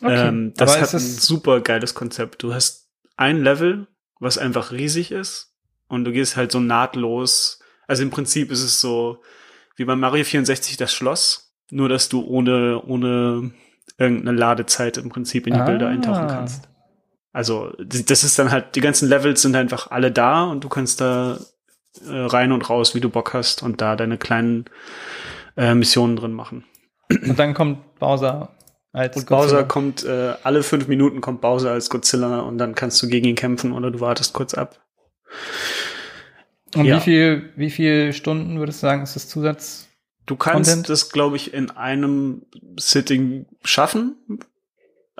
Okay. 0.00 0.28
Ähm, 0.28 0.52
das 0.56 0.72
Aber 0.72 0.80
hat 0.82 0.94
ist 0.94 0.94
ein 0.94 1.20
super 1.20 1.60
geiles 1.60 1.94
Konzept. 1.94 2.42
Du 2.42 2.52
hast 2.52 2.88
ein 3.16 3.42
Level, 3.42 3.86
was 4.18 4.38
einfach 4.38 4.72
riesig 4.72 5.12
ist, 5.12 5.54
und 5.88 6.04
du 6.04 6.12
gehst 6.12 6.36
halt 6.36 6.50
so 6.50 6.60
nahtlos. 6.60 7.60
Also 7.86 8.02
im 8.02 8.10
Prinzip 8.10 8.50
ist 8.50 8.62
es 8.62 8.80
so 8.80 9.22
wie 9.76 9.84
bei 9.84 9.94
Mario 9.94 10.24
64 10.24 10.76
das 10.76 10.92
Schloss, 10.92 11.54
nur 11.70 11.88
dass 11.88 12.08
du 12.08 12.22
ohne, 12.24 12.82
ohne 12.82 13.52
irgendeine 13.98 14.36
Ladezeit 14.36 14.96
im 14.96 15.10
Prinzip 15.10 15.46
in 15.46 15.54
die 15.54 15.60
Ah. 15.60 15.66
Bilder 15.66 15.88
eintauchen 15.88 16.26
kannst. 16.28 16.68
Also 17.32 17.72
das 17.78 18.24
ist 18.24 18.38
dann 18.38 18.50
halt, 18.50 18.76
die 18.76 18.80
ganzen 18.80 19.08
Levels 19.08 19.42
sind 19.42 19.56
einfach 19.56 19.90
alle 19.90 20.10
da 20.12 20.44
und 20.44 20.62
du 20.64 20.68
kannst 20.68 21.00
da 21.00 21.38
äh, 22.06 22.10
rein 22.16 22.52
und 22.52 22.68
raus, 22.68 22.94
wie 22.94 23.00
du 23.00 23.08
Bock 23.10 23.34
hast 23.34 23.62
und 23.62 23.80
da 23.80 23.96
deine 23.96 24.18
kleinen 24.18 24.64
äh, 25.56 25.74
Missionen 25.74 26.16
drin 26.16 26.32
machen. 26.32 26.64
und 27.10 27.38
dann 27.38 27.54
kommt 27.54 27.98
Bowser 27.98 28.54
als 28.92 29.16
Und 29.16 29.26
Godzilla. 29.26 29.40
Bowser 29.60 29.64
kommt, 29.64 30.04
äh, 30.04 30.34
alle 30.42 30.62
fünf 30.62 30.88
Minuten 30.88 31.20
kommt 31.20 31.40
Bowser 31.40 31.72
als 31.72 31.90
Godzilla 31.90 32.40
und 32.40 32.58
dann 32.58 32.74
kannst 32.74 33.02
du 33.02 33.08
gegen 33.08 33.26
ihn 33.26 33.34
kämpfen 33.34 33.72
oder 33.72 33.90
du 33.90 34.00
wartest 34.00 34.32
kurz 34.32 34.54
ab. 34.54 34.80
Und 36.74 36.86
ja. 36.86 36.96
wie 36.96 37.00
viel, 37.00 37.52
wie 37.56 37.70
viel 37.70 38.12
Stunden 38.12 38.58
würdest 38.58 38.82
du 38.82 38.86
sagen, 38.86 39.02
ist 39.02 39.14
das 39.16 39.28
Zusatz? 39.28 39.88
Du 40.26 40.36
kannst 40.36 40.70
Content? 40.70 40.88
das, 40.88 41.10
glaube 41.10 41.36
ich, 41.36 41.52
in 41.54 41.70
einem 41.70 42.46
Sitting 42.78 43.46
schaffen. 43.62 44.16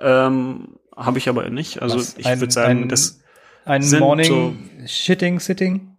Ähm, 0.01 0.77
Habe 0.97 1.19
ich 1.19 1.29
aber 1.29 1.49
nicht. 1.51 1.83
Also 1.83 1.97
Was? 1.99 2.17
ich 2.17 2.27
würde 2.27 2.53
sagen, 2.53 2.83
ein- 2.85 2.89
das 2.89 3.21
Ein 3.65 3.89
Morning 3.99 4.71
Shitting 4.87 5.41
Sitting? 5.41 5.94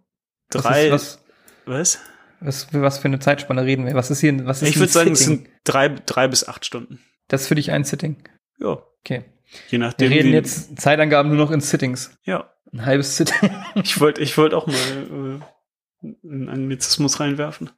Was 0.52 0.62
drei. 0.62 0.90
Was, 0.90 1.24
was? 1.64 1.98
was, 2.40 2.64
für, 2.64 2.82
was 2.82 2.98
für 2.98 3.06
eine 3.08 3.18
Zeitspanne 3.18 3.64
reden 3.64 3.86
wir? 3.86 3.94
Was 3.94 4.10
ist 4.10 4.20
hier, 4.20 4.44
was 4.46 4.62
ist 4.62 4.68
Ich 4.70 4.78
würde 4.78 4.92
sagen, 4.92 5.12
es 5.12 5.20
sind 5.20 5.48
drei, 5.64 5.88
drei 5.88 6.28
bis 6.28 6.46
acht 6.46 6.64
Stunden. 6.64 7.00
Das 7.28 7.42
ist 7.42 7.48
für 7.48 7.54
dich 7.56 7.70
ein 7.72 7.84
Sitting. 7.84 8.16
Ja, 8.58 8.78
Okay. 9.00 9.24
je 9.68 9.72
Wir 9.72 9.78
nachdem. 9.80 10.12
reden 10.12 10.28
wie- 10.30 10.34
jetzt 10.34 10.78
Zeitangaben 10.80 11.30
nur 11.34 11.38
noch 11.44 11.50
in 11.52 11.60
Sittings. 11.60 12.10
Ja, 12.24 12.52
Ein 12.72 12.84
halbes 12.86 13.16
Sitting. 13.16 13.50
ich 13.76 14.00
wollte, 14.00 14.20
ich 14.22 14.36
wollte 14.38 14.56
auch 14.56 14.66
mal 14.66 15.40
äh, 16.02 16.08
einen 16.28 16.48
Anglizismus 16.48 17.20
reinwerfen. 17.20 17.70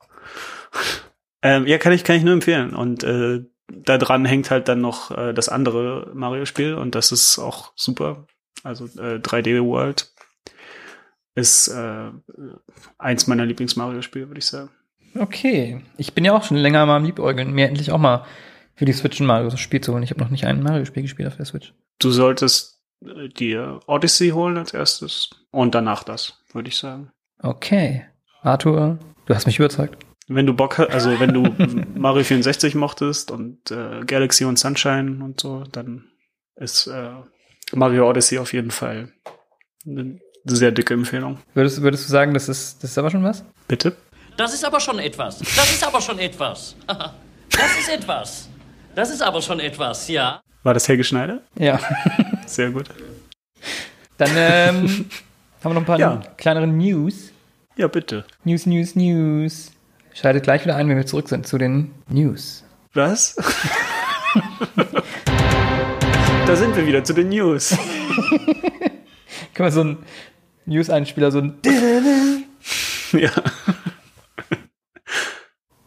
ähm, 1.42 1.66
ja, 1.66 1.78
kann 1.78 1.92
ich, 1.92 2.04
kann 2.04 2.16
ich 2.16 2.22
nur 2.24 2.34
empfehlen. 2.34 2.74
Und 2.74 3.04
äh, 3.04 3.40
da 3.70 3.98
dran 3.98 4.24
hängt 4.24 4.50
halt 4.50 4.68
dann 4.68 4.80
noch 4.80 5.10
äh, 5.16 5.32
das 5.34 5.48
andere 5.48 6.10
Mario-Spiel 6.14 6.74
und 6.74 6.94
das 6.94 7.12
ist 7.12 7.38
auch 7.38 7.72
super. 7.76 8.26
Also 8.64 8.86
äh, 8.86 9.18
3D 9.20 9.62
World 9.64 10.10
ist 11.38 11.68
äh, 11.68 12.10
eins 12.98 13.26
meiner 13.26 13.46
Lieblings-Mario-Spiele, 13.46 14.28
würde 14.28 14.40
ich 14.40 14.46
sagen. 14.46 14.70
Okay. 15.14 15.80
Ich 15.96 16.12
bin 16.12 16.24
ja 16.24 16.32
auch 16.32 16.42
schon 16.42 16.56
länger 16.56 16.84
mal 16.84 16.96
am 16.96 17.04
Liebäugeln, 17.04 17.52
mir 17.52 17.68
endlich 17.68 17.92
auch 17.92 17.98
mal 17.98 18.24
für 18.74 18.84
die 18.84 18.92
Switch 18.92 19.20
ein 19.20 19.26
Mario-Spiel 19.26 19.80
zu 19.80 19.92
holen. 19.92 20.02
Ich 20.02 20.10
habe 20.10 20.20
noch 20.20 20.30
nicht 20.30 20.44
ein 20.44 20.62
Mario-Spiel 20.62 21.02
gespielt 21.02 21.28
auf 21.28 21.36
der 21.36 21.46
Switch. 21.46 21.72
Du 21.98 22.10
solltest 22.10 22.80
äh, 23.04 23.28
dir 23.28 23.80
Odyssey 23.86 24.30
holen 24.30 24.56
als 24.56 24.74
erstes 24.74 25.30
und 25.50 25.74
danach 25.74 26.02
das, 26.02 26.40
würde 26.52 26.68
ich 26.68 26.76
sagen. 26.76 27.10
Okay. 27.40 28.04
Arthur, 28.42 28.98
du 29.26 29.34
hast 29.34 29.46
mich 29.46 29.58
überzeugt. 29.58 30.04
Wenn 30.26 30.46
du 30.46 30.54
Bock 30.54 30.78
hast, 30.78 30.90
also 30.90 31.18
wenn 31.20 31.32
du 31.32 31.42
Mario 31.94 32.24
64 32.24 32.74
mochtest 32.74 33.30
und 33.30 33.70
äh, 33.70 34.04
Galaxy 34.04 34.44
und 34.44 34.58
Sunshine 34.58 35.24
und 35.24 35.40
so, 35.40 35.64
dann 35.70 36.04
ist 36.56 36.88
äh, 36.88 37.10
Mario 37.72 38.08
Odyssey 38.08 38.38
auf 38.38 38.52
jeden 38.52 38.70
Fall 38.70 39.12
eine 39.86 40.18
sehr 40.56 40.70
dicke 40.72 40.94
Empfehlung. 40.94 41.38
Würdest, 41.54 41.80
würdest 41.82 42.06
du 42.08 42.12
sagen, 42.12 42.34
das 42.34 42.48
ist, 42.48 42.82
das 42.82 42.90
ist 42.90 42.98
aber 42.98 43.10
schon 43.10 43.22
was? 43.24 43.44
Bitte? 43.66 43.96
Das 44.36 44.54
ist 44.54 44.64
aber 44.64 44.78
schon 44.80 44.98
etwas. 44.98 45.38
Das 45.38 45.70
ist 45.70 45.84
aber 45.86 46.00
schon 46.00 46.18
etwas. 46.18 46.76
Das 47.50 47.76
ist 47.78 47.88
etwas. 47.88 48.48
Das 48.94 49.10
ist 49.10 49.20
aber 49.22 49.42
schon 49.42 49.58
etwas, 49.58 50.06
ja. 50.06 50.40
War 50.62 50.74
das 50.74 50.86
Helge 50.86 51.02
Schneider? 51.02 51.40
Ja. 51.58 51.80
Sehr 52.46 52.70
gut. 52.70 52.86
Dann 54.16 54.30
ähm, 54.36 55.06
haben 55.64 55.70
wir 55.70 55.74
noch 55.74 55.80
ein 55.80 55.84
paar 55.84 55.98
Ja. 55.98 56.22
kleinere 56.36 56.68
News. 56.68 57.32
Ja, 57.76 57.88
bitte. 57.88 58.24
News, 58.44 58.66
News, 58.66 58.94
News. 58.94 59.72
Schaltet 60.14 60.44
gleich 60.44 60.62
wieder 60.64 60.76
ein, 60.76 60.88
wenn 60.88 60.96
wir 60.98 61.06
zurück 61.06 61.28
sind 61.28 61.48
zu 61.48 61.58
den 61.58 61.92
News. 62.08 62.64
Was? 62.94 63.34
da 66.46 66.56
sind 66.56 66.76
wir 66.76 66.86
wieder 66.86 67.02
zu 67.04 67.12
den 67.14 67.28
News. 67.30 67.76
Können 69.54 69.66
wir 69.66 69.72
so 69.72 69.80
einen 69.80 69.98
News-Einspieler, 70.68 71.30
so 71.30 71.38
ein 71.40 71.58
ja. 73.12 73.30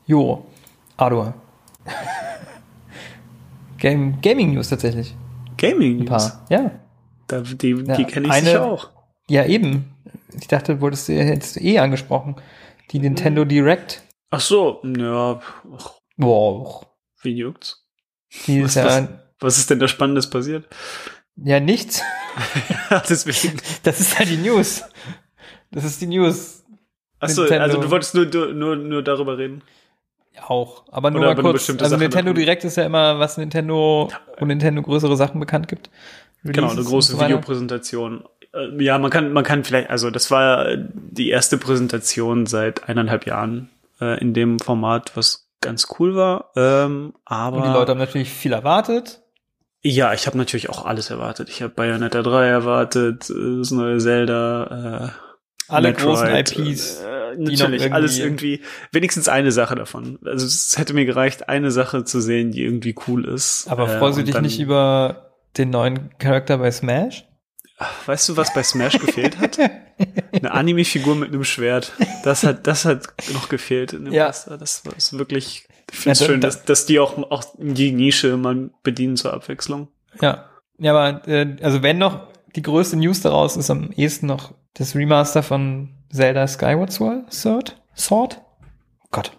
Jo, 0.06 0.46
Ardor. 0.98 1.34
Game, 3.78 4.20
Gaming 4.22 4.54
News 4.54 4.70
tatsächlich. 4.70 5.16
Gaming 5.58 5.94
Ein 5.94 5.98
News. 6.00 6.10
paar. 6.10 6.46
Ja. 6.50 6.72
Da, 7.28 7.42
die 7.42 7.70
Ja, 7.72 7.96
die 7.96 8.06
kenne 8.06 8.28
ich 8.28 8.34
eine- 8.34 8.46
sicher 8.46 8.66
auch. 8.66 8.90
Ja, 9.30 9.46
eben. 9.46 9.96
Ich 10.40 10.48
dachte, 10.48 10.82
wolltest 10.82 11.08
du, 11.10 11.14
hättest 11.14 11.56
du 11.56 11.60
eh 11.62 11.80
angesprochen. 11.80 12.36
Die 12.92 13.00
Nintendo 13.00 13.46
Direct. 13.46 14.04
Ach 14.30 14.40
so, 14.42 14.82
ja. 14.84 15.40
Boah. 16.18 16.86
wie 17.22 17.32
juckt's? 17.38 17.86
Die 18.46 18.60
ist 18.60 18.76
Was, 18.76 18.76
ja, 18.76 18.86
was, 18.86 19.10
was 19.40 19.58
ist 19.58 19.70
denn 19.70 19.80
da 19.80 19.88
Spannendes 19.88 20.30
passiert? 20.30 20.68
Ja 21.36 21.60
nichts. 21.60 22.02
Deswegen. 23.10 23.60
Das 23.84 24.00
ist 24.00 24.18
ja 24.20 24.26
die 24.26 24.38
News. 24.38 24.84
Das 25.72 25.84
ist 25.84 26.02
die 26.02 26.08
News. 26.08 26.64
Achso, 27.20 27.44
also 27.44 27.80
du 27.80 27.92
wolltest 27.92 28.16
nur, 28.16 28.26
nur, 28.26 28.76
nur, 28.76 29.04
darüber 29.04 29.38
reden. 29.38 29.62
Auch. 30.48 30.86
Aber 30.92 31.12
nur 31.12 31.22
Oder 31.22 31.36
mal 31.36 31.52
kurz. 31.52 31.70
Also 31.70 31.86
Sachen 31.86 32.00
Nintendo 32.00 32.34
Direct 32.34 32.64
ist 32.64 32.78
ja 32.78 32.84
immer, 32.84 33.20
was 33.20 33.38
Nintendo, 33.38 34.10
wo 34.40 34.46
Nintendo 34.46 34.82
größere 34.82 35.16
Sachen 35.16 35.40
bekannt 35.40 35.68
gibt. 35.68 35.90
Genau, 36.44 36.64
eine 36.64 36.72
Releases 36.72 36.90
große 36.90 37.14
und 37.14 37.20
so. 37.20 37.26
Videopräsentation. 37.26 38.24
Äh, 38.54 38.84
Ja, 38.84 38.98
man 38.98 39.12
kann, 39.12 39.34
man 39.34 39.44
kann 39.44 39.64
vielleicht, 39.64 39.90
also 39.90 40.10
das 40.10 40.32
war 40.32 40.76
die 40.76 41.30
erste 41.30 41.58
Präsentation 41.58 42.48
seit 42.48 42.90
eineinhalb 42.90 43.26
Jahren 43.28 43.70
äh, 44.00 44.20
in 44.20 44.34
dem 44.34 44.60
Format, 44.60 45.12
was 45.16 45.48
ganz 45.62 45.88
cool 46.00 46.16
war. 46.16 46.52
Ähm, 46.56 47.14
aber 47.26 47.58
Und 47.58 47.66
die 47.66 47.70
Leute 47.70 47.92
haben 47.92 48.00
natürlich 48.00 48.32
viel 48.32 48.54
erwartet. 48.54 49.21
Ja, 49.84 50.14
ich 50.14 50.28
habe 50.28 50.38
natürlich 50.38 50.70
auch 50.70 50.86
alles 50.86 51.10
erwartet. 51.10 51.50
Ich 51.50 51.62
habe 51.62 51.74
Bayonetta 51.74 52.22
3 52.22 52.48
erwartet, 52.48 53.30
äh, 53.30 53.58
das 53.60 53.72
neue 53.72 53.98
Zelda, 54.00 55.12
äh, 55.18 55.72
Alle 55.74 55.90
Metroid, 55.90 56.54
großen 56.54 56.68
IPs. 56.68 57.02
Äh, 57.02 57.36
natürlich, 57.38 57.60
irgendwie- 57.82 57.92
alles 57.92 58.20
irgendwie, 58.20 58.62
wenigstens 58.92 59.28
eine 59.30 59.52
Sache 59.52 59.76
davon. 59.76 60.20
Also 60.26 60.46
es 60.46 60.78
hätte 60.78 60.94
mir 60.94 61.06
gereicht, 61.06 61.48
eine 61.50 61.72
Sache 61.72 62.04
zu 62.04 62.20
sehen, 62.22 62.52
die 62.52 62.64
irgendwie 62.64 62.94
cool 63.08 63.26
ist. 63.26 63.68
Aber 63.70 63.86
Äh, 63.90 63.98
freust 64.00 64.18
du 64.18 64.22
und 64.22 64.28
dich 64.28 64.42
nicht 64.42 64.60
über 64.60 65.32
den 65.58 65.70
neuen 65.70 66.10
Charakter 66.20 66.58
bei 66.58 66.72
Smash? 66.72 67.26
Weißt 68.06 68.30
du, 68.30 68.38
was 68.38 68.54
bei 68.54 68.62
Smash 68.62 69.00
gefehlt 69.00 69.40
hat? 69.40 69.58
Eine 70.34 70.52
Anime-Figur 70.52 71.16
mit 71.16 71.30
einem 71.30 71.44
Schwert. 71.44 71.94
Das 72.24 72.44
hat, 72.44 72.68
das 72.68 72.86
hat 72.86 73.08
noch 73.34 73.50
gefehlt 73.50 73.94
in 73.94 74.06
dem 74.06 74.14
Ja. 74.14 74.26
Master. 74.28 74.58
Das 74.58 74.86
war 74.86 74.96
ist 74.96 75.18
wirklich, 75.18 75.68
ich 75.92 75.98
finde 76.00 76.12
es 76.14 76.20
Ja, 76.22 76.26
schön, 76.26 76.42
da- 76.42 76.48
dass, 76.48 76.64
dass 76.66 76.86
die 76.86 77.00
auch, 77.00 77.18
auch 77.32 77.44
die 77.58 77.92
Nische 77.92 78.38
mal 78.38 78.70
bedienen 78.84 79.18
zur 79.18 79.34
Abwechslung. 79.34 79.90
Ja. 80.22 80.46
Ja, 80.78 80.94
aber 80.96 81.28
äh, 81.28 81.58
also 81.62 81.84
wenn 81.84 81.98
noch 82.00 82.28
die 82.56 82.62
größte 82.64 82.98
News 82.98 83.22
daraus 83.22 83.56
ist 83.58 83.70
am 83.70 83.92
ehesten 83.92 84.26
noch 84.26 84.54
das 84.74 84.96
Remaster 84.96 85.44
von 85.44 85.90
Zelda 86.12 86.48
Skyward 86.48 86.92
Sword? 86.92 87.80
Sword? 87.96 88.42
Oh 89.04 89.08
Gott. 89.12 89.32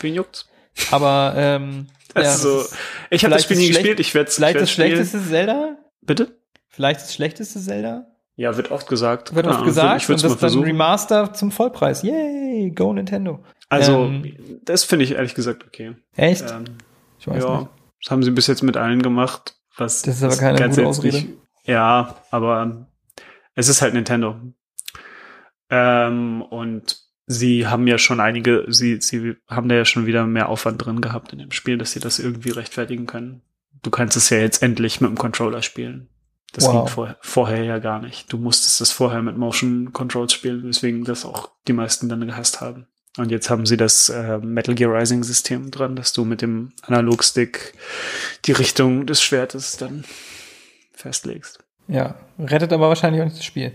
Wen 0.00 0.14
juckt's? 0.14 0.48
Aber 0.90 1.34
ähm, 1.36 1.88
Also, 2.14 2.58
das 2.58 2.66
ist- 2.72 2.76
ich 3.10 3.24
habe 3.24 3.34
das 3.34 3.44
Spiel 3.44 3.56
das 3.56 3.62
nie 3.64 3.68
gespielt, 3.72 4.00
ich 4.00 4.14
werde 4.14 4.28
es 4.28 4.36
Vielleicht 4.36 4.60
das 4.60 4.70
schlechteste 4.70 5.22
Zelda? 5.22 5.76
Bitte? 6.02 6.38
Vielleicht 6.68 7.00
das 7.00 7.12
schlechteste 7.14 7.60
Zelda? 7.60 8.06
Ja, 8.36 8.56
wird 8.56 8.70
oft 8.70 8.88
gesagt. 8.88 9.34
Wird 9.34 9.46
oft 9.46 9.56
Ahnung, 9.56 9.66
gesagt 9.66 10.00
Ich 10.02 10.08
würde 10.08 10.22
und 10.22 10.24
es 10.24 10.30
mal 10.40 10.46
das 10.46 10.52
dann. 10.54 10.62
Remaster 10.62 11.34
zum 11.34 11.50
Vollpreis. 11.50 12.02
Yay, 12.02 12.70
go 12.70 12.92
Nintendo. 12.92 13.40
Also, 13.68 14.04
Ähm, 14.06 14.60
das 14.64 14.84
finde 14.84 15.04
ich 15.04 15.12
ehrlich 15.12 15.34
gesagt 15.34 15.64
okay. 15.66 15.94
Echt? 16.16 16.44
Ähm, 16.50 16.64
ich 17.18 17.26
weiß 17.26 17.42
ja, 17.44 17.58
nicht. 17.60 17.70
das 18.02 18.10
haben 18.10 18.22
sie 18.22 18.30
bis 18.30 18.46
jetzt 18.46 18.62
mit 18.62 18.76
allen 18.76 19.02
gemacht. 19.02 19.56
Was 19.76 20.02
Das 20.02 20.16
ist 20.16 20.22
aber 20.22 20.36
keine 20.36 20.68
gute 20.68 20.86
Ausrede. 20.86 21.16
nicht- 21.16 21.28
Ja, 21.64 22.16
aber 22.30 22.88
es 23.54 23.68
ist 23.68 23.82
halt 23.82 23.94
Nintendo. 23.94 24.36
Ähm, 25.70 26.42
und 26.42 26.98
sie 27.26 27.66
haben 27.66 27.86
ja 27.86 27.98
schon 27.98 28.20
einige, 28.20 28.64
sie, 28.68 29.00
sie 29.00 29.36
haben 29.46 29.68
da 29.68 29.74
ja 29.74 29.84
schon 29.84 30.06
wieder 30.06 30.26
mehr 30.26 30.48
Aufwand 30.48 30.84
drin 30.84 31.00
gehabt 31.00 31.32
in 31.32 31.38
dem 31.38 31.52
Spiel, 31.52 31.76
dass 31.78 31.92
sie 31.92 32.00
das 32.00 32.18
irgendwie 32.18 32.50
rechtfertigen 32.50 33.06
können. 33.06 33.42
Du 33.82 33.90
kannst 33.90 34.16
es 34.16 34.30
ja 34.30 34.38
jetzt 34.38 34.62
endlich 34.62 35.00
mit 35.00 35.10
dem 35.10 35.18
Controller 35.18 35.62
spielen. 35.62 36.08
Das 36.52 36.64
Wow. 36.64 36.72
ging 36.72 36.86
vorher, 36.94 37.16
vorher 37.20 37.62
ja 37.64 37.78
gar 37.78 38.00
nicht. 38.00 38.32
Du 38.32 38.38
musstest 38.38 38.80
das 38.80 38.90
vorher 38.90 39.20
mit 39.22 39.36
Motion 39.36 39.92
Controls 39.92 40.32
spielen, 40.32 40.64
weswegen 40.64 41.04
das 41.04 41.26
auch 41.26 41.50
die 41.68 41.74
meisten 41.74 42.08
dann 42.08 42.26
gehasst 42.26 42.62
haben. 42.62 42.86
Und 43.16 43.30
jetzt 43.30 43.50
haben 43.50 43.66
sie 43.66 43.76
das 43.76 44.08
äh, 44.10 44.38
Metal 44.38 44.74
Gear 44.74 44.92
Rising 44.94 45.24
System 45.24 45.70
dran, 45.70 45.96
dass 45.96 46.12
du 46.12 46.24
mit 46.24 46.42
dem 46.42 46.72
Analogstick 46.82 47.74
die 48.44 48.52
Richtung 48.52 49.06
des 49.06 49.22
Schwertes 49.22 49.76
dann 49.76 50.04
festlegst. 50.92 51.58
Ja, 51.88 52.14
rettet 52.38 52.72
aber 52.72 52.88
wahrscheinlich 52.88 53.22
auch 53.22 53.26
nicht 53.26 53.38
das 53.38 53.44
Spiel. 53.44 53.72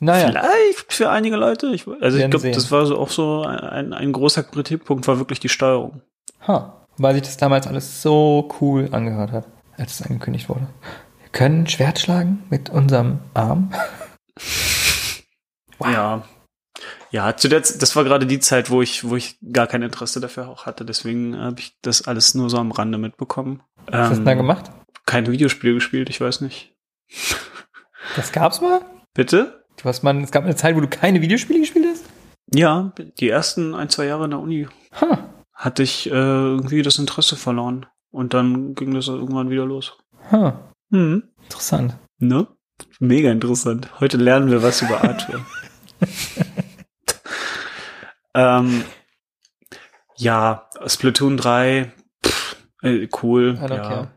Naja, 0.00 0.28
Vielleicht 0.28 0.92
für 0.92 1.10
einige 1.10 1.36
Leute. 1.36 1.68
Ich, 1.68 1.86
also 2.00 2.18
ich 2.18 2.28
glaube, 2.28 2.50
das 2.50 2.70
war 2.70 2.84
so 2.84 2.98
auch 2.98 3.08
so 3.08 3.42
ein, 3.44 3.92
ein 3.92 4.12
großer 4.12 4.42
Kritikpunkt 4.42 5.06
war 5.08 5.18
wirklich 5.18 5.40
die 5.40 5.48
Steuerung. 5.48 6.02
ha, 6.46 6.86
weil 6.98 7.14
sich 7.14 7.22
das 7.22 7.36
damals 7.36 7.66
alles 7.66 8.02
so 8.02 8.48
cool 8.60 8.88
angehört 8.92 9.32
hat, 9.32 9.46
als 9.78 10.00
es 10.00 10.02
angekündigt 10.06 10.48
wurde. 10.48 10.66
Wir 11.22 11.30
können 11.30 11.66
Schwert 11.66 11.98
schlagen 11.98 12.42
mit 12.50 12.68
unserem 12.68 13.20
Arm. 13.32 13.72
Ja. 15.82 16.24
Ja, 17.16 17.34
zu 17.34 17.48
der, 17.48 17.60
das 17.60 17.96
war 17.96 18.04
gerade 18.04 18.26
die 18.26 18.40
Zeit, 18.40 18.68
wo 18.68 18.82
ich, 18.82 19.08
wo 19.08 19.16
ich 19.16 19.38
gar 19.50 19.66
kein 19.66 19.80
Interesse 19.80 20.20
dafür 20.20 20.48
auch 20.48 20.66
hatte. 20.66 20.84
Deswegen 20.84 21.34
habe 21.38 21.60
ich 21.60 21.74
das 21.80 22.06
alles 22.06 22.34
nur 22.34 22.50
so 22.50 22.58
am 22.58 22.72
Rande 22.72 22.98
mitbekommen. 22.98 23.62
Was 23.86 24.10
hast 24.10 24.18
du 24.18 24.24
da 24.24 24.34
gemacht? 24.34 24.70
Kein 25.06 25.26
Videospiel 25.26 25.72
gespielt, 25.72 26.10
ich 26.10 26.20
weiß 26.20 26.42
nicht. 26.42 26.74
Das 28.16 28.32
gab's 28.32 28.60
mal? 28.60 28.82
Bitte? 29.14 29.64
Du 29.78 29.84
hast 29.84 30.02
mal, 30.02 30.14
es 30.22 30.30
gab 30.30 30.44
eine 30.44 30.56
Zeit, 30.56 30.76
wo 30.76 30.80
du 30.80 30.88
keine 30.88 31.22
Videospiele 31.22 31.60
gespielt 31.60 31.86
hast? 31.90 32.04
Ja, 32.52 32.92
die 33.18 33.30
ersten 33.30 33.74
ein, 33.74 33.88
zwei 33.88 34.04
Jahre 34.04 34.24
in 34.24 34.30
der 34.32 34.40
Uni 34.40 34.68
Ha, 35.00 35.30
hatte 35.54 35.82
ich 35.84 36.08
äh, 36.10 36.12
irgendwie 36.12 36.82
das 36.82 36.98
Interesse 36.98 37.36
verloren. 37.36 37.86
Und 38.10 38.34
dann 38.34 38.74
ging 38.74 38.92
das 38.92 39.08
irgendwann 39.08 39.48
wieder 39.48 39.64
los. 39.64 39.96
ha, 40.30 40.60
Hm. 40.90 41.22
interessant. 41.44 41.96
Ne? 42.18 42.46
Mega 43.00 43.30
interessant. 43.32 43.88
Heute 44.00 44.18
lernen 44.18 44.50
wir 44.50 44.62
was 44.62 44.82
über 44.82 45.02
Arthur. 45.02 45.40
ähm, 48.36 48.84
ja, 50.16 50.68
Splatoon 50.86 51.36
3, 51.36 51.92
pff, 52.24 52.56
äh, 52.82 53.08
cool. 53.22 53.58
Ja. 53.60 53.66
care. 53.68 54.08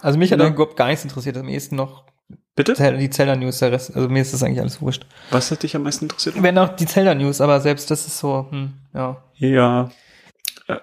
Also 0.00 0.18
mich 0.18 0.32
hat 0.32 0.40
Ja. 0.40 0.46
da 0.46 0.52
überhaupt 0.52 0.76
gar 0.76 0.88
nichts 0.88 1.04
interessiert. 1.04 1.36
Am 1.36 1.48
ehesten 1.48 1.76
noch 1.76 2.04
Bitte? 2.54 2.74
Die 2.98 3.08
Zelda-News, 3.08 3.60
der 3.60 3.72
Rest. 3.72 3.96
Also 3.96 4.10
mir 4.10 4.20
ist 4.20 4.34
das 4.34 4.42
eigentlich 4.42 4.60
alles 4.60 4.82
wurscht. 4.82 5.06
Was 5.30 5.50
hat 5.50 5.62
dich 5.62 5.74
am 5.74 5.84
meisten 5.84 6.04
interessiert? 6.04 6.34
Wenn 6.42 6.58
auch 6.58 6.68
die 6.76 6.84
Zelda-News, 6.84 7.40
aber 7.40 7.60
selbst 7.62 7.90
das 7.90 8.06
ist 8.06 8.18
so, 8.18 8.46
hm, 8.50 8.74
ja. 8.92 9.22
Ja. 9.36 9.90
Äh, 10.68 10.76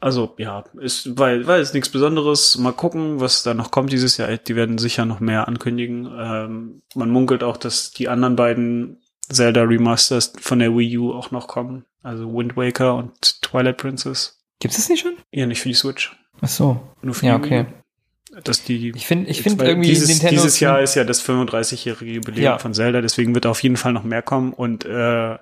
Also, 0.00 0.34
ja, 0.38 0.64
ist, 0.80 1.16
weil, 1.16 1.46
weil 1.46 1.60
ist 1.62 1.74
nichts 1.74 1.90
Besonderes. 1.90 2.58
Mal 2.58 2.72
gucken, 2.72 3.20
was 3.20 3.44
da 3.44 3.54
noch 3.54 3.70
kommt 3.70 3.92
dieses 3.92 4.16
Jahr. 4.16 4.36
Die 4.36 4.56
werden 4.56 4.78
sicher 4.78 5.04
noch 5.04 5.20
mehr 5.20 5.46
ankündigen. 5.46 6.06
Ähm, 6.06 6.82
man 6.96 7.10
munkelt 7.10 7.44
auch, 7.44 7.56
dass 7.56 7.92
die 7.92 8.08
anderen 8.08 8.34
beiden 8.34 9.00
Zelda 9.32 9.62
Remasters 9.62 10.32
von 10.40 10.58
der 10.60 10.76
Wii 10.76 10.98
U 10.98 11.12
auch 11.12 11.30
noch 11.30 11.48
kommen. 11.48 11.84
Also 12.02 12.32
Wind 12.32 12.56
Waker 12.56 12.94
und 12.96 13.42
Twilight 13.42 13.76
Princess. 13.78 14.40
Gibt's 14.60 14.76
das 14.76 14.88
nicht 14.88 15.00
schon? 15.02 15.14
Ja, 15.30 15.46
nicht 15.46 15.60
für 15.60 15.68
die 15.68 15.74
Switch. 15.74 16.16
Ach 16.40 16.48
so. 16.48 16.80
Nur 17.02 17.14
für 17.14 17.26
Ja, 17.26 17.38
die 17.38 17.44
okay. 17.44 17.66
Dass 18.44 18.64
die, 18.64 18.90
Ich 18.96 19.06
finde, 19.06 19.28
ich 19.30 19.44
weil 19.58 19.68
irgendwie 19.68 19.88
dieses, 19.90 20.08
Nintendo 20.08 20.30
dieses 20.40 20.58
Jahr 20.60 20.80
ist 20.80 20.94
ja 20.94 21.04
das 21.04 21.22
35-jährige 21.22 22.12
Jubiläum 22.14 22.42
Ja. 22.44 22.58
von 22.58 22.72
Zelda, 22.72 23.02
deswegen 23.02 23.34
wird 23.34 23.44
auf 23.44 23.62
jeden 23.62 23.76
Fall 23.76 23.92
noch 23.92 24.04
mehr 24.04 24.22
kommen 24.22 24.54
und 24.54 24.86
äh, 24.86 25.36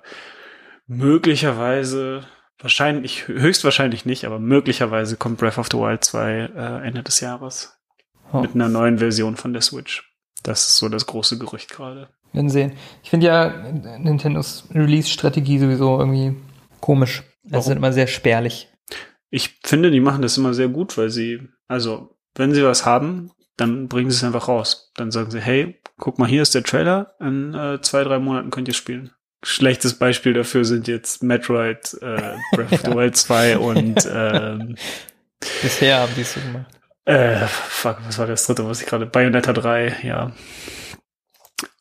möglicherweise, 0.87 2.25
wahrscheinlich, 2.59 3.27
höchstwahrscheinlich 3.27 4.05
nicht, 4.05 4.25
aber 4.25 4.39
möglicherweise 4.39 5.15
kommt 5.17 5.37
Breath 5.39 5.57
of 5.57 5.67
the 5.71 5.77
Wild 5.77 6.03
2 6.03 6.29
äh, 6.55 6.87
Ende 6.87 7.03
des 7.03 7.19
Jahres 7.19 7.77
Oh. 8.33 8.39
mit 8.41 8.55
einer 8.55 8.69
neuen 8.69 8.99
Version 8.99 9.35
von 9.35 9.51
der 9.51 9.61
Switch. 9.61 10.09
Das 10.43 10.67
ist 10.67 10.77
so 10.77 10.87
das 10.87 11.05
große 11.05 11.37
Gerücht 11.37 11.69
gerade. 11.69 12.07
Werden 12.33 12.49
sehen. 12.49 12.73
Ich 13.03 13.09
finde 13.09 13.27
ja 13.27 13.49
Nintendos 13.97 14.67
Release-Strategie 14.73 15.59
sowieso 15.59 15.99
irgendwie 15.99 16.35
komisch. 16.79 17.23
Es 17.45 17.51
Warum? 17.51 17.65
sind 17.65 17.77
immer 17.77 17.93
sehr 17.93 18.07
spärlich. 18.07 18.67
Ich 19.29 19.59
finde, 19.63 19.91
die 19.91 20.01
machen 20.01 20.21
das 20.21 20.37
immer 20.37 20.53
sehr 20.53 20.67
gut, 20.67 20.97
weil 20.97 21.09
sie, 21.09 21.39
also, 21.67 22.17
wenn 22.35 22.53
sie 22.53 22.63
was 22.63 22.85
haben, 22.85 23.31
dann 23.57 23.87
bringen 23.87 24.09
sie 24.09 24.17
es 24.17 24.23
einfach 24.23 24.47
raus. 24.47 24.91
Dann 24.95 25.11
sagen 25.11 25.31
sie, 25.31 25.39
hey, 25.39 25.79
guck 25.97 26.19
mal, 26.19 26.27
hier 26.27 26.41
ist 26.41 26.55
der 26.55 26.63
Trailer, 26.63 27.13
in 27.19 27.53
äh, 27.53 27.79
zwei, 27.81 28.03
drei 28.03 28.19
Monaten 28.19 28.49
könnt 28.49 28.67
ihr 28.67 28.73
spielen. 28.73 29.11
Schlechtes 29.43 29.95
Beispiel 29.95 30.33
dafür 30.33 30.65
sind 30.65 30.87
jetzt 30.87 31.23
Metroid, 31.23 31.97
äh, 32.01 32.35
Breath 32.53 32.73
of 32.73 32.81
the 32.81 32.91
Wild 32.95 33.15
2 33.15 33.57
und 33.57 34.07
ähm, 34.13 34.75
Bisher 35.61 35.99
haben 35.99 36.13
die 36.15 36.21
es 36.21 36.33
so 36.33 36.39
gemacht. 36.39 36.67
äh, 37.05 37.47
fuck, 37.47 37.97
was 38.05 38.19
war 38.19 38.27
das 38.27 38.45
dritte, 38.45 38.67
was 38.67 38.81
ich 38.81 38.87
gerade, 38.87 39.05
Bayonetta 39.05 39.53
3, 39.53 40.01
ja. 40.03 40.31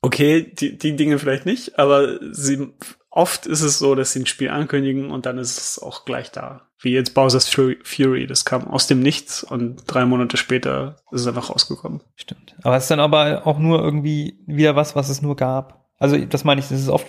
Okay, 0.03 0.43
die, 0.43 0.77
die 0.77 0.97
Dinge 0.97 1.19
vielleicht 1.19 1.47
nicht, 1.47 1.79
aber 1.79 2.19
sie, 2.33 2.69
oft 3.11 3.47
ist 3.47 3.63
es 3.63 3.79
so, 3.79 3.95
dass 3.95 4.13
sie 4.13 4.21
ein 4.21 4.27
Spiel 4.27 4.51
ankündigen 4.51 5.11
und 5.11 5.27
dann 5.27 5.39
ist 5.39 5.59
es 5.59 5.79
auch 5.79 6.05
gleich 6.05 6.31
da. 6.31 6.63
Wie 6.83 6.93
jetzt 6.93 7.13
Bowser's 7.13 7.47
Fury, 7.49 8.27
das 8.27 8.47
kam 8.47 8.67
aus 8.69 8.87
dem 8.87 9.01
Nichts 9.01 9.45
und 9.45 9.83
drei 9.87 10.07
Monate 10.07 10.39
später 10.39 10.97
ist 11.11 11.23
es 11.23 11.27
einfach 11.27 11.51
rausgekommen. 11.51 12.03
Stimmt. 12.17 12.57
Aber 12.63 12.77
es 12.77 12.85
ist 12.85 12.91
dann 12.91 13.01
aber 13.01 13.47
auch 13.47 13.59
nur 13.59 13.83
irgendwie 13.83 14.39
wieder 14.47 14.77
was, 14.77 14.97
was 14.97 15.11
es 15.11 15.21
nur 15.21 15.37
gab. 15.37 15.91
Also 15.99 16.17
das 16.17 16.45
meine 16.45 16.61
ich, 16.61 16.69
das 16.69 16.81
ist 16.81 16.89
oft, 16.89 17.07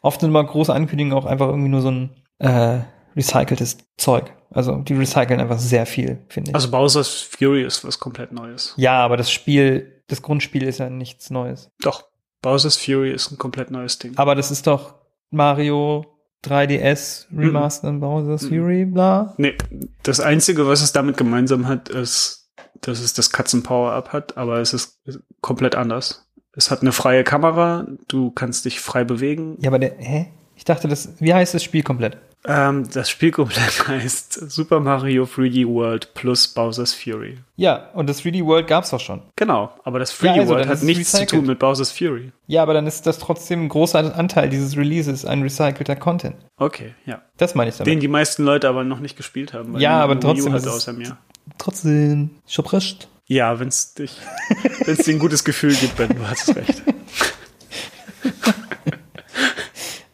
oft 0.00 0.20
sind 0.20 0.30
immer 0.30 0.42
große 0.42 0.72
Ankündigungen 0.72 1.16
auch 1.16 1.26
einfach 1.26 1.48
irgendwie 1.48 1.68
nur 1.68 1.82
so 1.82 1.90
ein 1.90 2.10
äh, 2.38 2.80
recyceltes 3.14 3.78
Zeug. 3.98 4.32
Also 4.50 4.76
die 4.76 4.94
recyceln 4.94 5.38
einfach 5.38 5.58
sehr 5.58 5.84
viel, 5.84 6.24
finde 6.28 6.50
ich. 6.50 6.54
Also 6.54 6.70
Bowser's 6.70 7.20
Fury 7.20 7.62
ist 7.62 7.84
was 7.84 7.98
komplett 7.98 8.32
Neues. 8.32 8.72
ja, 8.78 9.04
aber 9.04 9.18
das 9.18 9.30
Spiel, 9.30 10.02
das 10.08 10.22
Grundspiel 10.22 10.62
ist 10.62 10.78
ja 10.78 10.88
nichts 10.88 11.28
Neues. 11.30 11.70
Doch, 11.82 12.04
Bowser's 12.42 12.76
Fury 12.76 13.12
ist 13.12 13.30
ein 13.30 13.38
komplett 13.38 13.70
neues 13.70 13.98
Ding. 13.98 14.12
Aber 14.16 14.34
das 14.34 14.50
ist 14.50 14.66
doch 14.66 14.94
Mario 15.30 16.06
3DS 16.44 17.26
Remaster 17.36 17.92
Mhm. 17.92 18.00
Bowser's 18.00 18.46
Fury, 18.46 18.86
bla. 18.86 19.34
Nee, 19.36 19.56
das 20.02 20.20
Einzige, 20.20 20.66
was 20.66 20.80
es 20.82 20.92
damit 20.92 21.16
gemeinsam 21.16 21.68
hat, 21.68 21.88
ist, 21.90 22.50
dass 22.80 23.00
es 23.00 23.12
das 23.12 23.30
Katzen-Power-Up 23.30 24.12
hat, 24.12 24.36
aber 24.38 24.58
es 24.60 24.72
ist 24.72 24.98
komplett 25.42 25.74
anders. 25.74 26.26
Es 26.52 26.70
hat 26.70 26.80
eine 26.80 26.92
freie 26.92 27.24
Kamera, 27.24 27.86
du 28.08 28.30
kannst 28.30 28.64
dich 28.64 28.80
frei 28.80 29.04
bewegen. 29.04 29.56
Ja, 29.60 29.68
aber 29.68 29.78
der, 29.78 29.94
hä? 29.98 30.28
Ich 30.56 30.64
dachte, 30.64 30.88
das, 30.88 31.20
wie 31.20 31.32
heißt 31.32 31.54
das 31.54 31.62
Spiel 31.62 31.82
komplett? 31.82 32.16
Ähm, 32.46 32.88
das 32.90 33.10
Spiel 33.10 33.32
komplett 33.32 33.86
heißt 33.88 34.50
Super 34.50 34.80
Mario 34.80 35.24
3D 35.24 35.66
World 35.68 36.14
plus 36.14 36.48
Bowser's 36.48 36.94
Fury. 36.94 37.36
Ja, 37.56 37.90
und 37.92 38.08
das 38.08 38.22
3D 38.22 38.46
World 38.46 38.66
gab's 38.66 38.90
doch 38.90 39.00
schon. 39.00 39.20
Genau, 39.36 39.70
aber 39.84 39.98
das 39.98 40.18
3D 40.18 40.24
Ja, 40.24 40.32
also, 40.32 40.54
World 40.54 40.66
hat 40.68 40.82
nichts 40.82 41.10
zu 41.10 41.18
recycelt. 41.18 41.30
tun 41.40 41.46
mit 41.46 41.58
Bowser's 41.58 41.92
Fury. 41.92 42.32
Ja, 42.46 42.62
aber 42.62 42.72
dann 42.72 42.86
ist 42.86 43.06
das 43.06 43.18
trotzdem 43.18 43.64
ein 43.64 43.68
großer 43.68 44.16
Anteil 44.16 44.48
dieses 44.48 44.74
Releases, 44.76 45.26
ein 45.26 45.42
recycelter 45.42 45.96
Content. 45.96 46.36
Okay, 46.56 46.94
ja. 47.04 47.20
Das 47.36 47.54
meine 47.54 47.68
ich 47.70 47.76
damit. 47.76 47.92
Den 47.92 48.00
die 48.00 48.08
meisten 48.08 48.42
Leute 48.44 48.68
aber 48.70 48.84
noch 48.84 49.00
nicht 49.00 49.18
gespielt 49.18 49.52
haben. 49.52 49.74
weil 49.74 49.82
Ja, 49.82 50.00
aber 50.00 50.18
trotzdem 50.18 50.52
hat 50.54 50.66
außer 50.66 50.94
mir. 50.94 51.18
trotzdem, 51.58 52.30
ich 52.46 52.56
hab 52.56 52.72
recht. 52.72 53.08
Ja, 53.26 53.60
wenn 53.60 53.68
es 53.68 53.92
dich, 53.94 54.16
wenn 54.86 54.94
es 54.94 55.04
dir 55.04 55.14
ein 55.14 55.18
gutes 55.20 55.44
Gefühl 55.44 55.74
gibt, 55.74 55.96
Ben, 55.96 56.08
du 56.08 56.26
hast 56.26 56.56
recht. 56.56 56.82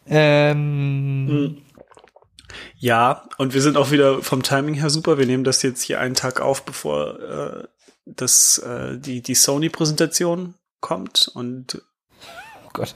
Ähm, 0.09 1.57
Ja, 2.79 3.25
und 3.39 3.55
wir 3.55 3.63
sind 3.63 3.77
auch 3.77 3.91
wieder 3.91 4.23
vom 4.23 4.43
Timing 4.43 4.75
her 4.75 4.91
super. 4.91 5.19
Wir 5.19 5.27
nehmen 5.27 5.45
das 5.45 5.63
jetzt 5.63 5.83
hier 5.83 6.01
einen 6.01 6.15
Tag 6.15 6.41
auf, 6.41 6.65
bevor 6.65 7.21
äh, 7.21 7.65
das, 8.05 8.59
äh, 8.59 8.99
die, 8.99 9.23
die 9.23 9.35
Sony-Präsentation 9.35 10.55
kommt. 10.81 11.31
Und 11.35 11.83
oh 12.67 12.71
Gott, 12.75 12.95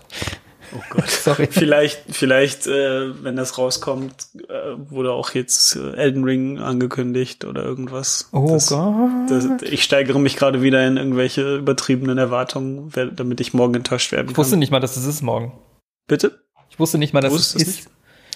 oh 0.74 0.82
Gott. 0.90 1.08
sorry. 1.10 1.48
Vielleicht, 1.50 2.02
vielleicht, 2.10 2.66
äh, 2.66 3.24
wenn 3.24 3.36
das 3.36 3.56
rauskommt, 3.56 4.28
äh, 4.48 4.90
wurde 4.90 5.12
auch 5.12 5.30
jetzt 5.30 5.76
äh, 5.76 5.94
Elden 5.94 6.24
Ring 6.24 6.58
angekündigt 6.58 7.46
oder 7.46 7.64
irgendwas. 7.64 8.28
Oh 8.32 8.48
das, 8.50 8.68
Gott. 8.68 9.30
Das, 9.30 9.62
ich 9.62 9.82
steigere 9.82 10.18
mich 10.18 10.36
gerade 10.36 10.60
wieder 10.60 10.86
in 10.86 10.98
irgendwelche 10.98 11.56
übertriebenen 11.56 12.18
Erwartungen, 12.18 12.92
damit 13.16 13.40
ich 13.40 13.54
morgen 13.54 13.74
enttäuscht 13.74 14.12
werden 14.12 14.30
ich 14.30 14.36
wusste 14.36 14.52
kann. 14.52 14.58
nicht 14.58 14.72
mal, 14.72 14.80
dass 14.80 14.98
es 14.98 15.06
ist 15.06 15.22
morgen. 15.22 15.58
Bitte? 16.06 16.38
Ich 16.68 16.78
wusste 16.78 16.98
nicht 16.98 17.14
mal, 17.14 17.22
dass 17.22 17.32
es 17.32 17.54
ist. 17.54 17.90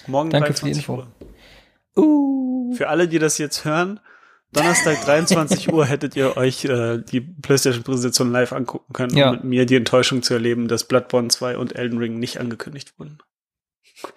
Morgen 0.07 0.29
Danke 0.29 0.53
für 0.53 0.65
die 0.65 0.73
23 0.73 0.77
Info. 0.83 0.93
Uhr. 1.01 1.07
Uh. 1.95 2.73
Für 2.75 2.89
alle, 2.89 3.07
die 3.07 3.19
das 3.19 3.37
jetzt 3.37 3.65
hören, 3.65 3.99
Donnerstag 4.53 5.03
23 5.03 5.71
Uhr 5.73 5.85
hättet 5.85 6.15
ihr 6.15 6.37
euch 6.37 6.65
äh, 6.65 6.97
die 6.99 7.21
PlayStation-Präsentation 7.21 8.31
live 8.31 8.53
angucken 8.53 8.93
können, 8.93 9.15
Ja. 9.17 9.29
um 9.29 9.35
mit 9.35 9.43
mir 9.43 9.65
die 9.65 9.75
Enttäuschung 9.75 10.23
zu 10.23 10.33
erleben, 10.33 10.67
dass 10.67 10.85
Bloodborne 10.85 11.27
2 11.29 11.57
und 11.57 11.75
Elden 11.75 11.97
Ring 11.99 12.19
nicht 12.19 12.39
angekündigt 12.39 12.93
wurden. 12.97 13.17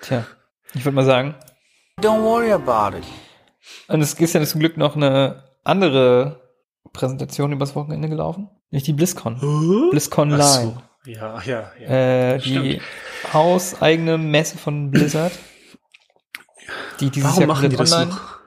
Tja, 0.02 0.26
ich 0.74 0.84
würde 0.84 0.94
mal 0.96 1.04
sagen. 1.04 1.34
Don't 2.00 2.22
worry 2.22 2.52
about 2.52 2.96
it. 2.96 3.04
Und 3.88 4.00
es 4.00 4.14
ist 4.14 4.32
ja 4.34 4.42
zum 4.44 4.60
Glück 4.60 4.76
noch 4.76 4.96
eine 4.96 5.44
andere 5.64 6.40
Präsentation 6.92 7.52
übers 7.52 7.74
Wochenende 7.74 8.08
gelaufen. 8.08 8.48
Nicht 8.70 8.86
die 8.86 8.92
BlizzCon. 8.92 9.88
BlizzCon 9.90 10.32
Ach 10.34 10.38
Live. 10.38 10.62
so. 10.62 10.82
Ja, 11.06 11.40
ja, 11.44 11.72
ja. 11.80 11.88
Äh, 12.34 12.38
die 12.38 12.80
hauseigene 13.32 14.18
Messe 14.18 14.58
von 14.58 14.90
Blizzard. 14.90 15.32
Die 17.00 17.10
dieses 17.10 17.28
Warum 17.30 17.40
Jahr 17.40 17.48
machen 17.48 17.70
die 17.70 17.76
das 17.76 17.92
online. 17.92 18.10
noch? 18.10 18.38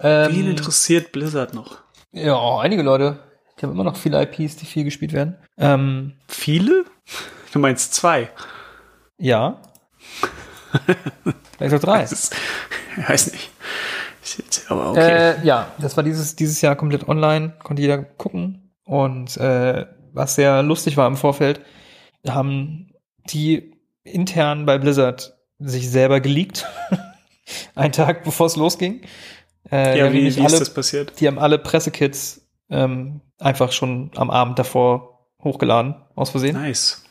Ähm, 0.00 0.32
Wen 0.32 0.50
interessiert 0.50 1.12
Blizzard 1.12 1.54
noch? 1.54 1.78
ja, 2.12 2.58
einige 2.58 2.82
Leute. 2.82 3.18
Die 3.58 3.62
haben 3.66 3.72
immer 3.72 3.84
noch 3.84 3.96
viele 3.96 4.22
IPs, 4.22 4.56
die 4.56 4.66
viel 4.66 4.84
gespielt 4.84 5.12
werden. 5.12 5.36
Ähm, 5.56 6.14
Viele? 6.28 6.84
Du 7.52 7.58
meinst 7.58 7.94
zwei? 7.94 8.30
ja. 9.18 9.60
Vielleicht 11.56 11.74
auch 11.74 11.80
drei. 11.80 12.02
Ist, 12.04 12.36
ich 12.96 13.08
weiß 13.08 13.32
nicht. 13.32 13.50
Aber 14.68 14.90
okay. 14.90 15.40
Äh, 15.40 15.44
ja, 15.46 15.72
das 15.78 15.96
war 15.96 16.04
dieses, 16.04 16.36
dieses 16.36 16.60
Jahr 16.60 16.76
komplett 16.76 17.08
online, 17.08 17.54
konnte 17.62 17.82
jeder 17.82 17.98
gucken. 17.98 18.70
Und 18.84 19.36
äh, 19.38 19.86
was 20.12 20.34
sehr 20.34 20.62
lustig 20.62 20.96
war 20.96 21.06
im 21.06 21.16
Vorfeld, 21.16 21.60
haben 22.28 22.92
die 23.30 23.72
intern 24.04 24.66
bei 24.66 24.78
Blizzard 24.78 25.36
sich 25.58 25.90
selber 25.90 26.20
geleakt. 26.20 26.66
Einen 27.74 27.92
Tag 27.92 28.24
bevor 28.24 28.46
es 28.46 28.56
losging. 28.56 29.02
Äh, 29.70 29.98
ja, 29.98 30.12
wie, 30.12 30.22
wie 30.22 30.28
ist 30.28 30.40
alle, 30.40 30.58
das 30.58 30.72
passiert? 30.72 31.20
Die 31.20 31.26
haben 31.26 31.38
alle 31.38 31.58
Pressekits 31.58 32.46
ähm, 32.70 33.20
einfach 33.38 33.72
schon 33.72 34.10
am 34.16 34.30
Abend 34.30 34.58
davor 34.58 35.26
hochgeladen, 35.42 35.94
aus 36.14 36.30
Versehen. 36.30 36.54
Nice. 36.54 37.04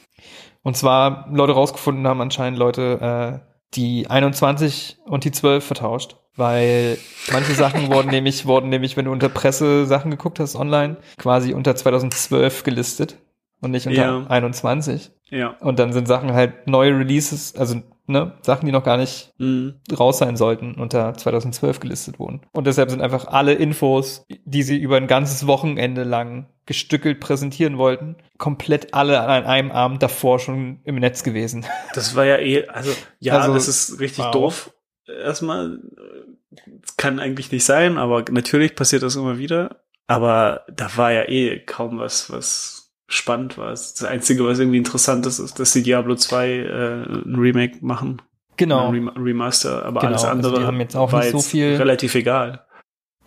Und 0.64 0.76
zwar 0.76 1.28
Leute 1.32 1.54
rausgefunden 1.54 2.08
haben 2.08 2.22
anscheinend 2.22 2.60
Leute 2.60 3.42
äh, 3.42 3.48
die 3.76 4.10
21 4.10 4.98
und 5.06 5.24
die 5.24 5.32
12 5.32 5.66
vertauscht. 5.66 6.18
Weil 6.36 6.98
manche 7.32 7.54
Sachen 7.54 7.88
wurden 7.92 8.10
nämlich, 8.10 8.46
wurden 8.46 8.70
nämlich, 8.70 8.96
wenn 8.98 9.06
du 9.06 9.12
unter 9.12 9.30
Presse 9.30 9.86
Sachen 9.86 10.12
geguckt 10.12 10.40
hast 10.40 10.56
online, 10.56 10.98
quasi 11.18 11.54
unter 11.54 11.76
2012 11.76 12.64
gelistet 12.64 13.18
und 13.62 13.72
nicht 13.72 13.88
unter 13.88 14.06
Ja. 14.06 14.28
21. 14.28 15.12
Ja. 15.30 15.56
Und 15.60 15.80
dann 15.80 15.94
sind 15.94 16.08
Sachen 16.08 16.34
halt 16.34 16.68
neue 16.68 16.92
Releases, 16.92 17.56
also 17.56 17.82
ne, 18.08 18.34
Sachen, 18.42 18.66
die 18.66 18.72
noch 18.72 18.84
gar 18.84 18.98
nicht 18.98 19.34
Mhm. 19.38 19.76
raus 19.98 20.18
sein 20.18 20.36
sollten, 20.38 20.76
unter 20.76 21.14
2012 21.14 21.80
gelistet 21.80 22.20
wurden. 22.20 22.42
Und 22.54 22.66
deshalb 22.68 22.90
sind 22.90 23.02
einfach 23.02 23.28
alle 23.28 23.54
Infos, 23.54 24.26
die 24.46 24.64
sie 24.64 24.78
über 24.78 24.98
ein 24.98 25.08
ganzes 25.08 25.46
Wochenende 25.48 26.04
lang 26.04 26.48
gestückelt 26.66 27.20
präsentieren 27.20 27.78
wollten, 27.78 28.18
komplett 28.38 28.94
alle 28.94 29.22
an 29.22 29.46
einem 29.46 29.72
Abend 29.72 30.04
davor 30.04 30.40
schon 30.40 30.82
im 30.84 30.96
Netz 30.96 31.24
gewesen. 31.24 31.66
Das 31.94 32.16
war 32.16 32.26
ja 32.26 32.38
eh, 32.38 32.68
also 32.68 32.92
ja, 33.20 33.38
Also, 33.40 33.54
das 33.54 33.68
ist 33.68 34.00
richtig 34.00 34.26
wow. 34.26 34.32
doof. 34.32 34.72
Erstmal 35.08 35.76
äh, 35.76 36.60
kann 36.98 37.20
eigentlich 37.20 37.52
nicht 37.52 37.64
sein, 37.64 37.98
aber 37.98 38.26
natürlich 38.30 38.76
passiert 38.76 39.04
das 39.04 39.16
immer 39.16 39.38
wieder. 39.38 39.82
Aber 40.08 40.66
da 40.74 40.90
war 40.96 41.12
ja 41.12 41.24
eh 41.28 41.60
kaum 41.60 42.00
was, 42.00 42.30
was 42.32 42.77
spannend 43.08 43.58
war. 43.58 43.70
Das 43.72 44.04
Einzige, 44.04 44.46
was 44.46 44.60
irgendwie 44.60 44.78
interessant 44.78 45.26
ist, 45.26 45.40
ist, 45.40 45.60
dass 45.60 45.74
die 45.74 45.84
Diablo 45.84 46.16
2 46.16 46.50
äh, 46.50 47.04
ein 47.26 47.36
Remake 47.36 47.78
machen. 47.82 48.22
Genau. 48.58 48.88
Ein 48.88 48.94
Rem 48.94 49.08
Remaster, 49.10 49.86
aber 49.86 50.00
Genau, 50.02 50.12
alles 50.14 50.24
also 50.24 50.28
andere 50.32 50.60
die 50.60 50.66
haben 50.66 50.80
jetzt 50.80 50.96
auch 50.96 51.12
nicht 51.14 51.32
so 51.32 51.40
viel- 51.40 51.76
relativ 51.76 52.16
egal. 52.16 52.64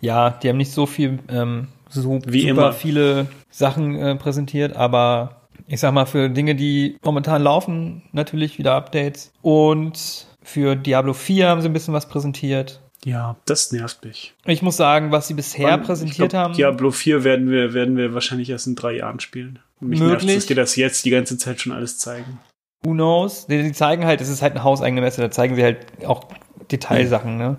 Ja, 0.01 0.31
die 0.31 0.49
haben 0.49 0.57
nicht 0.57 0.71
so 0.71 0.85
viel, 0.85 1.19
ähm, 1.29 1.67
so 1.89 2.19
Wie 2.25 2.41
super 2.41 2.49
immer. 2.49 2.73
viele 2.73 3.27
Sachen 3.49 3.95
äh, 3.95 4.15
präsentiert, 4.15 4.75
aber 4.75 5.47
ich 5.67 5.79
sag 5.79 5.93
mal, 5.93 6.05
für 6.05 6.29
Dinge, 6.29 6.55
die 6.55 6.97
momentan 7.03 7.41
laufen, 7.43 8.03
natürlich 8.11 8.57
wieder 8.57 8.73
Updates. 8.73 9.31
Und 9.41 10.27
für 10.41 10.75
Diablo 10.75 11.13
4 11.13 11.47
haben 11.47 11.61
sie 11.61 11.69
ein 11.69 11.73
bisschen 11.73 11.93
was 11.93 12.09
präsentiert. 12.09 12.81
Ja, 13.05 13.37
das 13.45 13.71
nervt 13.71 14.03
mich. 14.03 14.33
Ich 14.45 14.61
muss 14.61 14.75
sagen, 14.77 15.11
was 15.11 15.27
sie 15.27 15.33
bisher 15.33 15.75
Und 15.75 15.83
präsentiert 15.83 16.31
glaub, 16.31 16.43
haben. 16.43 16.53
Diablo 16.55 16.91
4 16.91 17.23
werden 17.23 17.49
wir, 17.49 17.73
werden 17.73 17.95
wir 17.95 18.13
wahrscheinlich 18.13 18.49
erst 18.49 18.67
in 18.67 18.75
drei 18.75 18.97
Jahren 18.97 19.19
spielen. 19.19 19.59
Mich 19.81 19.99
nervt, 19.99 20.23
Möglich. 20.23 20.35
dass 20.37 20.45
die 20.45 20.53
das 20.55 20.75
jetzt 20.75 21.05
die 21.05 21.09
ganze 21.09 21.37
Zeit 21.37 21.59
schon 21.59 21.71
alles 21.73 21.97
zeigen. 21.97 22.39
Who 22.83 22.91
knows? 22.91 23.47
Die, 23.47 23.61
die 23.63 23.73
zeigen 23.73 24.05
halt, 24.05 24.21
es 24.21 24.29
ist 24.29 24.41
halt 24.41 24.53
eine 24.53 24.63
hauseigene 24.63 25.01
Messe, 25.01 25.21
da 25.21 25.29
zeigen 25.31 25.55
sie 25.55 25.63
halt 25.63 25.77
auch 26.05 26.25
Detailsachen, 26.71 27.37
ne? 27.37 27.57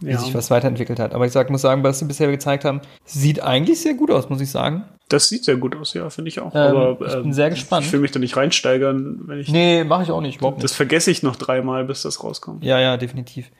Wie 0.00 0.10
Ja. 0.10 0.18
sich 0.18 0.34
was 0.34 0.50
weiterentwickelt 0.50 0.98
hat. 0.98 1.14
Aber 1.14 1.24
ich 1.26 1.32
sag, 1.32 1.48
muss 1.50 1.62
sagen, 1.62 1.82
was 1.82 1.98
sie 2.00 2.04
bisher 2.04 2.30
gezeigt 2.30 2.64
haben, 2.64 2.80
sieht 3.04 3.40
eigentlich 3.42 3.80
sehr 3.80 3.94
gut 3.94 4.10
aus, 4.10 4.28
muss 4.28 4.40
ich 4.40 4.50
sagen. 4.50 4.84
Das 5.08 5.28
sieht 5.28 5.44
sehr 5.44 5.56
gut 5.56 5.74
aus, 5.76 5.94
ja, 5.94 6.10
finde 6.10 6.28
ich 6.28 6.40
auch. 6.40 6.54
Ähm, 6.54 6.60
Aber 6.60 6.92
ich 7.06 7.12
bin 7.14 7.24
ähm, 7.26 7.32
sehr 7.32 7.48
gespannt. 7.50 7.86
Ich 7.86 7.92
will 7.92 8.00
mich 8.00 8.10
da 8.10 8.18
nicht 8.18 8.36
reinsteigern, 8.36 9.20
wenn 9.26 9.38
ich. 9.38 9.48
Nee, 9.48 9.84
mache 9.84 10.02
ich 10.02 10.10
auch 10.10 10.20
nicht, 10.20 10.38
überhaupt 10.38 10.62
Das 10.62 10.72
nicht. 10.72 10.76
vergesse 10.76 11.10
ich 11.10 11.22
noch 11.22 11.36
dreimal, 11.36 11.84
bis 11.84 12.02
das 12.02 12.22
rauskommt. 12.22 12.62
Ja, 12.64 12.78
ja, 12.80 12.96
definitiv. 12.96 13.50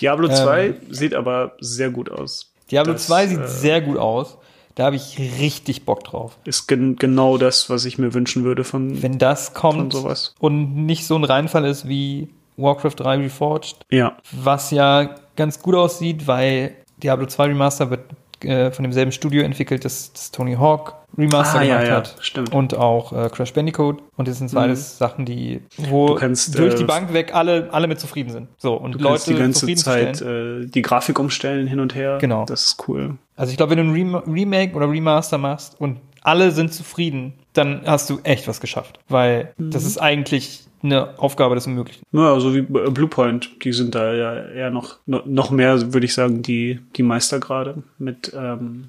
Diablo 0.00 0.28
Ähm, 0.28 0.34
2 0.34 0.74
sieht 0.90 1.14
aber 1.14 1.52
sehr 1.60 1.90
gut 1.90 2.10
aus. 2.10 2.52
Diablo 2.70 2.92
Das, 2.92 3.06
2 3.06 3.26
sieht 3.28 3.40
äh, 3.40 3.46
sehr 3.48 3.80
gut 3.80 3.96
aus. 3.96 4.36
Da 4.78 4.84
habe 4.84 4.94
ich 4.94 5.18
richtig 5.40 5.84
Bock 5.84 6.04
drauf. 6.04 6.38
Ist 6.44 6.68
gen 6.68 6.94
genau 6.94 7.36
das, 7.36 7.68
was 7.68 7.84
ich 7.84 7.98
mir 7.98 8.14
wünschen 8.14 8.44
würde 8.44 8.62
von. 8.62 9.02
Wenn 9.02 9.18
das 9.18 9.52
kommt 9.52 9.92
sowas. 9.92 10.36
und 10.38 10.86
nicht 10.86 11.04
so 11.04 11.16
ein 11.16 11.24
Reinfall 11.24 11.64
ist 11.64 11.88
wie 11.88 12.28
Warcraft 12.56 12.94
3 12.94 13.16
Reforged, 13.16 13.84
ja, 13.90 14.16
was 14.30 14.70
ja 14.70 15.16
ganz 15.34 15.60
gut 15.60 15.74
aussieht, 15.74 16.28
weil 16.28 16.76
Diablo 17.02 17.26
2 17.26 17.46
Remaster 17.46 17.90
wird 17.90 18.02
äh, 18.44 18.70
von 18.70 18.82
demselben 18.82 19.12
Studio 19.12 19.42
entwickelt, 19.42 19.84
das, 19.84 20.12
das 20.12 20.30
Tony 20.30 20.54
Hawk 20.54 20.94
Remaster 21.16 21.60
Ah, 21.60 21.62
ja, 21.62 21.74
gemacht 21.82 21.88
ja, 21.88 21.96
hat. 21.96 22.16
stimmt. 22.20 22.52
Und 22.52 22.74
auch 22.74 23.12
äh, 23.12 23.28
Crash 23.30 23.52
Bandicoot. 23.54 24.02
Und 24.16 24.28
das 24.28 24.38
sind 24.38 24.52
beides 24.52 24.98
Sachen, 24.98 25.24
die, 25.24 25.62
wo 25.76 26.14
kannst, 26.14 26.58
durch 26.58 26.74
äh, 26.74 26.76
die 26.76 26.84
Bank 26.84 27.12
weg 27.12 27.34
alle, 27.34 27.68
alle 27.72 27.86
mit 27.88 27.98
zufrieden 27.98 28.30
sind. 28.30 28.48
So, 28.58 28.74
und 28.74 28.92
du 28.92 28.98
Leute 28.98 29.32
die 29.32 29.38
ganze. 29.38 29.74
Zeit 29.74 30.20
äh, 30.20 30.66
die 30.66 30.82
Grafik 30.82 31.18
umstellen 31.18 31.66
hin 31.66 31.80
und 31.80 31.94
her. 31.94 32.18
Genau. 32.20 32.44
Das 32.44 32.64
ist 32.64 32.88
cool. 32.88 33.16
Also 33.36 33.50
ich 33.50 33.56
glaube, 33.56 33.70
wenn 33.76 33.78
du 33.78 33.84
ein 33.84 33.92
Rem 33.94 34.14
Remake 34.14 34.74
oder 34.76 34.88
Remaster 34.90 35.38
machst 35.38 35.80
und 35.80 35.98
alle 36.22 36.50
sind 36.50 36.74
zufrieden, 36.74 37.32
dann 37.54 37.82
hast 37.86 38.10
du 38.10 38.18
echt 38.22 38.46
was 38.46 38.60
geschafft. 38.60 39.00
Weil 39.08 39.52
das 39.56 39.82
Mhm. 39.84 39.88
ist 39.88 39.98
eigentlich 39.98 40.67
eine 40.82 41.18
Aufgabe 41.18 41.54
des 41.54 41.66
Unmöglichen. 41.66 42.02
Ja, 42.12 42.38
so 42.40 42.54
wie 42.54 42.58
äh, 42.58 42.90
Bluepoint, 42.90 43.64
die 43.64 43.72
sind 43.72 43.94
da 43.94 44.12
ja 44.14 44.34
eher 44.34 44.70
noch, 44.70 44.96
no- 45.06 45.22
noch 45.24 45.50
mehr, 45.50 45.92
würde 45.92 46.06
ich 46.06 46.14
sagen, 46.14 46.42
die, 46.42 46.80
die 46.96 47.02
Meister 47.02 47.40
gerade 47.40 47.82
mit 47.98 48.32
ähm, 48.36 48.88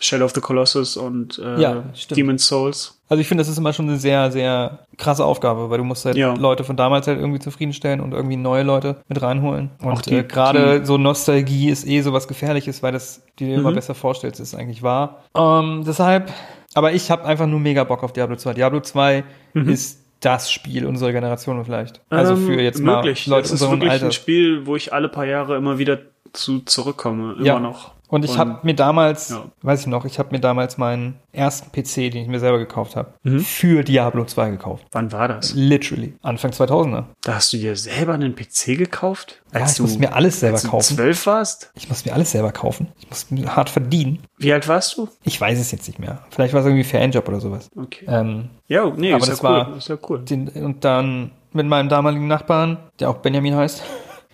Shadow 0.00 0.24
of 0.26 0.32
the 0.34 0.40
Colossus 0.40 0.96
und 0.96 1.38
äh, 1.38 1.60
Ja. 1.60 1.82
Demon's 2.10 2.46
Souls. 2.46 2.94
Also 3.08 3.20
ich 3.20 3.26
finde, 3.26 3.40
das 3.40 3.48
ist 3.48 3.56
immer 3.58 3.72
schon 3.72 3.88
eine 3.88 3.96
sehr, 3.98 4.30
sehr 4.30 4.80
krasse 4.98 5.24
Aufgabe, 5.24 5.70
weil 5.70 5.78
du 5.78 5.84
musst 5.84 6.04
halt 6.04 6.16
Ja. 6.16 6.34
Leute 6.34 6.62
von 6.62 6.76
damals 6.76 7.06
halt 7.06 7.18
irgendwie 7.18 7.38
zufriedenstellen 7.40 8.00
und 8.00 8.12
irgendwie 8.12 8.36
neue 8.36 8.62
Leute 8.64 8.96
mit 9.08 9.20
reinholen. 9.22 9.70
Und 9.82 10.06
äh, 10.08 10.22
gerade 10.24 10.84
so 10.84 10.98
Nostalgie 10.98 11.70
ist 11.70 11.86
eh 11.86 12.02
sowas 12.02 12.28
Gefährliches, 12.28 12.82
weil 12.82 12.92
das 12.92 13.22
die 13.38 13.46
dir 13.46 13.56
immer 13.56 13.70
Mhm. 13.70 13.76
besser 13.76 13.94
vorstellst, 13.94 14.40
ist 14.40 14.54
eigentlich 14.54 14.82
wahr. 14.82 15.24
Ähm, 15.34 15.84
deshalb, 15.86 16.30
aber 16.74 16.92
ich 16.92 17.10
habe 17.10 17.24
einfach 17.24 17.46
nur 17.46 17.58
mega 17.60 17.82
Bock 17.84 18.02
auf 18.04 18.12
Diablo 18.12 18.36
2. 18.36 18.54
Diablo 18.54 18.80
2 18.80 19.24
ist 19.54 20.00
das 20.20 20.50
Spiel 20.50 20.84
unserer 20.86 21.12
Generation 21.12 21.64
vielleicht. 21.64 22.00
Also. 22.10 22.34
Ähm, 22.34 22.46
für 22.46 22.60
jetzt 22.60 22.80
möglich. 22.80 23.26
mal 23.26 23.36
Leute 23.36 23.50
das 23.50 23.60
ist 23.60 23.70
wirklich 23.70 23.90
ein 23.90 23.90
Alter. 23.90 24.12
Spiel, 24.12 24.66
wo 24.66 24.76
ich 24.76 24.92
alle 24.92 25.08
paar 25.08 25.26
Jahre 25.26 25.56
immer 25.56 25.78
wieder 25.78 25.98
zu 26.32 26.60
zurückkomme. 26.60 27.34
Immer 27.34 27.44
Ja. 27.44 27.60
noch. 27.60 27.92
Und 28.08 28.24
ich 28.24 28.38
habe 28.38 28.60
mir 28.62 28.74
damals, 28.74 29.28
ja. 29.28 29.44
weiß 29.62 29.80
ich 29.82 29.86
noch, 29.86 30.06
ich 30.06 30.18
habe 30.18 30.30
mir 30.32 30.40
damals 30.40 30.78
meinen 30.78 31.16
ersten 31.30 31.70
PC, 31.70 32.10
den 32.10 32.22
ich 32.22 32.28
mir 32.28 32.40
selber 32.40 32.58
gekauft 32.58 32.96
habe, 32.96 33.12
Mhm. 33.22 33.40
für 33.40 33.84
Diablo 33.84 34.24
2 34.24 34.50
gekauft. 34.50 34.86
Wann 34.92 35.12
war 35.12 35.28
das? 35.28 35.52
Literally. 35.54 36.14
Anfang 36.22 36.52
2000er. 36.52 37.04
Da 37.22 37.34
hast 37.34 37.52
du 37.52 37.58
dir 37.58 37.76
selber 37.76 38.14
einen 38.14 38.34
PC 38.34 38.76
gekauft? 38.76 39.42
Ja, 39.52 39.60
Als 39.60 39.74
ich 39.74 39.80
muss 39.80 39.98
mir 39.98 40.14
alles 40.14 40.40
selber 40.40 40.54
als 40.54 40.62
du 40.62 40.70
kaufen. 40.70 40.96
zwölf 40.96 41.26
warst? 41.26 41.70
Ich 41.74 41.88
muss 41.90 42.04
mir 42.06 42.14
alles 42.14 42.30
selber 42.32 42.50
kaufen. 42.50 42.88
Ich 42.98 43.10
muss 43.10 43.30
mir 43.30 43.54
hart 43.54 43.68
verdienen. 43.68 44.20
Wie 44.38 44.52
alt 44.54 44.66
warst 44.68 44.96
du? 44.96 45.08
Ich 45.24 45.38
weiß 45.40 45.58
es 45.58 45.70
jetzt 45.70 45.86
nicht 45.86 45.98
mehr. 45.98 46.20
Vielleicht 46.30 46.54
war 46.54 46.60
es 46.60 46.66
irgendwie 46.66 46.84
Fanjob 46.84 47.28
oder 47.28 47.40
sowas. 47.40 47.68
Okay. 47.76 48.06
Ähm, 48.08 48.48
Ja, 48.68 48.90
nee, 48.96 49.12
aber 49.12 49.22
ist 49.22 49.28
das 49.32 49.42
ja 49.42 49.50
cool. 49.50 49.56
war 49.68 49.76
ist 49.76 49.88
ja 49.88 49.98
cool. 50.08 50.18
den, 50.24 50.48
und 50.48 50.84
dann 50.84 51.30
mit 51.52 51.66
meinem 51.66 51.88
damaligen 51.90 52.26
Nachbarn, 52.26 52.78
der 53.00 53.10
auch 53.10 53.18
Benjamin 53.18 53.54
heißt. 53.54 53.82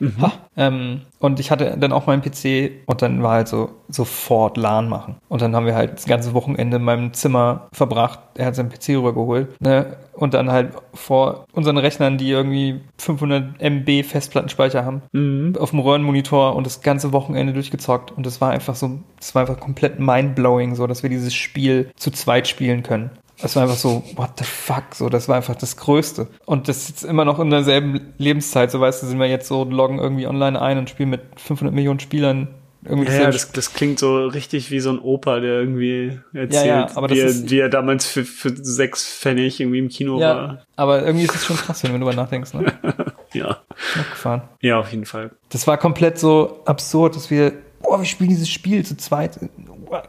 Mhm. 0.00 0.12
Ähm, 0.56 1.00
und 1.18 1.40
ich 1.40 1.50
hatte 1.50 1.76
dann 1.78 1.92
auch 1.92 2.06
meinen 2.06 2.22
PC 2.22 2.82
und 2.86 3.02
dann 3.02 3.22
war 3.22 3.32
halt 3.32 3.48
so 3.48 3.70
sofort 3.88 4.56
LAN 4.56 4.88
machen. 4.88 5.16
Und 5.28 5.42
dann 5.42 5.54
haben 5.54 5.66
wir 5.66 5.74
halt 5.74 5.94
das 5.94 6.06
ganze 6.06 6.34
Wochenende 6.34 6.76
in 6.78 6.84
meinem 6.84 7.12
Zimmer 7.12 7.68
verbracht. 7.72 8.18
Er 8.34 8.46
hat 8.46 8.54
seinen 8.56 8.70
PC 8.70 8.90
rübergeholt. 8.96 9.60
Ne? 9.60 9.96
Und 10.12 10.34
dann 10.34 10.50
halt 10.50 10.72
vor 10.92 11.44
unseren 11.52 11.76
Rechnern, 11.78 12.18
die 12.18 12.30
irgendwie 12.30 12.80
500 12.98 13.60
MB 13.60 14.02
Festplattenspeicher 14.04 14.84
haben, 14.84 15.02
Mhm. 15.12 15.56
auf 15.58 15.70
dem 15.70 15.80
Röhrenmonitor 15.80 16.54
und 16.54 16.66
das 16.66 16.82
ganze 16.82 17.12
Wochenende 17.12 17.52
durchgezockt. 17.52 18.12
Und 18.12 18.26
das 18.26 18.40
war 18.40 18.50
einfach 18.50 18.74
so, 18.74 18.98
das 19.18 19.34
war 19.34 19.42
einfach 19.42 19.58
komplett 19.60 19.98
mindblowing, 19.98 20.74
so 20.74 20.86
dass 20.86 21.02
wir 21.02 21.10
dieses 21.10 21.34
Spiel 21.34 21.90
zu 21.96 22.10
zweit 22.10 22.46
spielen 22.48 22.82
können. 22.82 23.10
Das 23.44 23.54
war 23.56 23.62
einfach 23.62 23.76
so, 23.76 24.02
what 24.16 24.30
the 24.38 24.44
fuck, 24.44 24.94
so, 24.94 25.08
das 25.08 25.28
war 25.28 25.36
einfach 25.36 25.54
das 25.54 25.76
Größte. 25.76 26.26
Und 26.46 26.66
das 26.68 26.78
ist 26.78 26.88
jetzt 26.88 27.04
immer 27.04 27.24
noch 27.24 27.38
in 27.38 27.50
derselben 27.50 28.12
Lebenszeit, 28.18 28.70
so 28.70 28.80
weißt 28.80 29.02
du, 29.02 29.06
sind 29.06 29.18
wir 29.20 29.26
jetzt 29.28 29.46
so, 29.46 29.64
loggen 29.64 29.98
irgendwie 29.98 30.26
online 30.26 30.60
ein 30.60 30.78
und 30.78 30.90
spielen 30.90 31.10
mit 31.10 31.20
500 31.36 31.74
Millionen 31.74 32.00
Spielern 32.00 32.48
Irgendwie 32.86 33.10
Ja, 33.12 33.22
ja 33.22 33.30
das- 33.30 33.50
das, 33.52 33.72
klingt 33.72 33.98
so 33.98 34.26
richtig 34.26 34.70
wie 34.70 34.78
so 34.80 34.90
ein 34.90 34.98
Opa, 34.98 35.40
der 35.40 35.58
irgendwie 35.60 36.20
erzählt, 36.34 36.66
Ja, 36.66 36.86
ja, 36.94 37.08
wie, 37.10 37.18
er, 37.18 37.26
ist- 37.26 37.48
wie 37.50 37.58
er 37.58 37.70
damals 37.70 38.06
für, 38.06 38.24
für 38.26 38.52
sechs 38.54 39.06
Pfennig 39.10 39.58
irgendwie 39.58 39.78
im 39.78 39.88
Kino 39.88 40.20
ja, 40.20 40.34
war. 40.34 40.58
aber 40.76 41.02
irgendwie 41.02 41.24
ist 41.24 41.34
es 41.34 41.46
schon 41.46 41.56
krass, 41.56 41.82
wenn 41.82 41.92
du 41.92 41.98
darüber 41.98 42.14
nachdenkst, 42.14 42.52
ne? 42.52 42.72
Ja. 43.32 43.58
Abgefahren. 43.98 44.42
ja, 44.60 44.78
auf 44.78 44.90
jeden 44.92 45.06
Fall. 45.06 45.30
Das 45.48 45.66
war 45.66 45.76
komplett 45.78 46.18
so 46.18 46.60
absurd, 46.66 47.16
dass 47.16 47.30
wir, 47.30 47.52
boah, 47.82 47.98
wir 47.98 48.04
spielen 48.06 48.28
dieses 48.30 48.48
Spiel 48.50 48.84
zu 48.84 48.96
zweit. 48.96 49.38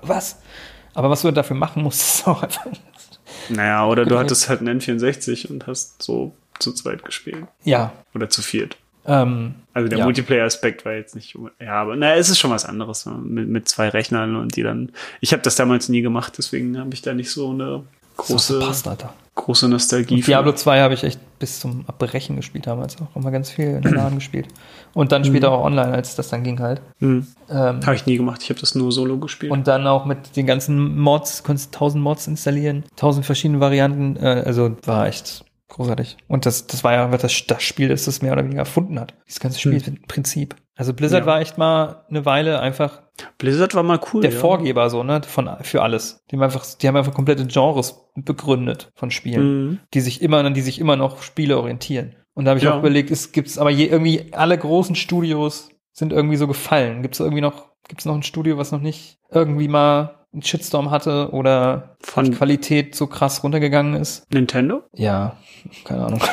Was? 0.04 0.42
Aber 0.94 1.10
was 1.10 1.22
du 1.24 1.32
dafür 1.32 1.56
machen 1.56 1.82
musst, 1.82 2.02
ist 2.20 2.28
auch 2.28 2.44
einfach. 2.44 2.66
Naja, 3.50 3.86
oder 3.88 4.06
du 4.06 4.18
hattest 4.20 4.50
halt 4.50 4.62
einen 4.62 4.80
N64 4.80 5.50
und 5.50 5.68
hast 5.68 6.02
so 6.02 6.34
zu 6.60 6.72
zweit 6.74 7.04
gespielt. 7.04 7.46
Ja. 7.64 7.92
Oder 8.14 8.30
zu 8.30 8.42
viert. 8.42 8.78
Ähm, 9.06 9.56
Also 9.74 9.88
der 9.90 10.00
Ja. 10.00 10.06
Multiplayer-Aspekt 10.06 10.84
war 10.86 10.94
jetzt 10.94 11.16
nicht. 11.16 11.38
Ja, 11.60 11.74
aber 11.82 11.96
naja, 11.96 12.16
es 12.16 12.30
ist 12.30 12.40
schon 12.40 12.52
was 12.52 12.66
anderes 12.66 13.06
mit, 13.06 13.48
mit 13.50 13.68
zwei 13.70 13.90
Rechnern 13.90 14.36
und 14.36 14.56
die 14.56 14.64
dann. 14.64 14.92
Ich 15.22 15.32
habe 15.34 15.44
das 15.44 15.56
damals 15.56 15.90
nie 15.90 16.02
gemacht, 16.02 16.34
deswegen 16.38 16.80
habe 16.80 16.94
ich 16.94 17.02
da 17.02 17.14
nicht 17.14 17.30
so 17.30 17.52
eine 17.52 17.84
große, 18.18 18.60
passt, 18.60 18.88
Alter. 18.88 19.14
große 19.36 19.68
Nostalgie. 19.70 20.16
Und 20.16 20.26
Diablo 20.28 20.54
2 20.54 20.80
habe 20.80 20.94
ich 20.94 21.04
echt 21.04 21.20
bis 21.38 21.60
zum 21.60 21.84
Abbrechen 21.88 22.36
gespielt 22.38 22.66
damals 22.66 22.96
auch. 23.02 23.16
Immer 23.16 23.30
ganz 23.32 23.52
viel 23.52 23.66
in 23.76 23.82
den 23.82 23.94
Laden 23.96 24.16
gespielt. 24.16 24.48
Und 24.96 25.12
dann 25.12 25.24
später 25.26 25.52
auch 25.52 25.64
online, 25.64 25.92
als 25.94 26.16
das 26.16 26.30
dann 26.30 26.44
ging 26.44 26.60
halt. 26.60 26.82
Hm. 27.00 27.28
Ähm, 27.50 27.80
Habe 27.86 27.96
ich 27.96 28.06
nie 28.08 28.18
gemacht. 28.18 28.42
Ich 28.42 28.50
habe 28.50 28.60
das 28.60 28.74
nur 28.74 28.92
solo 28.92 29.20
gespielt. 29.20 29.52
und 29.52 29.68
dann 29.68 29.86
auch 29.86 30.06
mit 30.06 30.36
den 30.36 30.48
ganzen 30.48 30.98
Mods, 30.98 31.44
konntest 31.44 31.74
tausend 31.76 32.04
Mods 32.04 32.26
installieren, 32.28 32.84
tausend 32.96 33.26
verschiedene 33.26 33.60
Varianten. 33.60 34.16
Äh, 34.16 34.42
also 34.46 34.76
war 34.86 35.06
echt 35.08 35.46
großartig. 35.68 36.18
Und 36.28 36.46
das, 36.46 36.66
das 36.68 36.84
war 36.84 36.94
ja 36.94 37.08
das, 37.18 37.46
das 37.46 37.62
Spiel, 37.62 37.90
das 37.90 38.06
das 38.06 38.22
mehr 38.22 38.32
oder 38.32 38.44
weniger 38.44 38.62
erfunden 38.62 39.00
hat. 39.00 39.14
Dieses 39.28 39.40
ganze 39.42 39.60
Spielprinzip. 39.60 40.56
Also 40.78 40.94
Blizzard 40.94 41.22
Ja. 41.22 41.26
war 41.28 41.40
echt 41.42 41.58
mal 41.58 42.06
eine 42.10 42.26
Weile 42.26 42.60
einfach 42.60 43.02
Blizzard 43.38 43.76
war 43.76 43.84
mal 43.84 44.00
cool. 44.14 44.22
der 44.22 44.32
ja. 44.32 44.40
Vorgeber 44.40 44.90
so, 44.90 45.04
ne, 45.04 45.22
von, 45.26 45.50
für 45.62 45.82
alles. 45.82 46.20
Die 46.32 46.36
haben 46.36 46.44
einfach, 46.44 46.66
die 46.82 46.88
haben 46.88 46.98
einfach 46.98 47.14
komplette 47.14 47.46
Genres 47.46 48.02
begründet 48.16 48.92
von 48.96 49.10
Spielen, 49.12 49.68
Mhm. 49.70 49.80
die 49.94 50.02
sich 50.02 50.22
immer, 50.22 50.38
an 50.44 50.54
die 50.54 50.62
sich 50.62 50.80
immer 50.80 50.96
noch 50.98 51.22
Spiele 51.22 51.58
orientieren. 51.58 52.16
Und 52.36 52.46
da 52.46 52.50
habe 52.52 52.60
ich 52.60 52.66
Ja. 52.66 52.74
auch 52.76 52.80
überlegt, 52.80 53.10
es 53.12 53.32
gibt's 53.32 53.58
aber 53.58 53.70
je, 53.72 53.86
irgendwie 53.88 54.32
alle 54.34 54.58
großen 54.58 54.96
Studios 54.96 55.70
sind 55.94 56.14
irgendwie 56.14 56.36
so 56.38 56.48
gefallen. 56.48 57.02
Gibt's 57.02 57.20
irgendwie 57.20 57.42
noch, 57.42 57.70
gibt's 57.88 58.06
noch 58.06 58.14
ein 58.16 58.24
Studio, 58.24 58.58
was 58.58 58.72
noch 58.72 58.82
nicht 58.82 59.18
irgendwie 59.32 59.68
mal 59.68 60.16
einen 60.34 60.44
Shitstorm 60.44 60.92
hatte 60.92 61.30
oder 61.32 61.96
Von 62.02 62.32
Qualität 62.32 62.94
so 62.94 63.08
krass 63.08 63.42
runtergegangen 63.44 63.96
ist? 63.96 64.30
Nintendo? 64.34 64.84
Ja, 64.94 65.38
keine 65.84 66.06
Ahnung. 66.06 66.22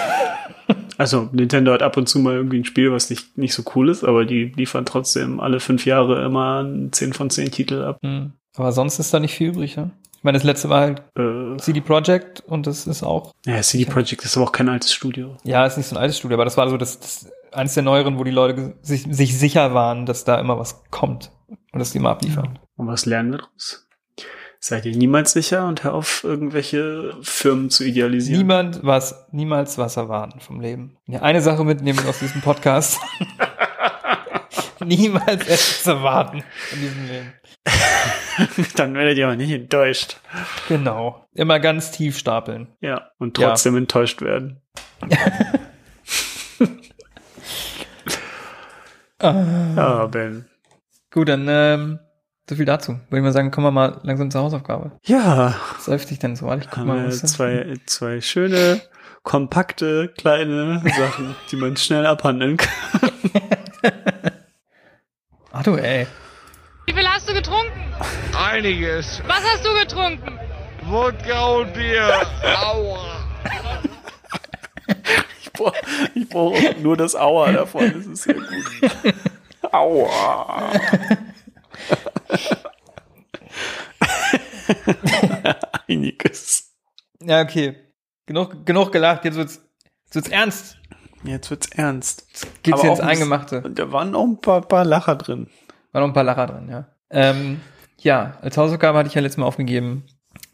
Also 0.99 1.29
Nintendo 1.33 1.73
hat 1.73 1.83
ab 1.83 1.97
und 1.97 2.09
zu 2.09 2.19
mal 2.21 2.35
irgendwie 2.35 2.59
ein 2.61 2.65
Spiel, 2.65 2.93
was 2.93 3.11
nicht, 3.11 3.37
nicht 3.37 3.55
so 3.55 3.63
cool 3.75 3.89
ist, 3.89 4.05
aber 4.05 4.25
die 4.25 4.53
liefern 4.57 4.85
trotzdem 4.85 5.41
alle 5.41 5.59
fünf 5.59 5.85
Jahre 5.87 6.25
immer 6.25 6.61
einen 6.61 6.93
10 6.93 7.13
von 7.13 7.31
10 7.31 7.51
Titel 7.51 7.83
ab. 7.83 7.99
Hm. 8.03 8.33
Aber 8.57 8.71
sonst 8.73 8.99
ist 8.99 9.13
da 9.13 9.19
nicht 9.19 9.35
viel 9.35 9.49
übrig, 9.49 9.77
ja? 9.77 9.91
Ich 10.23 10.25
meine, 10.25 10.39
das 10.39 10.45
letzte 10.45 10.69
war 10.69 10.83
halt 10.83 11.03
Äh, 11.19 11.57
CD 11.57 11.81
Projekt 11.81 12.45
und 12.47 12.69
das 12.69 12.87
ist 12.87 13.03
auch 13.03 13.33
ja, 13.45 13.61
CD 13.61 13.85
Projekt 13.87 14.25
ist 14.25 14.37
aber 14.37 14.47
auch 14.47 14.53
kein 14.53 14.69
altes 14.69 14.93
Studio. 14.93 15.37
Ja, 15.43 15.67
ist 15.67 15.77
nicht 15.77 15.89
so 15.89 15.97
ein 15.97 16.01
altes 16.01 16.17
Studio, 16.17 16.37
aber 16.37 16.45
das 16.45 16.57
war 16.57 16.71
so 16.71 16.77
das, 16.77 17.01
das 17.01 17.33
eines 17.51 17.75
der 17.75 17.83
neueren, 17.83 18.21
wo 18.21 18.23
die 18.23 18.31
Leute 18.31 18.77
sich, 18.83 19.05
sich 19.11 19.37
sicher 19.37 19.75
waren, 19.75 20.07
dass 20.07 20.23
da 20.23 20.39
immer 20.39 20.61
was 20.61 20.85
kommt 20.93 21.33
und 21.49 21.81
dass 21.81 21.91
die 21.91 21.99
immer 21.99 22.11
abliefern. 22.11 22.61
Und 22.77 22.87
was 22.87 23.05
lernen 23.05 23.33
wir 23.33 23.39
daraus? 23.39 23.89
Seid 24.61 24.87
ihr 24.87 24.97
niemals 24.97 25.33
sicher 25.33 25.67
und 25.67 25.83
hör 25.83 25.95
auf, 25.95 26.23
irgendwelche 26.23 27.17
Firmen 27.23 27.69
zu 27.69 27.83
idealisieren. 27.83 28.43
Niemand 28.43 28.79
was, 28.85 29.27
niemals 29.33 29.77
was 29.77 29.97
erwarten 29.97 30.39
vom 30.39 30.61
Leben. 30.61 30.99
Ja, 31.09 31.23
eine 31.23 31.43
Sache 31.43 31.65
mitnehmen 31.65 31.99
aus 32.07 32.21
diesem 32.21 32.43
Podcast. 32.43 33.01
niemals 34.85 35.43
etwas 35.43 35.85
erwarten 35.85 36.45
von 36.71 36.81
diesem 36.81 37.09
Leben. 37.09 37.33
Dann 38.77 38.95
werdet 38.95 39.19
ihr 39.19 39.27
aber 39.27 39.37
nicht 39.37 39.51
enttäuscht. 39.53 40.17
Genau. 40.69 41.27
Immer 41.35 41.61
ganz 41.61 41.91
tief 41.91 42.19
stapeln. 42.19 42.69
Ja. 42.81 43.11
Und 43.19 43.39
Ja. 43.39 43.49
trotzdem 43.49 43.77
enttäuscht 43.77 44.21
werden. 44.23 44.61
Ah, 49.19 50.07
Ben. 50.11 50.47
Gut, 51.13 51.29
dann 51.29 51.47
ähm, 51.49 51.99
so 52.49 52.57
viel 52.57 52.65
dazu. 52.65 52.93
Würde 52.93 53.19
ich 53.19 53.23
mal 53.23 53.33
sagen, 53.33 53.51
kommen 53.51 53.67
wir 53.67 53.71
mal 53.71 54.01
langsam 54.03 54.31
zur 54.31 54.41
Hausaufgabe. 54.43 54.93
Ja, 55.05 55.55
Was 55.77 55.87
läuft 55.87 56.11
dich 56.11 56.19
denn 56.19 56.35
so? 56.37 56.47
Warte, 56.47 56.63
ich 56.65 56.71
guck 56.71 56.79
haben 56.79 56.87
mal. 56.89 57.11
zwei, 57.13 57.77
zwei 57.87 58.21
schöne, 58.21 58.81
kompakte, 59.23 60.09
kleine 60.17 60.83
Sachen, 60.97 61.37
die 61.51 61.57
man 61.57 61.77
schnell 61.77 62.07
abhandeln 62.07 62.57
kann. 62.57 63.11
Ach 65.53 65.63
du, 65.63 65.77
ey. 65.77 66.07
Wie 66.87 66.93
viel 66.93 67.07
hast 67.09 67.29
du 67.29 67.35
getrunken? 67.35 67.81
Einiges. 68.37 69.23
Was 69.27 69.43
hast 69.45 69.65
du 69.65 69.73
getrunken? 69.75 70.39
Wodka 70.85 71.45
und 71.47 71.73
Bier. 71.75 72.27
Aua. 72.57 73.01
Ich 75.41 75.53
brauche 75.53 75.77
ich 76.15 76.29
brauch 76.29 76.57
nur 76.81 76.97
das 76.97 77.15
Aua 77.15 77.53
davon, 77.53 77.93
das 77.93 78.07
ist 78.07 78.23
sehr 78.25 78.35
gut. 78.35 79.15
Aua. 79.71 80.73
Einiges. 85.89 86.73
Ja, 87.23 87.43
okay. 87.43 87.77
Genug, 88.27 88.65
genug 88.67 88.93
gelacht, 88.93 89.25
jetzt 89.25 89.37
wird's, 89.37 89.61
jetzt 90.05 90.15
wird's 90.15 90.29
ernst. 90.29 90.77
Jetzt 91.25 91.51
wird's 91.51 91.69
ernst. 91.69 92.27
Geht's 92.63 92.81
Aber 92.81 92.89
jetzt 92.89 93.01
auch 93.01 93.05
ein 93.05 93.09
Eingemachte. 93.11 93.63
Da 93.63 93.93
waren 93.93 94.15
auch 94.15 94.25
ein 94.25 94.41
paar, 94.41 94.61
paar 94.63 94.85
Lacher 94.85 95.17
drin. 95.17 95.49
War 95.93 96.01
noch 96.01 96.09
ein 96.09 96.15
paar 96.15 96.25
Lacher 96.25 96.47
drin, 96.47 96.69
ja. 96.71 96.87
Ähm, 97.11 97.61
ja, 97.99 98.39
als 98.43 98.57
Hausaufgabe 98.57 98.99
hatte 98.99 99.09
ich 99.09 99.15
ja 99.15 99.21
letztes 99.21 99.37
Mal 99.39 99.47
aufgegeben, 99.47 100.05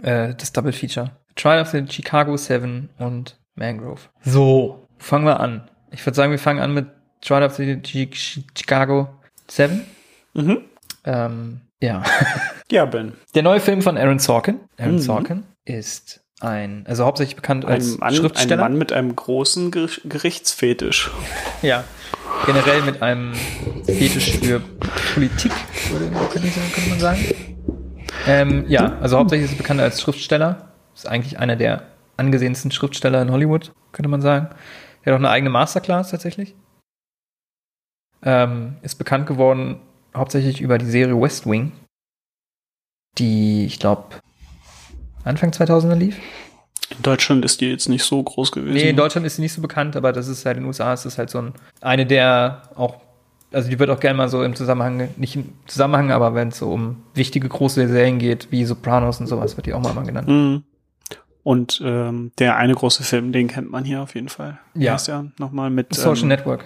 äh, 0.03 0.35
das 0.35 0.53
Double 0.53 0.73
Feature. 0.73 1.13
Trial 1.37 1.63
of 1.63 1.69
the 1.69 1.85
Chicago 1.89 2.37
7 2.37 2.91
und 2.99 3.39
Mangrove. 3.55 4.01
So, 4.23 4.87
fangen 4.99 5.25
wir 5.25 5.41
an. 5.41 5.69
Ich 5.93 6.05
würde 6.05 6.17
sagen, 6.17 6.33
wir 6.33 6.39
fangen 6.39 6.61
an 6.61 6.75
mit 6.75 6.87
Trial 7.21 7.45
of 7.45 7.55
the 7.55 7.77
Chi- 7.81 8.11
Chicago 8.57 9.09
7. 9.49 9.85
Mhm. 10.35 10.59
Ähm, 11.05 11.61
ja. 11.81 12.03
Ja, 12.71 12.85
Ben. 12.85 13.15
Der 13.35 13.43
neue 13.43 13.61
Film 13.61 13.81
von 13.81 13.97
Aaron 13.97 14.19
Sorkin. 14.19 14.61
Aaron 14.77 14.97
Mhm. 14.97 14.99
Sorkin 14.99 15.45
ist 15.65 16.21
ein, 16.41 16.85
also 16.87 17.07
hauptsächlich 17.07 17.35
bekannt 17.35 17.65
Ein 17.65 17.73
als 17.73 17.97
Mann, 17.97 18.11
ein 18.11 18.15
Schriftsteller. 18.15 18.61
Mann 18.63 18.77
mit 18.77 18.93
einem 18.93 19.17
großen 19.17 19.71
Ger 19.71 19.89
Gerichtsfetisch. 20.05 21.11
Ja, 21.63 21.85
generell 22.47 22.83
mit 22.83 23.03
einem 23.03 23.35
Fetisch 23.85 24.39
für 24.39 24.61
Politik, 25.15 25.53
würde, 25.91 26.11
könnte, 26.31 26.91
man 26.91 27.01
sagen. 27.01 27.25
Ähm, 28.27 28.65
ja, 28.69 28.99
also 29.01 29.19
hauptsächlich 29.19 29.51
ist 29.51 29.57
er 29.57 29.63
bekannt 29.63 29.81
als 29.81 30.01
Schriftsteller. 30.01 30.73
Ist 30.95 31.07
eigentlich 31.07 31.39
einer 31.39 31.57
der 31.57 31.83
angesehensten 32.17 32.71
Schriftsteller 32.71 33.23
in 33.23 33.31
Hollywood, 33.31 33.73
könnte 33.93 34.09
man 34.09 34.21
sagen. 34.21 34.49
Er 35.03 35.13
hat 35.13 35.21
auch 35.21 35.25
eine 35.25 35.31
eigene 35.31 35.51
Masterclass 35.51 36.11
tatsächlich. 36.11 36.55
Ähm, 38.23 38.77
ist 38.83 38.97
bekannt 38.97 39.27
geworden 39.27 39.81
hauptsächlich 40.15 40.61
über 40.61 40.79
die 40.79 40.87
Serie 40.87 41.21
West 41.21 41.47
Wing, 41.47 41.73
die, 43.19 43.65
ich 43.67 43.79
glaube, 43.79 44.17
Anfang 45.25 45.51
2000er 45.51 45.95
lief. 45.95 46.19
In 46.91 47.03
Deutschland 47.03 47.45
ist 47.45 47.61
die 47.61 47.71
jetzt 47.71 47.89
nicht 47.89 48.05
so 48.05 48.23
groß 48.23 48.53
gewesen. 48.53 48.75
Nee, 48.75 48.91
in 48.91 48.97
Deutschland 48.97 49.27
ist 49.27 49.37
sie 49.37 49.43
nicht 49.43 49.53
so 49.53 49.61
bekannt, 49.61 49.97
aber 49.97 50.13
das 50.13 50.29
ist 50.29 50.47
halt 50.47 50.57
in 50.57 50.63
den 50.63 50.69
USA 50.69 50.93
ist 50.93 51.05
das 51.05 51.19
halt 51.19 51.31
so 51.31 51.39
ein, 51.39 51.53
eine 51.81 52.07
der 52.07 52.63
auch, 52.75 52.97
also 53.53 53.69
die 53.69 53.79
wird 53.79 53.91
auch 53.91 54.01
gerne 54.01 54.17
mal 54.17 54.29
so 54.29 54.43
im 54.43 54.55
Zusammenhang, 54.55 55.09
nicht 55.17 55.37
im 55.37 55.53
Zusammenhang, 55.67 56.11
aber 56.11 56.35
wenn 56.35 56.49
es 56.49 56.59
so 56.59 56.71
um 56.71 57.03
wichtige 57.15 57.49
große 57.49 57.89
Serien 57.89 58.19
geht, 58.19 58.51
wie 58.51 58.65
Sopranos 58.65 59.21
und 59.21 59.27
sowas, 59.27 59.57
wird 59.57 59.67
die 59.67 59.75
auch 59.75 59.83
mal, 59.83 59.93
mal 59.93 60.05
genannt. 60.05 60.29
Mhm. 60.29 60.65
Und 61.43 61.81
ähm, 61.83 62.33
der 62.39 62.57
eine 62.57 62.75
große 62.75 63.05
Film, 63.05 63.33
den 63.33 63.49
kennt 63.49 63.71
man 63.71 63.85
hier 63.85 64.03
auf 64.03 64.15
jeden 64.15 64.29
Fall. 64.29 64.59
Ja. 64.75 64.93
heißt 64.93 65.09
der 65.09 65.27
nochmal 65.39 65.71
mit. 65.71 65.95
Social 65.95 66.25
ähm, 66.25 66.29
Network. 66.29 66.65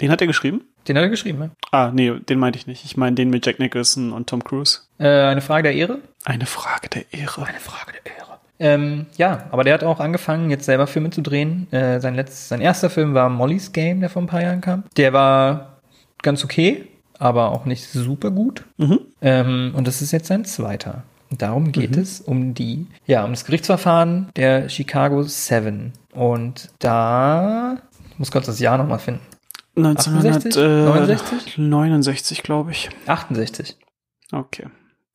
Den 0.00 0.10
hat 0.10 0.20
er 0.20 0.26
geschrieben? 0.26 0.62
Den 0.88 0.96
hat 0.96 1.04
er 1.04 1.08
geschrieben, 1.08 1.38
ne? 1.38 1.50
Ah, 1.70 1.90
nee, 1.94 2.10
den 2.10 2.38
meinte 2.38 2.58
ich 2.58 2.66
nicht. 2.66 2.84
Ich 2.84 2.96
meine 2.96 3.14
den 3.14 3.30
mit 3.30 3.46
Jack 3.46 3.58
Nicholson 3.58 4.12
und 4.12 4.28
Tom 4.28 4.42
Cruise. 4.42 4.80
Äh, 4.98 5.06
eine 5.06 5.40
Frage 5.40 5.62
der 5.64 5.74
Ehre? 5.74 6.00
Eine 6.24 6.46
Frage 6.46 6.88
der 6.88 7.04
Ehre. 7.12 7.46
Eine 7.46 7.60
Frage 7.60 7.92
der 7.92 8.16
Ehre. 8.16 8.33
Ähm, 8.58 9.06
ja, 9.16 9.44
aber 9.50 9.64
der 9.64 9.74
hat 9.74 9.84
auch 9.84 10.00
angefangen, 10.00 10.50
jetzt 10.50 10.64
selber 10.64 10.86
Filme 10.86 11.10
zu 11.10 11.22
drehen. 11.22 11.66
Äh, 11.72 12.00
sein, 12.00 12.14
letzt, 12.14 12.48
sein 12.48 12.60
erster 12.60 12.90
Film 12.90 13.14
war 13.14 13.28
Molly's 13.28 13.72
Game, 13.72 14.00
der 14.00 14.10
vor 14.10 14.22
ein 14.22 14.26
paar 14.28 14.42
Jahren 14.42 14.60
kam. 14.60 14.84
Der 14.96 15.12
war 15.12 15.78
ganz 16.22 16.44
okay, 16.44 16.86
aber 17.18 17.50
auch 17.50 17.64
nicht 17.64 17.84
super 17.84 18.30
gut. 18.30 18.64
Mhm. 18.76 19.00
Ähm, 19.20 19.72
und 19.76 19.86
das 19.86 20.02
ist 20.02 20.12
jetzt 20.12 20.28
sein 20.28 20.44
zweiter. 20.44 21.02
Und 21.30 21.42
darum 21.42 21.72
geht 21.72 21.96
es 21.96 22.20
um 22.20 22.54
die, 22.54 22.86
ja, 23.06 23.24
um 23.24 23.32
das 23.32 23.44
Gerichtsverfahren 23.44 24.28
der 24.36 24.68
Chicago 24.68 25.22
Seven. 25.24 25.92
Und 26.12 26.70
da, 26.78 27.78
muss 28.18 28.30
kurz 28.30 28.46
das 28.46 28.60
Jahr 28.60 28.78
nochmal 28.78 29.00
finden. 29.00 29.22
1969, 29.76 31.58
69, 31.58 32.42
glaube 32.44 32.70
ich. 32.70 32.90
68. 33.06 33.76
Okay. 34.30 34.66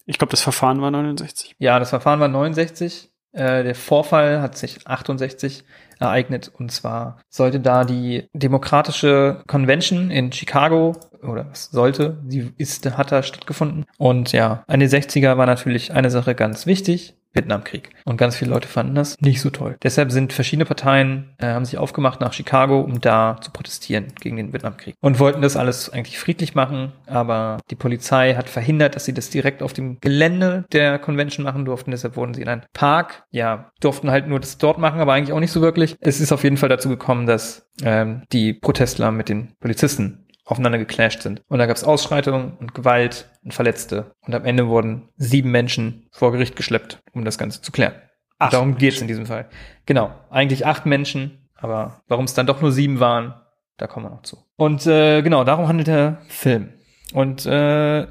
Ich 0.06 0.18
glaube, 0.18 0.32
das 0.32 0.42
Verfahren 0.42 0.82
war 0.82 0.92
69. 0.92 1.56
Ja, 1.60 1.80
das 1.80 1.92
Verfahren 1.92 2.20
war 2.20 2.28
69. 2.28 3.10
Äh, 3.32 3.64
der 3.64 3.76
Vorfall 3.76 4.42
hat 4.42 4.58
sich 4.58 4.88
68 4.88 5.64
ereignet 6.00 6.52
und 6.58 6.72
zwar 6.72 7.20
sollte 7.30 7.60
da 7.60 7.84
die 7.84 8.28
demokratische 8.34 9.44
Convention 9.48 10.12
in 10.12 10.32
Chicago 10.32 10.96
oder 11.22 11.48
sollte, 11.54 12.18
sie 12.28 12.54
ist, 12.58 12.90
hat 12.98 13.12
da 13.12 13.22
stattgefunden. 13.22 13.86
Und 13.98 14.32
ja, 14.32 14.64
den 14.70 14.82
60er 14.82 15.38
war 15.38 15.46
natürlich 15.46 15.92
eine 15.92 16.10
Sache 16.10 16.36
ganz 16.36 16.66
wichtig, 16.66 17.19
Vietnamkrieg. 17.34 17.90
Und 18.06 18.18
ganz 18.18 18.36
viele 18.36 18.52
Leute 18.52 18.68
fanden 18.68 18.96
das 18.96 19.20
nicht 19.22 19.42
so 19.42 19.50
toll. 19.50 19.78
Deshalb 19.84 20.12
sind 20.12 20.34
verschiedene 20.34 20.66
Parteien, 20.66 21.36
äh, 21.38 21.48
haben 21.48 21.66
sich 21.66 21.78
aufgemacht 21.78 22.22
nach 22.22 22.34
Chicago, 22.34 22.82
um 22.82 23.02
da 23.02 23.38
zu 23.42 23.52
protestieren 23.52 24.08
gegen 24.20 24.38
den 24.38 24.54
Vietnamkrieg. 24.54 24.96
Und 25.00 25.20
wollten 25.20 25.42
das 25.42 25.56
alles 25.56 25.90
eigentlich 25.90 26.20
friedlich 26.20 26.56
machen, 26.56 26.92
aber 27.06 27.58
die 27.70 27.76
Polizei 27.76 28.36
hat 28.36 28.50
verhindert, 28.50 28.96
dass 28.96 29.06
sie 29.06 29.14
das 29.14 29.30
direkt 29.30 29.62
auf 29.62 29.74
dem 29.74 30.00
Gelände 30.00 30.66
der 30.72 31.00
Convention 31.00 31.44
machen 31.44 31.66
durften. 31.66 31.92
Deshalb 31.92 32.16
wurden 32.16 32.34
sie 32.34 32.42
in 32.42 32.50
einen 32.50 32.64
Park, 32.74 33.24
ja, 33.32 33.72
durften 33.80 34.12
halt 34.12 34.28
nur 34.28 34.40
das 34.40 34.58
dort 34.58 34.80
machen, 34.80 35.00
aber 35.00 35.14
eigentlich 35.14 35.34
auch 35.34 35.40
nicht 35.40 35.52
so 35.52 35.62
wirklich. 35.62 35.96
Es 36.00 36.20
ist 36.20 36.32
auf 36.32 36.44
jeden 36.44 36.58
Fall 36.58 36.70
dazu 36.70 36.90
gekommen, 36.90 37.26
dass 37.26 37.70
ähm, 37.84 38.24
die 38.32 38.54
Protestler 38.54 39.12
mit 39.12 39.30
den 39.30 39.54
Polizisten 39.60 40.19
aufeinander 40.50 40.80
geclasht 40.80 41.22
sind. 41.22 41.44
Und 41.48 41.60
da 41.60 41.68
gab 41.68 41.78
es 41.78 41.84
Ausschreitungen 41.84 42.58
und 42.60 42.74
Gewalt 42.74 43.30
und 43.44 43.54
Verletzte. 43.54 44.12
Und 44.22 44.34
am 44.34 44.46
Ende 44.46 44.68
wurden 44.68 45.10
sieben 45.16 45.52
Menschen 45.52 46.08
vor 46.12 46.32
Gericht 46.32 46.56
geschleppt, 46.56 47.02
um 47.14 47.24
das 47.24 47.38
Ganze 47.38 47.62
zu 47.62 47.72
klären. 47.72 47.94
Acht 48.40 48.54
Darum 48.54 48.78
geht's 48.78 49.02
in 49.02 49.08
diesem 49.08 49.26
Fall. 49.26 49.50
Genau, 49.86 50.12
eigentlich 50.30 50.66
acht 50.66 50.86
Menschen, 50.86 51.50
aber 51.56 52.02
warum 52.08 52.26
es 52.26 52.34
dann 52.34 52.48
doch 52.48 52.62
nur 52.62 52.72
sieben 52.72 53.00
waren, 53.00 53.34
da 53.78 53.88
kommen 53.88 54.06
wir 54.06 54.10
noch 54.10 54.24
zu. 54.24 54.38
Und 54.56 54.88
äh, 54.88 55.22
genau, 55.22 55.44
darum 55.44 55.68
handelt 55.68 55.88
der 55.88 56.18
Film. 56.30 56.74
Und 57.14 57.46
äh, 57.46 58.08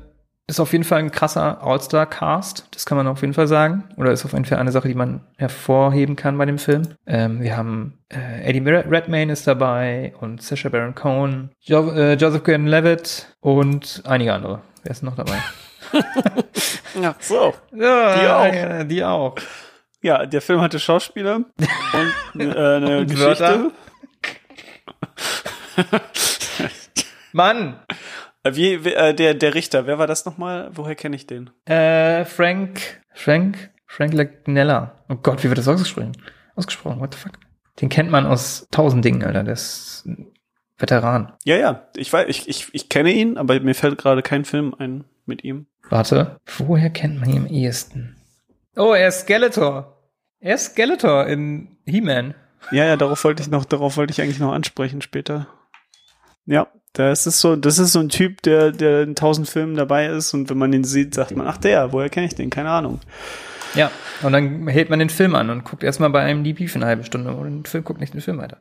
ist 0.48 0.60
auf 0.60 0.72
jeden 0.72 0.84
Fall 0.84 0.98
ein 1.00 1.10
krasser 1.12 1.62
All-Star-Cast, 1.62 2.68
das 2.70 2.86
kann 2.86 2.96
man 2.96 3.06
auf 3.06 3.20
jeden 3.20 3.34
Fall 3.34 3.46
sagen. 3.46 3.84
Oder 3.96 4.12
ist 4.12 4.24
auf 4.24 4.32
jeden 4.32 4.46
Fall 4.46 4.58
eine 4.58 4.72
Sache, 4.72 4.88
die 4.88 4.94
man 4.94 5.20
hervorheben 5.36 6.16
kann 6.16 6.38
bei 6.38 6.46
dem 6.46 6.58
Film. 6.58 6.82
Ähm, 7.06 7.42
wir 7.42 7.56
haben 7.56 7.98
äh, 8.08 8.48
Eddie 8.48 8.60
Redmayne 8.66 9.32
ist 9.32 9.46
dabei 9.46 10.14
und 10.20 10.42
Sacha 10.42 10.70
Baron 10.70 10.94
Cohen, 10.94 11.50
jo 11.60 11.90
äh, 11.90 12.14
Joseph 12.14 12.42
Gordon-Levitt 12.44 13.36
und 13.40 14.02
einige 14.06 14.32
andere. 14.32 14.62
Wer 14.82 14.90
ist 14.90 15.02
noch 15.02 15.14
dabei? 15.14 15.38
Ja, 17.00 17.14
so. 17.20 17.54
ja, 17.72 18.14
Die 18.18 18.26
auch. 18.28 18.54
Ja, 18.54 18.84
die 18.84 19.04
auch. 19.04 19.34
Ja, 20.02 20.26
der 20.26 20.40
Film 20.40 20.60
hatte 20.60 20.78
Schauspieler 20.80 21.36
und 22.34 22.40
äh, 22.40 22.76
eine 22.76 22.98
Und 23.00 23.10
Geschichte. 23.10 23.70
Mann! 27.32 27.76
Äh, 28.48 28.56
Wie, 28.56 28.84
wie 28.84 28.94
äh, 28.94 29.14
der, 29.14 29.34
der 29.34 29.54
Richter, 29.54 29.86
wer 29.86 29.98
war 29.98 30.06
das 30.06 30.24
nochmal? 30.24 30.70
Woher 30.72 30.94
kenne 30.94 31.16
ich 31.16 31.26
den? 31.26 31.50
Äh, 31.66 32.24
Frank, 32.24 33.02
Frank, 33.12 33.70
Frank 33.86 34.14
Lagnella. 34.14 35.04
Oh 35.08 35.16
Gott, 35.16 35.42
wie 35.44 35.48
wird 35.48 35.58
das 35.58 35.68
ausgesprochen? 35.68 36.12
Ausgesprochen, 36.56 37.00
what 37.00 37.14
the 37.14 37.20
fuck? 37.20 37.32
Den 37.80 37.88
kennt 37.88 38.10
man 38.10 38.26
aus 38.26 38.66
tausend 38.70 39.04
Dingen, 39.04 39.22
Alter. 39.22 39.44
Der 39.44 39.54
ist 39.54 40.04
ein 40.06 40.32
Veteran. 40.76 41.32
Ja, 41.44 41.56
ja, 41.56 41.88
ich 41.96 42.12
weiß, 42.12 42.26
ich, 42.28 42.48
ich, 42.48 42.68
ich 42.72 42.88
kenne 42.88 43.12
ihn, 43.12 43.36
aber 43.36 43.58
mir 43.60 43.74
fällt 43.74 43.98
gerade 43.98 44.22
kein 44.22 44.44
Film 44.44 44.74
ein 44.78 45.04
mit 45.26 45.44
ihm. 45.44 45.66
Warte, 45.90 46.38
woher 46.58 46.90
kennt 46.90 47.20
man 47.20 47.30
ihn 47.30 47.38
am 47.38 47.46
ehesten? 47.46 48.16
Oh, 48.76 48.92
er 48.92 49.08
ist 49.08 49.20
Skeletor. 49.20 49.96
Er 50.40 50.54
ist 50.54 50.72
Skeletor 50.72 51.26
in 51.26 51.76
He-Man. 51.84 52.34
Ja, 52.70 52.84
ja, 52.84 52.96
darauf 52.96 53.22
wollte 53.24 53.42
ich 53.42 53.48
noch, 53.48 53.64
darauf 53.64 53.96
wollte 53.96 54.12
ich 54.12 54.20
eigentlich 54.20 54.38
noch 54.40 54.52
ansprechen 54.52 55.00
später. 55.02 55.48
Ja, 56.46 56.68
das 56.92 57.26
ist 57.26 57.40
so, 57.40 57.56
das 57.56 57.78
ist 57.78 57.92
so 57.92 58.00
ein 58.00 58.08
Typ, 58.08 58.42
der, 58.42 58.72
der 58.72 59.02
in 59.02 59.14
tausend 59.14 59.48
Filmen 59.48 59.76
dabei 59.76 60.06
ist 60.06 60.34
und 60.34 60.50
wenn 60.50 60.58
man 60.58 60.72
ihn 60.72 60.84
sieht, 60.84 61.14
sagt 61.14 61.36
man, 61.36 61.46
ach 61.46 61.58
der, 61.58 61.92
woher 61.92 62.08
kenne 62.08 62.26
ich 62.26 62.34
den? 62.34 62.50
Keine 62.50 62.70
Ahnung. 62.70 63.00
Ja, 63.74 63.90
und 64.22 64.32
dann 64.32 64.66
hält 64.68 64.88
man 64.90 64.98
den 64.98 65.10
Film 65.10 65.34
an 65.34 65.50
und 65.50 65.64
guckt 65.64 65.82
erstmal 65.84 66.10
bei 66.10 66.22
einem 66.22 66.42
DP 66.42 66.68
für 66.68 66.76
eine 66.76 66.86
halbe 66.86 67.04
Stunde 67.04 67.32
und 67.32 67.44
den 67.44 67.64
Film 67.66 67.84
guckt 67.84 68.00
nicht 68.00 68.14
den 68.14 68.20
Film 68.22 68.38
weiter. 68.38 68.58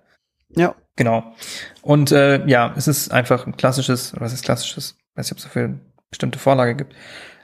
Ja. 0.55 0.75
Genau. 0.95 1.33
Und 1.81 2.11
äh, 2.11 2.45
ja, 2.47 2.73
es 2.75 2.87
ist 2.87 3.11
einfach 3.11 3.45
ein 3.47 3.55
klassisches, 3.57 4.13
oder 4.13 4.21
was 4.21 4.33
ist 4.33 4.43
klassisches? 4.43 4.97
weiß 5.15 5.25
nicht, 5.27 5.31
ob 5.31 5.37
es 5.37 5.43
dafür 5.45 5.63
eine 5.65 5.79
bestimmte 6.09 6.39
Vorlage 6.39 6.75
gibt. 6.75 6.93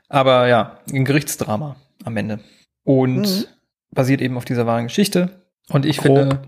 Aber 0.10 0.48
ja, 0.48 0.80
ein 0.92 1.06
Gerichtsdrama 1.06 1.76
am 2.04 2.18
Ende. 2.18 2.40
Und 2.84 3.22
Mhm. 3.22 3.46
basiert 3.92 4.22
eben 4.22 4.38
auf 4.38 4.46
dieser 4.46 4.66
wahren 4.68 4.84
Geschichte. 4.86 5.42
Und 5.70 5.86
ich 5.86 5.98
Grob. 5.98 6.18
finde, 6.18 6.42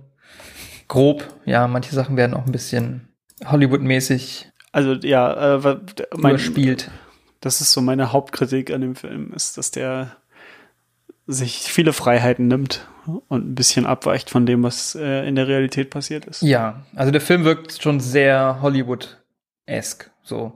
grob, 0.87 1.23
ja, 1.45 1.67
manche 1.67 1.95
Sachen 1.95 2.17
werden 2.17 2.33
auch 2.33 2.45
ein 2.45 2.51
bisschen 2.51 3.07
Hollywood-mäßig 3.43 4.51
Also 4.71 4.93
ja, 4.93 5.55
äh, 5.55 5.77
mein, 6.15 6.35
überspielt. 6.35 6.91
das 7.41 7.61
ist 7.61 7.71
so 7.73 7.81
meine 7.81 8.11
Hauptkritik 8.11 8.71
an 8.71 8.81
dem 8.81 8.95
Film, 8.95 9.33
ist, 9.33 9.57
dass 9.57 9.71
der 9.71 10.15
sich 11.27 11.57
viele 11.57 11.93
Freiheiten 11.93 12.47
nimmt 12.47 12.87
und 13.27 13.47
ein 13.51 13.55
bisschen 13.55 13.85
abweicht 13.85 14.29
von 14.29 14.45
dem, 14.45 14.63
was 14.63 14.95
äh, 14.95 15.27
in 15.27 15.35
der 15.35 15.47
Realität 15.47 15.89
passiert 15.89 16.25
ist. 16.25 16.41
Ja, 16.41 16.85
also 16.95 17.11
der 17.11 17.21
Film 17.21 17.43
wirkt 17.43 17.81
schon 17.81 17.99
sehr 17.99 18.59
Hollywood-esque, 18.61 20.11
so. 20.23 20.53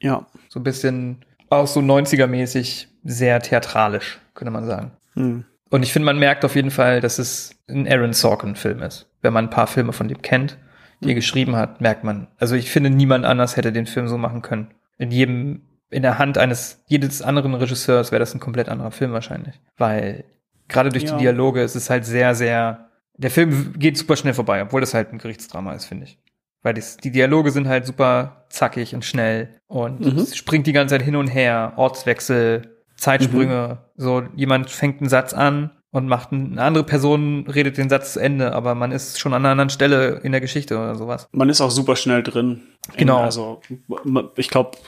Ja. 0.00 0.26
So 0.48 0.60
ein 0.60 0.64
bisschen 0.64 1.24
auch 1.48 1.66
so 1.66 1.80
90er-mäßig, 1.80 2.88
sehr 3.04 3.40
theatralisch, 3.40 4.20
könnte 4.34 4.50
man 4.50 4.66
sagen. 4.66 4.92
Hm. 5.14 5.44
Und 5.70 5.82
ich 5.82 5.92
finde, 5.92 6.06
man 6.06 6.18
merkt 6.18 6.44
auf 6.44 6.54
jeden 6.54 6.70
Fall, 6.70 7.00
dass 7.00 7.18
es 7.18 7.54
ein 7.68 7.88
Aaron 7.90 8.12
Sorkin-Film 8.12 8.82
ist. 8.82 9.06
Wenn 9.22 9.32
man 9.32 9.46
ein 9.46 9.50
paar 9.50 9.66
Filme 9.66 9.92
von 9.92 10.08
dem 10.08 10.20
kennt, 10.20 10.58
die 11.04 11.08
er 11.10 11.14
geschrieben 11.14 11.56
hat, 11.56 11.80
merkt 11.80 12.04
man. 12.04 12.28
Also 12.38 12.54
ich 12.54 12.70
finde, 12.70 12.90
niemand 12.90 13.24
anders 13.24 13.56
hätte 13.56 13.72
den 13.72 13.86
Film 13.86 14.08
so 14.08 14.18
machen 14.18 14.42
können. 14.42 14.68
In 14.98 15.10
jedem, 15.10 15.62
in 15.90 16.02
der 16.02 16.18
Hand 16.18 16.38
eines, 16.38 16.82
jedes 16.86 17.22
anderen 17.22 17.54
Regisseurs 17.54 18.12
wäre 18.12 18.20
das 18.20 18.34
ein 18.34 18.40
komplett 18.40 18.68
anderer 18.68 18.90
Film 18.90 19.12
wahrscheinlich. 19.12 19.60
Weil 19.76 20.24
gerade 20.68 20.90
durch 20.90 21.04
Ja. 21.04 21.12
die 21.16 21.22
Dialoge 21.24 21.62
ist 21.62 21.74
es 21.74 21.90
halt 21.90 22.04
sehr, 22.04 22.34
sehr, 22.34 22.88
der 23.16 23.30
Film 23.30 23.74
geht 23.78 23.98
super 23.98 24.16
schnell 24.16 24.34
vorbei, 24.34 24.62
obwohl 24.62 24.80
das 24.80 24.94
halt 24.94 25.12
ein 25.12 25.18
Gerichtsdrama 25.18 25.72
ist, 25.74 25.84
finde 25.86 26.04
ich. 26.06 26.18
Weil 26.62 26.74
das, 26.74 26.96
die 26.96 27.10
Dialoge 27.10 27.50
sind 27.50 27.66
halt 27.68 27.84
super 27.86 28.46
zackig 28.48 28.94
und 28.94 29.04
schnell 29.04 29.48
und 29.66 30.00
Mhm. 30.00 30.18
es 30.18 30.36
springt 30.36 30.66
die 30.66 30.72
ganze 30.72 30.94
Zeit 30.94 31.02
hin 31.02 31.16
und 31.16 31.26
her, 31.28 31.72
Ortswechsel, 31.76 32.76
Zeitsprünge. 32.96 33.78
So, 33.96 34.22
jemand 34.36 34.70
fängt 34.70 35.00
einen 35.00 35.08
Satz 35.10 35.34
an 35.34 35.72
und 35.92 36.08
macht 36.08 36.32
ein- 36.32 36.52
eine 36.52 36.62
andere 36.62 36.84
Person 36.84 37.46
redet 37.46 37.76
den 37.78 37.88
Satz 37.88 38.14
zu 38.14 38.20
Ende, 38.20 38.52
aber 38.54 38.74
man 38.74 38.90
ist 38.92 39.20
schon 39.20 39.32
an 39.34 39.42
einer 39.42 39.52
anderen 39.52 39.70
Stelle 39.70 40.20
in 40.24 40.32
der 40.32 40.40
Geschichte 40.40 40.76
oder 40.76 40.96
sowas. 40.96 41.28
Man 41.32 41.48
ist 41.48 41.60
auch 41.60 41.70
super 41.70 41.94
schnell 41.96 42.22
drin. 42.24 42.62
Genau. 42.96 43.18
Also 43.18 43.60
ma- 44.04 44.28
ich 44.36 44.48
glaube, 44.48 44.78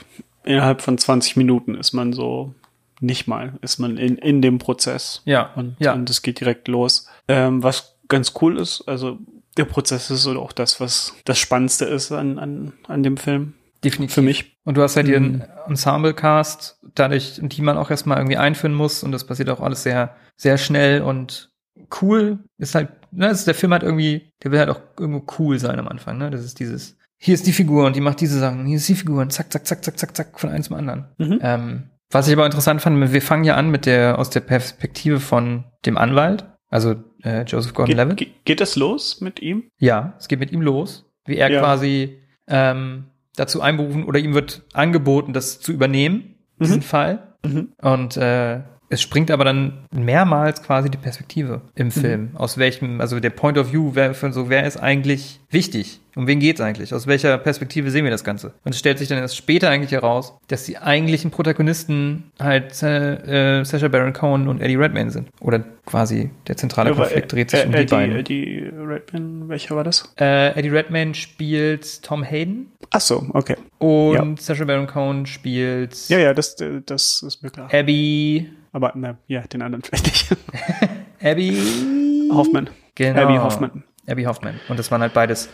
innerhalb 0.43 0.81
von 0.81 0.97
20 0.97 1.37
Minuten 1.37 1.75
ist 1.75 1.93
man 1.93 2.11
so 2.11 2.53
nicht 3.01 3.27
mal, 3.27 3.53
ist 3.61 3.77
man 3.79 3.97
in, 3.97 4.17
in 4.17 4.41
dem 4.41 4.57
Prozess. 4.57 5.21
Ja, 5.25 5.51
Und, 5.55 5.75
ja. 5.79 5.93
und 5.93 6.09
es 6.09 6.21
geht 6.21 6.39
direkt 6.39 6.67
los. 6.67 7.07
Ähm, 7.27 7.61
was 7.63 7.95
ganz 8.07 8.33
cool 8.41 8.57
ist, 8.57 8.83
also 8.87 9.17
der 9.57 9.65
Prozess 9.65 10.09
ist 10.09 10.25
oder 10.27 10.39
auch 10.39 10.51
das, 10.53 10.79
was 10.81 11.13
das 11.25 11.37
Spannendste 11.39 11.85
ist 11.85 12.11
an, 12.11 12.39
an, 12.39 12.73
an 12.87 13.03
dem 13.03 13.17
Film. 13.17 13.53
Definitiv. 13.83 14.15
Für 14.15 14.21
mich. 14.21 14.55
Und 14.65 14.75
du 14.77 14.81
hast 14.81 14.95
halt 14.95 15.07
Mhm. 15.07 15.43
Ensemble-Cast, 15.67 16.74
dadurch, 16.95 17.39
die 17.41 17.61
man 17.61 17.77
auch 17.77 17.91
erstmal 17.91 18.17
irgendwie 18.17 18.37
einführen 18.37 18.73
muss. 18.73 19.03
Und 19.03 19.11
das 19.11 19.25
passiert 19.25 19.49
auch 19.49 19.59
alles 19.61 19.83
sehr, 19.83 20.15
sehr 20.35 20.57
schnell 20.57 21.01
und 21.01 21.51
cool. 22.01 22.39
Ist 22.57 22.75
halt, 22.75 22.89
ne, 23.11 23.27
ist, 23.29 23.47
der 23.47 23.55
Film 23.55 23.73
hat 23.73 23.83
irgendwie, 23.83 24.31
der 24.43 24.51
will 24.51 24.59
halt 24.59 24.69
auch 24.69 24.81
irgendwo 24.99 25.25
cool 25.39 25.59
sein 25.59 25.77
am 25.79 25.87
Anfang, 25.87 26.17
ne? 26.17 26.31
Das 26.31 26.43
ist 26.43 26.59
dieses, 26.59 26.97
hier 27.17 27.33
ist 27.33 27.47
die 27.47 27.53
Figur 27.53 27.85
und 27.85 27.95
die 27.95 28.01
macht 28.01 28.21
diese 28.21 28.39
Sachen, 28.39 28.65
hier 28.65 28.77
ist 28.77 28.87
die 28.89 28.95
Figur 28.95 29.21
und 29.21 29.31
zack, 29.31 29.51
zack, 29.51 29.65
zack, 29.65 29.83
zack, 29.83 29.97
zack, 29.97 30.15
zack, 30.15 30.39
von 30.39 30.49
eins 30.49 30.67
zum 30.67 30.75
anderen. 30.77 31.05
Mhm. 31.17 31.39
Ähm, 31.41 31.83
was 32.11 32.27
ich 32.27 32.33
aber 32.33 32.45
interessant 32.45 32.81
fand, 32.81 33.11
wir 33.11 33.21
fangen 33.21 33.43
ja 33.43 33.55
an 33.55 33.69
mit 33.71 33.85
der, 33.85 34.19
aus 34.19 34.29
der 34.29 34.41
Perspektive 34.41 35.19
von 35.19 35.65
dem 35.85 35.97
Anwalt, 35.97 36.45
also 36.69 36.95
äh, 37.23 37.43
Joseph 37.43 37.73
Gordon-Levitt. 37.73 38.17
geht, 38.17 38.45
geht 38.45 38.61
das 38.61 38.75
los 38.75 39.21
mit 39.21 39.41
ihm? 39.41 39.63
Ja, 39.79 40.13
es 40.19 40.27
geht 40.27 40.39
mit 40.39 40.51
ihm 40.51 40.61
los, 40.61 41.05
wie 41.25 41.37
er 41.37 41.49
Ja. 41.49 41.59
quasi 41.59 42.19
ähm, 42.47 43.05
dazu 43.35 43.61
einberufen 43.61 44.03
oder 44.05 44.19
ihm 44.19 44.33
wird 44.33 44.63
angeboten, 44.73 45.33
das 45.33 45.59
zu 45.59 45.71
übernehmen, 45.71 46.34
diesen 46.59 46.81
Fall. 46.81 47.35
Mhm. 47.45 47.73
Und 47.81 48.17
äh, 48.17 48.61
es 48.89 49.01
springt 49.01 49.31
aber 49.31 49.43
dann 49.43 49.73
mehrmals 49.91 50.61
quasi 50.61 50.89
die 50.89 50.97
Perspektive 50.97 51.61
im 51.75 51.91
Film. 51.91 52.31
Aus 52.35 52.57
welchem, 52.57 53.01
also 53.01 53.19
der 53.19 53.31
Point 53.31 53.57
of 53.57 53.71
View, 53.71 53.91
wer, 53.93 54.13
von 54.13 54.31
so, 54.31 54.49
wer 54.49 54.65
ist 54.65 54.77
eigentlich 54.77 55.39
wichtig? 55.49 56.01
Um 56.15 56.27
wen 56.27 56.39
geht's 56.39 56.61
eigentlich? 56.61 56.93
Aus 56.93 57.07
welcher 57.07 57.37
Perspektive 57.37 57.91
sehen 57.91 58.05
wir 58.05 58.11
das 58.11 58.23
Ganze? 58.23 58.53
Und 58.63 58.73
es 58.73 58.79
stellt 58.79 58.99
sich 58.99 59.09
dann 59.09 59.17
erst 59.17 59.35
später 59.35 59.69
eigentlich 59.69 59.91
heraus, 59.91 60.33
dass 60.47 60.63
die 60.63 60.77
eigentlichen 60.77 61.29
Protagonisten 61.29 62.31
halt 62.39 62.81
äh, 62.83 63.59
äh, 63.59 63.65
Sacha 63.65 63.89
Baron 63.89 64.13
Cohen 64.13 64.47
und 64.47 64.61
Eddie 64.61 64.75
Redmayne 64.75 65.11
sind. 65.11 65.27
Oder 65.41 65.63
quasi 65.85 66.29
der 66.47 66.55
zentrale 66.55 66.91
Ja, 66.91 66.95
Konflikt 66.95 67.33
dreht 67.33 67.49
sich 67.49 67.61
äh, 67.61 67.65
um 67.65 67.71
die 67.73 67.77
äh, 67.79 67.85
beiden. 67.85 68.23
Die 68.23 68.71
Redman, 68.77 69.49
welcher 69.49 69.75
war 69.75 69.83
das? 69.83 70.13
Äh, 70.17 70.57
Eddie 70.57 70.69
Redmayne 70.69 71.15
spielt 71.15 72.03
Tom 72.03 72.23
Hayden 72.23 72.71
Ach 72.91 73.01
so, 73.01 73.25
okay. 73.33 73.57
und 73.79 74.41
Sacha 74.41 74.63
Baron 74.63 74.87
Cohen 74.87 75.25
spielt 75.25 76.07
Ja, 76.07 76.19
ja, 76.19 76.33
das, 76.33 76.55
das 76.85 77.23
ist 77.23 77.43
mir 77.43 77.49
klar. 77.49 77.67
Abby 77.73 78.49
Aber 78.75 78.91
na, 78.93 79.17
ja, 79.27 79.39
den 79.39 79.61
anderen 79.61 79.83
vielleicht 79.83 80.05
nicht. 80.05 80.35
Abby 81.23 81.57
Hoffman. 82.29 82.69
Genau. 82.95 83.21
Abby 83.21 83.37
Hoffman. 83.37 83.85
Abby 84.05 84.23
Hoffman. 84.25 84.59
Und 84.67 84.77
das 84.77 84.91
waren 84.91 84.99
halt 84.99 85.13
beides 85.13 85.47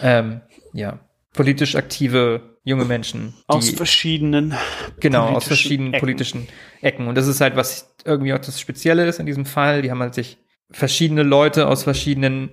ähm, 0.00 0.40
ja 0.72 0.98
politisch 1.34 1.76
aktive 1.76 2.56
junge 2.64 2.86
Menschen, 2.86 3.34
Aus 3.46 3.68
verschiedenen 3.68 4.54
genau 5.00 5.26
aus 5.28 5.44
verschiedenen 5.44 5.92
Ecken. 5.92 6.00
politischen 6.00 6.48
Ecken. 6.80 7.08
Und 7.08 7.14
das 7.16 7.26
ist 7.26 7.42
halt 7.42 7.56
was 7.56 7.94
irgendwie 8.06 8.32
auch 8.32 8.38
das 8.38 8.58
Spezielle 8.58 9.04
ist 9.04 9.20
in 9.20 9.26
diesem 9.26 9.44
Fall. 9.44 9.82
Die 9.82 9.90
haben 9.90 10.00
halt 10.00 10.14
sich 10.14 10.38
verschiedene 10.70 11.24
Leute 11.24 11.68
aus 11.68 11.82
verschiedenen 11.82 12.48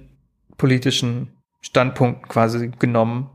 politischen 0.57 1.37
Standpunkten 1.61 2.27
quasi 2.27 2.71
genommen. 2.77 3.29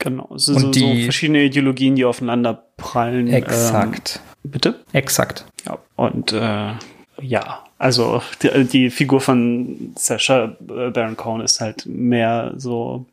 Genau, 0.00 0.28
es 0.34 0.46
sind 0.46 0.58
so, 0.58 0.70
die- 0.70 0.80
so 0.80 1.02
verschiedene 1.04 1.42
Ideologien, 1.44 1.94
die 1.94 2.04
aufeinander 2.04 2.64
prallen. 2.76 3.28
Exakt. 3.28 4.20
Ähm, 4.44 4.50
bitte? 4.50 4.80
Exakt. 4.92 5.44
Ja, 5.66 5.78
und 5.96 6.32
äh, 6.32 6.72
ja, 7.22 7.64
also 7.78 8.22
die, 8.42 8.64
die 8.64 8.90
Figur 8.90 9.20
von 9.20 9.92
Sasha 9.96 10.56
äh, 10.68 10.90
Baron 10.90 11.16
Cohen 11.16 11.42
ist 11.42 11.60
halt 11.60 11.84
mehr 11.86 12.54
so 12.56 13.04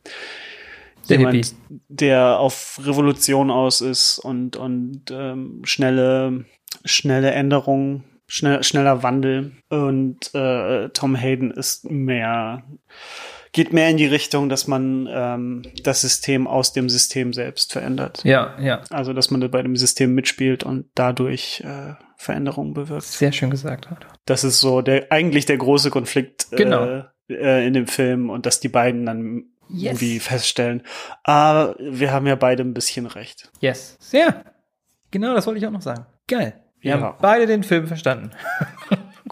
Der 1.10 1.18
jemand, 1.18 1.34
Hippie. 1.36 1.50
der 1.88 2.38
auf 2.38 2.80
Revolution 2.82 3.50
aus 3.50 3.80
ist 3.82 4.18
und 4.18 4.56
und 4.56 5.02
ähm, 5.10 5.60
schnelle 5.64 6.44
schnelle 6.86 7.32
Änderungen, 7.32 8.04
schnell, 8.28 8.62
schneller 8.62 9.02
Wandel 9.02 9.52
und 9.68 10.34
äh, 10.34 10.88
Tom 10.90 11.14
Hayden 11.16 11.50
ist 11.50 11.90
mehr 11.90 12.62
geht 13.52 13.72
mehr 13.72 13.88
in 13.88 13.96
die 13.96 14.06
Richtung, 14.06 14.48
dass 14.48 14.66
man 14.66 15.08
ähm, 15.10 15.62
das 15.82 16.00
System 16.02 16.46
aus 16.46 16.72
dem 16.72 16.88
System 16.88 17.32
selbst 17.32 17.72
verändert. 17.72 18.22
Ja, 18.24 18.56
ja. 18.60 18.82
Also, 18.90 19.12
dass 19.12 19.30
man 19.30 19.50
bei 19.50 19.62
dem 19.62 19.76
System 19.76 20.14
mitspielt 20.14 20.64
und 20.64 20.86
dadurch 20.94 21.62
äh, 21.66 21.94
Veränderungen 22.16 22.74
bewirkt. 22.74 23.04
Sehr 23.04 23.32
schön 23.32 23.50
gesagt. 23.50 23.88
Das 24.26 24.44
ist 24.44 24.60
so 24.60 24.82
der 24.82 25.10
eigentlich 25.12 25.46
der 25.46 25.56
große 25.58 25.90
Konflikt 25.90 26.48
Genau. 26.50 26.84
äh, 26.84 27.02
äh, 27.34 27.66
in 27.66 27.72
dem 27.74 27.86
Film 27.86 28.30
und 28.30 28.46
dass 28.46 28.60
die 28.60 28.68
beiden 28.68 29.06
dann 29.06 29.44
Yes. 29.70 29.84
irgendwie 30.00 30.18
feststellen, 30.18 30.82
ah, 31.24 31.74
wir 31.78 32.10
haben 32.10 32.26
ja 32.26 32.36
beide 32.36 32.62
ein 32.62 32.72
bisschen 32.72 33.04
recht. 33.04 33.50
Yes. 33.60 33.98
Sehr. 34.00 34.42
Genau, 35.10 35.34
das 35.34 35.46
wollte 35.46 35.58
ich 35.58 35.66
auch 35.66 35.70
noch 35.70 35.82
sagen. 35.82 36.06
Geil. 36.26 36.54
Wir 36.80 36.92
Ja. 36.94 37.00
haben 37.02 37.18
beide 37.20 37.46
den 37.46 37.62
Film 37.62 37.86
verstanden. 37.86 38.30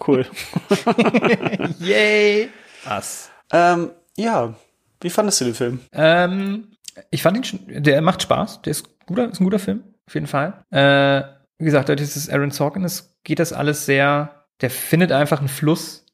Cool. 0.07 0.27
Yay. 1.79 2.49
Was? 2.85 3.31
ähm, 3.51 3.91
ja, 4.17 4.55
wie 5.01 5.09
fandest 5.09 5.41
du 5.41 5.45
den 5.45 5.53
Film? 5.53 5.79
Ähm, 5.93 6.69
ich 7.11 7.21
fand 7.21 7.37
ihn 7.37 7.43
schon, 7.43 7.59
der 7.67 8.01
macht 8.01 8.23
Spaß. 8.23 8.61
Der 8.63 8.71
ist, 8.71 8.87
guter, 9.05 9.29
ist 9.29 9.39
ein 9.39 9.43
guter 9.43 9.59
Film, 9.59 9.83
auf 10.07 10.13
jeden 10.13 10.27
Fall. 10.27 10.63
Äh, 10.71 11.23
wie 11.59 11.65
gesagt, 11.65 11.89
dass 11.89 12.15
es 12.15 12.29
Aaron 12.29 12.51
Sorkin 12.51 12.83
ist, 12.83 13.15
geht 13.23 13.39
das 13.39 13.53
alles 13.53 13.85
sehr, 13.85 14.45
der 14.61 14.69
findet 14.69 15.11
einfach 15.11 15.39
einen 15.39 15.47
Fluss, 15.47 16.05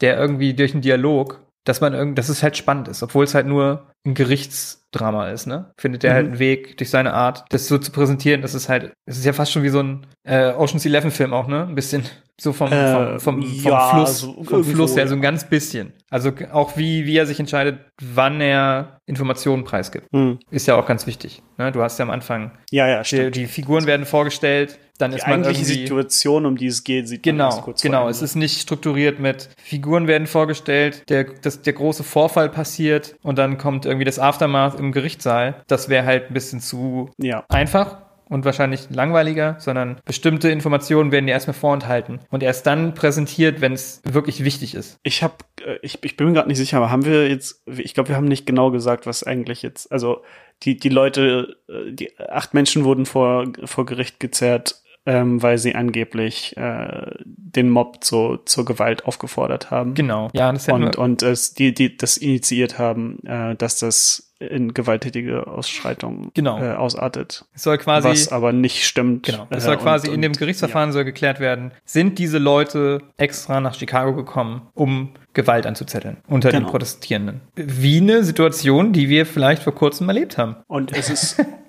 der 0.00 0.18
irgendwie 0.18 0.54
durch 0.54 0.72
einen 0.72 0.82
Dialog, 0.82 1.43
dass 1.64 1.80
man 1.80 1.94
irgendwie, 1.94 2.14
dass 2.16 2.28
es 2.28 2.42
halt 2.42 2.56
spannend 2.56 2.88
ist, 2.88 3.02
obwohl 3.02 3.24
es 3.24 3.34
halt 3.34 3.46
nur 3.46 3.86
ein 4.06 4.14
Gerichtsdrama 4.14 5.28
ist, 5.30 5.46
ne? 5.46 5.72
Findet 5.78 6.04
er 6.04 6.10
Mhm. 6.10 6.14
halt 6.14 6.26
einen 6.26 6.38
Weg 6.38 6.76
durch 6.78 6.90
seine 6.90 7.12
Art, 7.14 7.44
das 7.50 7.66
so 7.66 7.78
zu 7.78 7.90
präsentieren, 7.92 8.42
dass 8.42 8.54
es 8.54 8.68
halt, 8.68 8.92
es 9.06 9.16
ist 9.18 9.24
ja 9.24 9.32
fast 9.32 9.52
schon 9.52 9.62
wie 9.62 9.68
so 9.70 9.80
ein 9.82 10.06
äh, 10.24 10.52
Ocean's 10.52 10.84
Eleven 10.86 11.10
Film 11.10 11.32
auch, 11.32 11.46
ne? 11.48 11.66
Ein 11.66 11.74
bisschen 11.74 12.04
so 12.40 12.52
vom, 12.52 12.72
Äh, 12.72 13.18
vom, 13.18 13.20
vom, 13.20 13.42
vom 13.42 13.70
ja, 13.72 13.88
Fluss, 13.90 14.18
so 14.20 14.32
vom 14.44 14.58
irgendwo, 14.58 14.62
Fluss 14.74 14.96
her, 14.96 15.06
so 15.08 15.14
ein 15.14 15.20
ganz 15.22 15.44
bisschen. 15.48 15.92
Also 16.10 16.32
auch 16.52 16.76
wie, 16.76 17.06
wie 17.06 17.16
er 17.16 17.26
sich 17.26 17.38
entscheidet, 17.40 17.78
wann 18.02 18.40
er 18.40 18.98
Informationen 19.06 19.64
preisgibt. 19.64 20.06
Hm. 20.12 20.38
Ist 20.50 20.66
ja 20.66 20.74
auch 20.76 20.86
ganz 20.86 21.06
wichtig. 21.06 21.42
Ne? 21.58 21.70
Du 21.72 21.80
hast 21.82 21.98
ja 21.98 22.04
am 22.04 22.10
Anfang, 22.10 22.52
Ja, 22.70 22.88
ja, 22.88 23.02
die, 23.02 23.30
die 23.30 23.46
Figuren 23.46 23.86
werden 23.86 24.04
vorgestellt, 24.06 24.78
dann 24.98 25.10
Die 25.10 25.16
ist 25.16 25.26
man 25.26 25.44
eigentliche 25.44 25.60
irgendwie... 25.62 25.82
Situation, 25.82 26.46
um 26.46 26.56
die 26.56 26.66
es 26.66 26.84
geht, 26.84 27.08
sieht 27.08 27.26
man 27.26 27.36
Genau, 27.36 27.60
kurz 27.60 27.82
vor 27.82 27.90
genau. 27.90 28.08
Es 28.08 28.22
ist 28.22 28.36
nicht 28.36 28.60
strukturiert 28.60 29.18
mit 29.18 29.48
Figuren 29.56 30.06
werden 30.06 30.26
vorgestellt, 30.26 31.08
der, 31.08 31.24
das, 31.24 31.62
der 31.62 31.72
große 31.72 32.04
Vorfall 32.04 32.48
passiert 32.48 33.16
und 33.22 33.38
dann 33.38 33.58
kommt 33.58 33.86
irgendwie 33.86 34.04
das 34.04 34.18
Aftermath 34.18 34.78
im 34.78 34.92
Gerichtssaal. 34.92 35.62
Das 35.66 35.88
wäre 35.88 36.04
halt 36.04 36.30
ein 36.30 36.34
bisschen 36.34 36.60
zu 36.60 37.10
ja. 37.18 37.44
einfach 37.48 37.98
und 38.28 38.44
wahrscheinlich 38.44 38.88
langweiliger, 38.90 39.56
sondern 39.58 40.00
bestimmte 40.04 40.48
Informationen 40.48 41.12
werden 41.12 41.26
dir 41.26 41.32
erstmal 41.32 41.54
vorenthalten 41.54 42.20
und 42.30 42.42
erst 42.42 42.66
dann 42.66 42.94
präsentiert, 42.94 43.60
wenn 43.60 43.72
es 43.72 44.00
wirklich 44.04 44.44
wichtig 44.44 44.74
ist. 44.74 44.98
Ich 45.02 45.22
habe, 45.22 45.34
ich, 45.82 46.02
ich 46.02 46.16
bin 46.16 46.28
mir 46.28 46.32
gerade 46.34 46.48
nicht 46.48 46.58
sicher, 46.58 46.78
aber 46.78 46.90
haben 46.90 47.04
wir 47.04 47.28
jetzt, 47.28 47.62
ich 47.66 47.94
glaube, 47.94 48.10
wir 48.10 48.16
haben 48.16 48.28
nicht 48.28 48.46
genau 48.46 48.70
gesagt, 48.70 49.06
was 49.06 49.24
eigentlich 49.24 49.62
jetzt, 49.62 49.92
also 49.92 50.22
die, 50.62 50.76
die 50.78 50.88
Leute, 50.88 51.56
äh, 51.68 51.92
die 51.92 52.18
acht 52.18 52.54
Menschen 52.54 52.84
wurden 52.84 53.06
vor, 53.06 53.46
vor 53.64 53.84
Gericht 53.86 54.20
gezerrt, 54.20 54.82
ähm, 55.06 55.42
weil 55.42 55.58
sie 55.58 55.74
angeblich 55.74 56.56
äh, 56.56 57.10
den 57.26 57.70
Mob 57.70 58.02
zu, 58.04 58.38
zur 58.44 58.64
Gewalt 58.64 59.04
aufgefordert 59.06 59.70
haben. 59.70 59.94
Genau. 59.94 60.30
Ja, 60.32 60.50
das 60.52 60.68
Und, 60.68 60.96
und 60.96 61.22
es, 61.22 61.54
die, 61.54 61.74
die 61.74 61.96
das 61.96 62.16
initiiert 62.16 62.78
haben, 62.78 63.18
äh, 63.26 63.54
dass 63.56 63.78
das 63.78 64.30
in 64.40 64.74
gewalttätige 64.74 65.46
Ausschreitungen 65.46 66.30
Genau. 66.34 66.58
äh, 66.62 66.72
ausartet. 66.72 67.46
es 67.54 67.62
soll 67.62 67.78
quasi 67.78 68.08
was 68.08 68.28
aber 68.32 68.52
nicht 68.52 68.84
stimmt. 68.84 69.26
Genau. 69.26 69.44
Äh, 69.50 69.56
Es 69.56 69.64
soll 69.64 69.76
und- 69.76 69.82
quasi 69.82 70.08
in 70.08 70.14
und- 70.16 70.22
dem 70.22 70.32
Gerichtsverfahren 70.32 70.92
soll 70.92 71.04
geklärt 71.04 71.40
werden, 71.40 71.70
sind 71.84 72.18
diese 72.18 72.38
Leute 72.38 73.00
extra 73.16 73.60
nach 73.60 73.74
Chicago 73.74 74.14
gekommen, 74.14 74.62
um 74.74 75.10
Gewalt 75.34 75.66
anzuzetteln 75.66 76.18
unter 76.28 76.50
den 76.50 76.60
Genau. 76.60 76.70
Protestierenden. 76.72 77.40
Wie 77.56 77.98
eine 77.98 78.22
Situation, 78.24 78.92
die 78.92 79.08
wir 79.08 79.24
vielleicht 79.24 79.62
vor 79.62 79.74
kurzem 79.74 80.08
erlebt 80.08 80.36
haben. 80.36 80.56
Und 80.66 80.92
es 80.96 81.08
ist 81.10 81.36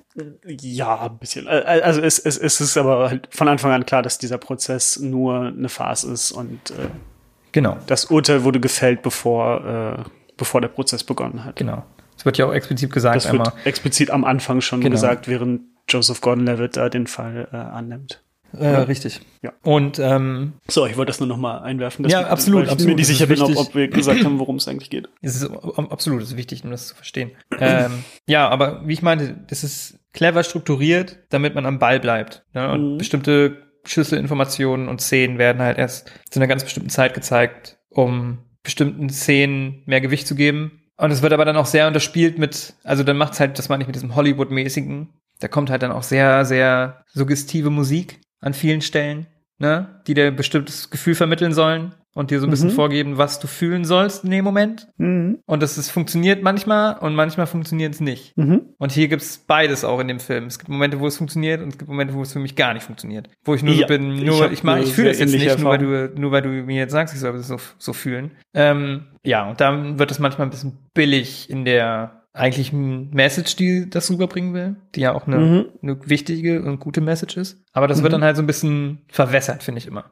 ja 0.48 1.02
ein 1.08 1.18
bisschen. 1.18 1.48
Also 1.48 2.02
es, 2.02 2.20
es, 2.20 2.38
es 2.38 2.62
ist 2.62 2.78
aber 2.78 3.10
halt 3.10 3.28
von 3.32 3.48
Anfang 3.48 3.72
an 3.72 3.86
klar, 3.86 4.02
dass 4.02 4.18
dieser 4.18 4.38
Prozess 4.38 5.00
nur 5.00 5.48
eine 5.48 5.70
Farce 5.70 6.04
ist 6.06 6.32
und 6.32 6.72
äh, 6.72 6.88
Genau, 7.52 7.78
das 7.88 8.06
Urteil 8.06 8.44
wurde 8.44 8.60
gefällt, 8.60 9.02
bevor, 9.02 9.98
äh, 10.06 10.10
bevor 10.36 10.60
der 10.62 10.68
Prozess 10.68 11.04
begonnen 11.04 11.46
hat. 11.46 11.56
genau. 11.56 11.84
Es 12.18 12.24
wird 12.26 12.38
ja 12.38 12.46
auch 12.46 12.54
explizit 12.54 12.92
gesagt 12.94 13.16
Das 13.18 13.26
wird 13.32 13.46
einmal. 13.48 13.54
explizit 13.66 14.10
am 14.10 14.24
Anfang 14.24 14.62
schon 14.62 14.80
Genau. 14.82 14.92
gesagt, 14.92 15.28
während 15.28 15.62
Joseph 15.90 16.22
Gordon-Levitt 16.22 16.78
da 16.78 16.88
den 16.90 17.08
Fall 17.08 17.48
äh, 17.52 17.56
annimmt. 17.58 18.22
Äh, 18.58 18.68
richtig. 18.68 19.20
Ja. 19.42 19.52
Und 19.64 20.00
ähm, 20.00 20.54
So, 20.70 20.86
ich 20.86 20.96
wollte 20.96 21.10
das 21.10 21.20
nur 21.20 21.28
noch 21.28 21.36
mal 21.38 21.60
einwerfen. 21.60 22.04
dass 22.04 22.14
Ja, 22.14 22.22
wir- 22.22 22.30
absolut, 22.30 22.66
ich 22.66 22.72
absolut, 22.72 22.92
mir 22.92 22.96
nicht 22.96 23.08
sicher 23.08 23.26
bin, 23.28 23.42
ob, 23.42 23.56
ob 23.58 23.76
wir 23.76 23.90
gesagt 23.90 24.24
haben, 24.24 24.40
worum 24.40 24.56
es 24.56 24.68
eigentlich 24.70 24.90
geht. 24.90 25.10
es 25.22 25.36
ist 25.36 25.46
ab- 25.52 25.92
absolut 25.92 26.22
es 26.22 26.30
ist 26.30 26.38
wichtig, 26.38 26.64
um 26.64 26.72
das 26.72 26.88
zu 26.88 26.96
verstehen. 26.96 27.32
ähm, 27.60 28.06
ja, 28.28 28.48
aber 28.48 28.82
wie 28.88 28.94
ich 28.94 29.02
meinte, 29.02 29.36
das 29.50 29.66
ist 29.66 30.00
clever 30.16 30.44
strukturiert, 30.44 31.20
damit 31.30 31.54
man 31.54 31.66
am 31.68 31.78
Ball 31.78 32.00
bleibt. 32.00 32.44
Ne? 32.54 32.72
Und 32.72 32.94
Mhm. 32.94 32.98
bestimmte 32.98 33.58
Schlüsselinformationen 33.86 34.88
und 34.88 35.02
Szenen 35.02 35.38
werden 35.38 35.62
halt 35.62 35.78
erst 35.78 36.12
zu 36.32 36.40
einer 36.40 36.48
ganz 36.48 36.64
bestimmten 36.64 36.90
Zeit 36.90 37.14
gezeigt, 37.14 37.78
um 37.90 38.40
bestimmten 38.64 39.10
Szenen 39.10 39.84
mehr 39.86 40.02
Gewicht 40.02 40.26
zu 40.26 40.34
geben. 40.36 40.82
Und 40.98 41.12
es 41.12 41.22
wird 41.22 41.34
aber 41.34 41.46
dann 41.46 41.58
auch 41.58 41.66
sehr 41.68 41.88
unterspielt 41.88 42.40
mit, 42.40 42.74
also 42.84 43.04
dann 43.04 43.18
macht's 43.18 43.40
halt, 43.40 43.60
das 43.60 43.70
meine 43.70 43.84
ich 43.84 43.88
mit 43.88 43.96
diesem 43.96 44.16
Hollywood-mäßigen, 44.16 45.10
da 45.40 45.48
kommt 45.50 45.70
halt 45.70 45.84
dann 45.84 45.92
auch 45.92 46.04
sehr, 46.04 46.46
sehr 46.46 47.04
suggestive 47.14 47.70
Musik 47.70 48.22
an 48.40 48.54
vielen 48.54 48.82
Stellen, 48.82 49.28
ne, 49.60 50.02
die 50.08 50.14
dir 50.14 50.32
bestimmtes 50.32 50.90
Gefühl 50.90 51.14
vermitteln 51.16 51.54
sollen 51.54 51.94
und 52.16 52.32
dir 52.32 52.40
so 52.40 52.48
ein 52.48 52.50
bisschen 52.50 52.70
Mhm. 52.70 52.74
vorgeben, 52.74 53.18
was 53.20 53.40
du 53.40 53.46
fühlen 53.48 53.86
sollst 53.86 54.24
in 54.24 54.32
dem 54.32 54.44
Moment. 54.44 54.88
Mhm. 54.98 55.40
Und 55.46 55.62
das 55.62 55.78
ist, 55.78 55.92
funktioniert 55.92 56.42
manchmal 56.42 56.98
und 56.98 57.14
manchmal 57.14 57.46
funktioniert 57.46 57.94
es 57.94 58.00
nicht. 58.00 58.36
Mhm. 58.38 58.62
Und 58.80 58.92
hier 58.92 59.08
gibt's 59.10 59.38
beides 59.38 59.84
auch 59.84 60.00
in 60.00 60.08
dem 60.08 60.20
Film. 60.20 60.46
Es 60.46 60.58
gibt 60.58 60.70
Momente, 60.70 61.00
wo 61.00 61.06
es 61.08 61.18
funktioniert 61.18 61.62
und 61.62 61.68
es 61.70 61.78
gibt 61.78 61.90
Momente, 61.90 62.14
wo 62.16 62.24
es 62.24 62.34
für 62.34 62.40
mich 62.40 62.56
gar 62.56 62.74
nicht 62.74 62.84
funktioniert. 62.84 63.30
Wo 63.44 63.54
ich 63.54 63.62
nur 63.62 63.76
Ja, 63.76 63.82
so 63.82 63.88
bin, 63.88 64.12
ich 64.14 64.24
nur, 64.24 64.52
ich, 64.52 64.64
eine 64.66 64.82
ich 64.82 64.94
fühle 64.94 65.10
es 65.12 65.20
jetzt 65.20 65.32
nicht, 65.34 65.60
nur 65.60 65.70
weil, 65.70 65.78
du, 65.78 66.20
nur 66.20 66.32
weil 66.32 66.42
du 66.42 66.50
mir 66.50 66.78
jetzt 66.78 66.94
sagst, 66.94 67.14
ich 67.14 67.20
soll 67.20 67.34
das 67.34 67.48
so, 67.48 67.58
so 67.78 67.94
fühlen. 67.94 68.32
Ähm, 68.56 69.08
ja, 69.24 69.48
und 69.50 69.62
dann 69.62 70.00
wird 70.00 70.10
es 70.10 70.18
manchmal 70.18 70.48
ein 70.48 70.52
bisschen 70.52 70.78
billig 70.96 71.50
in 71.50 71.66
der 71.66 72.22
eigentlichen 72.32 73.12
Message, 73.12 73.56
die 73.56 73.90
das 73.90 74.10
rüberbringen 74.12 74.54
will, 74.54 74.76
die 74.96 75.02
ja 75.02 75.14
auch 75.14 75.28
eine, 75.28 75.38
Mhm. 75.38 75.66
eine 75.82 75.98
wichtige 76.10 76.62
und 76.64 76.80
gute 76.80 77.02
Message 77.02 77.38
ist. 77.38 77.62
Aber 77.74 77.88
das 77.88 78.04
wird 78.04 78.12
Mhm. 78.12 78.16
dann 78.16 78.24
halt 78.24 78.36
so 78.38 78.44
ein 78.44 78.48
bisschen 78.48 79.00
verwässert, 79.08 79.64
finde 79.64 79.80
ich 79.80 79.88
immer. 79.88 80.06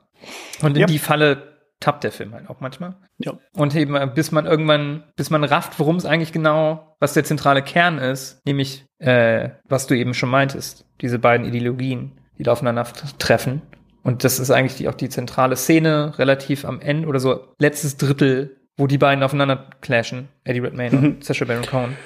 Und 0.62 0.76
in 0.76 0.82
Ja. 0.82 0.86
die 0.88 1.00
Falle 1.00 1.53
tappt 1.84 2.04
der 2.06 2.12
Film 2.14 2.34
halt 2.34 2.50
auch 2.50 2.62
manchmal. 2.62 2.96
Ja. 3.18 3.34
Und 3.56 3.76
eben, 3.76 3.96
äh, 3.96 4.08
bis 4.14 4.32
man 4.32 4.46
irgendwann, 4.46 5.04
bis 5.18 5.30
man 5.30 5.44
rafft, 5.44 5.78
worum 5.80 5.98
es 5.98 6.06
eigentlich 6.06 6.32
genau, 6.32 6.96
was 7.00 7.14
der 7.14 7.26
zentrale 7.26 7.62
Kern 7.62 7.98
ist, 7.98 8.40
nämlich, 8.46 8.86
äh, 9.00 9.50
was 9.68 9.86
du 9.88 9.94
eben 9.96 10.14
schon 10.14 10.30
meintest, 10.30 10.86
diese 11.02 11.20
beiden 11.20 11.46
Ideologien, 11.46 12.14
die 12.38 12.44
da 12.44 12.54
aufeinander 12.54 12.86
treffen. 13.20 13.62
Und 14.04 14.24
das 14.24 14.40
ist 14.40 14.50
eigentlich 14.50 14.76
die, 14.78 14.88
auch 14.88 14.94
die 14.96 15.10
zentrale 15.10 15.56
Szene, 15.58 16.18
relativ 16.18 16.64
am 16.66 16.80
Ende 16.80 17.08
oder 17.08 17.20
so, 17.20 17.48
letztes 17.60 17.98
Drittel, 17.98 18.58
wo 18.78 18.88
die 18.88 18.98
beiden 18.98 19.24
aufeinander 19.24 19.70
clashen, 19.82 20.30
Eddie 20.46 20.60
Redmayne 20.60 20.96
Mhm. 20.98 21.04
und 21.06 21.24
Sacha 21.26 21.46
Baron 21.46 21.66
Cohen. 21.66 21.98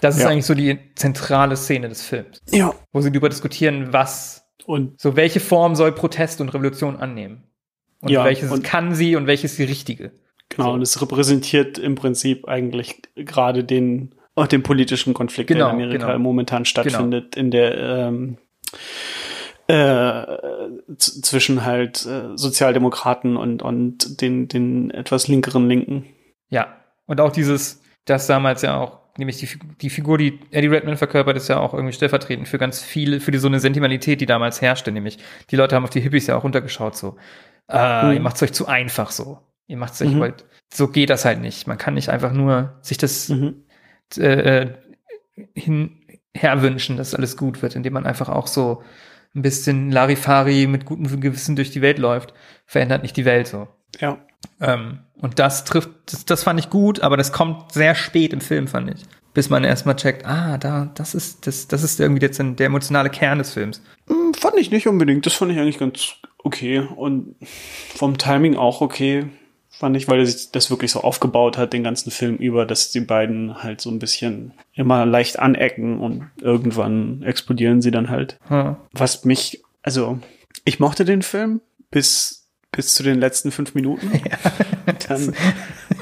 Das 0.00 0.16
ist 0.16 0.22
Ja. 0.22 0.28
eigentlich 0.30 0.46
so 0.46 0.54
die 0.54 0.78
zentrale 0.94 1.56
Szene 1.56 1.88
des 1.88 2.02
Films, 2.04 2.40
Ja. 2.50 2.72
wo 2.92 3.00
sie 3.00 3.10
darüber 3.10 3.28
diskutieren, 3.28 3.92
was, 3.92 4.40
Und 4.66 4.98
so 5.00 5.14
welche 5.16 5.40
Form 5.40 5.74
soll 5.74 5.92
Protest 5.92 6.40
und 6.40 6.48
Revolution 6.54 6.96
annehmen. 6.96 7.44
Und 8.04 8.10
Ja, 8.10 8.24
welches 8.24 8.50
und- 8.50 8.62
kann 8.62 8.94
sie 8.94 9.16
und 9.16 9.26
welches 9.26 9.52
ist 9.52 9.58
die 9.58 9.64
richtige. 9.64 10.12
Genau, 10.50 10.74
und 10.74 10.82
es 10.82 11.00
repräsentiert 11.00 11.78
im 11.78 11.94
Prinzip 11.94 12.46
eigentlich 12.46 13.00
gerade 13.16 13.64
den, 13.64 14.14
auch 14.34 14.46
den 14.46 14.62
politischen 14.62 15.14
Konflikt, 15.14 15.48
Genau, 15.48 15.66
der 15.66 15.68
in 15.70 15.74
Amerika 15.82 16.06
genau. 16.08 16.18
momentan 16.18 16.64
stattfindet, 16.64 17.34
in 17.34 17.50
der 17.50 17.76
ähm, 17.78 18.36
äh, 19.66 20.24
zwischen 20.98 21.64
halt 21.64 22.04
äh, 22.04 22.36
Sozialdemokraten 22.36 23.36
und, 23.36 23.62
und 23.62 24.20
den, 24.20 24.48
den 24.48 24.90
etwas 24.90 25.26
linkeren 25.28 25.68
Linken. 25.68 26.04
Ja, 26.50 26.76
und 27.06 27.20
auch 27.20 27.32
dieses, 27.32 27.82
das 28.04 28.26
damals 28.26 28.60
ja 28.62 28.78
auch, 28.78 28.98
nämlich 29.16 29.38
die, 29.38 29.46
Figur- 29.46 29.70
die 29.80 29.90
Figur, 29.90 30.18
die 30.18 30.38
Eddie 30.50 30.66
Redmayne 30.68 30.98
verkörpert, 30.98 31.36
ist 31.36 31.48
ja 31.48 31.58
auch 31.58 31.72
irgendwie 31.72 31.94
stellvertretend 31.94 32.46
für 32.48 32.58
ganz 32.58 32.82
viele, 32.82 33.20
für 33.20 33.30
die, 33.30 33.38
so 33.38 33.48
eine 33.48 33.60
Sentimentalität, 33.60 34.20
die 34.20 34.26
damals 34.26 34.60
herrschte, 34.60 34.92
nämlich 34.92 35.18
die 35.50 35.56
Leute 35.56 35.74
haben 35.74 35.84
auf 35.84 35.90
die 35.90 36.00
Hippies 36.00 36.26
ja 36.26 36.36
auch 36.36 36.44
runtergeschaut, 36.44 36.96
so, 36.96 37.16
äh, 37.68 38.06
Mhm. 38.06 38.12
ihr 38.12 38.20
macht's 38.20 38.42
euch 38.42 38.52
zu 38.52 38.66
einfach 38.66 39.10
so. 39.10 39.38
Ihr 39.66 39.76
macht 39.76 39.94
sich, 39.94 40.10
Mhm. 40.12 40.20
wollt. 40.20 40.44
So 40.72 40.88
geht 40.88 41.10
das 41.10 41.24
halt 41.24 41.40
nicht. 41.40 41.66
Man 41.66 41.78
kann 41.78 41.94
nicht 41.94 42.08
einfach 42.10 42.32
nur 42.32 42.74
sich 42.82 42.98
das 42.98 43.28
Mhm. 43.28 43.64
äh, 44.18 44.62
äh, 44.62 44.74
hin, 45.54 46.00
herwünschen, 46.34 46.96
dass 46.96 47.14
alles 47.14 47.36
gut 47.36 47.62
wird, 47.62 47.76
indem 47.76 47.92
man 47.94 48.06
einfach 48.06 48.28
auch 48.28 48.46
so 48.46 48.82
ein 49.34 49.42
bisschen 49.42 49.90
Larifari 49.90 50.66
mit 50.66 50.84
gutem 50.84 51.20
Gewissen 51.20 51.56
durch 51.56 51.70
die 51.70 51.82
Welt 51.82 51.98
läuft, 51.98 52.34
verändert 52.66 53.02
nicht 53.02 53.16
die 53.16 53.24
Welt 53.24 53.46
so. 53.48 53.68
Ja. 53.98 54.18
Ähm, 54.60 55.00
und 55.20 55.38
das 55.38 55.64
trifft, 55.64 55.90
das, 56.06 56.24
das 56.24 56.44
fand 56.44 56.60
ich 56.60 56.70
gut, 56.70 57.00
aber 57.00 57.16
das 57.16 57.32
kommt 57.32 57.72
sehr 57.72 57.94
spät 57.94 58.32
im 58.32 58.40
Film, 58.40 58.68
fand 58.68 58.90
ich. 58.94 59.04
Bis 59.34 59.50
man 59.50 59.64
erstmal 59.64 59.96
checkt, 59.96 60.24
ah, 60.24 60.58
da, 60.58 60.92
das 60.94 61.14
ist, 61.14 61.46
das, 61.46 61.66
das 61.66 61.82
ist 61.82 61.98
irgendwie 61.98 62.22
jetzt 62.22 62.38
der 62.38 62.66
emotionale 62.66 63.10
Kern 63.10 63.38
des 63.38 63.52
Films. 63.52 63.82
Hm, 64.06 64.32
Fand 64.32 64.56
ich 64.58 64.70
nicht 64.70 64.86
unbedingt. 64.86 65.26
Das 65.26 65.34
fand 65.34 65.50
ich 65.50 65.58
eigentlich 65.58 65.78
ganz 65.78 66.14
okay. 66.38 66.86
Und 66.94 67.34
vom 67.96 68.16
Timing 68.16 68.56
auch 68.56 68.80
okay. 68.80 69.26
Fand 69.70 69.96
ich, 69.96 70.06
weil 70.06 70.20
er 70.20 70.26
sich 70.26 70.52
das 70.52 70.70
wirklich 70.70 70.92
so 70.92 71.00
aufgebaut 71.00 71.58
hat, 71.58 71.72
den 71.72 71.82
ganzen 71.82 72.12
Film 72.12 72.36
über, 72.36 72.64
dass 72.64 72.92
die 72.92 73.00
beiden 73.00 73.60
halt 73.64 73.80
so 73.80 73.90
ein 73.90 73.98
bisschen 73.98 74.52
immer 74.72 75.04
leicht 75.04 75.40
anecken 75.40 75.98
und 75.98 76.30
irgendwann 76.40 77.24
explodieren 77.24 77.82
sie 77.82 77.90
dann 77.90 78.08
halt. 78.08 78.38
Hm. 78.46 78.76
Was 78.92 79.24
mich, 79.24 79.64
also, 79.82 80.20
ich 80.64 80.78
mochte 80.78 81.04
den 81.04 81.22
Film 81.22 81.60
bis, 81.90 82.48
bis 82.70 82.94
zu 82.94 83.02
den 83.02 83.18
letzten 83.18 83.50
fünf 83.50 83.74
Minuten. 83.74 84.12
Dann, 85.08 85.34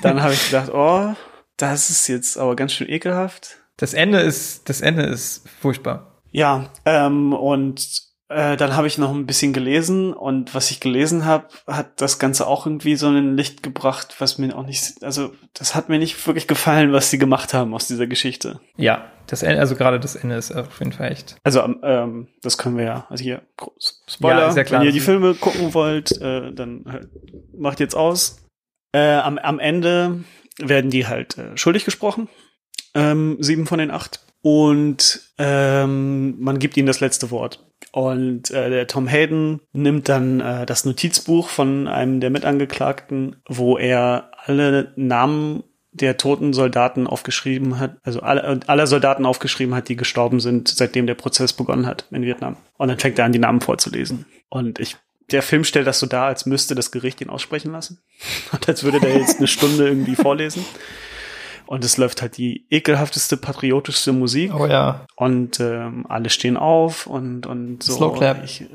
dann 0.03 0.23
habe 0.23 0.35
ich 0.35 0.47
gedacht, 0.47 0.71
oh, 0.73 1.15
das 1.63 1.91
ist 1.91 2.09
jetzt 2.09 2.37
aber 2.37 2.57
ganz 2.57 2.73
schön 2.73 2.89
ekelhaft. 2.89 3.59
Das 3.77 3.95
Ende 3.95 4.19
ist, 4.19 4.69
das 4.69 4.81
Ende 4.81 5.05
ist 5.05 5.49
furchtbar. 5.61 6.21
Ja, 6.33 6.71
ähm, 6.85 7.33
und 7.33 8.03
äh, 8.29 8.57
dann 8.57 8.75
habe 8.75 8.89
ich 8.89 8.99
noch 8.99 9.15
ein 9.15 9.27
bisschen 9.27 9.53
gelesen 9.53 10.13
und 10.13 10.55
was 10.55 10.71
ich 10.73 10.81
gelesen 10.81 11.25
habe, 11.25 11.47
hat 11.69 12.01
das 12.01 12.19
Ganze 12.19 12.49
auch 12.49 12.67
irgendwie 12.67 12.97
so 12.97 13.09
ein 13.09 13.37
Licht 13.37 13.63
gebracht, 13.63 14.17
was 14.19 14.39
mir 14.39 14.57
auch 14.57 14.67
nicht, 14.67 15.05
also 15.05 15.33
das 15.55 15.75
hat 15.75 15.89
mir 15.89 15.99
nicht 15.99 16.27
wirklich 16.27 16.49
gefallen, 16.49 16.93
was 16.93 17.11
sie 17.11 17.19
gemacht 17.19 17.55
haben 17.55 17.75
aus 17.75 17.87
dieser 17.87 18.07
Geschichte. 18.09 18.59
Ja, 18.77 19.05
das 19.29 19.45
Ende, 19.45 19.61
also 19.61 19.77
gerade 19.77 20.01
das 20.01 20.17
Ende 20.17 20.35
ist 20.35 20.51
auf 20.51 20.81
jeden 20.81 20.93
Fall 20.93 21.13
echt. 21.13 21.37
Also 21.45 21.63
ähm, 21.83 22.29
das 22.43 22.59
können 22.59 22.77
wir 22.77 22.85
ja, 22.85 23.07
also 23.09 23.23
hier 23.23 23.43
Spoiler, 24.09 24.49
Ja, 24.49 24.55
ja 24.55 24.65
klar. 24.65 24.81
wenn 24.81 24.87
ihr 24.89 24.93
die 24.93 25.01
Filme 25.01 25.35
gucken 25.35 25.75
wollt, 25.75 26.21
äh, 26.21 26.53
dann 26.53 26.87
halt, 26.89 27.09
macht 27.57 27.79
jetzt 27.79 27.95
aus. 27.95 28.39
Äh, 28.95 29.15
am, 29.15 29.39
am 29.39 29.59
Ende 29.59 30.25
werden 30.59 30.91
die 30.91 31.07
halt 31.07 31.39
äh, 31.39 31.57
schuldig 31.57 31.85
gesprochen, 31.85 32.29
ähm, 32.95 33.37
sieben 33.41 33.67
von 33.67 33.79
den 33.79 33.91
acht. 33.91 34.21
Und 34.43 35.21
ähm, 35.39 36.41
man 36.41 36.59
gibt 36.59 36.77
ihnen 36.77 36.89
das 36.89 37.01
letzte 37.01 37.31
Wort. 37.31 37.65
Und 37.93 38.51
äh, 38.51 38.71
der 38.71 38.87
Tom 38.87 39.07
Hayden 39.07 39.61
nimmt 39.73 40.09
dann 40.09 40.41
äh, 40.41 40.67
das 40.67 40.85
Notizbuch 40.85 41.49
von 41.49 41.87
einem 41.87 42.21
der 42.21 42.31
Mitangeklagten, 42.31 43.37
wo 43.47 43.77
er 43.79 44.31
alle 44.45 44.93
Namen 44.97 45.63
der 45.93 46.17
toten 46.17 46.55
Soldaten 46.55 47.07
aufgeschrieben 47.07 47.79
hat, 47.79 47.99
also 48.03 48.21
alle, 48.21 48.61
aller 48.67 48.87
Soldaten 48.87 49.27
aufgeschrieben 49.27 49.75
hat, 49.75 49.89
die 49.91 49.97
gestorben 49.97 50.41
sind, 50.41 50.69
seitdem 50.69 51.07
der 51.07 51.15
Prozess 51.15 51.53
begonnen 51.53 51.87
hat 51.87 52.07
in 52.11 52.23
Vietnam. 52.23 52.57
Und 52.79 52.89
dann 52.89 52.99
fängt 52.99 53.19
er 53.19 53.27
an, 53.27 53.33
die 53.33 53.39
Namen 53.39 53.61
vorzulesen. 53.61 54.25
Und 54.49 54.81
ich, 54.81 54.97
der 55.33 55.43
Film 55.43 55.65
stellt 55.65 55.87
das 55.87 55.99
so 55.99 56.07
dar, 56.07 56.27
als 56.27 56.47
müsste 56.47 56.75
das 56.75 56.91
Gericht 56.91 57.21
ihn 57.21 57.31
aussprechen 57.31 57.73
lassen. 57.73 57.99
Und 58.53 58.69
als 58.69 58.85
würde 58.85 59.01
der 59.01 59.19
jetzt 59.19 59.39
eine 59.39 59.47
Stunde 59.47 59.89
irgendwie 59.89 60.17
vorlesen. 60.17 60.65
Und 61.67 61.85
es 61.85 61.97
läuft 61.97 62.21
halt 62.21 62.37
die 62.37 62.67
ekelhafteste, 62.71 63.37
patriotischste 63.37 64.13
Musik. 64.13 64.53
Oh 64.55 64.67
ja. 64.67 65.07
Und 65.17 65.59
ähm, 65.61 66.05
alle 66.09 66.29
stehen 66.29 66.57
auf 66.57 67.07
und, 67.07 67.47
und 67.47 67.83
so. 67.83 67.95
Slow 67.95 68.15
Clap. 68.17 68.45
Ich, 68.45 68.61
äh, 68.61 68.67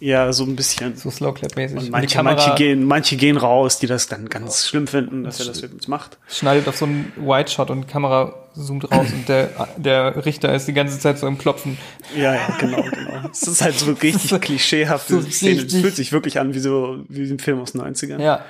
ja, 0.00 0.32
so 0.32 0.44
ein 0.44 0.56
bisschen. 0.56 0.96
So 0.96 1.10
Slow 1.10 1.32
Clap 1.34 1.56
mäßig. 1.56 1.78
Und 1.78 1.90
manche, 1.90 2.16
Kamera 2.16 2.34
manche, 2.34 2.54
gehen, 2.56 2.84
manche 2.84 3.16
gehen 3.16 3.36
raus, 3.36 3.78
die 3.78 3.86
das 3.86 4.08
dann 4.08 4.28
ganz 4.28 4.66
schlimm 4.66 4.86
finden, 4.86 5.24
dass 5.24 5.40
er 5.40 5.46
das 5.46 5.60
jetzt 5.60 5.88
macht. 5.88 6.18
schneidet 6.28 6.68
auf 6.68 6.76
so 6.76 6.84
einen 6.86 7.12
White 7.16 7.50
Shot 7.52 7.70
und 7.70 7.82
die 7.82 7.86
Kamera 7.86 8.34
zoomt 8.54 8.90
raus 8.90 9.08
und 9.12 9.28
der, 9.28 9.50
der 9.76 10.24
Richter 10.24 10.54
ist 10.54 10.66
die 10.68 10.72
ganze 10.72 10.98
Zeit 10.98 11.18
so 11.18 11.26
im 11.26 11.38
Klopfen. 11.38 11.76
Ja, 12.16 12.34
ja, 12.34 12.56
genau, 12.58 12.82
genau. 12.82 13.28
Es 13.32 13.42
ist 13.42 13.62
halt 13.62 13.78
so 13.78 13.92
richtig 13.92 14.40
klischeehafte 14.40 15.14
so 15.14 15.30
Szene. 15.30 15.56
Es 15.56 15.64
richtig- 15.64 15.80
fühlt 15.82 15.96
sich 15.96 16.12
wirklich 16.12 16.38
an 16.38 16.54
wie 16.54 16.60
so 16.60 17.04
wie 17.08 17.28
ein 17.30 17.38
Film 17.38 17.60
aus 17.60 17.72
den 17.72 17.80
90ern. 17.82 18.20
Ja. 18.20 18.44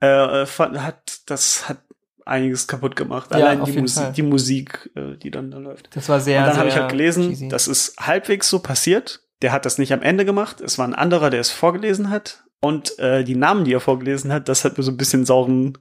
Äh, 0.00 0.42
äh, 0.42 0.46
hat, 0.78 1.20
das 1.26 1.68
hat 1.68 1.78
einiges 2.24 2.66
kaputt 2.66 2.96
gemacht. 2.96 3.30
Ja, 3.30 3.36
Allein 3.36 3.64
die, 3.64 3.72
Musik, 3.78 4.12
die 4.14 4.22
Musik, 4.22 4.90
äh, 4.96 5.16
die 5.16 5.30
dann 5.30 5.50
da 5.50 5.58
läuft. 5.58 5.94
Das 5.94 6.08
war 6.08 6.20
sehr, 6.20 6.40
Und 6.40 6.48
dann 6.48 6.56
habe 6.56 6.68
ich 6.68 6.74
halt 6.76 6.90
gelesen, 6.90 7.28
cheesy. 7.28 7.48
das 7.48 7.68
ist 7.68 7.96
halbwegs 7.98 8.48
so 8.48 8.58
passiert. 8.58 9.20
Der 9.44 9.52
hat 9.52 9.66
das 9.66 9.76
nicht 9.76 9.92
am 9.92 10.00
Ende 10.00 10.24
gemacht. 10.24 10.62
Es 10.62 10.78
war 10.78 10.86
ein 10.88 10.94
anderer, 10.94 11.28
der 11.28 11.40
es 11.40 11.50
vorgelesen 11.50 12.08
hat. 12.08 12.42
Und 12.60 12.98
äh, 12.98 13.24
die 13.24 13.36
Namen, 13.36 13.64
die 13.66 13.74
er 13.74 13.80
vorgelesen 13.80 14.32
hat, 14.32 14.48
das 14.48 14.64
hat 14.64 14.78
mir 14.78 14.82
so 14.84 14.90
ein 14.90 14.96
bisschen 14.96 15.26
sauren 15.26 15.76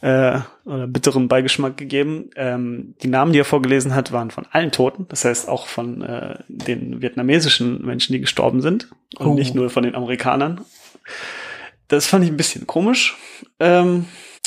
äh, 0.00 0.38
oder 0.64 0.86
bitteren 0.86 1.26
Beigeschmack 1.26 1.76
gegeben. 1.76 2.30
Ähm, 2.36 2.94
die 3.02 3.08
Namen, 3.08 3.32
die 3.32 3.40
er 3.40 3.44
vorgelesen 3.44 3.96
hat, 3.96 4.12
waren 4.12 4.30
von 4.30 4.46
allen 4.52 4.70
Toten. 4.70 5.06
Das 5.08 5.24
heißt 5.24 5.48
auch 5.48 5.66
von 5.66 6.02
äh, 6.02 6.38
den 6.46 7.02
vietnamesischen 7.02 7.84
Menschen, 7.84 8.12
die 8.12 8.20
gestorben 8.20 8.60
sind. 8.60 8.88
Und 9.18 9.26
Oh. 9.26 9.34
nicht 9.34 9.56
nur 9.56 9.70
von 9.70 9.82
den 9.82 9.96
Amerikanern. 9.96 10.60
Das 11.88 12.06
fand 12.06 12.24
ich 12.24 12.30
ein 12.30 12.36
bisschen 12.36 12.68
komisch. 12.68 13.16
Ähm, 13.58 14.04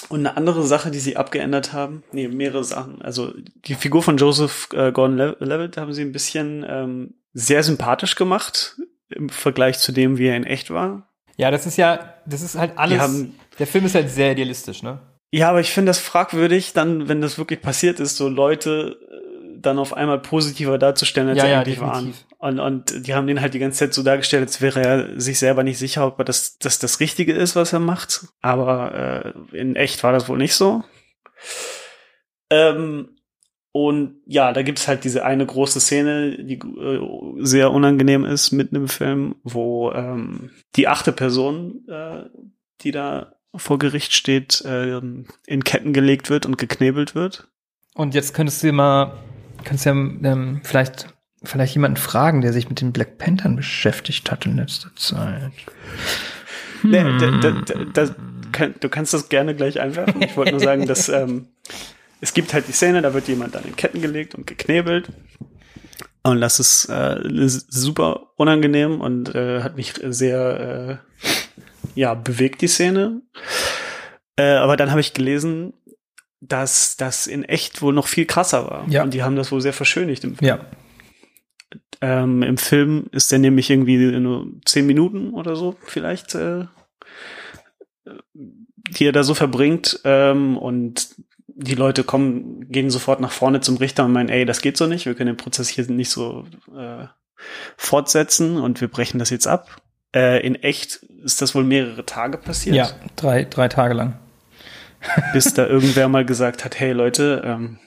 und 0.08 0.20
eine 0.20 0.38
andere 0.38 0.64
Sache, 0.64 0.90
die 0.90 1.00
sie 1.00 1.18
abgeändert 1.18 1.74
haben, 1.74 2.04
nee, 2.14 2.28
mehrere 2.30 2.64
Sachen. 2.64 3.02
Also 3.02 3.34
die 3.66 3.76
Figur 3.76 4.02
von 4.02 4.16
Joseph 4.16 4.70
äh, 4.74 4.92
Gordon-Levitt 4.94 5.76
haben 5.76 5.94
sie 5.94 6.02
ein 6.02 6.12
bisschen 6.14 6.66
ähm, 6.68 7.14
sehr 7.34 7.64
sympathisch 7.64 8.16
gemacht 8.16 8.78
im 9.10 9.30
Vergleich 9.30 9.80
zu 9.80 9.92
dem, 9.92 10.18
wie 10.18 10.28
er 10.28 10.38
in 10.38 10.44
echt 10.46 10.70
war. 10.72 11.08
Ja, 11.38 11.52
das 11.52 11.66
ist 11.66 11.78
ja, 11.78 12.16
das 12.26 12.42
ist 12.42 12.56
halt 12.58 12.78
alles. 12.78 13.00
haben- 13.00 13.36
der 13.60 13.68
Film 13.68 13.86
ist 13.86 13.96
halt 13.96 14.10
sehr 14.10 14.32
idealistisch, 14.32 14.84
ne? 14.84 15.00
Ja, 15.32 15.50
aber 15.50 15.60
ich 15.62 15.72
finde 15.72 15.90
das 15.90 16.00
fragwürdig, 16.00 16.74
dann, 16.74 17.08
wenn 17.08 17.22
das 17.22 17.38
wirklich 17.38 17.62
passiert 17.62 18.00
ist, 18.00 18.18
so 18.18 18.28
Leute 18.28 18.98
äh, 19.10 19.58
dann 19.60 19.80
auf 19.80 19.94
einmal 19.94 20.20
positiver 20.20 20.78
darzustellen, 20.78 21.30
als 21.30 21.38
Ja, 21.38 21.44
sie 21.46 21.52
ja, 21.52 21.60
eigentlich 21.60 21.80
waren. 21.80 22.06
definitiv. 22.08 22.26
Und, 22.40 22.60
und 22.60 23.08
die 23.08 23.14
haben 23.14 23.28
den 23.28 23.40
halt 23.40 23.54
die 23.54 23.60
ganze 23.60 23.80
Zeit 23.80 23.94
so 23.94 24.02
dargestellt, 24.04 24.44
als 24.44 24.60
wäre 24.62 24.82
er 24.82 25.20
sich 25.22 25.38
selber 25.40 25.64
nicht 25.64 25.78
sicher, 25.78 26.08
ob 26.08 26.26
das, 26.26 26.58
das 26.58 26.80
das 26.80 27.00
Richtige 27.00 27.34
ist, 27.34 27.56
was 27.56 27.72
er 27.72 27.80
macht. 27.80 28.26
Aber 28.42 29.34
äh, 29.52 29.58
in 29.58 29.76
echt 29.76 30.04
war 30.04 30.12
das 30.12 30.28
wohl 30.28 30.38
nicht 30.40 30.56
so. 30.56 30.84
Ähm, 32.50 33.10
und 33.74 34.16
ja, 34.26 34.52
da 34.52 34.64
gibt's 34.64 34.88
halt 34.88 35.06
diese 35.06 35.24
eine 35.24 35.46
große 35.46 35.80
Szene, 35.80 36.44
die 36.44 36.56
äh, 36.56 37.00
sehr 37.40 37.72
unangenehm 37.72 38.26
ist 38.26 38.52
mitten 38.52 38.76
im 38.76 38.88
Film, 38.90 39.36
wo 39.44 39.92
ähm, 39.92 40.50
die 40.76 40.90
achte 40.90 41.14
Person, 41.14 41.88
äh, 41.88 42.24
die 42.82 42.92
da 42.92 43.36
vor 43.56 43.80
Gericht 43.80 44.14
steht, 44.14 44.64
ähm, 44.66 45.26
in 45.46 45.64
Ketten 45.64 45.94
gelegt 45.94 46.30
wird 46.30 46.46
und 46.46 46.58
geknebelt 46.58 47.16
wird. 47.16 47.48
Und 47.94 48.14
jetzt 48.14 48.34
könntest 48.34 48.62
du 48.64 48.72
mal, 48.74 49.18
könntest 49.64 49.86
ja 49.86 49.92
ähm, 49.92 50.62
vielleicht, 50.64 51.08
vielleicht 51.44 51.74
jemanden 51.74 51.98
fragen, 51.98 52.42
der 52.42 52.52
sich 52.52 52.68
mit 52.68 52.82
den 52.82 52.92
Black 52.92 53.18
Panthern 53.18 53.56
beschäftigt 53.56 54.32
hat 54.32 54.46
in 54.46 54.58
letzter 54.58 54.94
Zeit. 54.96 55.52
Nee, 56.84 57.04
da, 57.04 57.32
da, 57.40 57.52
da, 57.52 58.06
da, 58.06 58.68
du 58.68 58.90
kannst 58.90 59.14
das 59.14 59.30
gerne 59.30 59.56
gleich 59.56 59.80
einwerfen. 59.80 60.22
Ich 60.22 60.36
wollte 60.36 60.52
nur 60.52 60.62
sagen, 60.62 60.88
dass 60.88 61.08
ähm, 61.10 61.48
es 62.22 62.34
gibt 62.34 62.54
halt 62.54 62.68
die 62.68 62.72
Szene, 62.72 63.02
da 63.02 63.14
wird 63.14 63.28
jemand 63.28 63.56
dann 63.56 63.66
in 63.66 63.76
Ketten 63.76 64.02
gelegt 64.02 64.36
und 64.36 64.48
geknebelt. 64.48 65.10
Und 66.24 66.40
das 66.40 66.60
ist 66.60 66.86
äh, 66.86 67.20
super 67.26 68.28
unangenehm 68.38 69.02
und 69.02 69.34
äh, 69.34 69.64
hat 69.64 69.76
mich 69.76 69.94
sehr 70.04 71.02
äh, 71.02 71.20
ja, 71.96 72.14
bewegt, 72.14 72.62
die 72.62 72.68
Szene. 72.68 73.22
Äh, 74.36 74.54
aber 74.54 74.78
dann 74.78 74.92
habe 74.92 75.02
ich 75.02 75.14
gelesen, 75.14 75.74
dass 76.40 76.96
das 76.96 77.26
in 77.26 77.44
echt 77.44 77.82
wohl 77.82 77.94
noch 77.94 78.08
viel 78.08 78.26
krasser 78.26 78.70
war. 78.70 78.88
Ja. 78.88 79.04
Und 79.04 79.14
die 79.14 79.24
haben 79.24 79.36
das 79.36 79.52
wohl 79.52 79.62
sehr 79.62 79.74
verschönigt 79.74 80.24
im 80.24 80.36
Film. 80.36 80.48
Ja. 80.48 80.66
Ähm, 82.02 82.42
Im 82.42 82.58
Film 82.58 83.08
ist 83.12 83.32
der 83.32 83.40
nämlich 83.40 83.70
irgendwie 83.70 83.98
nur 83.98 84.48
zehn 84.66 84.88
Minuten 84.88 85.32
oder 85.32 85.56
so 85.56 85.76
vielleicht, 85.86 86.34
äh, 86.34 86.66
die 88.34 89.06
er 89.06 89.12
da 89.12 89.24
so 89.24 89.36
verbringt. 89.36 90.02
Ähm, 90.04 90.58
und 90.58 91.16
die 91.62 91.76
Leute 91.76 92.04
kommen, 92.04 92.70
gehen 92.70 92.90
sofort 92.90 93.22
nach 93.22 93.32
vorne 93.32 93.62
zum 93.62 93.78
Richter 93.78 94.06
und 94.06 94.12
meinen, 94.12 94.30
ey, 94.30 94.46
das 94.46 94.62
geht 94.62 94.78
so 94.78 94.88
nicht, 94.88 95.06
wir 95.06 95.16
können 95.16 95.36
den 95.36 95.38
Prozess 95.38 95.70
hier 95.70 95.86
nicht 95.90 96.10
so 96.10 96.46
äh, 96.76 97.06
fortsetzen 97.78 98.58
und 98.58 98.82
wir 98.82 98.88
brechen 98.88 99.20
das 99.20 99.30
jetzt 99.30 99.48
ab. 99.48 99.82
Äh, 100.14 100.46
in 100.46 100.56
echt 100.56 100.96
ist 101.24 101.42
das 101.42 101.56
wohl 101.56 101.64
mehrere 101.64 102.06
Tage 102.06 102.38
passiert, 102.38 102.76
Ja, 102.76 102.90
drei, 103.16 103.46
drei 103.46 103.68
Tage 103.68 103.94
lang. 103.94 104.20
bis 105.34 105.54
da 105.54 105.66
irgendwer 105.66 106.08
mal 106.10 106.26
gesagt 106.26 106.66
hat, 106.66 106.80
hey 106.80 106.92
Leute, 106.92 107.42
ähm, 107.46 107.80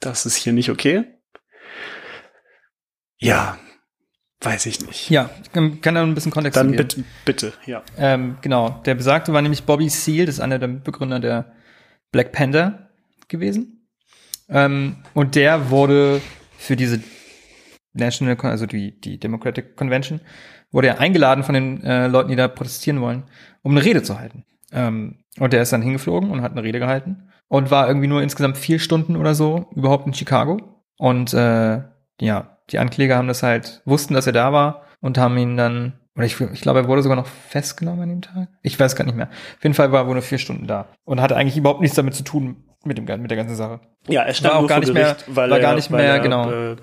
das 0.00 0.26
ist 0.26 0.36
hier 0.36 0.52
nicht 0.52 0.70
okay. 0.70 1.04
Ja, 3.18 3.58
weiß 4.40 4.66
ich 4.66 4.86
nicht. 4.86 5.10
Ja, 5.10 5.30
ich 5.42 5.52
kann, 5.52 5.80
da 5.82 6.02
ein 6.02 6.14
bisschen 6.14 6.32
Kontext 6.32 6.56
Dann 6.56 6.72
geben. 6.72 6.78
bitte, 6.78 7.04
bitte, 7.24 7.52
ja. 7.66 7.82
Ähm, 7.96 8.38
genau, 8.40 8.80
der 8.86 8.94
Besagte 8.94 9.32
war 9.32 9.42
nämlich 9.42 9.64
Bobby 9.64 9.88
Seale, 9.88 10.26
das 10.26 10.36
ist 10.36 10.40
einer 10.40 10.58
der 10.58 10.68
Mitbegründer 10.68 11.20
der 11.20 11.52
Black 12.12 12.32
Panther 12.32 12.90
gewesen. 13.28 13.86
Ähm, 14.48 14.96
und 15.14 15.34
der 15.34 15.70
wurde 15.70 16.20
für 16.58 16.76
diese 16.76 17.00
National, 17.92 18.36
Con- 18.36 18.50
also 18.50 18.66
die, 18.66 19.00
die 19.00 19.18
Democratic 19.18 19.76
Convention, 19.76 20.20
wurde 20.72 20.88
er 20.88 21.00
eingeladen 21.00 21.44
von 21.44 21.54
den 21.54 21.82
äh, 21.82 22.06
Leuten, 22.06 22.30
die 22.30 22.36
da 22.36 22.48
protestieren 22.48 23.00
wollen, 23.00 23.24
um 23.62 23.72
eine 23.72 23.84
Rede 23.84 24.02
zu 24.02 24.18
halten. 24.18 24.44
Ähm, 24.72 25.24
und 25.38 25.52
der 25.52 25.62
ist 25.62 25.72
dann 25.72 25.82
hingeflogen 25.82 26.30
und 26.30 26.42
hat 26.42 26.52
eine 26.52 26.62
Rede 26.62 26.78
gehalten 26.78 27.28
und 27.48 27.70
war 27.70 27.88
irgendwie 27.88 28.06
nur 28.06 28.22
insgesamt 28.22 28.58
vier 28.58 28.78
Stunden 28.78 29.16
oder 29.16 29.34
so 29.34 29.66
überhaupt 29.74 30.06
in 30.06 30.14
Chicago. 30.14 30.82
Und 30.98 31.32
äh, 31.34 31.82
ja, 32.20 32.58
die 32.70 32.78
Ankläger 32.78 33.16
haben 33.16 33.28
das 33.28 33.42
halt, 33.42 33.82
wussten, 33.84 34.14
dass 34.14 34.26
er 34.26 34.32
da 34.32 34.52
war 34.52 34.84
und 35.00 35.18
haben 35.18 35.36
ihn 35.38 35.56
dann, 35.56 35.99
oder 36.16 36.26
ich, 36.26 36.40
ich 36.40 36.60
glaube, 36.60 36.80
er 36.80 36.88
wurde 36.88 37.02
sogar 37.02 37.16
noch 37.16 37.26
festgenommen 37.26 38.02
an 38.02 38.08
dem 38.08 38.22
Tag. 38.22 38.48
Ich 38.62 38.78
weiß 38.78 38.96
gar 38.96 39.04
nicht 39.04 39.16
mehr. 39.16 39.28
Auf 39.28 39.62
jeden 39.62 39.74
Fall 39.74 39.92
war 39.92 40.02
er 40.02 40.06
wohl 40.06 40.14
nur 40.14 40.22
vier 40.22 40.38
Stunden 40.38 40.66
da 40.66 40.88
und 41.04 41.20
hatte 41.20 41.36
eigentlich 41.36 41.56
überhaupt 41.56 41.80
nichts 41.80 41.96
damit 41.96 42.14
zu 42.14 42.24
tun 42.24 42.64
mit 42.84 42.98
dem 42.98 43.04
mit 43.20 43.30
der 43.30 43.36
ganzen 43.36 43.56
Sache. 43.56 43.80
Ja, 44.08 44.22
er 44.22 44.34
stand 44.34 44.54
War 44.54 44.60
auch 44.62 44.66
gar 44.66 44.80
nicht 44.80 44.92
mehr- 44.92 45.02
Gericht, 45.14 45.24
weil 45.28 45.50
war 45.50 45.58
er, 45.58 45.62
gar 45.62 45.74
nicht 45.74 45.90
mehr, 45.90 46.00
er, 46.00 46.18
genau. 46.20 46.50
Äh, 46.50 46.76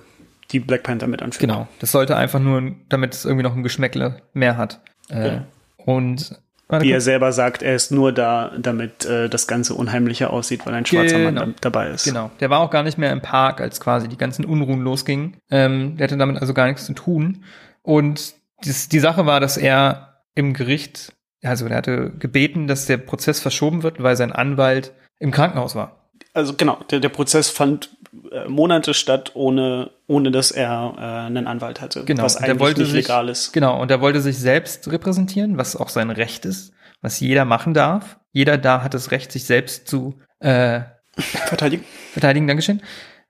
die 0.51 0.59
Black 0.59 0.83
Panther 0.83 1.07
mit 1.07 1.21
anführt. 1.21 1.41
Genau. 1.41 1.67
Das 1.79 1.91
sollte 1.91 2.15
einfach 2.15 2.39
nur, 2.39 2.71
damit 2.87 3.13
es 3.13 3.25
irgendwie 3.25 3.43
noch 3.43 3.55
ein 3.55 3.63
Geschmäckle 3.63 4.21
mehr 4.33 4.55
hat. 4.57 4.79
Äh, 5.09 5.21
Genau. 5.23 5.41
Und 5.77 6.39
Wie 6.69 6.91
er 6.91 6.99
selber 7.01 7.31
sagt, 7.31 7.63
er 7.63 7.75
ist 7.75 7.91
nur 7.91 8.11
da, 8.11 8.51
damit 8.59 9.05
äh, 9.05 9.29
das 9.29 9.47
Ganze 9.47 9.73
unheimlicher 9.73 10.31
aussieht, 10.31 10.65
weil 10.65 10.73
ein 10.73 10.85
schwarzer 10.85 11.17
Mann 11.17 11.35
Genau. 11.35 11.45
da, 11.47 11.53
dabei 11.61 11.89
ist. 11.89 12.03
Genau. 12.03 12.29
Der 12.41 12.49
war 12.49 12.59
auch 12.59 12.69
gar 12.71 12.83
nicht 12.83 12.97
mehr 12.97 13.11
im 13.13 13.21
Park, 13.21 13.61
als 13.61 13.79
quasi 13.79 14.07
die 14.09 14.17
ganzen 14.17 14.43
Unruhen 14.45 14.81
losgingen. 14.81 15.37
Ähm, 15.49 15.95
der 15.97 16.05
hatte 16.07 16.17
damit 16.17 16.39
also 16.41 16.53
gar 16.53 16.67
nichts 16.67 16.85
zu 16.85 16.93
tun. 16.93 17.43
Und 17.83 18.33
das, 18.63 18.89
die 18.89 18.99
Sache 18.99 19.25
war, 19.25 19.39
dass 19.39 19.57
er 19.57 20.23
im 20.35 20.53
Gericht, 20.53 21.13
also 21.43 21.67
der 21.67 21.77
hatte 21.77 22.11
gebeten, 22.17 22.67
dass 22.67 22.85
der 22.85 22.97
Prozess 22.97 23.39
verschoben 23.39 23.83
wird, 23.83 24.01
weil 24.01 24.15
sein 24.15 24.31
Anwalt 24.31 24.93
im 25.19 25.31
Krankenhaus 25.31 25.75
war. 25.75 26.09
Also 26.33 26.53
genau, 26.53 26.77
der, 26.91 26.99
der 26.99 27.09
Prozess 27.09 27.49
fand 27.49 27.89
äh, 28.31 28.47
Monate 28.47 28.93
statt, 28.93 29.31
ohne, 29.33 29.91
ohne 30.07 30.31
dass 30.31 30.51
er 30.51 30.93
äh, 30.97 31.01
einen 31.01 31.47
Anwalt 31.47 31.81
hatte. 31.81 32.03
Genau. 32.05 32.23
Was 32.23 32.37
eigentlich 32.37 32.59
wollte 32.59 32.81
nicht 32.81 32.91
sich, 32.91 33.07
legal 33.07 33.29
ist. 33.29 33.53
Genau. 33.53 33.81
Und 33.81 33.89
er 33.89 34.01
wollte 34.01 34.21
sich 34.21 34.37
selbst 34.37 34.89
repräsentieren, 34.91 35.57
was 35.57 35.75
auch 35.75 35.89
sein 35.89 36.11
Recht 36.11 36.45
ist, 36.45 36.73
was 37.01 37.19
jeder 37.19 37.45
machen 37.45 37.73
darf. 37.73 38.19
Jeder 38.31 38.57
da 38.57 38.83
hat 38.83 38.93
das 38.93 39.11
Recht, 39.11 39.31
sich 39.31 39.45
selbst 39.45 39.87
zu 39.87 40.19
äh, 40.39 40.81
Verteidigung. 41.17 41.85
verteidigen, 42.11 42.47
Dankeschön. 42.47 42.81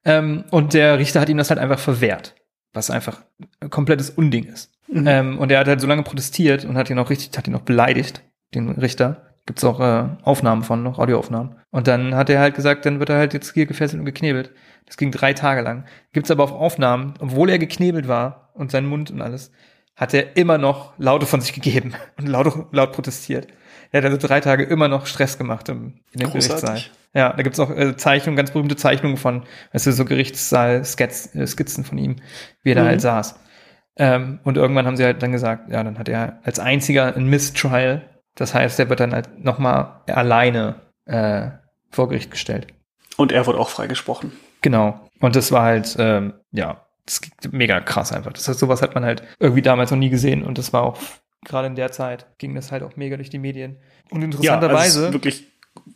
Ähm, 0.04 0.44
und 0.52 0.74
der 0.74 1.00
Richter 1.00 1.22
hat 1.22 1.30
ihm 1.30 1.38
das 1.38 1.50
halt 1.50 1.60
einfach 1.60 1.80
verwehrt, 1.80 2.36
was 2.74 2.90
einfach 2.90 3.22
ein 3.62 3.70
komplettes 3.70 4.10
Unding 4.10 4.46
ist. 4.46 4.72
Mhm. 4.88 5.08
Ähm, 5.08 5.40
und 5.40 5.52
er 5.52 5.60
hat 5.60 5.68
halt 5.68 5.82
so 5.82 5.88
lange 5.88 6.04
protestiert 6.04 6.66
und 6.66 6.78
hat 6.78 6.90
ihn 6.90 7.00
auch 7.00 7.10
richtig, 7.10 7.38
hat 7.38 7.48
ihn 7.48 7.56
auch 7.56 7.62
beleidigt, 7.62 8.24
den 8.54 8.70
Richter. 8.70 9.24
Gibt's 9.46 9.64
auch 9.64 9.80
äh, 9.80 10.10
Aufnahmen 10.24 10.64
von, 10.64 10.84
noch 10.84 11.00
Audioaufnahmen. 11.00 11.56
Und 11.72 11.88
dann 11.88 12.16
hat 12.16 12.30
er 12.30 12.40
halt 12.40 12.56
gesagt, 12.56 12.86
dann 12.86 13.00
wird 13.00 13.10
er 13.10 13.18
halt 13.18 13.34
jetzt 13.34 13.54
hier 13.54 13.66
gefesselt 13.66 14.00
und 14.00 14.06
geknebelt. 14.06 14.52
Das 14.86 14.98
ging 14.98 15.12
drei 15.12 15.34
Tage 15.34 15.62
lang. 15.62 15.86
Gibt's 16.14 16.32
aber 16.32 16.44
auch 16.44 16.52
Aufnahmen, 16.52 17.14
obwohl 17.20 17.50
er 17.50 17.60
geknebelt 17.60 18.08
war 18.08 18.52
und 18.54 18.72
sein 18.72 18.86
Mund 18.86 19.10
und 19.12 19.22
alles, 19.22 19.52
hat 19.96 20.14
er 20.14 20.36
immer 20.38 20.58
noch 20.58 20.94
Laute 20.98 21.26
von 21.26 21.42
sich 21.42 21.54
gegeben 21.54 21.94
und 22.18 22.28
laut, 22.28 22.68
laut 22.74 22.92
protestiert. 22.92 23.48
Er 23.92 24.02
hat 24.02 24.06
also 24.12 24.28
drei 24.28 24.42
Tage 24.42 24.64
immer 24.64 24.90
noch 24.90 25.06
Stress 25.06 25.38
gemacht 25.38 25.70
im, 25.70 26.00
in 26.12 26.20
dem 26.20 26.30
Großartig. 26.30 26.66
Gerichtssaal. 26.66 26.82
Ja, 27.14 27.34
da 27.34 27.42
gibt's 27.42 27.60
auch 27.60 27.70
äh, 27.72 27.96
Zeichnungen, 27.96 28.36
ganz 28.36 28.52
berühmte 28.52 28.76
Zeichnungen 28.76 29.16
von, 29.18 29.44
weißt 29.72 29.88
du, 29.88 29.92
so 29.94 30.04
Gerichtssaal-Skizzen 30.04 31.42
äh, 31.42 31.48
Skizzen 31.48 31.86
von 31.86 31.98
ihm, 31.98 32.18
wie 32.64 32.72
er 32.72 32.76
da 32.76 32.84
Mhm. 32.84 32.88
halt 32.88 33.02
saß. 33.02 33.40
Ähm, 33.98 34.40
und 34.44 34.58
irgendwann 34.58 34.86
haben 34.86 34.98
sie 34.98 35.04
halt 35.04 35.22
dann 35.24 35.32
gesagt, 35.32 35.70
ja, 35.72 35.84
dann 35.84 35.98
hat 35.98 36.08
er 36.10 36.40
als 36.44 36.60
einziger 36.60 37.16
ein 37.16 37.26
Mistrial. 37.28 38.02
Das 38.36 38.54
heißt, 38.54 38.80
er 38.80 38.90
wird 38.90 39.00
dann 39.00 39.14
halt 39.14 39.44
nochmal 39.44 40.02
alleine 40.08 40.76
äh, 41.06 41.50
vor 41.92 42.08
Gericht 42.10 42.32
gestellt. 42.32 42.68
Und 43.16 43.32
er 43.32 43.48
wurde 43.48 43.58
auch 43.60 43.70
freigesprochen. 43.70 44.32
Genau. 44.62 45.00
Und 45.20 45.36
das 45.36 45.52
war 45.52 45.64
halt, 45.64 45.96
ähm, 45.98 46.34
ja, 46.52 46.86
das 47.06 47.22
ging 47.22 47.32
mega 47.52 47.80
krass 47.80 48.12
einfach. 48.12 48.34
Das 48.34 48.48
heißt, 48.48 48.60
sowas 48.60 48.82
hat 48.82 48.94
man 48.94 49.04
halt 49.06 49.24
irgendwie 49.40 49.62
damals 49.64 49.90
noch 49.92 49.98
nie 49.98 50.10
gesehen. 50.10 50.44
Und 50.44 50.58
das 50.60 50.74
war 50.74 50.84
auch, 50.84 51.00
gerade 51.46 51.68
in 51.68 51.76
der 51.76 51.92
Zeit, 51.92 52.28
ging 52.38 52.54
das 52.54 52.72
halt 52.72 52.84
auch 52.84 52.96
mega 52.96 53.16
durch 53.16 53.30
die 53.32 53.40
Medien. 53.40 53.78
Und 54.12 54.22
Ja, 54.22 54.26
interessanterweise. 54.26 54.76
also 54.78 55.00
es 55.02 55.08
ist 55.08 55.14
wirklich 55.14 55.48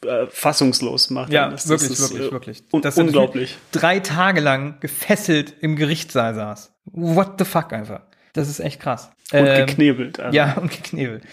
äh, 0.06 0.28
fassungslos 0.30 1.10
macht 1.12 1.32
Ja, 1.32 1.50
das. 1.50 1.68
wirklich, 1.68 1.90
das 1.90 2.00
ist, 2.00 2.12
wirklich, 2.12 2.28
äh, 2.28 2.32
wirklich. 2.32 2.64
Un 2.72 2.82
Dass 2.82 2.98
er 2.98 3.04
unglaublich. 3.04 3.58
drei 3.72 4.00
Tage 4.00 4.40
lang 4.42 4.80
gefesselt 4.80 5.54
im 5.62 5.76
Gerichtssaal 5.76 6.34
saß. 6.34 6.71
What 6.86 7.34
the 7.40 7.46
fuck 7.46 7.74
einfach. 7.74 8.02
Das 8.34 8.50
ist 8.50 8.60
echt 8.60 8.80
krass. 8.82 9.12
Und 9.34 9.46
Ähm, 9.48 9.66
geknebelt. 9.66 10.20
also. 10.20 10.36
Ja, 10.36 10.54
und 10.62 10.72
geknebelt. 10.72 11.24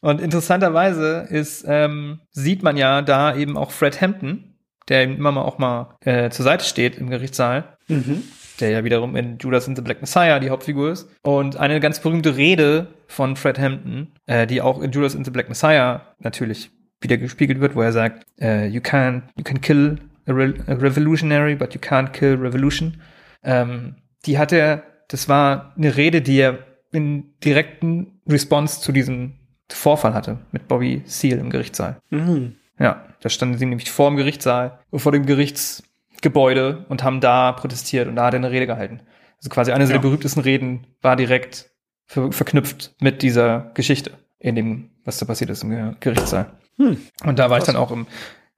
Und 0.00 0.20
interessanterweise 0.20 1.26
ist, 1.30 1.64
ähm, 1.66 2.20
sieht 2.30 2.62
man 2.62 2.76
ja 2.76 3.02
da 3.02 3.34
eben 3.34 3.56
auch 3.56 3.70
Fred 3.70 4.00
Hampton, 4.00 4.54
der 4.88 5.04
ihm 5.04 5.16
immer 5.16 5.32
mal 5.32 5.42
auch 5.42 5.58
mal 5.58 5.96
äh, 6.00 6.28
zur 6.30 6.44
Seite 6.44 6.64
steht 6.64 6.96
im 6.98 7.08
Gerichtssaal, 7.10 7.76
Mhm. 7.88 8.22
der 8.60 8.70
ja 8.70 8.84
wiederum 8.84 9.16
in 9.16 9.38
Judas 9.38 9.66
and 9.66 9.76
the 9.76 9.82
Black 9.82 10.00
Messiah 10.00 10.38
die 10.40 10.50
Hauptfigur 10.50 10.90
ist. 10.92 11.08
Und 11.22 11.56
eine 11.56 11.80
ganz 11.80 12.00
berühmte 12.00 12.36
Rede 12.36 12.88
von 13.08 13.36
Fred 13.36 13.58
Hampton, 13.58 14.12
äh, 14.26 14.46
die 14.46 14.60
auch 14.62 14.80
in 14.82 14.90
Judas 14.92 15.16
and 15.16 15.24
the 15.24 15.30
Black 15.30 15.48
Messiah 15.48 16.14
natürlich 16.18 16.70
wieder 17.00 17.16
gespiegelt 17.18 17.60
wird, 17.60 17.74
wo 17.74 17.82
er 17.82 17.92
sagt, 17.92 18.24
äh, 18.40 18.66
you 18.66 18.80
can 18.80 19.24
you 19.36 19.44
can 19.44 19.60
kill 19.60 19.98
a, 20.26 20.32
re 20.32 20.54
a 20.66 20.72
revolutionary, 20.74 21.54
but 21.56 21.74
you 21.74 21.80
can't 21.80 22.10
kill 22.12 22.34
revolution. 22.36 23.00
Ähm, 23.42 23.96
die 24.26 24.38
hat 24.38 24.52
er, 24.52 24.82
das 25.08 25.28
war 25.28 25.72
eine 25.76 25.96
Rede, 25.96 26.22
die 26.22 26.38
er 26.38 26.58
in 26.92 27.34
direkten 27.44 28.20
Response 28.28 28.80
zu 28.80 28.92
diesem 28.92 29.34
Vorfall 29.70 30.14
hatte 30.14 30.38
mit 30.52 30.68
Bobby 30.68 31.02
Seale 31.06 31.40
im 31.40 31.50
Gerichtssaal. 31.50 31.98
Mhm. 32.10 32.54
Ja, 32.78 33.04
da 33.20 33.28
standen 33.28 33.58
sie 33.58 33.66
nämlich 33.66 33.90
vor 33.90 34.10
dem 34.10 34.16
Gerichtssaal, 34.16 34.78
vor 34.94 35.12
dem 35.12 35.26
Gerichtsgebäude 35.26 36.84
und 36.88 37.02
haben 37.02 37.20
da 37.20 37.52
protestiert 37.52 38.08
und 38.08 38.16
da 38.16 38.26
hat 38.26 38.34
er 38.34 38.38
eine 38.38 38.50
Rede 38.50 38.66
gehalten. 38.66 39.00
Also 39.38 39.50
quasi 39.50 39.72
eine 39.72 39.84
Ja. 39.84 39.90
der 39.92 39.98
berühmtesten 39.98 40.40
Reden 40.40 40.86
war 41.02 41.16
direkt 41.16 41.70
ver 42.06 42.30
verknüpft 42.32 42.94
mit 43.00 43.22
dieser 43.22 43.70
Geschichte 43.74 44.12
in 44.38 44.54
dem, 44.56 44.90
was 45.04 45.18
da 45.18 45.26
passiert 45.26 45.50
ist 45.50 45.62
im 45.62 45.70
Ge- 45.70 45.94
Gerichtssaal. 46.00 46.52
Hm. 46.76 46.98
Und 47.24 47.38
da 47.38 47.48
war 47.50 47.58
ich 47.58 47.64
dann 47.64 47.76
auch 47.76 47.90
im, 47.90 48.06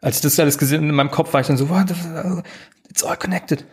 als 0.00 0.16
ich 0.16 0.22
das 0.22 0.40
alles 0.40 0.58
gesehen 0.58 0.88
in 0.88 0.94
meinem 0.94 1.10
Kopf 1.10 1.32
war 1.32 1.40
ich 1.40 1.46
dann 1.46 1.56
so, 1.56 1.68
it's 2.90 3.04
all 3.04 3.16
connected. 3.16 3.64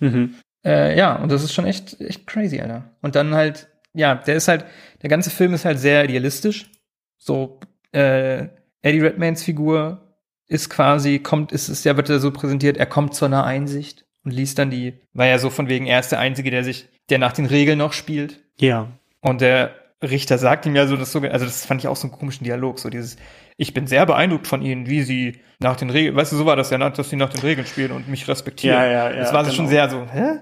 Mhm. 0.00 0.34
Äh, 0.64 0.96
ja, 0.96 1.16
und 1.16 1.30
das 1.30 1.44
ist 1.44 1.52
schon 1.52 1.66
echt, 1.66 2.00
echt 2.00 2.26
crazy, 2.26 2.60
Alter. 2.60 2.84
Und 3.02 3.14
dann 3.14 3.34
halt, 3.34 3.68
ja, 3.94 4.14
der 4.14 4.36
ist 4.36 4.48
halt, 4.48 4.64
der 5.02 5.10
ganze 5.10 5.30
Film 5.30 5.54
ist 5.54 5.64
halt 5.64 5.78
sehr 5.78 6.04
idealistisch. 6.04 6.70
So, 7.16 7.60
äh, 7.92 8.48
Eddie 8.82 9.00
Redmaynes 9.00 9.42
Figur 9.42 10.16
ist 10.46 10.70
quasi, 10.70 11.18
kommt, 11.18 11.52
ist 11.52 11.68
es 11.68 11.84
ja, 11.84 11.96
wird 11.96 12.08
er 12.08 12.20
so 12.20 12.30
präsentiert, 12.30 12.76
er 12.76 12.86
kommt 12.86 13.14
zu 13.14 13.24
einer 13.24 13.44
Einsicht 13.44 14.06
und 14.24 14.32
liest 14.32 14.58
dann 14.58 14.70
die, 14.70 15.00
war 15.12 15.26
ja 15.26 15.38
so 15.38 15.50
von 15.50 15.68
wegen, 15.68 15.86
er 15.86 16.00
ist 16.00 16.10
der 16.10 16.20
Einzige, 16.20 16.50
der 16.50 16.64
sich, 16.64 16.88
der 17.10 17.18
nach 17.18 17.32
den 17.32 17.46
Regeln 17.46 17.78
noch 17.78 17.92
spielt. 17.92 18.40
Ja. 18.58 18.88
Und 19.20 19.40
der 19.40 19.74
Richter 20.02 20.38
sagt 20.38 20.66
ihm 20.66 20.76
ja 20.76 20.86
so, 20.86 20.96
das 20.96 21.10
so, 21.10 21.20
also 21.20 21.44
das 21.44 21.66
fand 21.66 21.80
ich 21.80 21.88
auch 21.88 21.96
so 21.96 22.06
einen 22.08 22.16
komischen 22.16 22.44
Dialog, 22.44 22.78
so 22.78 22.88
dieses, 22.88 23.16
ich 23.56 23.74
bin 23.74 23.86
sehr 23.86 24.06
beeindruckt 24.06 24.46
von 24.46 24.62
ihnen, 24.62 24.86
wie 24.86 25.02
sie 25.02 25.40
nach 25.58 25.76
den 25.76 25.90
Regeln, 25.90 26.14
weißt 26.14 26.32
du, 26.32 26.36
so 26.36 26.46
war 26.46 26.54
das 26.54 26.70
ja, 26.70 26.78
dass 26.78 27.10
sie 27.10 27.16
nach 27.16 27.30
den 27.30 27.40
Regeln 27.40 27.66
spielen 27.66 27.90
und 27.90 28.08
mich 28.08 28.28
respektieren. 28.28 28.76
Ja, 28.78 28.86
ja, 28.86 29.10
ja, 29.10 29.16
Das 29.16 29.32
war 29.32 29.44
so 29.44 29.50
schon 29.50 29.66
genau. 29.68 29.88
sehr 29.88 29.90
so, 29.90 30.06
hä? 30.12 30.38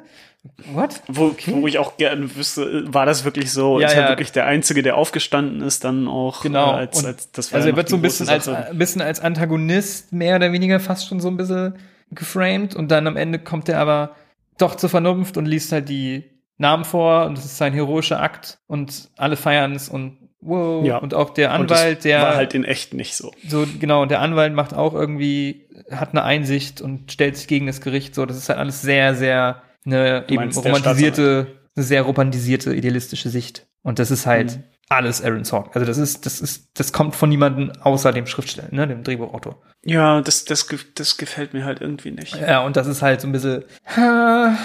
What? 0.73 1.03
Wo, 1.09 1.35
wo 1.47 1.67
ich 1.67 1.79
auch 1.79 1.97
gerne 1.97 2.37
wüsste, 2.37 2.85
war 2.93 3.07
das 3.07 3.25
wirklich 3.25 3.51
so? 3.51 3.81
Ja, 3.81 3.89
ist 3.89 3.95
er 3.95 4.03
ja. 4.03 4.09
wirklich 4.11 4.33
der 4.33 4.47
Einzige, 4.47 4.83
der 4.83 4.97
aufgestanden 4.97 5.61
ist, 5.63 5.85
dann 5.85 6.07
auch 6.07 6.43
Genau. 6.43 6.73
äh, 6.73 6.81
als, 6.81 7.05
als 7.05 7.33
das 7.33 7.53
war 7.53 7.57
also 7.57 7.69
ja 7.69 7.75
er 7.75 7.77
wird 7.77 7.89
so 7.89 7.97
ein 7.97 8.03
bisschen 8.03 8.29
als, 8.29 8.47
ein 8.47 8.79
bisschen 8.79 9.01
als 9.01 9.21
Antagonist 9.21 10.13
mehr 10.13 10.37
oder 10.37 10.53
weniger 10.53 10.79
fast 10.79 11.09
schon 11.09 11.19
so 11.19 11.29
ein 11.29 11.37
bisschen 11.37 11.75
geframed 12.11 12.77
und 12.77 12.91
dann 12.91 13.07
am 13.07 13.17
Ende 13.17 13.39
kommt 13.39 13.69
er 13.69 13.81
aber 13.81 14.15
doch 14.59 14.77
zur 14.77 14.89
Vernunft 14.89 15.37
und 15.37 15.47
liest 15.47 15.73
halt 15.73 15.89
die 15.89 16.25
Namen 16.59 16.85
vor 16.85 17.27
und 17.27 17.37
es 17.39 17.45
ist 17.45 17.59
sein 17.59 17.73
heroischer 17.73 18.21
Akt 18.23 18.59
und 18.67 19.11
alle 19.17 19.37
feiern 19.37 19.75
es 19.75 19.89
und 19.89 20.17
wow 20.41 20.85
Ja. 20.87 20.99
und 20.99 21.13
auch 21.15 21.31
der 21.31 21.53
Anwalt, 21.53 22.05
der 22.05 22.23
war 22.23 22.37
halt 22.37 22.55
in 22.55 22.65
echt 22.65 22.95
nicht 22.95 23.15
so. 23.17 23.33
so 23.47 23.67
genau 23.79 24.03
und 24.03 24.11
der 24.11 24.21
Anwalt 24.21 24.55
macht 24.55 24.73
auch 24.75 24.95
irgendwie 24.95 25.69
hat 25.91 26.11
eine 26.11 26.23
Einsicht 26.25 26.81
und 26.81 27.13
stellt 27.13 27.37
sich 27.37 27.47
gegen 27.49 27.67
das 27.67 27.81
Gericht 27.81 28.15
so 28.15 28.25
das 28.27 28.37
ist 28.37 28.49
halt 28.49 28.59
alles 28.59 28.81
sehr 28.83 29.15
sehr 29.15 29.63
eine 29.85 30.23
Du 30.23 30.35
eben 30.35 30.51
romantisierte 30.51 31.47
eine 31.77 31.85
sehr 31.85 32.03
romantisierte 32.03 32.75
idealistische 32.75 33.29
Sicht 33.29 33.67
und 33.83 33.99
das 33.99 34.11
ist 34.11 34.25
halt 34.27 34.57
Mhm. 34.57 34.63
alles 34.89 35.23
Aaron 35.23 35.45
Sorkin 35.45 35.73
also 35.75 35.85
das 35.87 35.99
ist 35.99 36.25
das 36.27 36.41
ist 36.41 36.71
das 36.75 36.93
kommt 36.93 37.15
von 37.17 37.29
niemandem 37.29 37.73
außer 37.83 38.13
dem 38.13 38.27
Schriftsteller 38.27 38.69
ne 38.71 38.87
dem 38.89 39.03
Drehbuchautor 39.03 39.61
Ja, 39.85 40.21
das, 40.23 40.45
das, 40.45 40.67
das 40.95 41.17
gefällt 41.19 41.53
mir 41.55 41.65
halt 41.65 41.81
irgendwie 41.83 42.13
nicht. 42.13 42.35
ja 42.41 42.61
und 42.65 42.77
das 42.77 42.87
ist 42.87 43.03
halt 43.03 43.21
so 43.21 43.29
ein 43.29 43.33
bisschen 43.33 43.65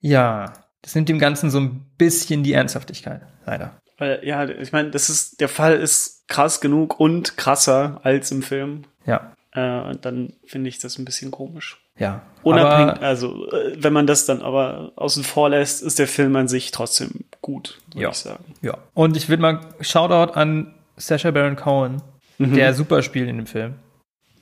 ja 0.00 0.52
das 0.82 0.94
nimmt 0.94 1.08
dem 1.08 1.18
Ganzen 1.18 1.50
so 1.50 1.60
ein 1.60 1.84
bisschen 1.98 2.42
die 2.42 2.52
Ernsthaftigkeit 2.54 3.22
leider 3.46 3.72
Weil, 3.98 4.20
ja, 4.24 4.48
ich 4.48 4.72
meine, 4.72 4.90
das 4.90 5.10
ist, 5.10 5.40
der 5.40 5.48
Fall 5.48 5.76
ist 5.76 6.26
krass 6.28 6.60
genug 6.60 6.98
und 7.00 7.36
krasser 7.36 8.00
als 8.02 8.30
im 8.30 8.42
Film. 8.42 8.84
ja 9.06 9.32
Äh, 9.52 9.80
und 9.80 10.04
dann 10.04 10.32
finde 10.46 10.68
ich 10.68 10.78
das 10.78 10.98
ein 10.98 11.04
bisschen 11.04 11.30
komisch. 11.32 11.78
ja 11.98 12.22
Unabhängig, 12.42 12.94
Aber- 12.96 13.02
also 13.02 13.50
äh, 13.50 13.76
wenn 13.82 13.92
man 13.92 14.06
das 14.06 14.24
dann 14.26 14.40
aber 14.42 14.92
außen 14.96 15.24
vor 15.24 15.50
lässt, 15.50 15.82
ist 15.82 15.98
der 15.98 16.06
Film 16.08 16.34
an 16.36 16.48
sich 16.48 16.70
trotzdem 16.70 17.24
gut, 17.42 17.78
würde 17.88 18.02
Ja. 18.02 18.08
ich 18.10 18.16
sagen. 18.16 18.44
Ja. 18.62 18.78
Und 18.94 19.16
ich 19.16 19.28
will 19.28 19.36
mal 19.38 19.60
Shoutout 19.80 20.32
an 20.34 20.72
Sacha 20.96 21.30
Baron 21.32 21.56
Cohen, 21.56 22.00
Mhm. 22.38 22.54
der 22.54 22.72
super 22.74 23.02
spielt 23.02 23.28
in 23.28 23.36
dem 23.38 23.46
Film. 23.46 23.74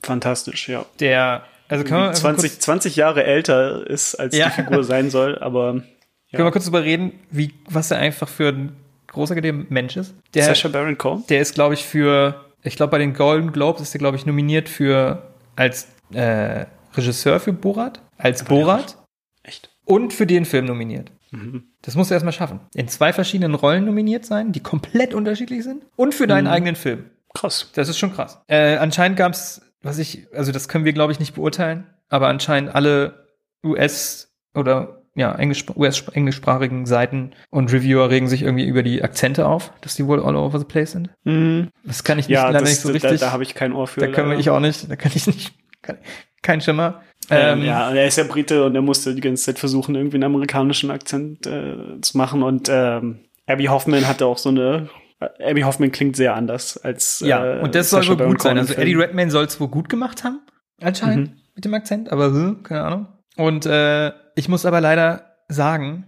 Fantastisch, 0.03 0.69
ja. 0.69 0.85
Der, 0.99 1.43
also 1.67 1.83
wir, 1.85 1.97
einfach 1.97 2.13
20, 2.13 2.51
kurz, 2.51 2.59
20 2.63 2.95
Jahre 2.95 3.23
älter 3.23 3.85
ist, 3.87 4.15
als 4.15 4.35
Ja. 4.37 4.47
die 4.49 4.61
Figur 4.63 4.83
sein 4.83 5.09
soll, 5.09 5.37
aber 5.39 5.81
können 6.37 6.47
wir 6.47 6.51
kurz 6.51 6.65
drüber 6.65 6.83
reden, 6.83 7.13
wie, 7.31 7.53
was 7.69 7.91
er 7.91 7.97
einfach 7.99 8.27
für 8.29 8.49
ein 8.49 8.75
großartiger 9.07 9.53
Mensch 9.69 9.97
ist? 9.97 10.13
Der, 10.33 10.43
Sacha 10.45 10.67
Baron 10.69 10.97
Cohen? 10.97 11.23
der 11.29 11.41
ist, 11.41 11.55
glaube 11.55 11.73
ich, 11.73 11.83
für 11.85 12.45
Ich 12.63 12.75
glaube, 12.75 12.91
bei 12.91 12.97
den 12.99 13.13
Golden 13.13 13.51
Globes 13.51 13.81
ist 13.81 13.95
er, 13.95 13.99
glaube 13.99 14.17
ich, 14.17 14.25
nominiert 14.25 14.69
für 14.69 15.23
als 15.55 15.87
äh, 16.13 16.65
Regisseur 16.93 17.39
für 17.39 17.53
Borat, 17.53 18.01
als 18.17 18.43
Borat 18.43 18.97
Echt? 19.43 19.69
und 19.85 20.13
für 20.13 20.25
den 20.27 20.45
Film 20.45 20.65
nominiert. 20.65 21.11
Mhm. 21.31 21.63
Das 21.83 21.95
musst 21.95 22.09
du 22.09 22.13
erstmal 22.15 22.33
schaffen. 22.33 22.59
In 22.73 22.87
zwei 22.87 23.13
verschiedenen 23.13 23.53
Rollen 23.55 23.85
nominiert 23.85 24.25
sein, 24.25 24.51
die 24.51 24.61
komplett 24.61 25.13
unterschiedlich 25.13 25.63
sind 25.63 25.83
und 25.95 26.13
für 26.15 26.27
deinen 26.27 26.45
Mhm. 26.45 26.51
eigenen 26.51 26.75
Film. 26.75 27.05
Krass. 27.35 27.69
Das 27.75 27.87
ist 27.89 27.97
schon 27.99 28.11
krass. 28.13 28.41
Äh, 28.47 28.77
anscheinend 28.77 29.17
gab 29.17 29.33
es, 29.33 29.61
was 29.83 29.99
ich, 29.99 30.27
also 30.33 30.51
das 30.51 30.67
können 30.67 30.85
wir, 30.85 30.93
glaube 30.93 31.11
ich, 31.11 31.19
nicht 31.19 31.35
beurteilen, 31.35 31.85
aber 32.09 32.27
anscheinend 32.27 32.73
alle 32.73 33.27
US- 33.63 34.31
oder 34.55 34.98
ja, 35.19 35.35
Englisch, 35.35 35.65
US-englischsprachigen 35.75 36.85
Seiten 36.85 37.31
und 37.49 37.71
Reviewer 37.71 38.09
regen 38.09 38.27
sich 38.27 38.41
irgendwie 38.41 38.65
über 38.65 38.83
die 38.83 39.03
Akzente 39.03 39.47
auf, 39.47 39.71
dass 39.81 39.95
die 39.95 40.05
wohl 40.07 40.23
all 40.23 40.35
over 40.35 40.57
the 40.59 40.65
place 40.65 40.91
sind. 40.93 41.09
Mhm. 41.23 41.69
Das 41.83 42.03
kann 42.03 42.17
ich 42.19 42.27
nicht, 42.27 42.35
Ja, 42.35 42.45
leider 42.47 42.59
das, 42.61 42.69
nicht 42.69 42.81
so 42.81 42.87
da, 42.89 42.93
richtig. 42.93 43.19
da 43.19 43.31
habe 43.31 43.43
ich 43.43 43.53
kein 43.55 43.73
Ohr 43.73 43.87
für. 43.87 43.99
Da 43.99 44.07
können 44.07 44.31
wir, 44.31 44.39
ich 44.39 44.49
auch 44.49 44.59
nicht, 44.59 44.89
da 44.89 44.95
kann 44.95 45.11
ich 45.13 45.27
nicht, 45.27 45.53
kann, 45.81 45.97
kein 46.41 46.61
Schimmer. 46.61 47.01
Ähm, 47.29 47.59
Ähm, 47.59 47.65
ja, 47.65 47.91
er 47.91 48.07
ist 48.07 48.17
ja 48.17 48.23
Brite 48.23 48.65
und 48.65 48.73
er 48.75 48.81
musste 48.81 49.13
die 49.13 49.21
ganze 49.21 49.43
Zeit 49.43 49.59
versuchen, 49.59 49.93
irgendwie 49.93 50.15
einen 50.17 50.23
amerikanischen 50.23 50.89
Akzent 50.89 51.45
äh, 51.45 51.99
zu 52.01 52.17
machen. 52.17 52.41
Und 52.41 52.69
ähm, 52.71 53.19
Abby 53.45 53.65
Hoffman 53.65 54.07
hatte 54.07 54.25
auch 54.25 54.37
so 54.37 54.49
eine. 54.49 54.89
äh, 55.19 55.51
Abby 55.51 55.61
Hoffman 55.61 55.91
klingt 55.91 56.15
sehr 56.15 56.33
anders 56.35 56.77
als. 56.77 57.19
Ja, 57.25 57.57
äh, 57.57 57.59
und 57.59 57.75
das 57.75 57.89
soll 57.89 58.07
wohl 58.07 58.15
gut 58.17 58.41
sein. 58.41 58.57
Also 58.57 58.73
Eddie 58.73 58.91
Film. 58.91 59.01
Redmayne 59.01 59.31
soll 59.31 59.45
es 59.45 59.59
wohl 59.59 59.67
gut 59.67 59.89
gemacht 59.89 60.23
haben, 60.23 60.39
anscheinend, 60.81 61.31
Mhm. 61.31 61.37
mit 61.55 61.65
dem 61.65 61.73
Akzent, 61.73 62.11
aber 62.11 62.27
hm, 62.27 62.63
keine 62.63 62.83
Ahnung. 62.83 63.07
Und 63.35 63.65
äh, 63.65 64.11
ich 64.39 64.47
muss 64.47 64.65
aber 64.65 64.79
leider 64.79 65.35
sagen, 65.49 66.05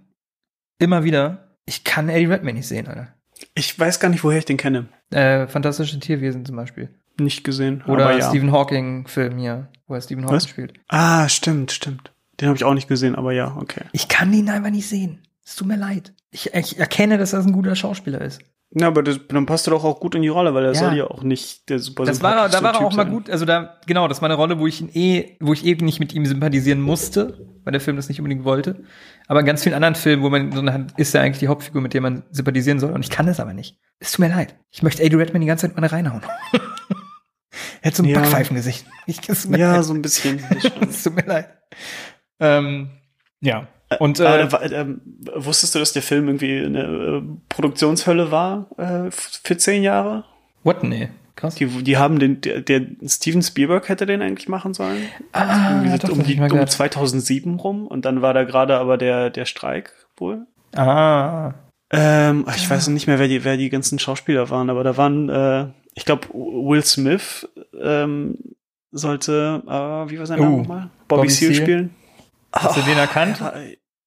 immer 0.80 1.04
wieder, 1.04 1.58
ich 1.66 1.84
kann 1.84 2.08
Eddie 2.08 2.28
Redmayne 2.28 2.60
nicht 2.60 2.68
sehen, 2.68 2.88
Alter. 2.88 3.14
Ich 3.56 3.78
weiß 3.78 4.00
gar 4.00 4.08
nicht, 4.08 4.24
woher 4.24 4.38
ich 4.38 4.46
den 4.46 4.56
kenne. 4.56 4.88
Äh, 5.10 5.48
Fantastische 5.48 6.00
Tierwesen 6.00 6.46
zum 6.46 6.56
Beispiel. 6.56 6.90
Nicht 7.20 7.44
gesehen. 7.44 7.84
Oder 7.88 8.18
ja. 8.18 8.30
Stephen 8.30 8.54
Hawking-Film 8.54 9.38
hier, 9.38 9.68
wo 9.86 9.96
er 9.96 10.02
Stephen 10.02 10.24
Hawking 10.24 10.36
Was? 10.38 10.48
spielt. 10.48 10.74
Ah, 10.88 11.28
stimmt, 11.28 11.74
stimmt. 11.74 12.14
Den 12.40 12.48
habe 12.48 12.56
ich 12.56 12.64
auch 12.64 12.74
nicht 12.74 12.88
gesehen, 12.88 13.16
aber 13.16 13.34
ja, 13.34 13.58
okay. 13.58 13.84
Ich 13.92 14.08
kann 14.08 14.32
ihn 14.32 14.50
einfach 14.50 14.70
nicht 14.70 14.88
sehen. 14.88 15.20
Es 15.46 15.58
tut 15.58 15.68
mir 15.68 15.76
leid. 15.76 16.14
Ich, 16.30 16.54
ich 16.54 16.80
erkenne, 16.80 17.18
dass 17.18 17.32
das 17.32 17.46
ein 17.46 17.52
guter 17.52 17.76
Schauspieler 17.76 18.22
ist. 18.22 18.42
Ja, 18.74 18.88
aber 18.88 19.04
das, 19.04 19.20
dann 19.28 19.46
passt 19.46 19.68
er 19.68 19.72
doch 19.72 19.84
auch 19.84 20.00
gut 20.00 20.16
in 20.16 20.22
die 20.22 20.30
Rolle, 20.30 20.54
weil 20.54 20.64
er 20.64 20.72
Ja. 20.74 20.80
soll 20.80 20.94
ja 20.98 21.06
auch 21.06 21.24
nicht 21.24 21.68
der 21.70 21.80
super 21.80 22.06
Das 22.06 22.22
war 22.24 22.48
da 22.48 22.64
war 22.64 22.74
er 22.74 22.82
auch 22.86 22.94
mal 22.94 23.04
gut. 23.04 23.30
Also 23.30 23.44
da, 23.44 23.78
genau, 23.86 24.08
das 24.08 24.22
war 24.22 24.28
eine 24.30 24.36
Rolle, 24.36 24.60
wo 24.60 24.68
ich 24.68 24.80
ihn 24.80 24.90
eh, 24.94 25.36
wo 25.42 25.52
ich 25.52 25.66
eben 25.66 25.84
nicht 25.86 26.00
mit 26.00 26.14
ihm 26.14 26.26
sympathisieren 26.26 26.80
musste, 26.82 27.46
weil 27.66 27.72
der 27.74 27.82
Film 27.82 27.98
das 27.98 28.08
nicht 28.08 28.20
unbedingt 28.22 28.46
wollte. 28.46 28.84
Aber 29.28 29.42
in 29.42 29.46
ganz 29.46 29.64
vielen 29.64 29.76
anderen 29.76 29.96
Filmen, 29.96 30.24
wo 30.24 30.30
man 30.30 30.54
so 30.54 30.62
eine, 30.62 30.88
ist 30.96 31.14
er 31.14 31.22
eigentlich 31.22 31.40
die 31.40 31.50
Hauptfigur, 31.50 31.82
mit 31.82 31.94
der 31.94 32.00
man 32.00 32.24
sympathisieren 32.32 32.80
soll. 32.80 32.94
Und 32.94 33.04
ich 33.04 33.10
kann 33.10 33.28
es 33.28 33.42
aber 33.42 33.54
nicht. 33.54 33.78
Es 34.00 34.12
tut 34.14 34.20
mir 34.20 34.30
leid. 34.30 34.56
Ich 34.72 34.82
möchte 34.84 35.04
Eddie 35.04 35.18
Redmayne 35.18 35.44
die 35.44 35.48
ganze 35.50 35.68
Zeit 35.68 35.78
mal 35.78 35.86
reinhauen. 35.86 36.22
er 37.82 37.88
hat 37.92 37.96
so 37.96 38.04
ein 38.04 38.10
Ja. 38.10 38.20
Backpfeifengesicht. 38.20 38.86
Ich, 39.06 39.20
Ja, 39.28 39.76
leid. 39.76 39.84
so 39.84 39.94
ein 39.94 40.02
bisschen. 40.02 40.42
das 40.50 40.72
es 40.90 41.04
tut 41.04 41.16
mir 41.16 41.26
leid. 41.26 41.50
Ähm, 42.40 42.90
ja. 43.42 43.68
Und 44.00 44.20
äh, 44.20 44.48
ähm, 44.72 45.02
wusstest 45.36 45.76
du, 45.76 45.80
dass 45.80 45.94
der 45.94 46.02
Film 46.02 46.28
irgendwie 46.28 46.60
eine 46.66 46.82
äh, 46.84 47.22
Produktionshölle 47.50 48.32
war 48.32 48.68
äh, 48.78 49.12
für 49.12 49.58
zehn 49.58 49.84
Jahre? 49.84 50.24
what? 50.64 50.84
Nee. 50.84 51.10
Krass. 51.36 51.56
Die, 51.56 51.66
die 51.66 51.98
haben 51.98 52.20
den, 52.20 52.42
der, 52.42 52.62
der 52.62 52.82
Steven 53.08 53.42
Spielberg 53.42 53.90
hätte 53.90 54.06
den 54.06 54.22
eigentlich 54.22 54.48
machen 54.50 54.74
sollen. 54.74 55.02
ah, 55.32 55.72
Irgendwie 55.72 55.98
doch, 55.98 56.02
so 56.02 56.08
das 56.10 56.18
um, 56.18 56.24
die, 56.24 56.40
um 56.40 56.48
gehört. 56.50 56.72
2007 56.72 57.56
rum 57.56 57.88
und 57.88 58.06
dann 58.06 58.22
war 58.22 58.34
da 58.34 58.44
gerade 58.44 58.78
aber 58.78 58.98
der, 58.98 59.30
der 59.30 59.46
Streik 59.46 59.92
wohl. 60.18 60.46
Ah. 60.76 61.54
Ähm, 61.90 62.46
ich 62.56 62.70
weiß 62.70 62.90
nicht 62.90 63.08
mehr, 63.08 63.18
wer 63.18 63.28
die, 63.28 63.44
wer 63.44 63.58
die 63.58 63.70
ganzen 63.70 63.98
Schauspieler 63.98 64.50
waren, 64.50 64.70
aber 64.70 64.84
da 64.84 64.98
waren, 64.98 65.30
äh, 65.30 65.68
ich 65.96 66.06
glaube, 66.06 66.28
Will 66.34 66.84
Smith 66.84 67.48
ähm, 67.82 68.38
sollte, 68.92 69.64
äh, 69.66 70.12
wie 70.12 70.20
war 70.20 70.26
sein 70.26 70.40
Name 70.40 70.52
Uh, 70.52 70.58
nochmal? 70.60 70.90
Bobby, 71.08 71.22
Bobby 71.22 71.30
Seale 71.30 71.54
Seale. 71.54 71.66
spielen. 71.66 71.90
Hast 72.54 72.78
du 72.78 72.82
den 72.82 72.98
erkannt? 72.98 73.40
Ja, 73.40 73.54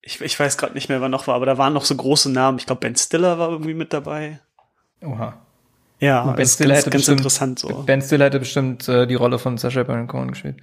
Ich, 0.03 0.21
ich 0.21 0.39
weiß 0.39 0.59
gerade 0.59 0.75
nicht 0.75 0.89
mehr, 0.89 1.01
wer 1.01 1.09
noch 1.09 1.27
war, 1.27 1.35
aber 1.37 1.47
da 1.47 1.57
waren 1.59 1.73
noch 1.73 1.85
so 1.85 1.95
große 1.97 2.31
Namen. 2.31 2.59
Ich 2.59 2.67
glaube, 2.67 2.81
Ben 2.81 2.95
Stiller 2.97 3.39
war 3.39 3.49
irgendwie 3.51 3.75
mit 3.75 3.93
dabei. 3.93 4.41
Oha. 5.03 5.41
Ja, 6.01 6.25
Ben 6.25 6.37
das 6.37 6.49
ist 6.51 6.55
Stiller 6.57 6.75
ganz, 6.75 6.81
hätte 6.81 6.91
ganz 6.91 7.01
bestimmt- 7.03 7.21
interessant 7.21 7.59
so. 7.59 7.83
Ben 7.85 8.03
Stiller 8.03 8.27
hätte 8.27 8.39
bestimmt 8.39 8.89
äh, 8.89 9.07
die 9.07 9.15
Rolle 9.15 9.39
von 9.39 9.57
Sacha 9.59 9.83
Baron 9.83 10.07
Cohen 10.09 10.29
gespielt. 10.33 10.57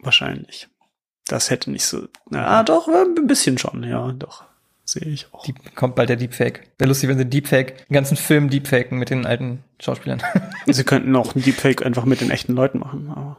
Wahrscheinlich. 0.00 0.68
Das 1.26 1.50
hätte 1.50 1.70
nicht 1.70 1.84
so. 1.86 2.08
Na, 2.30 2.46
ah, 2.46 2.62
doch, 2.64 2.88
äh, 2.88 3.04
ein 3.16 3.26
bisschen 3.26 3.56
schon, 3.56 3.82
ja, 3.84 4.12
doch. 4.12 4.44
Sehe 4.84 5.06
ich 5.08 5.32
auch. 5.32 5.44
Die 5.44 5.54
kommt 5.74 5.94
bald 5.94 6.08
der 6.08 6.16
Deepfake. 6.16 6.72
Wäre 6.76 6.88
lustig, 6.88 7.08
wenn 7.08 7.16
sie 7.16 7.24
Deepfake, 7.24 7.86
den 7.86 7.94
ganzen 7.94 8.16
Film 8.16 8.50
Deepfaken 8.50 8.98
mit 8.98 9.10
den 9.10 9.24
alten 9.24 9.62
Schauspielern. 9.80 10.20
Sie 10.66 10.82
könnten 10.84 11.14
auch 11.14 11.34
einen 11.34 11.44
Deepfake 11.44 11.86
einfach 11.86 12.04
mit 12.04 12.20
den 12.20 12.30
echten 12.30 12.52
Leuten 12.54 12.80
machen, 12.80 13.08
aber 13.08 13.38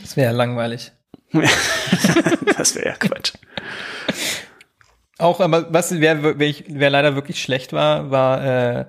Das 0.00 0.16
wäre 0.16 0.32
ja 0.32 0.36
langweilig. 0.36 0.92
das 2.56 2.74
wäre 2.74 2.88
ja 2.88 2.94
Quatsch. 2.94 3.32
Auch, 5.18 5.40
aber 5.40 5.72
was 5.72 6.00
wer, 6.00 6.38
wer, 6.38 6.54
wer 6.68 6.90
leider 6.90 7.14
wirklich 7.14 7.42
schlecht 7.42 7.72
war, 7.72 8.10
war 8.10 8.44
äh, 8.44 8.86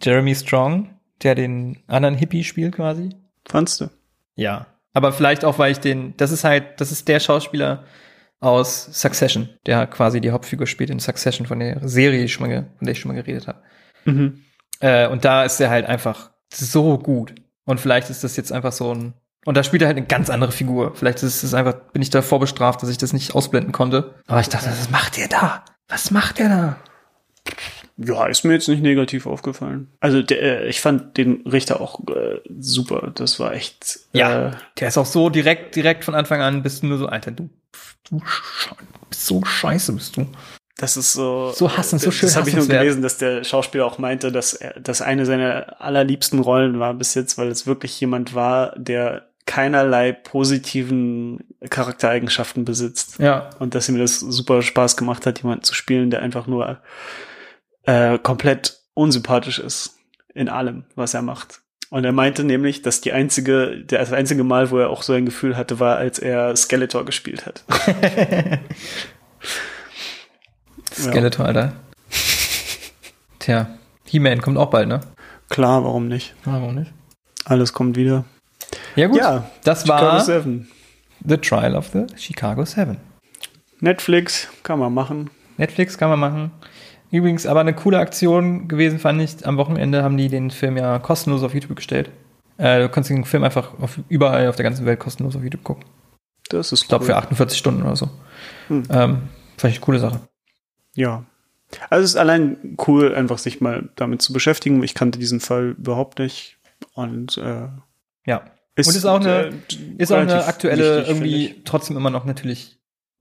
Jeremy 0.00 0.34
Strong, 0.34 0.94
der 1.22 1.34
den 1.34 1.82
anderen 1.86 2.14
Hippie 2.14 2.44
spielt 2.44 2.76
quasi. 2.76 3.10
Fandst 3.46 3.80
du? 3.80 3.90
Ja. 4.36 4.66
Aber 4.92 5.12
vielleicht 5.12 5.44
auch, 5.44 5.58
weil 5.58 5.72
ich 5.72 5.78
den, 5.78 6.16
das 6.16 6.30
ist 6.30 6.44
halt, 6.44 6.80
das 6.80 6.92
ist 6.92 7.08
der 7.08 7.20
Schauspieler 7.20 7.84
aus 8.40 8.86
Succession, 8.92 9.50
der 9.66 9.86
quasi 9.86 10.20
die 10.20 10.30
Hauptfigur 10.30 10.66
spielt 10.66 10.90
in 10.90 10.98
Succession 10.98 11.46
von 11.46 11.60
der 11.60 11.86
Serie, 11.86 12.26
von 12.28 12.48
der 12.48 12.92
ich 12.92 13.00
schon 13.00 13.12
mal 13.12 13.20
geredet 13.20 13.46
habe. 13.46 13.62
Mhm. 14.04 14.42
Äh, 14.80 15.08
und 15.08 15.24
da 15.24 15.44
ist 15.44 15.60
er 15.60 15.70
halt 15.70 15.86
einfach 15.86 16.30
so 16.52 16.98
gut. 16.98 17.34
Und 17.64 17.80
vielleicht 17.80 18.10
ist 18.10 18.24
das 18.24 18.36
jetzt 18.36 18.52
einfach 18.52 18.72
so 18.72 18.94
ein. 18.94 19.14
Und 19.46 19.56
da 19.56 19.64
spielt 19.64 19.82
er 19.82 19.88
halt 19.88 19.96
eine 19.96 20.06
ganz 20.06 20.28
andere 20.28 20.52
Figur. 20.52 20.94
Vielleicht 20.94 21.22
ist 21.22 21.42
es 21.42 21.54
einfach, 21.54 21.74
bin 21.92 22.02
ich 22.02 22.10
davor 22.10 22.40
bestraft, 22.40 22.82
dass 22.82 22.90
ich 22.90 22.98
das 22.98 23.12
nicht 23.12 23.34
ausblenden 23.34 23.72
konnte. 23.72 24.14
Aber 24.26 24.40
ich 24.40 24.48
dachte, 24.48 24.66
was 24.68 24.90
macht 24.90 25.16
der 25.16 25.28
da? 25.28 25.64
Was 25.88 26.10
macht 26.10 26.38
der 26.38 26.48
da? 26.48 26.76
Ja, 27.96 28.26
ist 28.26 28.44
mir 28.44 28.54
jetzt 28.54 28.68
nicht 28.68 28.82
negativ 28.82 29.26
aufgefallen. 29.26 29.88
Also 30.00 30.22
der, 30.22 30.40
äh, 30.62 30.68
ich 30.68 30.80
fand 30.80 31.16
den 31.18 31.42
Richter 31.46 31.80
auch 31.80 32.00
äh, 32.08 32.40
super. 32.58 33.12
Das 33.14 33.38
war 33.40 33.52
echt. 33.52 34.00
Äh, 34.12 34.52
Der 34.78 34.88
ist 34.88 34.96
auch 34.96 35.06
so 35.06 35.28
direkt, 35.28 35.76
direkt 35.76 36.04
von 36.04 36.14
Anfang 36.14 36.40
an 36.40 36.62
bist 36.62 36.82
du 36.82 36.86
nur 36.86 36.98
so, 36.98 37.06
Alter, 37.06 37.30
du, 37.30 37.50
du 38.08 38.22
bist 39.10 39.26
so 39.26 39.44
scheiße 39.44 39.92
bist 39.92 40.16
du. 40.16 40.26
Das 40.78 40.96
ist 40.96 41.12
so. 41.12 41.52
So 41.54 41.76
hassend, 41.76 42.00
so 42.00 42.10
schön 42.10 42.28
Das 42.28 42.36
habe 42.36 42.48
ich 42.48 42.56
nur 42.56 42.66
gelesen, 42.66 43.02
dass 43.02 43.18
der 43.18 43.44
Schauspieler 43.44 43.84
auch 43.84 43.98
meinte, 43.98 44.32
dass 44.32 44.54
er, 44.54 44.80
dass 44.80 45.02
eine 45.02 45.26
seiner 45.26 45.80
allerliebsten 45.80 46.38
Rollen 46.40 46.78
war 46.78 46.94
bis 46.94 47.14
jetzt, 47.14 47.36
weil 47.36 47.48
es 47.48 47.66
wirklich 47.66 48.00
jemand 48.00 48.34
war, 48.34 48.74
der 48.78 49.29
keinerlei 49.50 50.12
positiven 50.12 51.40
Charaktereigenschaften 51.68 52.64
besitzt. 52.64 53.18
Ja. 53.18 53.50
Und 53.58 53.74
dass 53.74 53.88
ihm 53.88 53.98
das 53.98 54.20
super 54.20 54.62
Spaß 54.62 54.96
gemacht 54.96 55.26
hat, 55.26 55.42
jemanden 55.42 55.64
zu 55.64 55.74
spielen, 55.74 56.10
der 56.10 56.22
einfach 56.22 56.46
nur 56.46 56.78
äh, 57.82 58.16
komplett 58.20 58.78
unsympathisch 58.94 59.58
ist 59.58 59.98
in 60.34 60.48
allem, 60.48 60.84
was 60.94 61.14
er 61.14 61.22
macht. 61.22 61.62
Und 61.88 62.04
er 62.04 62.12
meinte 62.12 62.44
nämlich, 62.44 62.82
dass 62.82 63.00
die 63.00 63.12
einzige, 63.12 63.82
der 63.82 63.98
das 63.98 64.12
einzige 64.12 64.44
Mal, 64.44 64.70
wo 64.70 64.78
er 64.78 64.88
auch 64.88 65.02
so 65.02 65.14
ein 65.14 65.24
Gefühl 65.24 65.56
hatte, 65.56 65.80
war, 65.80 65.96
als 65.96 66.20
er 66.20 66.54
Skeletor 66.54 67.04
gespielt 67.04 67.44
hat. 67.44 67.64
Skeletor, 70.92 71.46
Alter. 71.46 71.72
Tja, 73.40 73.66
He-Man 74.06 74.42
kommt 74.42 74.58
auch 74.58 74.70
bald, 74.70 74.86
ne? 74.86 75.00
Klar, 75.48 75.82
warum 75.82 76.06
nicht? 76.06 76.36
Warum 76.44 76.76
nicht? 76.76 76.92
Alles 77.44 77.72
kommt 77.72 77.96
wieder. 77.96 78.24
Ja, 78.96 79.06
gut. 79.06 79.18
Ja, 79.18 79.50
das 79.64 79.82
Chicago 79.82 80.06
war 80.06 80.20
Seven. 80.20 80.68
The 81.26 81.36
Trial 81.36 81.74
of 81.76 81.88
the 81.92 82.06
Chicago 82.16 82.64
Seven. 82.64 82.96
Netflix 83.80 84.48
kann 84.62 84.78
man 84.78 84.92
machen. 84.92 85.30
Netflix 85.56 85.96
kann 85.98 86.10
man 86.10 86.18
machen. 86.20 86.50
Übrigens 87.10 87.46
aber 87.46 87.60
eine 87.60 87.74
coole 87.74 87.98
Aktion 87.98 88.68
gewesen, 88.68 88.98
fand 88.98 89.20
ich. 89.20 89.46
Am 89.46 89.56
Wochenende 89.56 90.02
haben 90.02 90.16
die 90.16 90.28
den 90.28 90.50
Film 90.50 90.76
ja 90.76 90.98
kostenlos 90.98 91.42
auf 91.42 91.54
YouTube 91.54 91.76
gestellt. 91.76 92.10
Äh, 92.56 92.80
du 92.80 92.88
kannst 92.88 93.10
den 93.10 93.24
Film 93.24 93.42
einfach 93.42 93.78
auf, 93.80 93.98
überall 94.08 94.48
auf 94.48 94.56
der 94.56 94.64
ganzen 94.64 94.86
Welt 94.86 95.00
kostenlos 95.00 95.34
auf 95.34 95.42
YouTube 95.42 95.64
gucken. 95.64 95.84
Das 96.48 96.72
ist 96.72 96.82
Ich 96.82 96.88
glaube 96.88 97.04
cool. 97.04 97.10
für 97.10 97.16
48 97.16 97.58
Stunden 97.58 97.82
oder 97.82 97.96
so. 97.96 98.08
Hm. 98.68 98.82
Ähm, 98.90 99.22
fand 99.56 99.72
ich 99.72 99.78
eine 99.78 99.84
coole 99.84 99.98
Sache. 99.98 100.20
Ja. 100.94 101.24
Also 101.88 102.04
es 102.04 102.10
ist 102.10 102.16
allein 102.16 102.76
cool, 102.86 103.14
einfach 103.14 103.38
sich 103.38 103.60
mal 103.60 103.88
damit 103.96 104.22
zu 104.22 104.32
beschäftigen. 104.32 104.82
Ich 104.82 104.94
kannte 104.94 105.18
diesen 105.18 105.40
Fall 105.40 105.76
überhaupt 105.78 106.18
nicht. 106.18 106.58
Und 106.94 107.38
äh, 107.38 107.68
Ja. 108.26 108.42
Ist, 108.80 108.88
Und 108.88 108.96
ist 108.96 109.04
auch 109.06 109.20
eine, 109.20 109.46
äh, 109.46 109.52
ist 109.98 110.12
auch 110.12 110.18
eine 110.18 110.44
aktuelle, 110.46 110.98
wichtig, 110.98 111.08
irgendwie 111.08 111.62
trotzdem 111.64 111.96
immer 111.96 112.10
noch 112.10 112.24
natürlich 112.24 112.78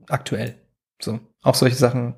aktuell. 0.08 0.56
So. 1.02 1.20
Auch 1.44 1.56
solche 1.56 1.76
Sachen, 1.76 2.16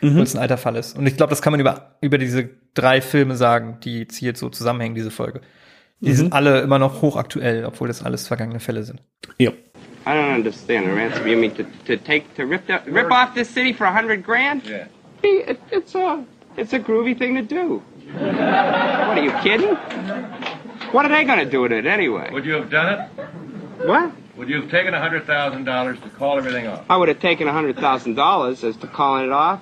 Mhm. 0.00 0.18
wo 0.18 0.22
es 0.22 0.34
ein 0.34 0.40
alter 0.40 0.58
Fall 0.58 0.76
ist. 0.76 0.96
Und 0.96 1.06
ich 1.06 1.16
glaube, 1.16 1.30
das 1.30 1.42
kann 1.42 1.52
man 1.52 1.60
über, 1.60 1.96
über 2.00 2.18
diese 2.18 2.48
drei 2.74 3.00
Filme 3.00 3.36
sagen, 3.36 3.78
die 3.82 4.00
jetzt 4.00 4.16
hier 4.16 4.34
so 4.36 4.48
zusammenhängen, 4.48 4.94
diese 4.94 5.10
Folge. 5.10 5.40
Die 6.00 6.10
Mhm. 6.10 6.14
sind 6.14 6.32
alle 6.32 6.60
immer 6.60 6.78
noch 6.78 7.02
hochaktuell, 7.02 7.64
obwohl 7.64 7.88
das 7.88 8.02
alles 8.04 8.26
vergangene 8.26 8.60
Fälle 8.60 8.82
sind. 8.84 9.00
Ja. 9.38 9.50
I 10.04 10.10
don't 10.10 10.34
understand 10.34 10.86
the 10.86 10.92
ransom. 10.92 11.26
You 11.26 11.38
mean 11.38 11.54
to, 11.54 11.62
to 11.86 11.96
take 11.96 12.24
to 12.36 12.42
rip 12.42 12.62
the, 12.66 12.74
rip 12.90 13.10
off 13.10 13.34
this 13.34 13.52
city 13.52 13.72
for 13.72 13.86
a 13.86 13.94
hundred 13.94 14.24
grand? 14.24 14.62
Yeah. 14.66 14.86
It, 15.22 15.58
it's 15.70 15.94
a 15.94 16.18
it's 16.56 16.72
a 16.72 16.78
groovy 16.78 17.16
thing 17.16 17.36
to 17.36 17.42
do. 17.42 17.80
what 18.18 19.16
are 19.16 19.24
you 19.24 19.30
kidding? 19.44 19.76
What 20.92 21.06
are 21.06 21.08
they 21.08 21.24
going 21.24 21.38
to 21.40 21.50
do 21.50 21.62
with 21.62 21.72
it 21.72 21.86
anyway? 21.86 22.30
Would 22.32 22.44
you 22.44 22.52
have 22.54 22.70
done 22.70 22.92
it? 22.92 23.00
What? 23.86 24.12
Would 24.36 24.48
you 24.48 24.62
have 24.62 24.70
taken 24.70 24.94
$100,000 24.94 26.02
to 26.02 26.08
call 26.10 26.38
everything 26.38 26.66
off? 26.66 26.84
I 26.88 26.96
would 26.96 27.08
have 27.08 27.20
taken 27.20 27.48
a 27.48 27.52
hundred 27.52 27.76
thousand 27.76 28.14
dollars 28.14 28.64
as 28.64 28.76
to 28.78 28.86
calling 28.86 29.24
it 29.26 29.32
off. 29.32 29.60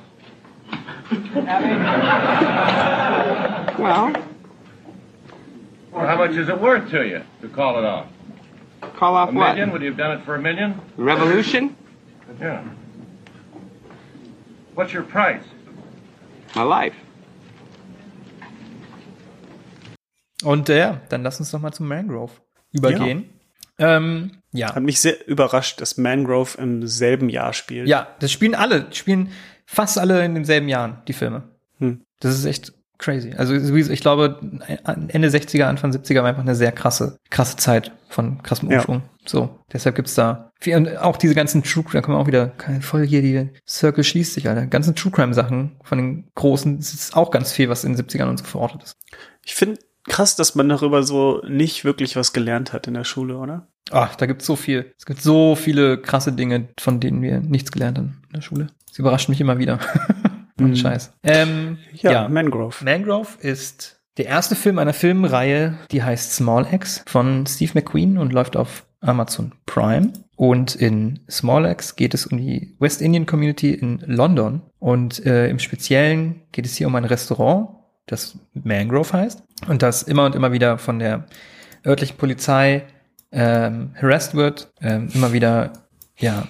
well, 3.78 4.12
Well, 5.92 6.06
how 6.06 6.16
much 6.18 6.32
is 6.32 6.48
it 6.48 6.60
worth 6.60 6.90
to 6.90 7.06
you 7.06 7.22
to 7.42 7.48
call 7.48 7.78
it 7.78 7.84
off? 7.84 8.06
call 8.96 9.14
off 9.16 9.30
A 9.30 9.32
what? 9.32 9.48
million? 9.54 9.72
Would 9.72 9.82
you 9.82 9.88
have 9.88 9.96
done 9.98 10.18
it 10.18 10.24
for 10.24 10.34
a 10.36 10.40
million? 10.40 10.80
Revolution? 10.96 11.76
Yeah. 12.40 12.64
What's 14.74 14.92
your 14.92 15.02
price? 15.02 15.42
My 16.54 16.62
life. 16.62 16.94
Und 20.42 20.68
äh, 20.68 20.78
ja, 20.78 21.00
dann 21.08 21.22
lass 21.22 21.40
uns 21.40 21.50
doch 21.50 21.60
mal 21.60 21.72
zum 21.72 21.88
Mangrove 21.88 22.32
übergehen. 22.72 23.24
Ja. 23.78 23.96
Ähm, 23.96 24.32
ja. 24.52 24.74
Hat 24.74 24.82
mich 24.82 25.00
sehr 25.00 25.26
überrascht, 25.26 25.80
dass 25.80 25.96
Mangrove 25.96 26.58
im 26.58 26.86
selben 26.86 27.28
Jahr 27.28 27.52
spielt. 27.52 27.88
Ja, 27.88 28.08
das 28.20 28.32
spielen 28.32 28.54
alle, 28.54 28.86
spielen 28.92 29.30
fast 29.66 29.98
alle 29.98 30.24
in 30.24 30.34
denselben 30.34 30.68
Jahren, 30.68 31.02
die 31.08 31.12
Filme. 31.12 31.44
Hm. 31.78 32.02
Das 32.20 32.34
ist 32.34 32.44
echt 32.44 32.72
crazy. 32.98 33.32
Also 33.36 33.54
ich 33.54 34.00
glaube, 34.00 34.38
Ende 34.84 35.28
60er, 35.28 35.64
Anfang 35.64 35.90
70er 35.90 36.16
war 36.16 36.28
einfach 36.28 36.42
eine 36.42 36.54
sehr 36.54 36.72
krasse, 36.72 37.16
krasse 37.30 37.56
Zeit 37.56 37.92
von 38.08 38.42
krassem 38.42 38.68
Umschwung. 38.68 38.96
Ja. 38.96 39.10
So, 39.24 39.60
deshalb 39.72 39.96
gibt's 39.96 40.14
da 40.14 40.50
viel, 40.60 40.76
und 40.76 40.96
auch 40.98 41.16
diese 41.16 41.34
ganzen 41.34 41.62
True 41.62 41.84
Crime, 41.84 42.00
da 42.00 42.04
kommen 42.04 42.18
auch 42.18 42.26
wieder 42.26 42.52
voll 42.80 43.06
hier, 43.06 43.22
die 43.22 43.50
Circle 43.66 44.04
schließt 44.04 44.34
sich, 44.34 44.48
Alter. 44.48 44.66
Ganzen 44.66 44.94
True 44.94 45.12
Crime 45.12 45.32
Sachen 45.32 45.76
von 45.82 45.98
den 45.98 46.28
großen, 46.34 46.78
das 46.78 46.92
ist 46.92 47.16
auch 47.16 47.30
ganz 47.30 47.52
viel, 47.52 47.68
was 47.68 47.84
in 47.84 47.94
den 47.94 48.04
70ern 48.04 48.28
und 48.28 48.38
so 48.38 48.44
verortet 48.44 48.82
ist. 48.82 48.96
Ich 49.44 49.54
finde 49.54 49.78
krass, 50.04 50.36
dass 50.36 50.54
man 50.54 50.68
darüber 50.68 51.02
so 51.02 51.42
nicht 51.48 51.84
wirklich 51.84 52.16
was 52.16 52.32
gelernt 52.32 52.72
hat 52.72 52.86
in 52.86 52.94
der 52.94 53.04
Schule, 53.04 53.36
oder? 53.36 53.68
Ach, 53.90 54.14
da 54.14 54.26
gibt's 54.26 54.46
so 54.46 54.56
viel. 54.56 54.92
Es 54.98 55.06
gibt 55.06 55.20
so 55.20 55.56
viele 55.56 55.98
krasse 55.98 56.32
Dinge, 56.32 56.68
von 56.78 57.00
denen 57.00 57.22
wir 57.22 57.40
nichts 57.40 57.72
gelernt 57.72 57.98
haben 57.98 58.22
in 58.28 58.34
der 58.34 58.42
Schule. 58.42 58.68
Das 58.88 58.98
überrascht 58.98 59.28
mich 59.28 59.40
immer 59.40 59.58
wieder. 59.58 59.78
Und 60.58 60.76
Scheiß. 60.76 61.12
Ähm, 61.22 61.78
ja, 61.94 62.12
ja, 62.12 62.28
Mangrove. 62.28 62.84
Mangrove 62.84 63.38
ist 63.40 64.00
der 64.18 64.26
erste 64.26 64.54
Film 64.54 64.78
einer 64.78 64.92
Filmreihe, 64.92 65.78
die 65.90 66.02
heißt 66.02 66.34
Small 66.34 66.66
X 66.70 67.02
von 67.06 67.46
Steve 67.46 67.72
McQueen 67.74 68.18
und 68.18 68.32
läuft 68.32 68.56
auf 68.56 68.84
Amazon 69.00 69.52
Prime. 69.64 70.12
Und 70.36 70.74
in 70.74 71.20
Small 71.30 71.64
X 71.70 71.96
geht 71.96 72.14
es 72.14 72.26
um 72.26 72.38
die 72.38 72.76
West 72.78 73.00
Indian 73.00 73.26
Community 73.26 73.72
in 73.72 74.02
London. 74.06 74.62
Und 74.78 75.24
äh, 75.24 75.48
im 75.48 75.58
Speziellen 75.58 76.42
geht 76.52 76.66
es 76.66 76.76
hier 76.76 76.86
um 76.86 76.94
ein 76.94 77.04
Restaurant, 77.04 77.79
das 78.10 78.38
Mangrove 78.54 79.12
heißt. 79.12 79.42
Und 79.68 79.82
das 79.82 80.02
immer 80.02 80.24
und 80.24 80.34
immer 80.34 80.52
wieder 80.52 80.78
von 80.78 80.98
der 80.98 81.26
örtlichen 81.86 82.16
Polizei 82.16 82.84
ähm, 83.32 83.94
harassed 83.94 84.34
wird. 84.34 84.72
Ähm, 84.80 85.08
immer 85.14 85.32
wieder, 85.32 85.72
ja, 86.16 86.48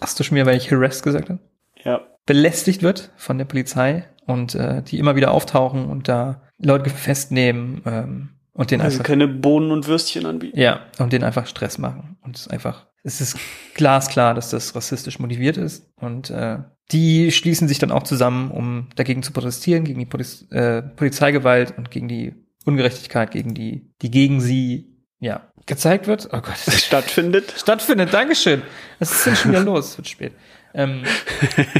lasst 0.00 0.18
du 0.18 0.24
schon 0.24 0.36
wieder, 0.36 0.46
weil 0.46 0.56
ich 0.56 0.70
harassed 0.70 1.02
gesagt 1.02 1.28
habe? 1.28 1.40
Ja. 1.84 2.00
Belästigt 2.24 2.82
wird 2.82 3.12
von 3.16 3.38
der 3.38 3.44
Polizei 3.44 4.04
und 4.26 4.54
äh, 4.54 4.82
die 4.82 4.98
immer 4.98 5.16
wieder 5.16 5.30
auftauchen 5.30 5.86
und 5.86 6.08
da 6.08 6.42
Leute 6.58 6.90
festnehmen 6.90 7.82
ähm, 7.84 8.28
und 8.52 8.70
den 8.70 8.80
also 8.80 8.96
einfach 8.96 9.06
keine 9.06 9.28
Bohnen 9.28 9.70
und 9.70 9.86
Würstchen 9.86 10.26
anbieten. 10.26 10.58
ja 10.58 10.80
und 10.98 11.12
den 11.12 11.22
einfach 11.22 11.46
Stress 11.46 11.78
machen 11.78 12.16
und 12.22 12.36
es 12.36 12.42
ist 12.42 12.50
einfach 12.50 12.86
es 13.02 13.20
ist 13.20 13.38
glasklar, 13.74 14.34
dass 14.34 14.50
das 14.50 14.74
rassistisch 14.74 15.20
motiviert 15.20 15.58
ist 15.58 15.92
und 15.96 16.30
äh, 16.30 16.58
die 16.92 17.32
schließen 17.32 17.68
sich 17.68 17.78
dann 17.78 17.90
auch 17.90 18.04
zusammen, 18.04 18.50
um 18.50 18.88
dagegen 18.96 19.22
zu 19.22 19.32
protestieren 19.32 19.84
gegen 19.84 19.98
die 19.98 20.06
Poliz 20.06 20.46
äh, 20.50 20.82
Polizeigewalt 20.82 21.76
und 21.76 21.90
gegen 21.90 22.08
die 22.08 22.34
Ungerechtigkeit, 22.64 23.30
gegen 23.30 23.54
die 23.54 23.90
die 24.02 24.10
gegen 24.10 24.40
sie 24.40 24.96
ja 25.18 25.52
gezeigt 25.66 26.06
wird. 26.06 26.28
Oh 26.32 26.40
Gott, 26.40 26.56
stattfindet. 26.68 27.54
Stattfindet. 27.56 28.12
Dankeschön. 28.12 28.62
Es 29.00 29.10
ist 29.10 29.26
denn 29.26 29.36
schon 29.36 29.50
wieder 29.50 29.64
los. 29.64 29.90
Es 29.90 29.98
wird 29.98 30.08
spät. 30.08 30.32
Ähm, 30.74 31.02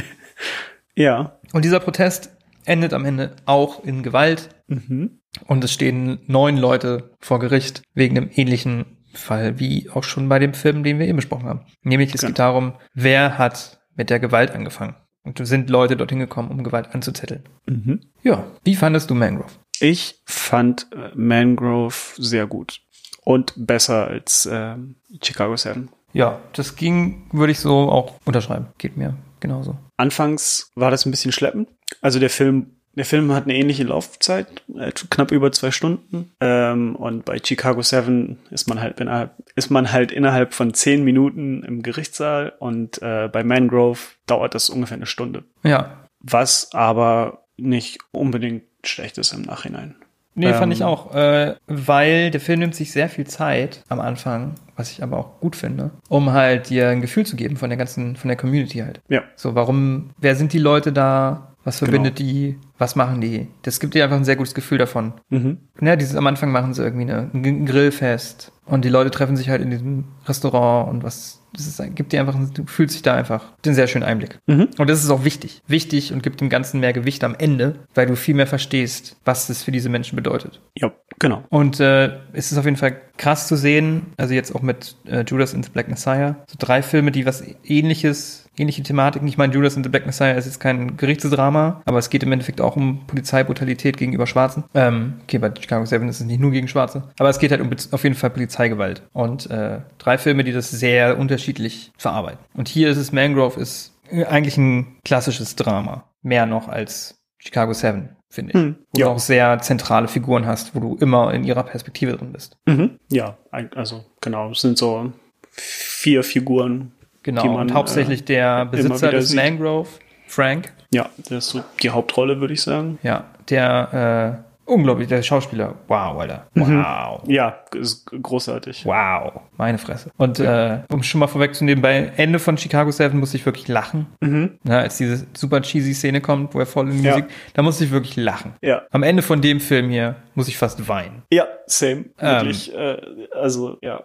ja. 0.95 1.39
Und 1.53 1.63
dieser 1.65 1.79
Protest 1.79 2.31
endet 2.65 2.93
am 2.93 3.05
Ende 3.05 3.35
auch 3.45 3.83
in 3.83 4.03
Gewalt. 4.03 4.49
Mhm. 4.67 5.21
Und 5.45 5.63
es 5.63 5.71
stehen 5.71 6.19
neun 6.27 6.57
Leute 6.57 7.15
vor 7.19 7.39
Gericht 7.39 7.83
wegen 7.93 8.17
einem 8.17 8.29
ähnlichen 8.33 8.97
Fall 9.13 9.59
wie 9.59 9.89
auch 9.89 10.03
schon 10.03 10.27
bei 10.29 10.39
dem 10.39 10.53
Film, 10.53 10.83
den 10.83 10.99
wir 10.99 11.07
eben 11.07 11.15
besprochen 11.15 11.47
haben. 11.47 11.65
Nämlich 11.83 12.13
es 12.13 12.21
Genau. 12.21 12.29
geht 12.29 12.39
darum, 12.39 12.73
wer 12.93 13.37
hat 13.37 13.79
mit 13.97 14.09
der 14.09 14.19
Gewalt 14.19 14.51
angefangen. 14.51 14.95
Und 15.23 15.45
sind 15.45 15.69
Leute 15.69 15.97
dorthin 15.97 16.19
gekommen, 16.19 16.49
um 16.49 16.63
Gewalt 16.63 16.95
anzuzetteln. 16.95 17.43
Mhm. 17.65 17.99
Ja, 18.23 18.45
wie 18.63 18.75
fandest 18.75 19.09
du 19.09 19.15
Mangrove? 19.15 19.51
Ich 19.81 20.21
fand 20.25 20.87
äh, 20.93 21.11
Mangrove 21.15 21.95
sehr 22.17 22.47
gut. 22.47 22.79
Und 23.25 23.53
besser 23.57 24.07
als 24.07 24.47
ähm, 24.49 24.95
Chicago 25.21 25.57
7. 25.57 25.89
Ja, 26.13 26.39
das 26.53 26.77
ging, 26.77 27.27
würde 27.33 27.51
ich 27.51 27.59
so 27.59 27.91
auch 27.91 28.15
unterschreiben. 28.23 28.67
Geht 28.77 28.95
mir 28.95 29.17
genauso. 29.41 29.77
Anfangs 29.97 30.71
war 30.75 30.91
das 30.91 31.05
ein 31.05 31.11
bisschen 31.11 31.33
schleppend. 31.33 31.67
Also 32.01 32.19
der 32.19 32.29
Film, 32.29 32.76
der 32.97 33.05
Film 33.05 33.31
hat 33.31 33.43
eine 33.43 33.55
ähnliche 33.55 33.83
Laufzeit, 33.83 34.47
äh, 34.75 34.91
knapp 34.91 35.31
über 35.31 35.51
zwei 35.51 35.69
Stunden. 35.69 36.31
Ähm, 36.41 36.95
und 36.95 37.25
bei 37.25 37.37
Chicago 37.43 37.81
7 37.81 38.39
ist 38.49 38.67
man 38.67 38.81
halt 38.81 38.99
innerhalb, 38.99 39.31
ist 39.55 39.69
man 39.69 39.91
halt 39.91 40.11
innerhalb 40.11 40.53
von 40.53 40.73
zehn 40.73 41.03
Minuten 41.03 41.63
im 41.63 41.83
Gerichtssaal 41.83 42.53
und 42.59 43.01
äh, 43.03 43.29
bei 43.31 43.43
Mangrove 43.43 43.99
dauert 44.25 44.55
das 44.55 44.69
ungefähr 44.69 44.97
eine 44.97 45.05
Stunde. 45.05 45.43
Ja. 45.63 46.07
Was 46.19 46.73
aber 46.73 47.43
nicht 47.55 47.99
unbedingt 48.11 48.63
schlecht 48.83 49.19
ist 49.19 49.31
im 49.31 49.43
Nachhinein. 49.43 49.95
Nee, 50.33 50.53
fand 50.53 50.65
Ähm, 50.65 50.71
ich 50.71 50.83
auch, 50.83 51.13
äh, 51.15 51.55
weil 51.65 52.29
der 52.31 52.39
Film 52.39 52.59
nimmt 52.59 52.75
sich 52.75 52.91
sehr 52.91 53.09
viel 53.09 53.25
Zeit 53.25 53.83
am 53.89 53.99
Anfang, 53.99 54.53
was 54.75 54.91
ich 54.91 55.01
aber 55.01 55.17
auch 55.17 55.39
gut 55.39 55.55
finde, 55.55 55.91
um 56.09 56.31
halt 56.31 56.69
dir 56.69 56.89
ein 56.89 57.01
Gefühl 57.01 57.25
zu 57.25 57.35
geben 57.35 57.57
von 57.57 57.69
der 57.69 57.77
ganzen, 57.77 58.15
von 58.15 58.27
der 58.27 58.37
Community 58.37 58.79
halt. 58.79 59.01
Ja. 59.09 59.23
So, 59.35 59.55
warum, 59.55 60.11
wer 60.19 60.35
sind 60.35 60.53
die 60.53 60.59
Leute 60.59 60.93
da? 60.93 61.46
Was 61.67 61.79
Genau. 61.79 61.91
verbindet 61.91 62.17
die? 62.19 62.57
Was 62.77 62.95
machen 62.95 63.19
die? 63.19 63.47
Das 63.63 63.81
gibt 63.81 63.93
dir 63.93 64.05
einfach 64.05 64.15
ein 64.15 64.23
sehr 64.23 64.37
gutes 64.37 64.53
Gefühl 64.55 64.77
davon. 64.77 65.13
Mhm. 65.29 65.57
Ja, 65.81 65.97
dieses 65.97 66.15
am 66.15 66.25
Anfang 66.25 66.49
machen 66.51 66.73
sie 66.73 66.81
irgendwie 66.81 67.11
eine, 67.11 67.29
ein 67.33 67.65
Grillfest 67.65 68.53
und 68.65 68.85
die 68.85 68.89
Leute 68.89 69.11
treffen 69.11 69.35
sich 69.35 69.49
halt 69.49 69.61
in 69.61 69.69
diesem 69.71 70.05
Restaurant 70.27 70.89
und 70.89 71.03
was, 71.03 71.41
das 71.53 71.67
ist, 71.67 71.81
gibt 71.95 72.13
dir 72.13 72.21
einfach, 72.21 72.35
ein- 72.35 72.51
du 72.53 72.63
fühlst 72.67 72.95
dich 72.95 73.01
da 73.01 73.15
einfach 73.15 73.51
den 73.65 73.73
sehr 73.73 73.87
schönen 73.87 74.05
Einblick. 74.05 74.39
Mhm. 74.47 74.69
Und 74.77 74.89
das 74.89 75.03
ist 75.03 75.09
auch 75.09 75.25
wichtig. 75.25 75.61
Wichtig 75.67 76.13
und 76.13 76.23
gibt 76.23 76.39
dem 76.39 76.47
Ganzen 76.49 76.79
mehr 76.79 76.93
Gewicht 76.93 77.23
am 77.25 77.35
Ende, 77.37 77.75
weil 77.93 78.05
du 78.07 78.15
viel 78.15 78.35
mehr 78.35 78.47
verstehst, 78.47 79.17
was 79.25 79.47
das 79.47 79.63
für 79.63 79.71
diese 79.71 79.89
Menschen 79.89 80.15
bedeutet. 80.15 80.61
Ja, 80.77 80.93
genau. 81.19 81.43
Und 81.49 81.79
äh, 81.81 82.17
es 82.31 82.51
ist 82.53 82.57
auf 82.57 82.65
jeden 82.65 82.77
Fall 82.77 82.95
krass 83.17 83.47
zu 83.47 83.57
sehen, 83.57 84.05
also 84.17 84.33
jetzt 84.33 84.55
auch 84.55 84.61
mit 84.61 84.95
äh, 85.05 85.25
Judas 85.27 85.53
and 85.53 85.65
the 85.65 85.71
Black 85.71 85.89
Messiah, 85.89 86.37
so 86.47 86.55
drei 86.57 86.81
Filme, 86.81 87.11
die 87.11 87.25
was 87.25 87.43
ähnliches, 87.65 88.46
ähnliche 88.59 88.83
Thematiken. 88.83 89.27
Ich 89.27 89.37
meine, 89.37 89.53
Judas 89.53 89.75
and 89.75 89.85
the 89.85 89.89
Black 89.89 90.05
Messiah 90.05 90.33
ist 90.33 90.45
jetzt 90.45 90.59
kein 90.59 90.97
Gerichtsdrama, 90.97 91.81
aber 91.85 91.99
es 91.99 92.09
geht 92.09 92.23
im 92.23 92.31
Endeffekt 92.31 92.61
auch 92.61 92.75
um 92.75 93.05
Polizeibrutalität 93.07 93.97
gegenüber 93.97 94.27
Schwarzen. 94.27 94.63
Ähm, 94.73 95.15
okay, 95.23 95.37
bei 95.37 95.51
Chicago 95.59 95.85
7 95.85 96.07
ist 96.09 96.19
es 96.19 96.25
nicht 96.25 96.39
nur 96.39 96.51
gegen 96.51 96.67
Schwarze, 96.67 97.03
aber 97.19 97.29
es 97.29 97.39
geht 97.39 97.51
halt 97.51 97.61
um 97.61 97.69
auf 97.91 98.03
jeden 98.03 98.15
Fall 98.15 98.29
Polizeigewalt. 98.29 99.03
Und 99.13 99.49
äh, 99.49 99.79
drei 99.97 100.17
Filme, 100.17 100.43
die 100.43 100.51
das 100.51 100.71
sehr 100.71 101.17
unterschiedlich 101.17 101.91
verarbeiten. 101.97 102.39
Und 102.53 102.67
hier 102.67 102.89
ist 102.89 102.97
es, 102.97 103.11
Mangrove 103.11 103.59
ist 103.59 103.93
äh, 104.11 104.25
eigentlich 104.25 104.57
ein 104.57 104.97
klassisches 105.03 105.55
Drama. 105.55 106.05
Mehr 106.21 106.45
noch 106.45 106.67
als 106.67 107.19
Chicago 107.37 107.73
7, 107.73 108.09
finde 108.29 108.51
ich. 108.51 108.59
Hm, 108.59 108.75
Wo 108.91 108.99
ja. 108.99 109.05
du 109.05 109.11
auch 109.13 109.19
sehr 109.19 109.59
zentrale 109.59 110.07
Figuren 110.07 110.45
hast, 110.45 110.75
wo 110.75 110.79
du 110.79 110.95
immer 110.99 111.33
in 111.33 111.43
ihrer 111.43 111.63
Perspektive 111.63 112.17
drin 112.17 112.33
bist. 112.33 112.57
Mhm. 112.65 112.99
Ja, 113.09 113.37
also 113.51 114.05
genau, 114.21 114.51
es 114.51 114.61
sind 114.61 114.77
so 114.77 115.13
vier 115.51 116.23
Figuren. 116.23 116.91
Genau, 117.27 117.59
und 117.59 117.73
hauptsächlich 117.73 118.21
äh, 118.21 118.25
der 118.25 118.65
Besitzer 118.65 119.11
des 119.11 119.29
sieht. 119.29 119.37
Mangrove, 119.37 119.89
Frank. 120.27 120.71
Ja, 120.93 121.09
das 121.17 121.31
ist 121.31 121.49
so 121.49 121.63
die 121.83 121.89
Hauptrolle, 121.89 122.39
würde 122.39 122.53
ich 122.53 122.61
sagen. 122.61 122.99
Ja, 123.03 123.25
der 123.49 124.43
äh, 124.65 124.71
unglaublich, 124.71 125.09
der 125.09 125.21
Schauspieler. 125.21 125.75
Wow, 125.89 126.19
Alter. 126.19 126.47
Wow. 126.55 127.23
Ja, 127.27 127.57
ist 127.75 128.05
großartig. 128.05 128.85
Wow, 128.85 129.41
meine 129.57 129.77
Fresse. 129.77 130.09
Und 130.15 130.39
äh, 130.39 130.79
um 130.89 131.03
schon 131.03 131.19
mal 131.19 131.27
vorwegzunehmen, 131.27 131.81
bei 131.81 132.13
Ende 132.15 132.39
von 132.39 132.57
Chicago 132.57 132.91
7 132.91 133.19
musste 133.19 133.35
ich 133.35 133.45
wirklich 133.45 133.67
lachen. 133.67 134.07
Mhm. 134.21 134.57
Ja, 134.63 134.79
als 134.79 134.95
diese 134.95 135.27
super 135.35 135.61
cheesy 135.61 135.93
Szene 135.93 136.21
kommt, 136.21 136.53
wo 136.55 136.59
er 136.59 136.65
voll 136.65 136.89
in 136.89 136.99
die 136.99 137.03
Ja. 137.03 137.11
Musik, 137.17 137.29
da 137.55 137.61
musste 137.61 137.83
ich 137.83 137.91
wirklich 137.91 138.15
lachen. 138.15 138.53
Ja. 138.61 138.83
Am 138.91 139.03
Ende 139.03 139.21
von 139.21 139.41
dem 139.41 139.59
Film 139.59 139.89
hier 139.89 140.15
muss 140.33 140.47
ich 140.47 140.57
fast 140.57 140.87
weinen. 140.87 141.23
Ja, 141.29 141.45
same. 141.65 142.05
Ähm. 142.19 142.45
Wirklich, 142.45 142.73
äh, 142.73 142.97
also, 143.33 143.77
ja. 143.81 144.03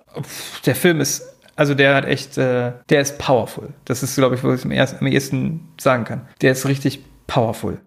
Der 0.66 0.74
Film 0.74 1.01
ist, 1.01 1.36
also 1.57 1.74
der 1.74 1.95
hat 1.95 2.05
echt, 2.07 2.39
äh, 2.39 2.73
der 2.89 3.01
ist 3.01 3.19
powerful. 3.19 3.74
Das 3.85 4.03
ist, 4.03 4.16
glaube 4.16 4.35
ich, 4.37 4.45
was 4.45 4.61
ich 4.61 4.65
am, 4.65 4.70
ersten, 4.70 4.99
am 5.01 5.07
ehesten 5.07 5.69
sagen 5.81 6.05
kann. 6.05 6.29
Der 6.41 6.53
ist 6.53 6.66
richtig 6.66 7.01
powerful, 7.27 7.81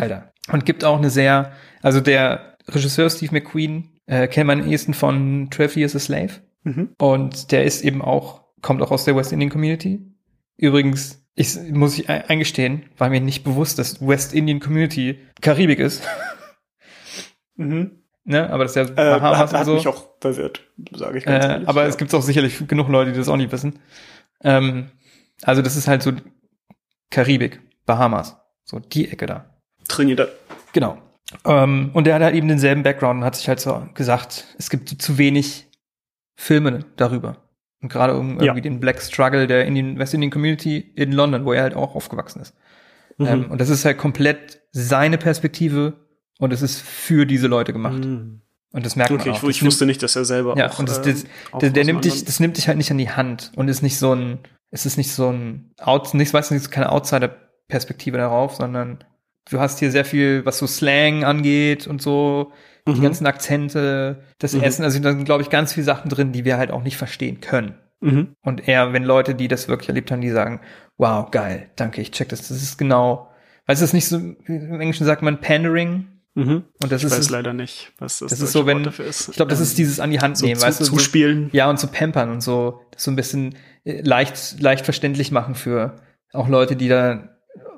Alter. 0.00 0.32
Und 0.52 0.66
gibt 0.66 0.84
auch 0.84 0.98
eine 0.98 1.10
sehr, 1.10 1.52
also 1.82 2.00
der 2.00 2.56
Regisseur 2.68 3.08
Steve 3.10 3.32
McQueen 3.32 3.88
äh, 4.06 4.26
kennt 4.28 4.46
man 4.46 4.62
am 4.62 4.68
ehesten 4.70 4.94
von 4.94 5.48
12 5.52 5.76
Years 5.76 5.96
a 5.96 5.98
Slave. 5.98 6.30
Mhm. 6.64 6.90
Und 6.98 7.52
der 7.52 7.64
ist 7.64 7.82
eben 7.84 8.02
auch, 8.02 8.42
kommt 8.62 8.82
auch 8.82 8.90
aus 8.90 9.04
der 9.04 9.16
West 9.16 9.32
Indian 9.32 9.50
Community. 9.50 10.00
Übrigens, 10.56 11.24
ich, 11.34 11.56
muss 11.70 11.98
ich 11.98 12.08
ein- 12.08 12.24
eingestehen, 12.26 12.86
war 12.98 13.08
mir 13.10 13.20
nicht 13.20 13.44
bewusst, 13.44 13.78
dass 13.78 14.06
West 14.06 14.34
Indian 14.34 14.60
Community 14.60 15.18
Karibik 15.40 15.78
ist. 15.78 16.02
Mhm. 17.56 17.99
Ne? 18.30 18.50
Aber 18.50 18.64
das 18.64 18.74
ist 18.74 18.76
ja 18.76 18.92
Äh, 19.16 19.18
Bahamas 19.20 19.38
hat, 19.38 19.52
hat 19.52 19.66
so. 19.66 19.74
mich 19.74 19.86
auch 19.88 20.08
verwirrt, 20.20 20.62
sage 20.94 21.18
ich 21.18 21.24
ganz 21.24 21.44
Äh, 21.44 21.48
ehrlich. 21.48 21.68
aber 21.68 21.82
ja. 21.82 21.88
es 21.88 21.96
gibt 21.98 22.14
auch 22.14 22.22
sicherlich 22.22 22.66
genug 22.66 22.88
Leute, 22.88 23.12
die 23.12 23.18
das 23.18 23.28
auch 23.28 23.36
nicht 23.36 23.52
wissen. 23.52 23.78
Ähm, 24.42 24.90
also 25.42 25.60
das 25.62 25.76
ist 25.76 25.88
halt 25.88 26.02
so 26.02 26.12
Karibik, 27.10 27.60
Bahamas, 27.86 28.36
so 28.64 28.78
die 28.78 29.10
Ecke 29.10 29.26
da. 29.26 29.44
Trinidad. 29.88 30.28
Genau. 30.72 30.98
Ähm, 31.44 31.90
und 31.92 32.06
der 32.06 32.14
hat 32.14 32.22
halt 32.22 32.34
eben 32.34 32.48
denselben 32.48 32.82
Background 32.82 33.20
und 33.20 33.24
hat 33.24 33.36
sich 33.36 33.48
halt 33.48 33.60
so 33.60 33.86
gesagt, 33.94 34.46
es 34.58 34.70
gibt 34.70 34.88
zu 34.88 35.18
wenig 35.18 35.68
Filme 36.36 36.80
darüber. 36.96 37.36
Und 37.82 37.90
gerade 37.90 38.16
um 38.16 38.36
Ja. 38.38 38.44
irgendwie 38.46 38.60
den 38.62 38.80
Black 38.80 39.00
Struggle 39.00 39.46
der 39.46 39.64
Indian, 39.64 39.98
West 39.98 40.14
Indian 40.14 40.30
Community 40.30 40.78
in 40.78 41.12
London, 41.12 41.44
wo 41.44 41.52
er 41.52 41.62
halt 41.62 41.74
auch 41.74 41.94
aufgewachsen 41.94 42.42
ist. 42.42 42.54
Mhm. 43.18 43.26
Ähm, 43.26 43.50
und 43.50 43.60
das 43.60 43.68
ist 43.70 43.84
halt 43.84 43.98
komplett 43.98 44.60
seine 44.72 45.18
Perspektive 45.18 45.94
und 46.40 46.52
es 46.52 46.62
ist 46.62 46.80
für 46.82 47.26
diese 47.26 47.46
Leute 47.46 47.72
gemacht. 47.72 48.04
Mhm. 48.04 48.40
Und 48.72 48.86
das 48.86 48.96
merkt 48.96 49.10
Okay, 49.12 49.28
man 49.30 49.38
auch. 49.38 49.42
ich, 49.44 49.48
ich 49.56 49.64
wusste 49.64 49.86
nicht, 49.86 50.02
dass 50.02 50.14
er 50.16 50.24
selber 50.24 50.56
ja, 50.56 50.68
auch, 50.70 50.78
und 50.78 50.88
das, 50.88 50.98
äh, 50.98 51.12
das, 51.12 51.24
auch 51.52 51.58
der, 51.58 51.70
der 51.70 51.84
nimmt 51.84 52.04
dich, 52.04 52.24
das 52.24 52.40
nimmt 52.40 52.56
dich 52.56 52.66
halt 52.68 52.78
nicht 52.78 52.90
an 52.90 52.98
die 52.98 53.10
Hand 53.10 53.52
und 53.56 53.68
ist 53.68 53.82
nicht 53.82 53.98
so 53.98 54.12
ein, 54.14 54.38
es 54.70 54.86
ist 54.86 54.96
nicht 54.96 55.12
so 55.12 55.30
ein 55.30 55.72
Out, 55.80 56.14
nicht, 56.14 56.32
weißt 56.32 56.50
du, 56.50 56.60
keine 56.70 56.90
Outsider-Perspektive 56.90 58.16
darauf, 58.18 58.54
sondern 58.56 59.04
du 59.50 59.58
hast 59.60 59.78
hier 59.80 59.90
sehr 59.90 60.04
viel, 60.04 60.44
was 60.46 60.58
so 60.58 60.66
Slang 60.66 61.24
angeht 61.24 61.86
und 61.86 62.00
so, 62.00 62.52
die 62.86 62.92
Mhm. 62.92 63.02
ganzen 63.02 63.26
Akzente, 63.26 64.22
das 64.38 64.54
Mhm. 64.54 64.62
Essen, 64.62 64.84
also 64.84 64.98
da 65.00 65.10
sind, 65.10 65.24
glaube 65.24 65.42
ich, 65.42 65.50
ganz 65.50 65.72
viele 65.72 65.84
Sachen 65.84 66.08
drin, 66.08 66.32
die 66.32 66.44
wir 66.44 66.56
halt 66.56 66.70
auch 66.70 66.82
nicht 66.82 66.96
verstehen 66.96 67.40
können. 67.40 67.74
Mhm. 68.00 68.34
Und 68.42 68.66
eher, 68.68 68.92
wenn 68.92 69.04
Leute, 69.04 69.34
die 69.34 69.48
das 69.48 69.68
wirklich 69.68 69.88
erlebt 69.88 70.10
haben, 70.10 70.20
die 70.22 70.30
sagen, 70.30 70.60
wow, 70.96 71.28
geil, 71.30 71.70
danke, 71.76 72.00
ich 72.00 72.12
check 72.12 72.28
das, 72.28 72.48
das 72.48 72.62
ist 72.62 72.78
genau, 72.78 73.28
weißt 73.66 73.80
du, 73.80 73.82
das 73.84 73.90
ist 73.90 73.94
nicht 73.94 74.06
so, 74.06 74.16
im 74.16 74.80
Englischen 74.80 75.04
sagt 75.06 75.22
man 75.22 75.40
Pandering, 75.40 76.06
Mhm. 76.34 76.64
und 76.82 76.92
das 76.92 77.00
ich 77.02 77.06
ist 77.06 77.18
weiß 77.18 77.30
leider 77.30 77.52
nicht, 77.52 77.92
was 77.98 78.20
das, 78.20 78.30
das 78.30 78.40
ist 78.40 78.52
so, 78.52 78.64
wenn, 78.64 78.84
ist. 78.84 79.28
ich 79.30 79.34
glaube, 79.36 79.50
das 79.50 79.58
Ähm, 79.58 79.64
ist 79.64 79.78
dieses 79.78 79.98
an 80.00 80.10
die 80.12 80.20
Hand 80.20 80.38
so 80.38 80.46
nehmen, 80.46 80.60
zu- 80.60 80.66
weißt 80.66 80.80
du? 80.80 80.84
so- 80.84 80.92
zuspielen. 80.96 81.50
Ja, 81.52 81.68
und 81.68 81.78
zu 81.78 81.88
pampern 81.88 82.30
und 82.30 82.40
so, 82.40 82.80
das 82.92 83.02
so 83.04 83.10
ein 83.10 83.16
bisschen 83.16 83.56
äh, 83.84 84.00
leicht, 84.02 84.60
leicht 84.60 84.84
verständlich 84.84 85.32
machen 85.32 85.54
für 85.56 85.96
auch 86.32 86.48
Leute, 86.48 86.76
die 86.76 86.88
da 86.88 87.28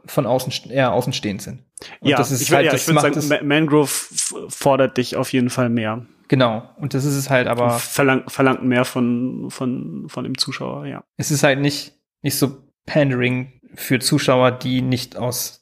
von 0.04 0.26
außen, 0.26 0.70
eher 0.70 0.92
außenstehend 0.92 1.40
sind. 1.40 1.62
Und 2.00 2.08
ja, 2.10 2.16
das 2.18 2.30
ist 2.30 2.42
ich, 2.42 2.52
halt, 2.52 2.66
ja, 2.66 2.72
das 2.72 2.82
ich 2.88 2.94
würde 2.94 3.20
sagen, 3.22 3.46
Mangrove 3.48 3.88
fordert 4.48 4.96
dich 4.98 5.16
auf 5.16 5.32
jeden 5.32 5.48
Fall 5.50 5.68
mehr. 5.70 6.04
genau. 6.28 6.68
Und 6.76 6.92
das 6.94 7.04
ist 7.04 7.14
es 7.16 7.30
halt, 7.30 7.46
aber 7.46 7.70
Verlangt, 7.78 8.30
verlangt 8.30 8.64
mehr 8.64 8.84
von, 8.84 9.46
von, 9.50 10.04
von 10.08 10.24
dem 10.24 10.36
Zuschauer, 10.36 10.86
ja. 10.86 11.02
es 11.16 11.30
ist 11.30 11.42
halt 11.42 11.60
nicht, 11.60 11.94
nicht 12.22 12.36
so 12.36 12.58
Pandering 12.86 13.52
für 13.74 13.98
Zuschauer, 14.00 14.50
die 14.50 14.82
nicht 14.82 15.16
aus, 15.16 15.61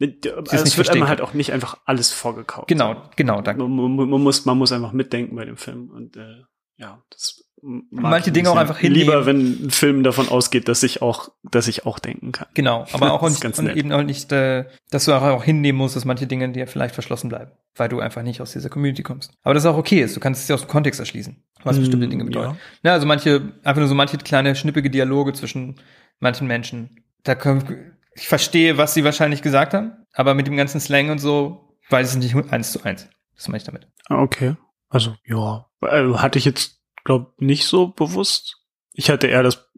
Also 0.00 0.40
nicht 0.40 0.52
es 0.52 0.76
wird 0.76 0.90
einem 0.90 1.08
halt 1.08 1.20
auch 1.20 1.34
nicht 1.34 1.52
einfach 1.52 1.78
alles 1.84 2.10
vorgekauft. 2.10 2.68
genau, 2.68 3.10
genau, 3.16 3.40
danke. 3.40 3.62
Man, 3.62 3.96
man, 3.96 4.10
man, 4.10 4.22
muss, 4.22 4.44
man 4.44 4.58
muss 4.58 4.72
einfach 4.72 4.92
mitdenken 4.92 5.36
bei 5.36 5.44
dem 5.44 5.56
Film. 5.56 5.90
Und 5.90 6.16
äh, 6.16 6.42
ja, 6.76 7.02
das 7.10 7.44
Manche 7.90 8.30
Dinge 8.30 8.50
auch 8.50 8.56
einfach 8.56 8.76
hinnehmen. 8.76 9.06
Lieber, 9.06 9.24
wenn 9.24 9.66
ein 9.66 9.70
Film 9.70 10.02
davon 10.02 10.28
ausgeht, 10.28 10.68
dass 10.68 10.82
ich 10.82 11.00
auch, 11.00 11.30
dass 11.50 11.66
ich 11.66 11.86
auch 11.86 11.98
denken 11.98 12.30
kann. 12.30 12.46
Genau, 12.52 12.84
aber 12.92 13.12
auch 13.14 13.26
ist 13.26 13.42
und 13.42 13.64
nett. 13.64 13.76
eben 13.76 13.90
auch 13.90 14.02
nicht, 14.02 14.30
äh, 14.32 14.66
dass 14.90 15.06
du 15.06 15.12
auch, 15.14 15.42
hinnehmen 15.42 15.78
musst, 15.78 15.96
dass 15.96 16.04
manche 16.04 16.26
Dinge 16.26 16.50
dir 16.52 16.66
vielleicht 16.66 16.92
verschlossen 16.92 17.30
bleiben, 17.30 17.52
weil 17.74 17.88
du 17.88 18.00
einfach 18.00 18.22
nicht 18.22 18.42
aus 18.42 18.52
dieser 18.52 18.68
Community 18.68 19.02
kommst. 19.02 19.32
Aber 19.42 19.54
das 19.54 19.64
auch 19.64 19.78
okay 19.78 20.02
ist, 20.02 20.14
du 20.14 20.20
kannst 20.20 20.42
es 20.42 20.46
dir 20.46 20.54
aus 20.54 20.60
dem 20.60 20.68
Kontext 20.68 21.00
erschließen, 21.00 21.42
was 21.62 21.78
Mm, 21.78 21.80
bestimmte 21.80 22.08
Dinge 22.08 22.26
bedeuten. 22.26 22.58
Ja. 22.82 22.92
also 22.92 23.06
manche, 23.06 23.54
einfach 23.62 23.80
nur 23.80 23.88
so 23.88 23.94
manche 23.94 24.18
kleine 24.18 24.54
schnippige 24.56 24.90
Dialoge 24.90 25.32
zwischen 25.32 25.76
manchen 26.20 26.46
Menschen. 26.46 27.02
Da 27.22 27.34
können, 27.34 27.93
ich 28.14 28.28
verstehe, 28.28 28.78
was 28.78 28.94
sie 28.94 29.04
wahrscheinlich 29.04 29.42
gesagt 29.42 29.74
haben, 29.74 29.92
aber 30.12 30.34
mit 30.34 30.46
dem 30.46 30.56
ganzen 30.56 30.80
Slang 30.80 31.10
und 31.10 31.18
so 31.18 31.76
weiß 31.90 32.14
ich 32.14 32.34
nicht 32.34 32.52
eins 32.52 32.72
zu 32.72 32.82
eins. 32.84 33.08
Das 33.34 33.48
meine 33.48 33.58
ich 33.58 33.64
damit. 33.64 33.88
Ah, 34.08 34.22
Okay. 34.22 34.56
Also, 34.88 35.14
ja. 35.26 35.66
Äh, 35.82 36.14
Hatte 36.14 36.38
ich 36.38 36.44
jetzt, 36.44 36.80
glaub, 37.02 37.32
nicht 37.40 37.64
so 37.64 37.88
bewusst. 37.88 38.58
Ich 38.92 39.10
hatte 39.10 39.26
eher 39.26 39.42
das 39.42 39.68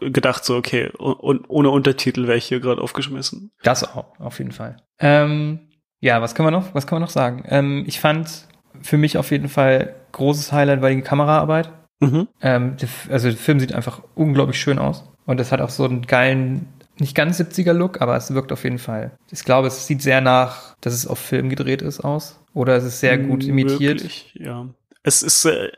gedacht, 0.00 0.44
so, 0.44 0.56
okay, 0.56 0.90
und 0.98 1.48
ohne 1.48 1.70
Untertitel 1.70 2.26
wäre 2.26 2.36
ich 2.38 2.46
hier 2.46 2.58
gerade 2.58 2.82
aufgeschmissen. 2.82 3.52
Das 3.62 3.84
auch, 3.84 4.18
auf 4.18 4.38
jeden 4.38 4.50
Fall. 4.50 4.78
Ähm, 4.98 5.70
ja, 6.00 6.20
was 6.20 6.34
können 6.34 6.48
wir 6.48 6.50
noch, 6.50 6.74
was 6.74 6.88
kann 6.88 6.96
man 6.96 7.02
noch 7.02 7.10
sagen? 7.10 7.44
Ähm, 7.46 7.84
ich 7.86 8.00
fand 8.00 8.48
für 8.82 8.96
mich 8.96 9.16
auf 9.16 9.30
jeden 9.30 9.48
Fall 9.48 9.94
großes 10.10 10.50
Highlight 10.52 10.82
war 10.82 10.90
die 10.90 11.02
Kameraarbeit. 11.02 11.70
Mhm. 12.00 12.26
Ähm, 12.42 12.76
also 13.08 13.28
der 13.28 13.38
Film 13.38 13.60
sieht 13.60 13.72
einfach 13.72 14.02
unglaublich 14.16 14.58
schön 14.60 14.80
aus. 14.80 15.04
Und 15.24 15.40
es 15.40 15.52
hat 15.52 15.60
auch 15.60 15.70
so 15.70 15.84
einen 15.84 16.02
geilen, 16.02 16.66
nicht 16.98 17.14
ganz 17.14 17.40
70er-Look, 17.40 18.00
aber 18.00 18.16
es 18.16 18.32
wirkt 18.32 18.52
auf 18.52 18.64
jeden 18.64 18.78
Fall. 18.78 19.18
Ich 19.30 19.44
glaube, 19.44 19.68
es 19.68 19.86
sieht 19.86 20.02
sehr 20.02 20.20
nach, 20.20 20.76
dass 20.80 20.94
es 20.94 21.06
auf 21.06 21.18
Film 21.18 21.48
gedreht 21.48 21.82
ist 21.82 22.00
aus. 22.00 22.40
Oder 22.52 22.76
es 22.76 22.84
ist 22.84 23.00
sehr 23.00 23.18
gut 23.18 23.44
imitiert. 23.44 23.96
Möglich, 23.96 24.32
ja. 24.34 24.68
Es 25.02 25.22
ist 25.22 25.44
äh, 25.44 25.70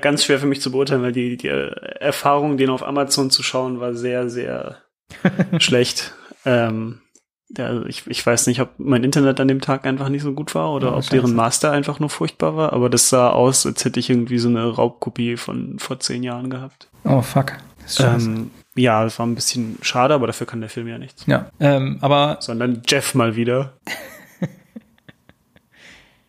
ganz 0.00 0.24
schwer 0.24 0.38
für 0.38 0.46
mich 0.46 0.60
zu 0.60 0.70
beurteilen, 0.70 1.02
weil 1.02 1.12
die, 1.12 1.36
die 1.36 1.48
äh, 1.48 1.70
Erfahrung, 2.00 2.56
den 2.56 2.68
auf 2.68 2.82
Amazon 2.82 3.30
zu 3.30 3.42
schauen, 3.42 3.80
war 3.80 3.94
sehr, 3.94 4.28
sehr 4.28 4.78
schlecht. 5.58 6.12
Ähm, 6.44 7.00
ja, 7.56 7.82
ich, 7.86 8.06
ich 8.06 8.26
weiß 8.26 8.48
nicht, 8.48 8.60
ob 8.60 8.70
mein 8.78 9.04
Internet 9.04 9.38
an 9.38 9.48
dem 9.48 9.60
Tag 9.60 9.86
einfach 9.86 10.08
nicht 10.08 10.22
so 10.22 10.32
gut 10.32 10.54
war 10.54 10.72
oder 10.72 10.94
Oh, 10.94 10.98
ob 10.98 11.08
deren 11.08 11.34
Master 11.34 11.70
einfach 11.70 12.00
nur 12.00 12.10
furchtbar 12.10 12.56
war, 12.56 12.72
aber 12.72 12.90
das 12.90 13.08
sah 13.08 13.30
aus, 13.30 13.64
als 13.66 13.84
hätte 13.84 14.00
ich 14.00 14.10
irgendwie 14.10 14.38
so 14.38 14.48
eine 14.48 14.66
Raubkopie 14.66 15.36
von 15.36 15.78
vor 15.78 16.00
zehn 16.00 16.24
Jahren 16.24 16.50
gehabt. 16.50 16.88
Oh, 17.04 17.22
fuck. 17.22 17.52
Ähm, 18.00 18.50
ja, 18.76 19.02
das 19.04 19.18
war 19.18 19.26
ein 19.26 19.34
bisschen 19.34 19.78
schade, 19.82 20.14
aber 20.14 20.26
dafür 20.26 20.46
kann 20.46 20.60
der 20.60 20.70
Film 20.70 20.86
ja 20.88 20.98
nichts. 20.98 21.24
ja, 21.26 21.50
ähm, 21.60 21.98
aber 22.00 22.38
Sondern 22.40 22.82
Jeff 22.86 23.14
mal 23.14 23.36
wieder. 23.36 23.72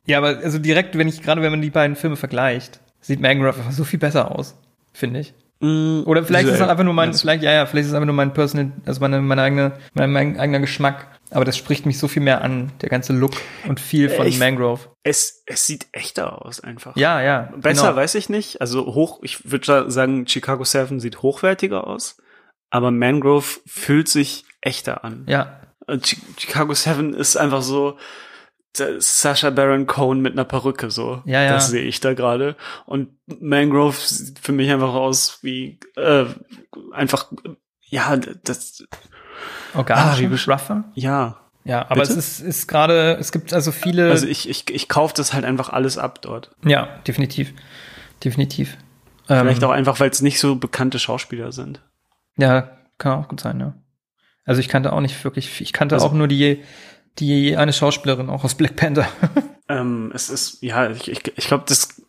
Ja, 0.05 0.19
aber 0.19 0.37
also 0.37 0.57
direkt, 0.57 0.97
wenn 0.97 1.07
ich 1.09 1.21
gerade, 1.21 1.41
wenn 1.41 1.51
man 1.51 1.61
die 1.61 1.69
beiden 1.69 1.95
Filme 1.97 2.15
vergleicht, 2.15 2.79
sieht 3.01 3.19
Mangrove 3.19 3.57
einfach 3.57 3.71
so 3.73 3.83
viel 3.83 3.99
besser 3.99 4.31
aus, 4.33 4.55
finde 4.93 5.19
ich. 5.19 5.33
Oder 5.59 6.23
vielleicht 6.23 6.47
ist 6.47 6.55
es 6.55 6.61
einfach 6.61 6.83
nur 6.83 6.93
mein, 6.93 7.13
vielleicht, 7.13 7.43
ja, 7.43 7.51
ja, 7.51 7.65
vielleicht 7.65 7.85
ist 7.85 7.89
es 7.89 7.93
einfach 7.95 8.05
nur 8.05 8.15
mein 8.15 8.31
personal, 8.31 8.71
also 8.85 9.01
meine, 9.01 9.19
meine 9.21 9.41
eigene, 9.41 9.73
mein, 9.95 10.11
mein 10.11 10.39
eigener 10.39 10.59
Geschmack. 10.59 11.07
Aber 11.31 11.43
das 11.43 11.57
spricht 11.57 11.85
mich 11.85 11.97
so 11.99 12.07
viel 12.07 12.21
mehr 12.21 12.41
an, 12.41 12.71
der 12.81 12.87
ganze 12.89 13.11
Look 13.11 13.33
und 13.67 13.81
viel 13.81 14.07
von 14.09 14.27
Ich- 14.27 14.39
Mangrove. 14.39 14.87
Es, 15.03 15.43
es 15.45 15.65
sieht 15.65 15.87
echter 15.91 16.45
aus 16.45 16.61
einfach. 16.61 16.95
Ja, 16.95 17.21
ja. 17.21 17.51
Besser 17.57 17.87
genau. 17.87 17.95
weiß 17.97 18.15
ich 18.15 18.29
nicht. 18.29 18.61
Also 18.61 18.85
hoch, 18.93 19.19
ich 19.23 19.51
würde 19.51 19.91
sagen, 19.91 20.25
Chicago 20.27 20.63
7 20.63 21.01
sieht 21.01 21.21
hochwertiger 21.21 21.85
aus, 21.85 22.15
aber 22.69 22.91
Mangrove 22.91 23.59
fühlt 23.65 24.07
sich 24.09 24.45
echter 24.61 25.03
an. 25.03 25.23
Ja, 25.27 25.61
Chicago 26.37 26.73
7 26.73 27.13
ist 27.13 27.37
einfach 27.37 27.61
so 27.61 27.97
Sacha 28.99 29.49
Baron 29.49 29.87
Cohen 29.87 30.21
mit 30.21 30.33
einer 30.33 30.43
Perücke 30.43 30.91
so. 30.91 31.21
Ja, 31.25 31.41
ja. 31.41 31.53
Das 31.53 31.69
sehe 31.69 31.81
ich 31.83 31.99
da 31.99 32.13
gerade. 32.13 32.55
Und 32.85 33.09
Mangrove 33.25 33.95
sieht 33.97 34.37
für 34.39 34.51
mich 34.51 34.69
einfach 34.69 34.93
aus 34.93 35.39
wie 35.41 35.79
äh, 35.95 36.25
einfach 36.91 37.31
ja, 37.81 38.17
das 38.17 38.83
organisch, 39.73 40.05
Ah, 40.05 40.19
wie 40.19 40.27
besch- 40.27 40.47
rougher. 40.51 40.83
ja. 40.93 41.37
Ja, 41.63 41.81
aber 41.89 42.01
Bitte? 42.03 42.13
es 42.13 42.17
ist, 42.17 42.39
ist 42.39 42.67
gerade, 42.67 43.17
es 43.19 43.33
gibt 43.33 43.51
also 43.51 43.73
viele, 43.73 44.09
Also 44.09 44.25
ich 44.25 44.47
ich 44.47 44.69
ich 44.69 44.87
kaufe 44.87 45.13
das 45.17 45.33
halt 45.33 45.43
einfach 45.43 45.67
alles 45.67 45.97
ab 45.97 46.21
dort. 46.21 46.51
ja, 46.63 46.87
definitiv, 47.05 47.51
definitiv. 48.23 48.77
Vielleicht 49.25 49.61
Ähm, 49.61 49.67
auch 49.67 49.73
einfach, 49.73 49.99
weil 49.99 50.09
es 50.09 50.21
nicht 50.21 50.39
so 50.39 50.55
bekannte 50.55 50.97
Schauspieler 50.97 51.51
sind. 51.51 51.81
Ja, 52.37 52.69
kann 52.97 53.19
auch 53.23 53.27
gut 53.27 53.39
sein, 53.39 53.59
ja. 53.59 53.73
Also 54.45 54.59
ich 54.61 54.67
kannte 54.69 54.93
auch 54.93 55.01
nicht 55.01 55.21
wirklich, 55.23 55.59
ich 55.61 55.73
kannte 55.73 55.95
Also- 55.95 56.07
auch 56.07 56.13
nur 56.13 56.27
die, 56.27 56.63
die 57.19 57.57
eine 57.57 57.73
Schauspielerin, 57.73 58.29
auch 58.29 58.43
aus 58.43 58.55
Black 58.55 58.75
Panther. 58.75 59.07
Ähm, 59.69 60.13
es 60.15 60.29
ist, 60.29 60.63
ja, 60.63 60.89
ich, 60.91 61.11
ich, 61.11 61.27
ich 61.37 61.45
glaube, 61.47 61.65
das 61.67 62.01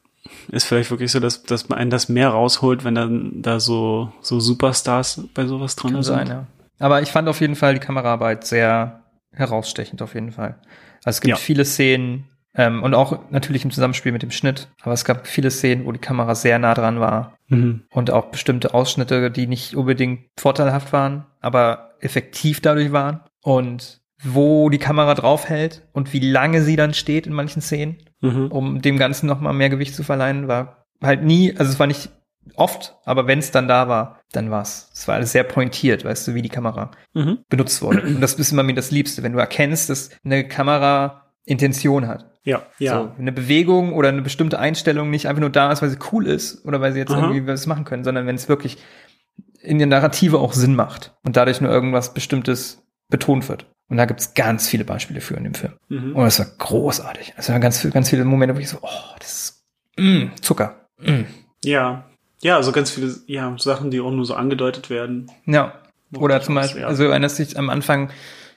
ist 0.47 0.65
vielleicht 0.65 0.93
wirklich 0.93 1.11
so, 1.11 1.19
dass, 1.19 1.43
dass 1.43 1.69
man 1.69 1.77
einen 1.77 1.91
das 1.91 2.09
mehr 2.09 2.29
rausholt, 2.29 2.85
wenn 2.85 2.95
dann 2.95 3.43
da 3.43 3.59
so, 3.59 4.13
so 4.21 4.39
Superstars 4.39 5.25
bei 5.35 5.45
sowas 5.45 5.75
drin 5.75 5.95
Kann 5.95 6.03
sind. 6.05 6.15
sein, 6.15 6.27
ja. 6.29 6.47
Aber 6.79 7.03
ich 7.03 7.11
fand 7.11 7.27
auf 7.29 7.41
jeden 7.41 7.57
Fall 7.57 7.75
die 7.75 7.81
Kameraarbeit 7.81 8.47
sehr 8.47 9.03
herausstechend, 9.33 10.03
auf 10.03 10.15
jeden 10.15 10.31
Fall. 10.31 10.55
Also 11.05 11.17
es 11.17 11.21
gibt 11.21 11.31
Ja. 11.31 11.35
viele 11.37 11.65
Szenen, 11.65 12.29
ähm, 12.59 12.83
und 12.83 12.93
auch 12.95 13.31
natürlich 13.31 13.65
im 13.65 13.71
Zusammenspiel 13.71 14.13
mit 14.13 14.23
dem 14.23 14.31
Schnitt, 14.31 14.69
aber 14.83 14.93
es 14.93 15.07
gab 15.07 15.27
viele 15.27 15.51
Szenen, 15.51 15.87
wo 15.87 15.93
die 15.93 15.99
Kamera 15.99 16.35
sehr 16.35 16.59
nah 16.59 16.75
dran 16.75 17.01
war. 17.01 17.39
Mhm. 17.49 17.85
Und 17.91 18.11
auch 18.11 18.27
bestimmte 18.27 18.75
Ausschnitte, 18.75 19.31
die 19.31 19.47
nicht 19.47 19.75
unbedingt 19.75 20.27
vorteilhaft 20.39 20.93
waren, 20.93 21.25
aber 21.41 21.95
effektiv 22.01 22.61
dadurch 22.61 22.93
waren. 22.93 23.21
Und 23.43 24.01
wo 24.23 24.69
die 24.69 24.79
Kamera 24.79 25.15
draufhält 25.15 25.87
und 25.93 26.13
wie 26.13 26.19
lange 26.21 26.61
sie 26.63 26.75
dann 26.77 26.93
steht 26.93 27.27
in 27.27 27.33
manchen 27.33 27.63
Szenen, 27.63 27.99
Mhm. 28.21 28.49
um 28.49 28.83
dem 28.83 28.99
Ganzen 28.99 29.27
noch 29.27 29.41
mal 29.41 29.53
mehr 29.53 29.71
Gewicht 29.71 29.95
zu 29.95 30.03
verleihen, 30.03 30.49
war 30.49 30.85
halt 31.01 31.23
nie, 31.23 31.55
also 31.57 31.71
es 31.71 31.79
war 31.79 31.87
nicht 31.87 32.11
oft, 32.57 32.97
aber 33.05 33.29
wenn 33.29 33.39
es 33.39 33.53
dann 33.53 33.69
da 33.69 33.89
war, 33.89 34.19
dann 34.33 34.51
war's. 34.51 34.91
Es 34.93 35.07
war 35.07 35.15
alles 35.15 35.31
sehr 35.31 35.45
pointiert, 35.45 36.05
weißt 36.05 36.27
du, 36.27 36.35
wie 36.35 36.43
die 36.43 36.49
Kamera 36.49 36.91
Mhm. 37.15 37.39
benutzt 37.49 37.81
wurde. 37.81 38.03
Und 38.03 38.21
das 38.21 38.35
ist 38.35 38.51
immer 38.51 38.65
mir 38.65 38.75
das 38.75 38.91
Liebste, 38.91 39.23
wenn 39.23 39.33
du 39.35 39.39
erkennst, 39.39 39.89
dass 39.89 40.11
eine 40.25 40.49
Kamera 40.49 41.31
Intention 41.45 42.09
hat. 42.09 42.28
Ja, 42.45 42.63
ja. 42.79 43.03
So, 43.03 43.13
eine 43.19 43.33
Bewegung 43.33 43.93
oder 43.93 44.09
eine 44.09 44.23
bestimmte 44.23 44.59
Einstellung 44.59 45.11
nicht 45.11 45.27
einfach 45.27 45.41
nur 45.41 45.51
da 45.51 45.73
ist, 45.73 45.83
weil 45.83 45.91
sie 45.91 45.99
cool 46.13 46.27
ist 46.27 46.65
oder 46.65 46.81
weil 46.81 46.93
sie 46.93 46.99
jetzt 46.99 47.13
Aha. 47.13 47.21
irgendwie 47.21 47.47
was 47.47 47.67
machen 47.67 47.85
können, 47.85 48.05
sondern 48.05 48.27
wenn 48.27 48.37
es 48.37 48.49
wirklich 48.49 48.79
in 49.61 49.79
der 49.79 49.87
Narrative 49.87 50.39
auch 50.39 50.53
Sinn 50.53 50.75
macht 50.75 51.15
und 51.25 51.37
dadurch 51.37 51.61
nur 51.61 51.71
irgendwas 51.71 52.15
Bestimmtes 52.15 52.83
betont 53.09 53.49
wird. 53.49 53.67
Und 53.89 53.97
da 53.97 54.05
gibt's 54.05 54.35
ganz 54.35 54.69
viele 54.69 54.85
Beispiele 54.85 55.21
für 55.21 55.35
in 55.35 55.45
dem 55.45 55.55
Film. 55.55 55.75
Mhm. 55.89 56.15
Und 56.15 56.25
das 56.25 56.39
war 56.39 56.47
großartig. 56.59 57.35
Es 57.37 57.49
waren 57.49 57.61
ganz, 57.61 57.89
ganz 57.91 58.11
viele 58.11 58.25
Momente, 58.25 58.55
wo 58.55 58.61
ich 58.61 58.69
so, 58.69 58.79
oh, 58.83 59.15
das 59.19 59.29
ist 59.29 59.65
mm, 59.99 60.37
Zucker. 60.43 60.87
Mm. 60.99 61.23
Ja. 61.65 62.05
Ja, 62.43 62.57
also 62.57 62.71
ganz 62.71 62.91
viele 62.91 63.15
ja, 63.27 63.55
Sachen, 63.59 63.91
die 63.91 64.01
auch 64.01 64.11
nur 64.11 64.27
so 64.27 64.35
angedeutet 64.35 64.91
werden. 64.91 65.31
Ja. 65.47 65.75
Oder 66.17 66.41
zum 66.41 66.55
Beispiel, 66.55 66.81
sehr. 66.81 66.89
also 66.89 67.05
erinnerst 67.05 67.39
dich 67.39 67.59
am 67.59 67.71
Anfang 67.71 68.11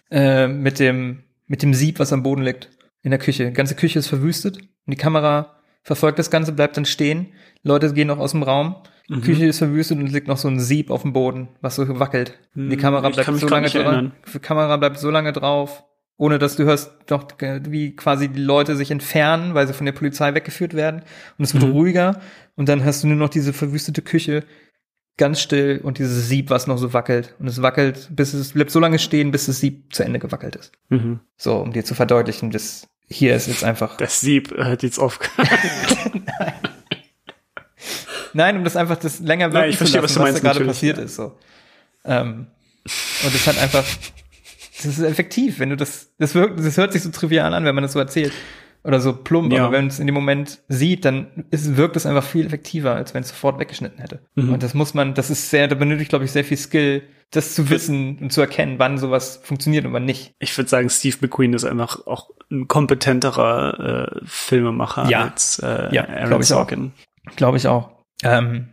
äh, 0.10 0.48
mit 0.48 0.80
dem 0.80 1.24
mit 1.48 1.64
dem 1.64 1.74
Sieb, 1.74 2.00
was 2.00 2.14
am 2.14 2.24
Boden 2.24 2.44
liegt 2.44 2.70
in 3.04 3.12
der 3.12 3.20
Küche. 3.20 3.48
Die 3.48 3.54
ganze 3.54 3.76
Küche 3.76 4.00
ist 4.00 4.08
verwüstet 4.08 4.58
und 4.58 4.68
die 4.88 4.96
Kamera 4.98 5.56
verfolgt 5.84 6.20
das 6.20 6.30
Ganze, 6.30 6.52
bleibt 6.52 6.78
dann 6.78 6.86
stehen. 6.86 7.28
Leute 7.64 7.92
gehen 7.94 8.08
noch 8.08 8.20
aus 8.20 8.32
dem 8.32 8.44
Raum. 8.44 8.76
Die 9.10 9.16
Mhm. 9.16 9.22
Küche 9.22 9.46
ist 9.48 9.58
verwüstet 9.58 9.98
und 9.98 10.06
es 10.08 10.14
liegt 10.14 10.28
noch 10.28 10.38
so 10.38 10.48
ein 10.48 10.60
Sieb 10.60 10.90
auf 10.92 11.02
dem 11.02 11.12
Boden, 11.14 11.50
was 11.62 11.76
so 11.76 12.00
wackelt. 12.00 12.40
Und 12.56 12.70
die 12.70 12.76
Hm, 12.76 12.82
Kamera 12.82 13.10
bleibt 13.10 13.36
so 13.40 13.48
lange 13.48 13.74
erinnern. 13.74 14.12
Die 14.34 14.40
Kamera 14.40 14.78
bleibt 14.78 15.00
so 15.00 15.10
lange 15.10 15.34
drauf, 15.34 15.84
ohne 16.18 16.38
dass 16.38 16.56
du 16.56 16.64
hörst, 16.66 16.92
doch 17.08 17.26
wie 17.68 17.96
quasi 17.96 18.30
die 18.30 18.40
Leute 18.42 18.76
sich 18.76 18.92
entfernen, 18.92 19.54
weil 19.56 19.66
sie 19.68 19.74
von 19.74 19.86
der 19.86 19.94
Polizei 19.94 20.34
weggeführt 20.36 20.76
werden. 20.76 21.02
Und 21.38 21.44
es 21.46 21.54
wird 21.54 21.66
Mhm. 21.66 21.72
ruhiger. 21.72 22.22
Und 22.56 22.70
dann 22.70 22.86
hast 22.86 23.04
du 23.04 23.08
nur 23.08 23.18
noch 23.18 23.30
diese 23.30 23.54
verwüstete 23.54 24.04
Küche, 24.04 24.44
ganz 25.18 25.42
still 25.42 25.82
und 25.84 25.98
dieses 25.98 26.30
Sieb, 26.30 26.50
was 26.52 26.68
noch 26.68 26.78
so 26.78 26.94
wackelt. 26.94 27.36
Und 27.40 27.48
es 27.48 27.62
wackelt, 27.62 28.10
bis 28.12 28.34
es 28.34 28.54
bleibt 28.54 28.72
so 28.72 28.80
lange 28.80 29.00
stehen, 29.00 29.32
bis 29.32 29.48
das 29.48 29.60
Sieb 29.60 29.94
zu 29.94 30.04
Ende 30.04 30.20
gewackelt 30.20 30.56
ist. 30.56 30.72
Mhm. 30.90 31.20
So, 31.38 31.58
um 31.58 31.74
dir 31.74 31.84
zu 31.84 31.96
verdeutlichen, 31.96 32.52
das 32.52 32.88
hier 33.12 33.36
ist 33.36 33.48
jetzt 33.48 33.64
einfach. 33.64 33.98
Das 33.98 34.20
Sieb 34.22 34.52
äh, 34.58 34.64
hat 34.64 34.84
jetzt 34.84 35.00
aufgehört. 35.00 35.50
Nein, 38.34 38.58
um 38.58 38.64
das 38.64 38.78
einfach 38.78 38.98
das 38.98 39.20
länger 39.20 39.48
wirken 39.48 39.60
Nein, 39.60 39.70
ich 39.70 39.76
zu 39.76 39.80
verstehe, 39.80 40.02
lassen, 40.02 40.22
was 40.22 40.36
du 40.36 40.42
da 40.42 40.54
gerade 40.54 40.66
passiert 40.66 40.98
ja. 40.98 41.04
ist. 41.04 41.16
So. 41.16 41.38
Ähm, 42.06 42.48
und 43.24 43.36
es 43.36 43.46
hat 43.46 43.58
einfach, 43.58 43.84
das 44.78 44.86
ist 44.86 45.00
effektiv, 45.00 45.60
wenn 45.60 45.70
du 45.70 45.76
das, 45.76 46.10
das 46.18 46.34
wirkt, 46.34 46.60
das 46.60 46.78
hört 46.78 46.94
sich 46.94 47.04
so 47.04 47.10
trivial 47.12 47.54
an, 47.54 47.66
wenn 47.66 47.76
man 47.76 47.82
das 47.82 47.92
so 47.92 48.00
erzählt. 48.00 48.32
Oder 48.84 49.00
so 49.00 49.14
plump, 49.14 49.54
Ja. 49.54 49.64
aber 49.66 49.74
wenn 49.74 49.82
man 49.84 49.88
es 49.90 50.00
in 50.00 50.08
dem 50.08 50.16
Moment 50.16 50.64
sieht, 50.68 51.06
dann 51.06 51.46
ist, 51.52 51.78
wirkt 51.78 51.96
es 51.96 52.08
einfach 52.08 52.24
viel 52.24 52.46
effektiver, 52.48 52.96
als 52.96 53.14
wenn 53.14 53.22
es 53.22 53.30
sofort 53.30 53.60
weggeschnitten 53.60 54.00
hätte. 54.00 54.22
Mhm. 54.36 54.54
Und 54.54 54.64
das 54.64 54.74
muss 54.74 54.94
man, 54.96 55.14
das 55.14 55.30
ist 55.30 55.50
sehr, 55.52 55.68
da 55.68 55.76
benötigt, 55.76 56.10
glaube 56.10 56.26
ich, 56.26 56.32
sehr 56.32 56.44
viel 56.44 56.58
Skill, 56.58 57.04
das 57.30 57.54
zu 57.54 57.70
wissen 57.70 58.18
und 58.20 58.34
zu 58.34 58.42
erkennen, 58.42 58.80
wann 58.80 58.98
sowas 58.98 59.40
funktioniert 59.44 59.86
und 59.86 59.94
wann 59.94 60.06
nicht. 60.06 60.34
Ich 60.40 60.58
würde 60.58 60.70
sagen, 60.70 60.90
Steve 60.90 61.16
McQueen 61.22 61.54
ist 61.54 61.64
einfach 61.64 62.08
auch 62.08 62.32
ein 62.50 62.68
kompetenterer 62.68 64.10
äh, 64.18 64.22
Filmemacher 64.26 65.08
Ja. 65.10 65.26
als 65.30 65.60
äh, 65.60 65.94
Ja, 65.94 66.08
Aaron. 66.10 66.42
Sorkin. 66.44 66.92
Glaube 67.36 67.58
ich 67.58 67.68
auch. 67.68 67.92
Ähm, 68.24 68.70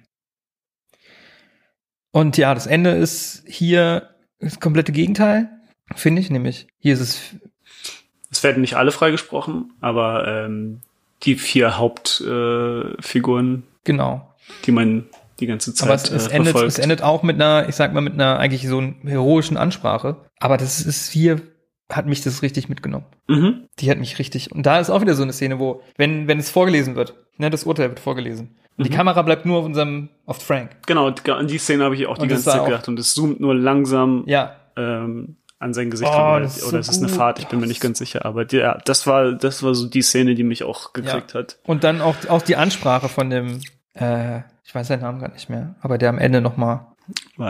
und 2.12 2.36
ja, 2.36 2.55
das 2.55 2.66
Ende 2.66 2.90
ist 2.90 3.44
hier 3.47 4.10
das 4.40 4.60
komplette 4.60 4.93
Gegenteil, 4.93 5.51
finde 5.94 6.20
ich, 6.22 6.30
nämlich 6.30 6.66
hier 6.78 6.94
ist 6.94 7.01
es, 7.01 7.20
Es 8.30 8.42
werden 8.42 8.60
nicht 8.60 8.74
alle 8.76 8.90
freigesprochen, 8.92 9.72
aber 9.80 10.26
ähm, 10.28 10.80
die 11.22 11.34
vier 11.36 11.78
Hauptfiguren, 11.78 13.55
äh, 13.56 13.62
genau. 13.84 14.34
die 14.66 14.72
man 14.72 15.06
die 15.40 15.46
ganze 15.46 15.72
Zeit 15.72 15.88
Aber 15.88 15.94
es, 15.94 16.10
es, 16.10 16.26
äh, 16.28 16.34
endet, 16.36 16.56
es 16.56 16.78
endet 16.78 17.02
auch 17.02 17.22
mit 17.22 17.36
einer, 17.36 17.68
ich 17.68 17.76
sag 17.76 17.92
mal, 17.94 18.00
mit 18.00 18.14
einer 18.14 18.38
eigentlich 18.38 18.66
so 18.66 18.78
einer 18.78 18.94
heroischen 19.05 19.56
Ansprache. 19.56 20.16
Aber 20.40 20.56
das 20.56 20.80
ist 20.80 21.10
hier, 21.10 21.40
hat 21.90 22.06
mich 22.06 22.20
das 22.22 22.42
richtig 22.42 22.68
mitgenommen. 22.68 23.06
Mhm. 23.28 23.66
Die 23.78 23.90
hat 23.90 23.98
mich 23.98 24.18
richtig, 24.18 24.50
und 24.52 24.66
da 24.66 24.80
ist 24.80 24.90
auch 24.90 25.00
wieder 25.00 25.14
so 25.14 25.22
eine 25.22 25.32
Szene, 25.32 25.59
wo, 25.59 25.82
wenn, 25.96 26.26
wenn 26.28 26.38
es 26.38 26.50
vorgelesen 26.50 26.96
wird, 26.96 27.14
ne, 27.38 27.50
das 27.50 27.64
Urteil 27.64 27.88
wird 27.90 28.00
vorgelesen. 28.00 28.56
Und 28.76 28.86
die 28.86 28.90
Mhm. 28.90 28.96
Kamera 28.96 29.22
bleibt 29.22 29.46
nur 29.46 29.59
auf 29.59 29.64
unserem, 29.64 30.09
auf 30.26 30.42
Frank. 30.42 30.70
Genau, 30.86 31.10
die- 31.10 31.30
an 31.30 31.46
die 31.48 31.59
Szene 31.59 31.84
habe 31.84 31.94
ich 31.96 32.06
auch 32.06 32.16
die 32.18 32.22
Und 32.22 32.30
das 32.32 32.44
ganze 32.44 32.59
Zeit 32.59 32.66
gedacht 32.66 32.88
und 32.88 32.98
es 32.98 33.14
zoomt 33.14 33.40
nur 33.40 33.55
langsam 33.55 34.22
Ja, 34.26 34.55
ähm, 34.76 35.36
an 35.60 35.74
sein 35.74 35.90
Gesicht 35.90 36.10
Oh, 36.12 36.16
ran, 36.16 36.43
oder 36.43 36.48
so 36.48 36.76
es 36.76 36.89
ist 36.89 36.98
eine. 36.98 37.09
Fahrt, 37.09 37.39
ich 37.40 37.47
bin 37.48 37.60
mir 37.60 37.66
nicht 37.66 37.80
ganz 37.80 37.98
sicher, 37.98 38.24
aber 38.24 38.44
die, 38.44 38.59
ja, 38.59 38.78
das 38.85 39.06
war 39.06 39.32
das 39.32 39.62
war 39.62 39.74
so 39.74 39.89
die 39.89 40.02
Szene, 40.02 40.35
die 40.35 40.44
mich 40.44 40.62
auch 40.64 40.93
gekriegt 40.93 41.32
Ja. 41.35 41.40
hat. 41.40 41.59
Und 41.64 41.85
dann 41.85 42.01
auch, 42.01 42.14
auch 42.28 42.43
die 42.43 42.56
Ansprache 42.56 43.09
von 43.09 43.28
dem, 43.30 43.60
äh, 43.94 44.39
ich 44.64 44.74
weiß 44.74 44.86
seinen 44.89 45.02
Namen 45.02 45.20
gar 45.20 45.30
nicht 45.32 45.48
mehr, 45.51 45.74
aber 45.80 45.98
der 45.98 46.10
am 46.10 46.18
Ende 46.18 46.40
nochmal 46.40 46.86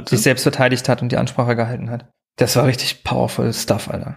sich 0.06 0.22
selbst 0.22 0.42
verteidigt 0.44 0.88
hat 0.88 1.02
und 1.02 1.10
die 1.10 1.16
Ansprache 1.16 1.56
gehalten 1.56 1.90
hat. 1.90 2.06
Das 2.36 2.54
war 2.56 2.66
richtig 2.66 3.02
powerful 3.04 3.52
Stuff, 3.52 3.90
Alter. 3.90 4.16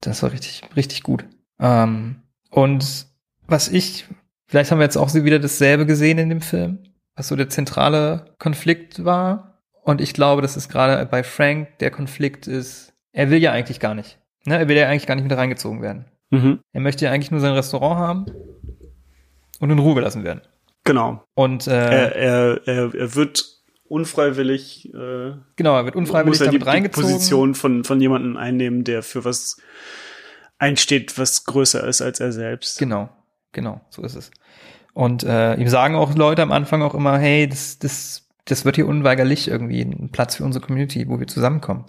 Das 0.00 0.22
war 0.22 0.32
richtig, 0.32 0.62
richtig 0.76 1.02
gut. 1.04 1.24
Ähm, 1.60 2.22
und 2.50 3.06
was 3.46 3.68
ich, 3.68 4.06
vielleicht 4.48 4.70
haben 4.72 4.78
wir 4.78 4.84
jetzt 4.84 4.96
auch 4.96 5.14
wieder 5.14 5.38
dasselbe 5.38 5.86
gesehen 5.86 6.18
in 6.18 6.28
dem 6.28 6.40
Film, 6.40 6.80
was 7.16 7.28
so 7.28 7.36
der 7.36 7.48
zentrale 7.48 8.34
Konflikt 8.38 9.04
war. 9.04 9.60
Und 9.84 10.00
ich 10.00 10.12
glaube, 10.14 10.42
das 10.42 10.56
ist 10.56 10.68
gerade 10.68 11.06
bei 11.06 11.22
Frank 11.22 11.78
der 11.78 11.90
Konflikt 11.92 12.46
ist, 12.48 12.89
er 13.12 13.30
will 13.30 13.38
ja 13.38 13.52
eigentlich 13.52 13.80
gar 13.80 13.94
nicht. 13.94 14.18
Ne? 14.44 14.58
Er 14.58 14.68
will 14.68 14.76
ja 14.76 14.88
eigentlich 14.88 15.06
gar 15.06 15.14
nicht 15.14 15.28
mit 15.28 15.36
reingezogen 15.36 15.82
werden. 15.82 16.06
Mhm. 16.30 16.60
Er 16.72 16.80
möchte 16.80 17.04
ja 17.04 17.10
eigentlich 17.10 17.30
nur 17.30 17.40
sein 17.40 17.52
Restaurant 17.54 17.98
haben 17.98 18.26
und 19.58 19.70
in 19.70 19.78
Ruhe 19.78 19.94
gelassen 19.94 20.24
werden. 20.24 20.42
Genau. 20.84 21.22
Und 21.34 21.66
äh, 21.66 21.70
Er, 21.72 22.16
er, 22.16 22.60
er, 22.66 22.94
er 22.94 23.14
wird 23.14 23.44
unfreiwillig 23.88 24.94
äh, 24.94 25.32
genau, 25.56 25.76
er 25.76 25.84
wird 25.84 25.96
unfreiwillig 25.96 26.38
muss 26.38 26.46
er 26.46 26.50
die, 26.50 26.58
damit 26.58 26.62
die 26.62 26.70
reingezogen. 26.70 27.10
Position 27.10 27.54
von 27.54 27.84
von 27.84 28.00
jemandem 28.00 28.36
einnehmen, 28.36 28.84
der 28.84 29.02
für 29.02 29.24
was 29.24 29.60
einsteht, 30.58 31.18
was 31.18 31.44
größer 31.44 31.86
ist 31.86 32.00
als 32.00 32.20
er 32.20 32.32
selbst. 32.32 32.78
Genau, 32.78 33.08
genau, 33.52 33.80
so 33.90 34.02
ist 34.02 34.14
es. 34.14 34.30
Und 34.94 35.24
äh, 35.24 35.54
ihm 35.54 35.68
sagen 35.68 35.94
auch 35.94 36.14
Leute 36.14 36.42
am 36.42 36.52
Anfang 36.52 36.82
auch 36.82 36.94
immer, 36.94 37.18
hey, 37.18 37.48
das, 37.48 37.78
das, 37.78 38.28
das 38.44 38.64
wird 38.64 38.76
hier 38.76 38.86
unweigerlich 38.86 39.48
irgendwie 39.48 39.80
ein 39.82 40.10
Platz 40.12 40.36
für 40.36 40.44
unsere 40.44 40.64
Community, 40.64 41.08
wo 41.08 41.18
wir 41.18 41.26
zusammenkommen. 41.26 41.84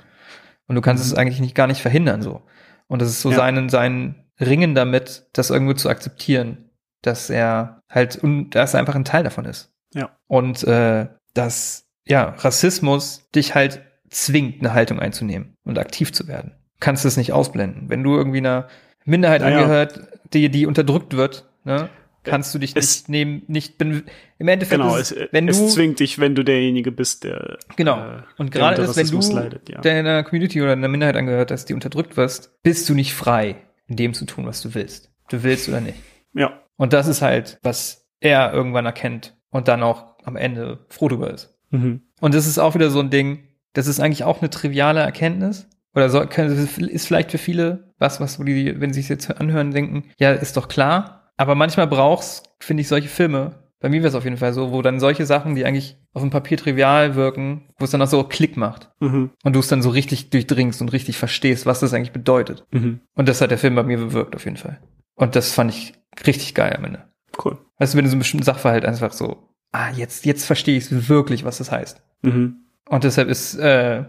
Und 0.68 0.76
du 0.76 0.82
kannst 0.82 1.04
es 1.06 1.14
eigentlich 1.14 1.40
nicht 1.42 1.56
gar 1.56 1.68
nicht 1.68 1.82
verhindern 1.82 2.22
so. 2.22 2.42
Und 2.88 3.02
das 3.02 3.10
ist 3.10 3.22
so 3.22 3.30
Ja. 3.32 3.38
sein, 3.38 3.70
sein 3.70 4.16
Ringen 4.40 4.76
damit, 4.76 5.28
das 5.34 5.50
irgendwo 5.50 5.74
zu 5.74 5.90
akzeptieren, 5.90 6.70
dass 7.02 7.30
er 7.30 7.82
halt, 7.90 8.20
dass 8.52 8.74
er 8.74 8.80
einfach 8.80 8.96
ein 8.96 9.06
Teil 9.06 9.24
davon 9.24 9.46
ist. 9.46 9.72
Ja. 9.94 10.10
Und 10.28 10.64
äh, 10.64 11.08
dass 11.34 11.86
ja 12.06 12.36
Rassismus 12.38 13.28
dich 13.36 13.56
halt 13.56 13.82
zwingt, 14.10 14.60
eine 14.60 14.74
Haltung 14.74 15.00
einzunehmen 15.00 15.56
und 15.64 15.78
aktiv 15.80 16.12
zu 16.14 16.28
werden. 16.28 16.54
Kannst 16.80 17.06
es 17.06 17.18
nicht 17.18 17.32
ausblenden. 17.34 17.90
Wenn 17.90 18.04
du 18.04 18.16
irgendwie 18.16 18.40
einer 18.40 18.68
Minderheit 19.06 19.42
Naja. 19.42 19.60
angehört, 19.60 20.00
die, 20.34 20.50
die 20.50 20.66
unterdrückt 20.66 21.16
wird, 21.16 21.50
ne, 21.64 21.90
kannst 22.24 22.54
du 22.54 22.60
dich 22.60 22.76
Es- 22.76 23.08
nicht 23.08 23.10
nehmen, 23.10 23.42
nicht 23.48 23.78
ben, 23.78 24.04
im 24.38 24.48
Endeffekt 24.48 24.82
Genau, 24.82 24.96
ist 24.96 25.12
es, 25.12 25.30
wenn 25.32 25.48
du 25.48 25.52
es 25.54 25.74
zwingt 25.74 26.00
dich, 26.00 26.20
wenn 26.20 26.36
du 26.36 26.44
derjenige 26.44 26.92
bist, 26.92 27.24
der 27.24 27.58
Genau. 27.76 27.98
äh, 28.00 28.22
und 28.38 28.52
gerade 28.52 28.82
ist, 28.84 28.96
wenn 28.98 29.08
du 29.08 29.20
leidet, 29.34 29.70
ja. 29.70 29.82
deiner 29.82 30.24
Community 30.24 30.62
oder 30.62 30.74
einer 30.74 30.88
Minderheit 30.88 31.16
angehört 31.16 31.52
hast, 31.52 31.66
die 31.66 31.74
unterdrückt 31.74 32.18
wirst, 32.18 32.62
bist 32.64 32.88
du 32.90 32.94
nicht 32.94 33.14
frei, 33.14 33.56
in 33.88 33.96
dem 33.96 34.14
zu 34.14 34.26
tun, 34.26 34.46
was 34.46 34.62
du 34.62 34.74
willst. 34.74 35.12
Du 35.30 35.44
willst 35.44 35.68
oder 35.70 35.82
nicht. 35.82 35.98
ja. 36.34 36.60
Und 36.78 36.94
das 36.94 37.08
ist 37.08 37.22
halt, 37.22 37.60
was 37.62 38.08
er 38.22 38.54
irgendwann 38.54 38.86
erkennt 38.88 39.36
und 39.52 39.68
dann 39.68 39.84
auch 39.84 40.16
am 40.24 40.36
Ende 40.36 40.86
froh 40.90 41.10
drüber 41.10 41.32
ist. 41.32 41.56
Mhm. 41.70 42.02
Und 42.20 42.34
das 42.34 42.48
ist 42.48 42.58
auch 42.58 42.74
wieder 42.74 42.90
so 42.90 43.00
ein 43.00 43.12
Ding, 43.12 43.48
das 43.74 43.86
ist 43.88 44.00
eigentlich 44.00 44.24
auch 44.24 44.42
eine 44.42 44.50
triviale 44.50 45.00
Erkenntnis. 45.02 45.68
Oder 45.94 46.10
so, 46.10 46.22
ist 46.22 47.06
vielleicht 47.08 47.32
für 47.32 47.38
viele 47.38 47.94
was, 48.00 48.20
was 48.20 48.38
die, 48.38 48.80
wenn 48.80 48.94
sie 48.94 49.02
es 49.02 49.10
jetzt 49.10 49.30
anhören, 49.30 49.72
denken, 49.72 50.06
ja, 50.18 50.32
ist 50.32 50.58
doch 50.58 50.68
klar. 50.70 51.21
Aber 51.42 51.56
manchmal 51.56 51.88
brauchst, 51.88 52.54
finde 52.60 52.82
ich, 52.82 52.88
solche 52.88 53.08
Filme, 53.08 53.64
bei 53.80 53.90
mir 53.90 54.02
wäre 54.02 54.10
es 54.10 54.14
auf 54.14 54.26
jeden 54.26 54.38
Fall 54.38 54.54
so, 54.54 54.72
wo 54.72 54.84
dann 54.84 55.00
solche 55.00 55.26
Sachen, 55.26 55.56
die 55.56 55.66
eigentlich 55.66 55.98
auf 56.14 56.22
dem 56.22 56.30
Papier 56.30 56.56
trivial 56.56 57.16
wirken, 57.16 57.64
wo 57.80 57.86
es 57.86 57.90
dann 57.90 58.02
auch 58.04 58.08
so 58.08 58.24
Klick 58.24 58.58
macht. 58.58 58.92
Mhm. 59.00 59.32
Und 59.44 59.54
du 59.54 59.60
es 59.60 59.68
dann 59.68 59.82
so 59.82 59.90
richtig 59.90 60.30
durchdringst 60.30 60.84
und 60.84 60.94
richtig 60.94 61.18
verstehst, 61.18 61.66
was 61.66 61.80
das 61.80 61.96
eigentlich 61.96 62.12
bedeutet. 62.12 62.68
Mhm. 62.70 63.00
Und 63.16 63.28
das 63.28 63.42
hat 63.42 63.50
der 63.50 63.58
Film 63.58 63.74
bei 63.74 63.82
mir 63.82 63.98
bewirkt, 63.98 64.36
auf 64.36 64.46
jeden 64.46 64.58
Fall. 64.58 64.80
Und 65.16 65.36
das 65.36 65.52
fand 65.52 65.72
ich 65.72 65.96
richtig 66.28 66.54
geil 66.54 66.76
am 66.78 66.86
Ende. 66.86 67.08
Cool. 67.44 67.58
Weißt 67.80 67.96
du, 67.96 67.98
wenn 67.98 68.06
du 68.06 68.12
so 68.12 68.14
einen 68.14 68.20
bestimmten 68.20 68.46
Sachverhalt 68.46 68.86
einfach 68.86 69.12
so, 69.12 69.50
ah, 69.72 69.90
jetzt, 69.90 70.28
jetzt 70.28 70.46
verstehe 70.46 70.78
ich 70.78 71.10
wirklich, 71.10 71.44
was 71.44 71.58
das 71.58 71.72
heißt. 71.72 72.04
Mhm. 72.22 72.58
Und 72.88 73.04
deshalb 73.04 73.30
ist, 73.30 73.56
äh, 73.56 74.04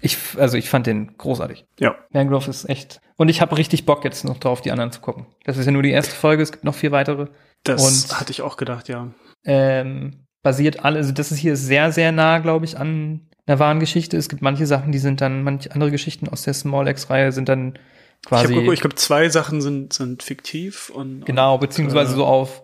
ich, 0.00 0.16
also 0.38 0.56
ich 0.56 0.70
fand 0.70 0.86
den 0.86 1.16
großartig. 1.18 1.66
Ja. 1.78 1.94
Mangrove 2.10 2.48
ist 2.50 2.68
echt. 2.68 3.00
Und 3.16 3.28
ich 3.28 3.40
habe 3.40 3.56
richtig 3.56 3.84
Bock 3.86 4.04
jetzt 4.04 4.24
noch 4.24 4.38
drauf, 4.38 4.60
die 4.60 4.70
anderen 4.70 4.92
zu 4.92 5.00
gucken. 5.00 5.26
Das 5.44 5.56
ist 5.58 5.66
ja 5.66 5.72
nur 5.72 5.82
die 5.82 5.90
erste 5.90 6.14
Folge, 6.14 6.42
es 6.42 6.52
gibt 6.52 6.64
noch 6.64 6.74
vier 6.74 6.90
weitere. 6.92 7.26
Das 7.64 7.84
Und- 8.10 8.18
hatte 8.20 8.30
ich 8.32 8.42
auch 8.42 8.56
gedacht, 8.56 8.88
ja. 8.88 9.08
Ähm, 9.44 10.24
basiert 10.42 10.84
alle, 10.84 10.98
also 10.98 11.12
das 11.12 11.32
ist 11.32 11.38
hier 11.38 11.56
sehr, 11.56 11.92
sehr 11.92 12.12
nah, 12.12 12.38
glaube 12.38 12.64
ich, 12.64 12.78
an 12.78 13.28
einer 13.46 13.58
wahren 13.58 13.80
Geschichte. 13.80 14.16
Es 14.16 14.28
gibt 14.28 14.42
manche 14.42 14.66
Sachen, 14.66 14.92
die 14.92 14.98
sind 14.98 15.20
dann, 15.20 15.42
manche 15.42 15.72
andere 15.72 15.90
Geschichten 15.90 16.28
aus 16.28 16.42
der 16.42 16.54
Small 16.54 16.88
X-Reihe 16.88 17.32
sind 17.32 17.48
dann 17.48 17.74
Ich, 18.22 18.26
quasi. 18.28 18.54
geguckt, 18.54 18.72
ich 18.74 18.80
glaube, 18.80 18.96
zwei 18.96 19.28
Sachen 19.28 19.60
sind, 19.60 19.92
sind 19.92 20.22
fiktiv 20.22 20.90
und 20.90 21.26
Genau, 21.26 21.58
beziehungsweise 21.58 22.12
äh, 22.12 22.16
so 22.16 22.24
auf 22.24 22.62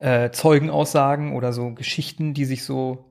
äh, 0.00 0.30
Zeugenaussagen 0.30 1.34
oder 1.34 1.52
so 1.52 1.72
Geschichten, 1.72 2.34
die 2.34 2.44
sich 2.44 2.64
so 2.64 3.07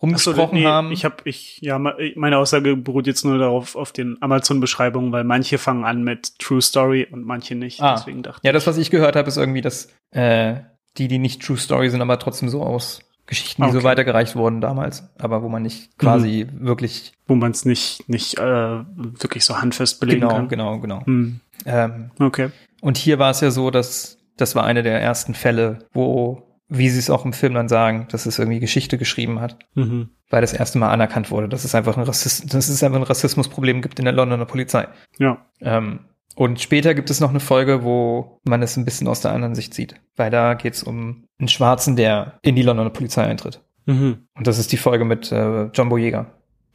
Ach 0.00 0.18
so, 0.18 0.30
rumgesprochen 0.30 0.58
nee, 0.58 0.64
haben. 0.66 0.92
Ich 0.92 1.04
habe, 1.04 1.16
ich, 1.24 1.58
ja, 1.60 1.78
me- 1.78 1.96
meine 2.16 2.38
Aussage 2.38 2.76
beruht 2.76 3.06
jetzt 3.06 3.24
nur 3.24 3.38
darauf 3.38 3.74
auf 3.76 3.92
den 3.92 4.16
Amazon-Beschreibungen, 4.20 5.10
weil 5.12 5.24
manche 5.24 5.58
fangen 5.58 5.84
an 5.84 6.02
mit 6.04 6.38
True 6.38 6.62
Story 6.62 7.06
und 7.10 7.24
manche 7.26 7.54
nicht. 7.54 7.80
Ah. 7.82 7.94
Deswegen 7.96 8.22
dachte 8.22 8.40
ja, 8.46 8.52
das, 8.52 8.66
was 8.66 8.78
ich 8.78 8.90
gehört 8.90 9.16
habe, 9.16 9.28
ist 9.28 9.36
irgendwie, 9.36 9.60
dass 9.60 9.88
äh, 10.12 10.56
die, 10.96 11.08
die 11.08 11.18
nicht 11.18 11.42
True 11.42 11.56
Story 11.58 11.90
sind, 11.90 12.00
aber 12.00 12.18
trotzdem 12.18 12.48
so 12.48 12.62
aus 12.62 13.00
Geschichten, 13.26 13.62
die 13.64 13.70
so 13.72 13.78
Okay. 13.78 13.86
weitergereicht 13.88 14.36
wurden 14.36 14.60
damals, 14.62 15.02
aber 15.18 15.42
wo 15.42 15.48
man 15.50 15.62
nicht 15.62 15.98
quasi 15.98 16.46
wirklich 16.52 17.12
Wo 17.26 17.34
man 17.34 17.50
es 17.50 17.64
nicht, 17.66 18.08
nicht 18.08 18.38
äh, 18.38 18.40
wirklich 18.42 19.44
so 19.44 19.60
handfest 19.60 20.00
belegen 20.00 20.20
genau, 20.22 20.32
kann. 20.34 20.48
genau, 20.48 20.78
genau. 20.78 21.04
Hm. 21.04 21.40
Ähm, 21.66 22.10
Okay. 22.18 22.48
und 22.80 22.96
hier 22.96 23.18
war 23.18 23.30
es 23.30 23.40
ja 23.42 23.50
so, 23.50 23.70
dass 23.70 24.16
das 24.38 24.54
war 24.54 24.64
eine 24.64 24.82
der 24.82 25.02
ersten 25.02 25.34
Fälle, 25.34 25.80
wo, 25.92 26.47
wie 26.68 26.88
sie 26.90 26.98
es 26.98 27.10
auch 27.10 27.24
im 27.24 27.32
Film 27.32 27.54
dann 27.54 27.68
sagen, 27.68 28.06
dass 28.10 28.26
es 28.26 28.38
irgendwie 28.38 28.60
Geschichte 28.60 28.98
geschrieben 28.98 29.40
hat, 29.40 29.58
Mhm. 29.74 30.10
weil 30.30 30.40
das 30.42 30.52
erste 30.52 30.78
Mal 30.78 30.90
anerkannt 30.90 31.30
wurde, 31.30 31.48
dass 31.48 31.64
es 31.64 31.74
einfach 31.74 31.96
ein, 31.96 32.02
Rassist 32.02 32.52
dass 32.52 32.68
es 32.68 32.82
einfach 32.82 32.98
ein 32.98 33.04
Rassismusproblem 33.04 33.80
gibt 33.82 33.98
in 33.98 34.04
der 34.04 34.14
Londoner 34.14 34.44
Polizei. 34.44 34.86
Ja. 35.18 35.38
Ähm, 35.60 36.00
und 36.36 36.60
später 36.60 36.94
gibt 36.94 37.10
es 37.10 37.20
noch 37.20 37.30
eine 37.30 37.40
Folge, 37.40 37.82
wo 37.82 38.38
man 38.44 38.62
es 38.62 38.76
ein 38.76 38.84
bisschen 38.84 39.08
aus 39.08 39.20
der 39.22 39.32
anderen 39.32 39.54
Sicht 39.54 39.74
sieht, 39.74 39.96
weil 40.16 40.30
da 40.30 40.54
geht 40.54 40.74
es 40.74 40.82
um 40.82 41.24
einen 41.38 41.48
Schwarzen, 41.48 41.96
der 41.96 42.38
in 42.42 42.54
die 42.54 42.62
Londoner 42.62 42.90
Polizei 42.90 43.24
eintritt. 43.24 43.60
Mhm. 43.86 44.26
Und 44.34 44.46
das 44.46 44.58
ist 44.58 44.70
die 44.70 44.76
Folge 44.76 45.04
mit 45.04 45.32
äh, 45.32 45.64
John 45.72 45.88
Boyega, 45.88 46.26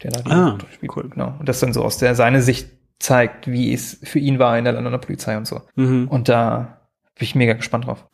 der 0.02 0.10
da 0.10 0.30
Ah, 0.30 0.58
spielt. 0.72 0.96
Cool. 0.96 1.08
Genau. 1.08 1.34
Und 1.38 1.48
das 1.48 1.60
dann 1.60 1.72
so 1.72 1.82
aus 1.84 1.98
der 1.98 2.14
seine 2.16 2.42
Sicht 2.42 2.68
zeigt, 2.98 3.46
wie 3.46 3.72
es 3.72 4.00
für 4.02 4.18
ihn 4.18 4.38
war 4.40 4.58
in 4.58 4.64
der 4.64 4.72
Londoner 4.74 4.98
Polizei 4.98 5.36
und 5.36 5.46
so. 5.46 5.62
Mhm. 5.76 6.08
Und 6.08 6.28
da 6.28 6.80
bin 7.16 7.24
ich 7.24 7.34
mega 7.36 7.52
gespannt 7.54 7.86
drauf. 7.86 8.04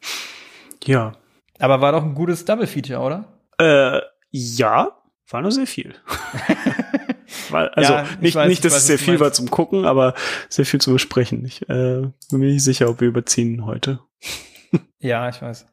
Ja. 0.85 1.13
Aber 1.61 1.81
war 1.81 1.93
doch 1.93 2.03
ein 2.03 2.15
gutes 2.15 2.45
Double 2.45 2.67
Feature, 2.67 3.01
oder? 3.01 3.25
Äh, 3.59 4.01
ja, 4.31 4.97
war 5.29 5.43
nur 5.43 5.53
sehr 5.53 5.67
viel. 5.67 5.95
Weil, 7.51 7.69
also 7.71 7.93
Ja, 7.93 8.03
ich 8.03 8.21
nicht, 8.21 8.35
weiß, 8.35 8.49
nicht, 8.49 8.59
ich 8.59 8.63
dass 8.63 8.73
weiß, 8.73 8.81
es 8.81 8.87
sehr 8.87 8.99
viel 8.99 9.21
war 9.21 9.33
zum 9.33 9.51
Gucken, 9.51 9.85
aber 9.85 10.15
sehr 10.49 10.65
viel 10.65 10.81
zu 10.81 10.93
besprechen. 10.93 11.45
Ich 11.45 11.63
äh, 11.69 12.03
bin 12.31 12.41
mir 12.41 12.53
nicht 12.53 12.65
sicher, 12.65 12.89
ob 12.89 13.01
wir 13.01 13.09
überziehen 13.09 13.65
heute. 13.67 14.01
Ja, 15.03 15.31
ich 15.31 15.41
weiß. 15.41 15.67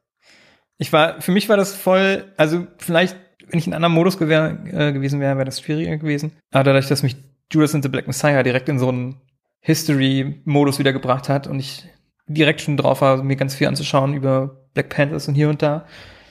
Ich 0.78 0.94
war, 0.94 1.20
für 1.22 1.32
mich 1.32 1.50
war 1.50 1.58
das 1.58 1.76
voll, 1.76 2.34
also 2.38 2.66
vielleicht, 2.78 3.18
wenn 3.50 3.60
ich 3.60 3.68
in 3.68 3.74
einem 3.74 3.84
anderen 3.84 3.94
Modus 3.96 4.18
gewär, 4.18 4.58
äh, 4.72 4.94
gewesen 4.94 5.20
wäre, 5.20 5.36
wäre 5.36 5.46
das 5.46 5.60
schwieriger 5.60 5.98
gewesen. 5.98 6.32
Aber 6.52 6.64
dadurch, 6.64 6.88
dass 6.88 7.04
mich 7.04 7.18
Judas 7.52 7.76
and 7.76 7.84
the 7.84 7.90
Black 7.90 8.08
Messiah 8.08 8.42
direkt 8.42 8.70
in 8.70 8.80
so 8.80 8.88
einen 8.88 9.20
History-Modus 9.60 10.80
wiedergebracht 10.80 11.28
hat 11.28 11.46
und 11.46 11.60
ich 11.60 11.84
direkt 12.28 12.62
schon 12.62 12.78
drauf 12.78 13.02
war, 13.02 13.22
mir 13.22 13.36
ganz 13.36 13.54
viel 13.54 13.68
anzuschauen 13.68 14.14
über 14.14 14.67
Black 14.78 14.90
Panthers 14.90 15.28
und 15.28 15.34
hier 15.34 15.50
und 15.50 15.64
da. 15.64 15.86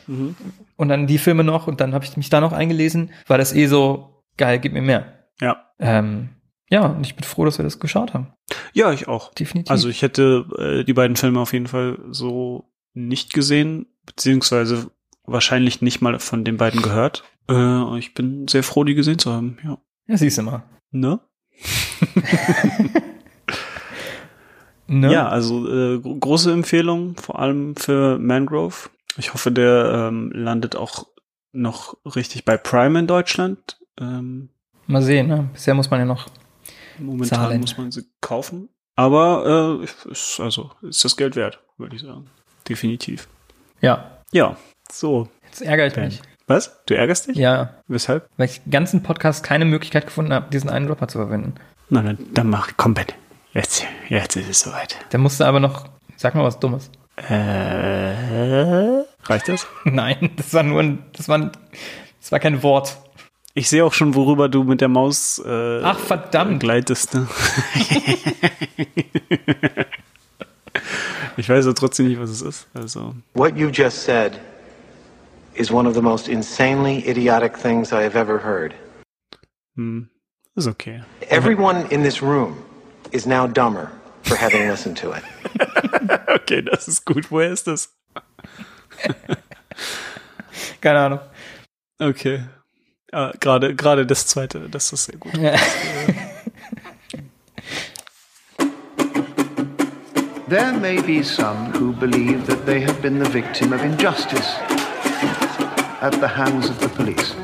Mhm. 0.06 0.36
Und 0.76 0.88
dann 0.88 1.08
die 1.08 1.18
Filme 1.18 1.42
noch 1.42 1.66
und 1.66 1.80
dann 1.80 1.94
habe 1.94 2.04
ich 2.04 2.16
mich 2.16 2.30
da 2.30 2.40
noch 2.40 2.52
eingelesen, 2.52 3.10
war 3.26 3.38
das 3.38 3.52
eh 3.52 3.66
so, 3.66 4.22
geil, 4.36 4.60
gib 4.60 4.72
mir 4.72 4.82
mehr. 4.82 5.24
Ja. 5.40 5.64
Ähm, 5.80 6.28
ja, 6.70 6.86
und 6.86 7.04
ich 7.04 7.16
bin 7.16 7.24
froh, 7.24 7.44
dass 7.44 7.58
wir 7.58 7.64
das 7.64 7.80
geschaut 7.80 8.14
haben. 8.14 8.32
Ja, 8.72 8.92
ich 8.92 9.08
auch. 9.08 9.34
Definitiv. 9.34 9.70
Also 9.70 9.88
ich 9.88 10.02
hätte 10.02 10.46
äh, 10.58 10.84
die 10.84 10.92
beiden 10.92 11.16
Filme 11.16 11.40
auf 11.40 11.52
jeden 11.52 11.66
Fall 11.66 11.98
so 12.10 12.70
nicht 12.94 13.32
gesehen, 13.32 13.86
beziehungsweise 14.04 14.90
wahrscheinlich 15.24 15.82
nicht 15.82 16.00
mal 16.00 16.18
von 16.20 16.44
den 16.44 16.56
beiden 16.56 16.82
gehört. 16.82 17.24
Äh, 17.48 17.98
ich 17.98 18.14
bin 18.14 18.46
sehr 18.46 18.62
froh, 18.62 18.84
die 18.84 18.94
gesehen 18.94 19.18
zu 19.18 19.32
haben. 19.32 19.58
Ja. 19.64 19.78
Ja, 20.06 20.16
siehst 20.16 20.38
du 20.38 20.42
mal. 20.42 20.62
Ne? 20.92 21.18
Ne? 24.88 25.12
Ja, 25.12 25.28
also 25.28 25.68
äh, 25.68 25.98
gro- 26.00 26.14
große 26.16 26.52
Empfehlung, 26.52 27.16
vor 27.16 27.38
allem 27.38 27.74
für 27.76 28.18
Mangrove. 28.18 28.88
Ich 29.18 29.32
hoffe, 29.34 29.50
der 29.50 30.08
ähm, 30.08 30.30
landet 30.34 30.76
auch 30.76 31.06
noch 31.52 31.96
richtig 32.04 32.44
bei 32.44 32.56
Prime 32.56 32.98
in 32.98 33.06
Deutschland. 33.06 33.78
Ähm, 33.98 34.50
Mal 34.86 35.02
sehen, 35.02 35.26
ne? 35.26 35.48
Bisher 35.52 35.74
muss 35.74 35.90
man 35.90 36.00
ja 36.00 36.06
noch 36.06 36.28
momentan 36.98 37.38
Zahlen. 37.40 37.60
muss 37.60 37.76
man 37.76 37.90
sie 37.90 38.04
kaufen. 38.20 38.68
Aber 38.94 39.80
äh, 39.82 40.10
ist, 40.12 40.38
also 40.38 40.70
ist 40.82 41.04
das 41.04 41.16
Geld 41.16 41.34
wert, 41.36 41.60
würde 41.78 41.96
ich 41.96 42.02
sagen. 42.02 42.26
Definitiv. 42.68 43.26
Ja. 43.80 44.18
Ja, 44.32 44.56
so. 44.90 45.28
Jetzt 45.44 45.62
ärgere 45.62 45.86
ich 45.88 45.94
Ben. 45.94 46.04
mich. 46.06 46.22
Was? 46.46 46.84
Du 46.86 46.94
ärgerst 46.96 47.26
dich? 47.26 47.36
Ja. 47.36 47.74
Weshalb? 47.88 48.28
Weil 48.36 48.46
ich 48.48 48.62
den 48.62 48.70
ganzen 48.70 49.02
Podcast 49.02 49.42
keine 49.42 49.64
Möglichkeit 49.64 50.06
gefunden 50.06 50.32
habe, 50.32 50.50
diesen 50.50 50.70
einen 50.70 50.86
Dropper 50.86 51.08
zu 51.08 51.18
verwenden. 51.18 51.54
Na, 51.88 52.02
dann, 52.02 52.18
dann 52.32 52.48
mach, 52.48 52.70
komm, 52.76 52.94
Ben. 52.94 53.06
Jetzt, 53.56 53.86
jetzt 54.10 54.36
ist 54.36 54.50
es 54.50 54.60
soweit. 54.60 54.98
Der 55.12 55.18
musste 55.18 55.46
aber 55.46 55.60
noch, 55.60 55.86
sag 56.16 56.34
mal 56.34 56.44
was 56.44 56.60
Dummes. 56.60 56.90
Äh, 57.16 57.32
reicht 59.24 59.48
das? 59.48 59.66
Nein, 59.84 60.32
das 60.36 60.52
war 60.52 60.62
nur 60.62 60.82
ein, 60.82 61.02
das 61.14 61.30
war, 61.30 61.38
ein, 61.38 61.52
das 62.20 62.32
war 62.32 62.38
kein 62.38 62.62
Wort. 62.62 62.98
Ich 63.54 63.70
sehe 63.70 63.82
auch 63.82 63.94
schon, 63.94 64.14
worüber 64.14 64.50
du 64.50 64.64
mit 64.64 64.82
der 64.82 64.88
Maus 64.88 65.42
äh, 65.42 65.80
Ach, 65.82 65.98
verdammt. 65.98 66.60
gleitest. 66.60 67.14
Ne? 67.14 67.26
ich 71.38 71.48
weiß 71.48 71.64
aber 71.64 71.74
trotzdem 71.74 72.08
nicht, 72.08 72.20
was 72.20 72.28
es 72.28 72.42
ist. 72.42 72.68
Also, 72.74 73.14
What 73.32 73.56
you 73.56 73.70
just 73.70 74.02
said 74.02 74.38
is 75.54 75.70
one 75.70 75.88
of 75.88 75.94
the 75.94 76.02
most 76.02 76.28
insanely 76.28 76.98
idiotic 77.08 77.56
things 77.56 77.90
I 77.90 78.04
have 78.04 78.18
ever 78.18 78.44
heard. 78.44 78.74
hm, 79.76 80.10
ist 80.54 80.66
okay. 80.66 81.02
Everyone 81.30 81.86
in 81.88 82.02
this 82.02 82.20
room 82.20 82.58
is 83.16 83.26
now 83.26 83.46
dumber 83.46 83.90
for 84.22 84.36
having 84.36 84.68
listened 84.72 84.96
to 84.98 85.12
it. 85.12 85.22
okay, 86.28 86.62
das 86.62 86.86
ist 86.88 87.04
gut. 87.04 87.30
Woher 87.30 87.50
ist 87.50 87.66
das? 87.66 87.88
Keine 90.80 90.98
Ahnung. 91.00 91.20
Okay. 91.98 92.44
Ah, 93.12 93.32
Gerade 93.40 93.74
gerade 93.74 94.04
das 94.06 94.26
zweite, 94.26 94.68
das 94.68 94.92
ist 94.92 95.04
sehr 95.06 95.16
gut. 95.16 95.32
There 100.48 100.72
may 100.74 101.02
be 101.02 101.22
some 101.24 101.72
who 101.72 101.92
believe 101.92 102.46
that 102.46 102.64
they 102.66 102.80
have 102.80 103.02
been 103.02 103.18
the 103.18 103.28
victim 103.28 103.72
of 103.72 103.82
injustice 103.82 104.54
at 106.00 106.12
the 106.20 106.28
hands 106.28 106.68
of 106.70 106.78
the 106.78 106.88
police. 106.88 107.34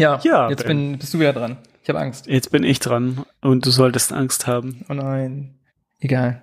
Ja, 0.00 0.18
Ja, 0.24 0.48
jetzt 0.48 0.66
bin, 0.66 0.98
bist 0.98 1.12
du 1.14 1.18
wieder 1.20 1.32
dran. 1.34 1.58
Ich 1.82 1.88
habe 1.88 1.98
Angst. 2.00 2.26
Jetzt 2.26 2.50
bin 2.50 2.64
ich 2.64 2.78
dran 2.80 3.24
und 3.42 3.66
du 3.66 3.70
solltest 3.70 4.12
Angst 4.12 4.46
haben. 4.46 4.84
Oh 4.88 4.94
nein. 4.94 5.58
Egal. 5.98 6.42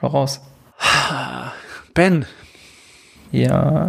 Hau 0.00 0.08
raus. 0.08 0.40
Ben, 1.94 2.24
Ja. 3.30 3.88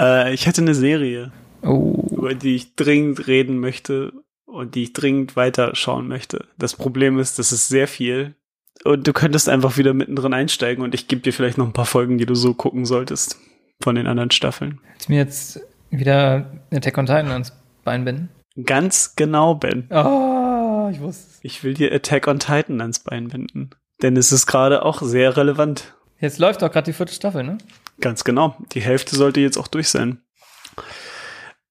äh, 0.00 0.32
ich 0.34 0.46
hätte 0.46 0.60
eine 0.62 0.74
Serie, 0.74 1.32
Oh. 1.62 2.06
über 2.16 2.34
die 2.34 2.54
ich 2.56 2.76
dringend 2.76 3.26
reden 3.26 3.58
möchte 3.58 4.12
und 4.46 4.74
die 4.74 4.84
ich 4.84 4.92
dringend 4.92 5.36
weiterschauen 5.36 6.08
möchte. 6.08 6.46
Das 6.58 6.74
Problem 6.74 7.18
ist, 7.18 7.38
das 7.38 7.52
ist 7.52 7.68
sehr 7.68 7.88
viel. 7.88 8.34
Und 8.84 9.06
du 9.06 9.12
könntest 9.12 9.48
einfach 9.50 9.76
wieder 9.76 9.92
mittendrin 9.92 10.32
einsteigen 10.32 10.82
und 10.82 10.94
ich 10.94 11.08
gebe 11.08 11.20
dir 11.20 11.32
vielleicht 11.34 11.58
noch 11.58 11.66
ein 11.66 11.74
paar 11.74 11.84
Folgen, 11.86 12.16
die 12.16 12.24
du 12.26 12.34
so 12.34 12.54
gucken 12.54 12.86
solltest 12.86 13.38
von 13.82 13.94
den 13.94 14.06
anderen 14.06 14.30
Staffeln. 14.30 14.80
Du 15.04 15.12
mir 15.12 15.18
jetzt 15.18 15.60
wieder 15.90 16.50
Attack 16.72 16.96
on 16.96 17.06
Titan 17.06 17.30
ans 17.30 17.52
Bein 17.84 18.04
binden? 18.04 18.28
Ganz 18.64 19.14
genau, 19.16 19.54
Ben. 19.54 19.88
Oh, 19.90 20.88
ich 20.92 21.00
wusste 21.00 21.26
es. 21.30 21.38
Ich 21.42 21.62
will 21.64 21.74
dir 21.74 21.92
Attack 21.92 22.26
on 22.26 22.38
Titan 22.38 22.80
ans 22.80 22.98
Bein 22.98 23.28
binden. 23.28 23.70
Denn 24.02 24.16
es 24.16 24.32
ist 24.32 24.46
gerade 24.46 24.84
auch 24.84 25.02
sehr 25.02 25.36
relevant. 25.36 25.94
Jetzt 26.18 26.38
läuft 26.38 26.62
doch 26.62 26.70
gerade 26.70 26.86
die 26.86 26.92
vierte 26.92 27.14
Staffel, 27.14 27.42
ne? 27.44 27.58
Ganz 28.00 28.24
genau. 28.24 28.56
Die 28.72 28.80
Hälfte 28.80 29.16
sollte 29.16 29.40
jetzt 29.40 29.56
auch 29.58 29.68
durch 29.68 29.88
sein. 29.88 30.22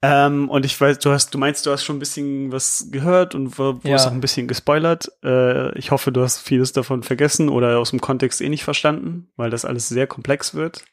Ähm, 0.02 0.50
und 0.50 0.66
ich 0.66 0.80
weiß, 0.80 1.00
du 1.00 1.12
hast, 1.12 1.34
du 1.34 1.38
meinst, 1.38 1.66
du 1.66 1.72
hast 1.72 1.84
schon 1.84 1.98
ein 1.98 2.00
bisschen 2.00 2.52
was 2.54 2.88
gehört 2.90 3.36
und 3.36 3.60
wo, 3.60 3.84
wo 3.84 3.88
Ja. 3.90 3.96
ist 3.96 4.06
auch 4.08 4.12
ein 4.14 4.22
bisschen 4.22 4.48
gespoilert. 4.48 5.12
Äh, 5.24 5.78
ich 5.78 5.92
hoffe, 5.92 6.12
du 6.14 6.22
hast 6.22 6.40
vieles 6.40 6.72
davon 6.72 7.04
vergessen 7.04 7.50
oder 7.50 7.78
aus 7.80 7.90
dem 7.90 8.00
Kontext 8.00 8.40
eh 8.40 8.48
nicht 8.48 8.64
verstanden, 8.64 9.30
weil 9.36 9.50
das 9.50 9.66
alles 9.66 9.90
sehr 9.90 10.08
komplex 10.08 10.54
wird. 10.56 10.86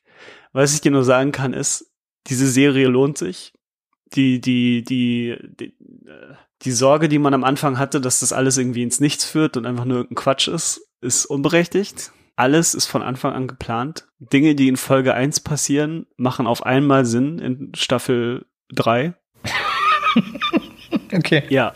Was 0.52 0.74
ich 0.74 0.80
dir 0.80 0.90
nur 0.90 1.04
sagen 1.04 1.30
kann, 1.30 1.52
ist, 1.52 1.92
diese 2.26 2.48
Serie 2.48 2.88
lohnt 2.88 3.16
sich. 3.16 3.52
Die, 4.14 4.40
die, 4.40 4.82
die, 4.84 5.36
die, 5.60 5.74
die 6.62 6.70
Sorge, 6.72 7.08
die 7.08 7.18
man 7.18 7.34
am 7.34 7.44
Anfang 7.44 7.78
hatte, 7.78 8.00
dass 8.00 8.20
das 8.20 8.32
alles 8.32 8.56
irgendwie 8.56 8.82
ins 8.82 9.00
Nichts 9.00 9.24
führt 9.24 9.56
und 9.56 9.66
einfach 9.66 9.84
nur 9.84 9.96
irgendein 9.98 10.14
Quatsch 10.22 10.48
ist, 10.48 10.88
ist 11.00 11.26
unberechtigt. 11.26 12.12
Alles 12.36 12.74
ist 12.74 12.86
von 12.86 13.02
Anfang 13.02 13.32
an 13.32 13.48
geplant. 13.48 14.06
Dinge, 14.18 14.54
die 14.54 14.68
in 14.68 14.76
Folge 14.76 15.14
1 15.14 15.40
passieren, 15.40 16.06
machen 16.16 16.46
auf 16.46 16.64
einmal 16.64 17.04
Sinn 17.04 17.38
in 17.38 17.72
Staffel 17.74 18.46
3. 18.74 19.14
Okay. 21.12 21.42
Ja. 21.48 21.74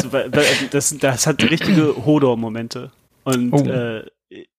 So, 0.00 0.12
weil- 0.12 0.32
weil 0.32 0.44
Das, 0.70 0.96
das 0.98 1.26
hat 1.26 1.42
richtige 1.42 2.04
Hodor-Momente. 2.06 2.90
Und 3.24 3.52
Oh. 3.52 3.64
äh, 3.68 4.04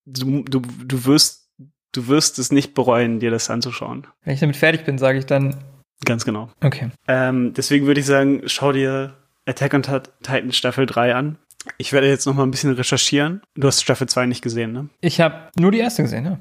du, 0.05 0.43
du, 0.43 0.61
du, 0.85 1.05
wirst, 1.05 1.49
du 1.91 2.07
wirst 2.07 2.39
es 2.39 2.51
nicht 2.51 2.73
bereuen, 2.73 3.19
dir 3.19 3.31
das 3.31 3.49
anzuschauen. 3.49 4.07
Wenn 4.23 4.33
ich 4.35 4.39
damit 4.39 4.55
fertig 4.55 4.85
bin, 4.85 4.97
sage 4.97 5.19
ich 5.19 5.25
dann, 5.25 5.55
Ganz 6.05 6.25
genau. 6.25 6.49
okay. 6.63 6.89
Ähm, 7.07 7.53
deswegen 7.53 7.85
würde 7.87 7.99
ich 7.99 8.05
sagen, 8.05 8.41
schau 8.45 8.71
dir 8.71 9.13
Attack 9.45 9.73
on 9.73 9.83
Tit- 9.83 10.09
Titan 10.21 10.51
Staffel 10.51 10.85
3 10.85 11.15
an. 11.15 11.37
Ich 11.77 11.93
werde 11.93 12.07
jetzt 12.09 12.25
noch 12.25 12.33
mal 12.33 12.43
ein 12.43 12.51
bisschen 12.51 12.73
recherchieren. 12.73 13.41
Du 13.55 13.67
hast 13.67 13.81
Staffel 13.81 14.07
2 14.07 14.25
nicht 14.25 14.41
gesehen, 14.41 14.73
ne? 14.73 14.89
Ich 14.99 15.21
habe 15.21 15.35
nur 15.57 15.71
die 15.71 15.79
erste 15.79 16.01
gesehen, 16.03 16.25
ja. 16.25 16.37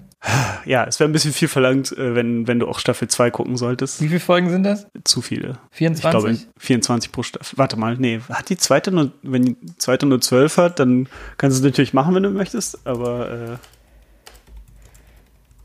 Ja, 0.65 0.85
es 0.85 0.99
wäre 1.01 1.09
ein 1.09 1.13
bisschen 1.13 1.33
viel 1.33 1.47
verlangt, 1.49 1.93
äh, 1.93 2.15
wenn, 2.17 2.47
wenn 2.49 2.59
du 2.59 2.67
auch 2.69 2.79
Staffel 2.81 3.07
2 3.09 3.31
gucken 3.31 3.57
solltest. 3.57 4.01
Wie 4.03 4.09
viele 4.09 4.21
Folgen 4.21 4.51
sind 4.51 4.65
das? 4.65 4.87
Zu 5.05 5.21
viele. 5.21 5.59
24? 5.73 6.05
Ich 6.05 6.11
glaube 6.11 6.53
24 6.59 7.13
pro 7.13 7.23
Staffel. 7.23 7.57
Warte 7.59 7.77
mal, 7.77 7.97
nee, 7.99 8.21
hat 8.29 8.49
die 8.49 8.57
zweite 8.57 8.91
nur, 8.91 9.13
wenn 9.23 9.45
die 9.45 9.57
zweite 9.79 10.07
nur 10.07 10.21
12 10.21 10.57
hat, 10.57 10.79
dann 10.81 11.09
kannst 11.39 11.57
du 11.57 11.61
es 11.61 11.65
natürlich 11.65 11.93
machen, 11.93 12.15
wenn 12.17 12.23
du 12.25 12.31
möchtest, 12.31 12.85
aber 12.87 13.31
äh, 13.31 13.57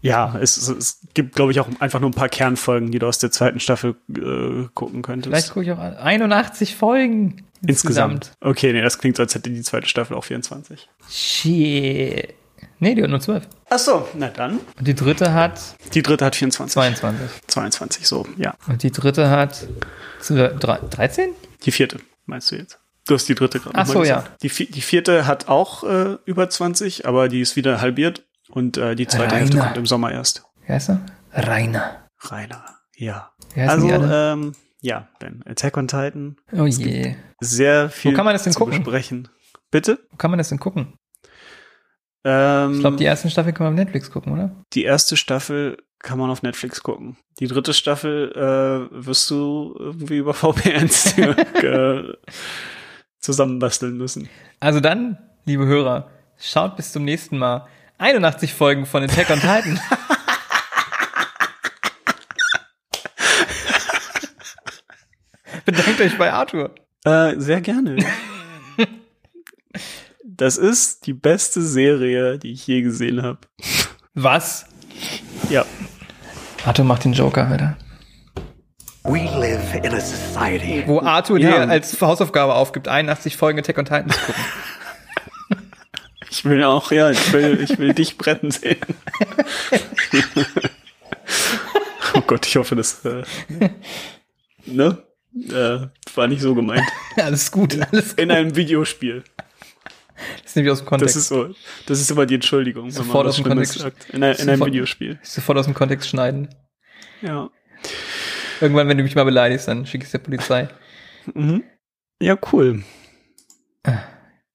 ja, 0.01 0.37
es, 0.39 0.57
es, 0.57 0.99
gibt, 1.13 1.35
glaube 1.35 1.51
ich, 1.51 1.59
auch 1.59 1.67
einfach 1.79 1.99
nur 1.99 2.09
ein 2.09 2.13
paar 2.13 2.29
Kernfolgen, 2.29 2.91
die 2.91 2.99
du 2.99 3.07
aus 3.07 3.17
der 3.19 3.31
zweiten 3.31 3.59
Staffel 3.59 3.95
äh, 4.15 4.67
gucken 4.73 5.01
könntest. 5.01 5.33
Vielleicht 5.33 5.49
gucke 5.53 5.65
ich 5.65 5.71
auch 5.71 5.79
an. 5.79 5.95
81 5.97 6.75
Folgen 6.75 7.45
insgesamt. 7.65 8.13
Insgesamt. 8.13 8.31
Okay, 8.41 8.73
nee, 8.73 8.81
das 8.81 8.97
klingt 8.99 9.17
so, 9.17 9.23
als 9.23 9.33
hätte 9.35 9.49
die 9.49 9.61
zweite 9.63 9.87
Staffel 9.87 10.15
auch 10.15 10.23
24. 10.23 10.87
Shit. 11.09 12.33
Nee, 12.79 12.93
die 12.95 13.01
hat 13.03 13.09
nur 13.09 13.19
12. 13.19 13.47
Ach 13.69 13.79
so, 13.79 14.07
na 14.15 14.27
dann. 14.29 14.59
Und 14.77 14.87
die 14.87 14.93
dritte 14.93 15.33
hat 15.33 15.59
Die 15.93 16.03
dritte 16.03 16.25
hat 16.25 16.35
24. 16.35 16.73
22. 16.73 17.29
22, 17.47 18.07
so, 18.07 18.25
ja. 18.37 18.53
Und 18.67 18.83
die 18.83 18.91
dritte 18.91 19.29
hat 19.31 19.67
zu- 20.19 20.35
drei- 20.35 20.79
13? 20.89 21.31
Die 21.63 21.71
vierte, 21.71 21.99
meinst 22.27 22.51
du 22.51 22.55
jetzt? 22.55 22.79
Du 23.07 23.15
hast 23.15 23.27
die 23.29 23.35
dritte 23.35 23.59
gerade 23.59 23.75
Ach 23.77 23.87
so, 23.87 24.01
gesagt. 24.01 24.43
Die, 24.43 24.49
die 24.49 24.81
vierte 24.81 25.25
hat 25.25 25.47
auch 25.47 25.83
äh, 25.85 26.17
über 26.25 26.49
20, 26.49 27.07
aber 27.07 27.29
die 27.29 27.41
ist 27.41 27.55
wieder 27.55 27.81
halbiert. 27.81 28.25
Und 28.49 28.77
äh, 28.77 28.95
die 28.95 29.07
zweite 29.07 29.31
Rainer. 29.31 29.37
Hälfte 29.39 29.57
kommt 29.57 29.77
im 29.77 29.85
Sommer 29.85 30.11
erst. 30.11 30.43
Wie 30.65 30.71
heißt 30.73 30.89
er? 30.89 31.05
Rainer. 31.33 32.07
Rainer, 32.21 32.65
ja. 32.95 33.31
Also, 33.55 33.87
ähm, 33.89 34.53
ja, 34.81 35.07
Ben, 35.19 35.43
Attack 35.47 35.77
on 35.77 35.87
Titan. 35.87 36.37
Oh 36.51 36.65
je. 36.65 37.15
Sehr 37.39 37.89
viel 37.89 38.11
Wo 38.11 38.15
kann 38.15 38.25
man 38.25 38.33
das 38.33 38.43
denn 38.43 38.53
zu 38.53 38.59
gucken? 38.59 38.77
besprechen. 38.83 39.27
Bitte? 39.71 39.99
Wo 40.11 40.17
kann 40.17 40.31
man 40.31 40.37
das 40.37 40.49
denn 40.49 40.59
gucken? 40.59 40.93
Ähm, 42.23 42.73
Ich 42.75 42.79
glaube, 42.79 42.97
die 42.97 43.05
ersten 43.05 43.29
Staffel 43.29 43.53
kann 43.53 43.65
man 43.65 43.73
auf 43.73 43.77
Netflix 43.77 44.09
gucken, 44.11 44.33
oder? 44.33 44.55
die 44.73 44.83
erste 44.83 45.17
Staffel 45.17 45.77
kann 45.99 46.17
man 46.19 46.29
auf 46.29 46.41
Netflix 46.43 46.81
gucken. 46.83 47.17
Die 47.39 47.47
dritte 47.47 47.73
Staffel 47.73 48.31
äh, 48.35 49.05
wirst 49.05 49.29
du 49.29 49.75
irgendwie 49.79 50.17
über 50.17 50.33
VPNs 50.35 51.17
äh, 51.17 52.03
zusammenbasteln 53.19 53.97
müssen. 53.97 54.29
Also 54.59 54.79
dann, 54.79 55.17
liebe 55.45 55.65
Hörer, 55.65 56.09
schaut 56.37 56.75
bis 56.75 56.91
zum 56.91 57.03
nächsten 57.03 57.37
Mal. 57.37 57.67
81 57.97 58.53
Folgen 58.53 58.85
von 58.85 59.03
Attack 59.03 59.29
on 59.29 59.39
Titan. 59.39 59.79
Bedankt 65.65 65.99
euch 66.01 66.17
bei 66.17 66.31
Arthur. 66.31 66.71
Äh, 67.05 67.35
sehr 67.37 67.61
gerne. 67.61 67.97
Das 70.23 70.57
ist 70.57 71.07
die 71.07 71.13
beste 71.13 71.61
Serie, 71.61 72.37
die 72.37 72.51
ich 72.51 72.67
je 72.67 72.81
gesehen 72.81 73.23
habe. 73.23 73.39
Was? 74.13 74.65
Ja. 75.49 75.65
Arthur 76.65 76.85
macht 76.85 77.05
den 77.05 77.13
Joker 77.13 77.51
wieder. 77.51 77.77
We 79.03 79.23
live 79.39 79.73
in 79.73 79.93
a 79.93 79.99
society. 79.99 80.83
Wo 80.85 80.99
Arthur 81.01 81.39
Ja. 81.39 81.65
dir 81.65 81.69
als 81.71 81.99
Hausaufgabe 82.01 82.53
aufgibt, 82.53 82.87
81 82.87 83.37
Folgen 83.37 83.59
Attack 83.59 83.77
on 83.77 83.85
Titan 83.85 84.09
zu 84.09 84.19
gucken. 84.19 84.43
Ich 86.29 86.43
will 86.45 86.63
auch, 86.63 86.91
ja, 86.91 87.09
ich 87.11 87.31
will, 87.33 87.59
ich 87.61 87.77
will 87.79 87.93
dich 87.93 88.17
brennen 88.17 88.51
sehen. 88.51 88.77
oh 92.13 92.21
Gott, 92.21 92.45
ich 92.45 92.55
hoffe, 92.57 92.75
das 92.75 93.03
äh, 93.05 93.23
ne? 94.65 95.03
Äh, 95.49 95.87
war 96.15 96.27
nicht 96.27 96.41
so 96.41 96.55
gemeint. 96.55 96.83
alles 97.17 97.51
gut, 97.51 97.79
alles 97.91 98.09
gut. 98.15 98.19
In 98.19 98.31
einem 98.31 98.55
Videospiel. 98.55 99.23
Das 100.41 100.47
ist 100.51 100.55
nämlich 100.55 100.71
aus 100.71 100.79
dem 100.79 100.87
Kontext. 100.87 101.15
Das 101.15 101.21
ist 101.23 101.27
so, 101.29 101.53
das 101.85 102.01
ist 102.01 102.09
immer 102.09 102.25
die 102.25 102.35
Entschuldigung, 102.35 102.85
wenn 102.85 102.91
Sofort 102.91 103.13
man 103.13 103.25
was 103.25 103.29
aus 103.29 103.35
dem 103.37 103.45
Schlimmes 103.45 103.73
Kontext. 103.77 104.01
sagt. 104.05 104.15
In, 104.15 104.23
ein, 104.23 104.33
in 104.35 104.41
einem 104.41 104.57
Sofort- 104.57 104.67
Videospiel. 104.71 105.19
Sofort 105.21 105.57
aus 105.59 105.65
dem 105.65 105.73
Kontext 105.75 106.09
schneiden. 106.09 106.49
Ja. 107.21 107.49
Irgendwann, 108.59 108.87
wenn 108.87 108.97
du 108.97 109.03
mich 109.03 109.13
mal 109.15 109.25
beleidigst, 109.25 109.67
dann 109.67 109.85
schick 109.85 110.03
ich 110.03 110.09
der 110.09 110.17
Polizei. 110.17 110.67
Mhm. 111.33 111.63
Ja, 112.19 112.35
cool. 112.51 112.83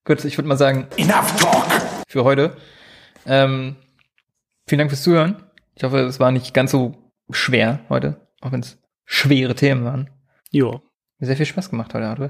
Gut, 0.04 0.24
ich 0.24 0.36
würde 0.36 0.48
mal 0.48 0.56
sagen, 0.56 0.88
Enough 0.96 1.36
talk! 1.40 1.66
für 2.08 2.24
heute. 2.24 2.56
Ähm, 3.24 3.76
vielen 4.66 4.80
Dank 4.80 4.90
fürs 4.90 5.02
Zuhören. 5.02 5.42
Ich 5.76 5.84
hoffe, 5.84 5.98
es 6.00 6.18
war 6.18 6.32
nicht 6.32 6.52
ganz 6.54 6.72
so 6.72 6.96
schwer 7.30 7.80
heute, 7.88 8.26
auch 8.40 8.52
wenn 8.52 8.60
es 8.60 8.78
schwere 9.04 9.54
Themen 9.54 9.84
waren. 9.84 10.10
Jo. 10.50 10.82
Mir 11.18 11.26
sehr 11.26 11.36
viel 11.36 11.46
Spaß 11.46 11.70
gemacht 11.70 11.94
heute, 11.94 12.06
Arthur. 12.06 12.28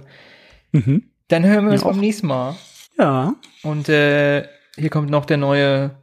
Mhm. 0.72 1.10
Dann 1.28 1.44
hören 1.46 1.64
wir 1.64 1.72
uns 1.72 1.82
beim 1.82 1.92
auch. 1.92 2.00
nächsten 2.00 2.26
Mal. 2.26 2.56
Ja. 2.98 3.34
Und 3.62 3.88
äh, 3.88 4.46
hier 4.76 4.90
kommt 4.90 5.08
noch 5.10 5.24
der 5.24 5.38
neue 5.38 5.96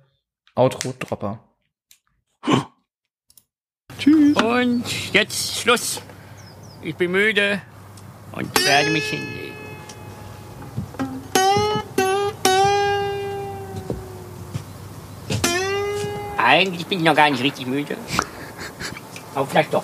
Outro-Dropper. 0.56 1.40
Tschüss. 4.00 4.36
Und 4.41 5.14
jetzt 5.14 5.60
Schluss. 5.60 6.02
Ich 6.82 6.96
bin 6.96 7.12
müde 7.12 7.62
und 8.32 8.66
werde 8.66 8.90
mich 8.90 9.06
hinlegen. 9.10 9.48
Eigentlich 16.49 16.88
bin 16.88 16.97
ich 16.97 17.05
noch 17.05 17.15
gar 17.15 17.30
nicht 17.30 17.43
richtig 17.43 17.67
müde. 17.67 17.95
Aber 19.35 19.45
vielleicht 19.45 19.71
doch. 19.71 19.84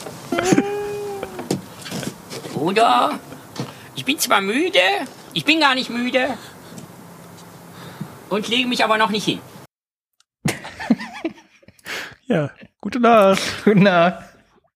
Oder? 2.56 3.20
Ich 3.94 4.04
bin 4.04 4.18
zwar 4.18 4.42
müde, 4.42 4.80
ich 5.34 5.46
bin 5.46 5.60
gar 5.60 5.76
nicht 5.76 5.92
müde. 5.92 6.36
Und 8.30 8.48
lege 8.48 8.68
mich 8.68 8.84
aber 8.84 8.98
noch 8.98 9.12
nicht 9.12 9.26
hin. 9.26 9.40
Ja. 12.26 12.50
Gute 12.82 13.00
Nacht. 13.00 13.44
Gute 13.64 13.80
Nacht. 13.80 14.35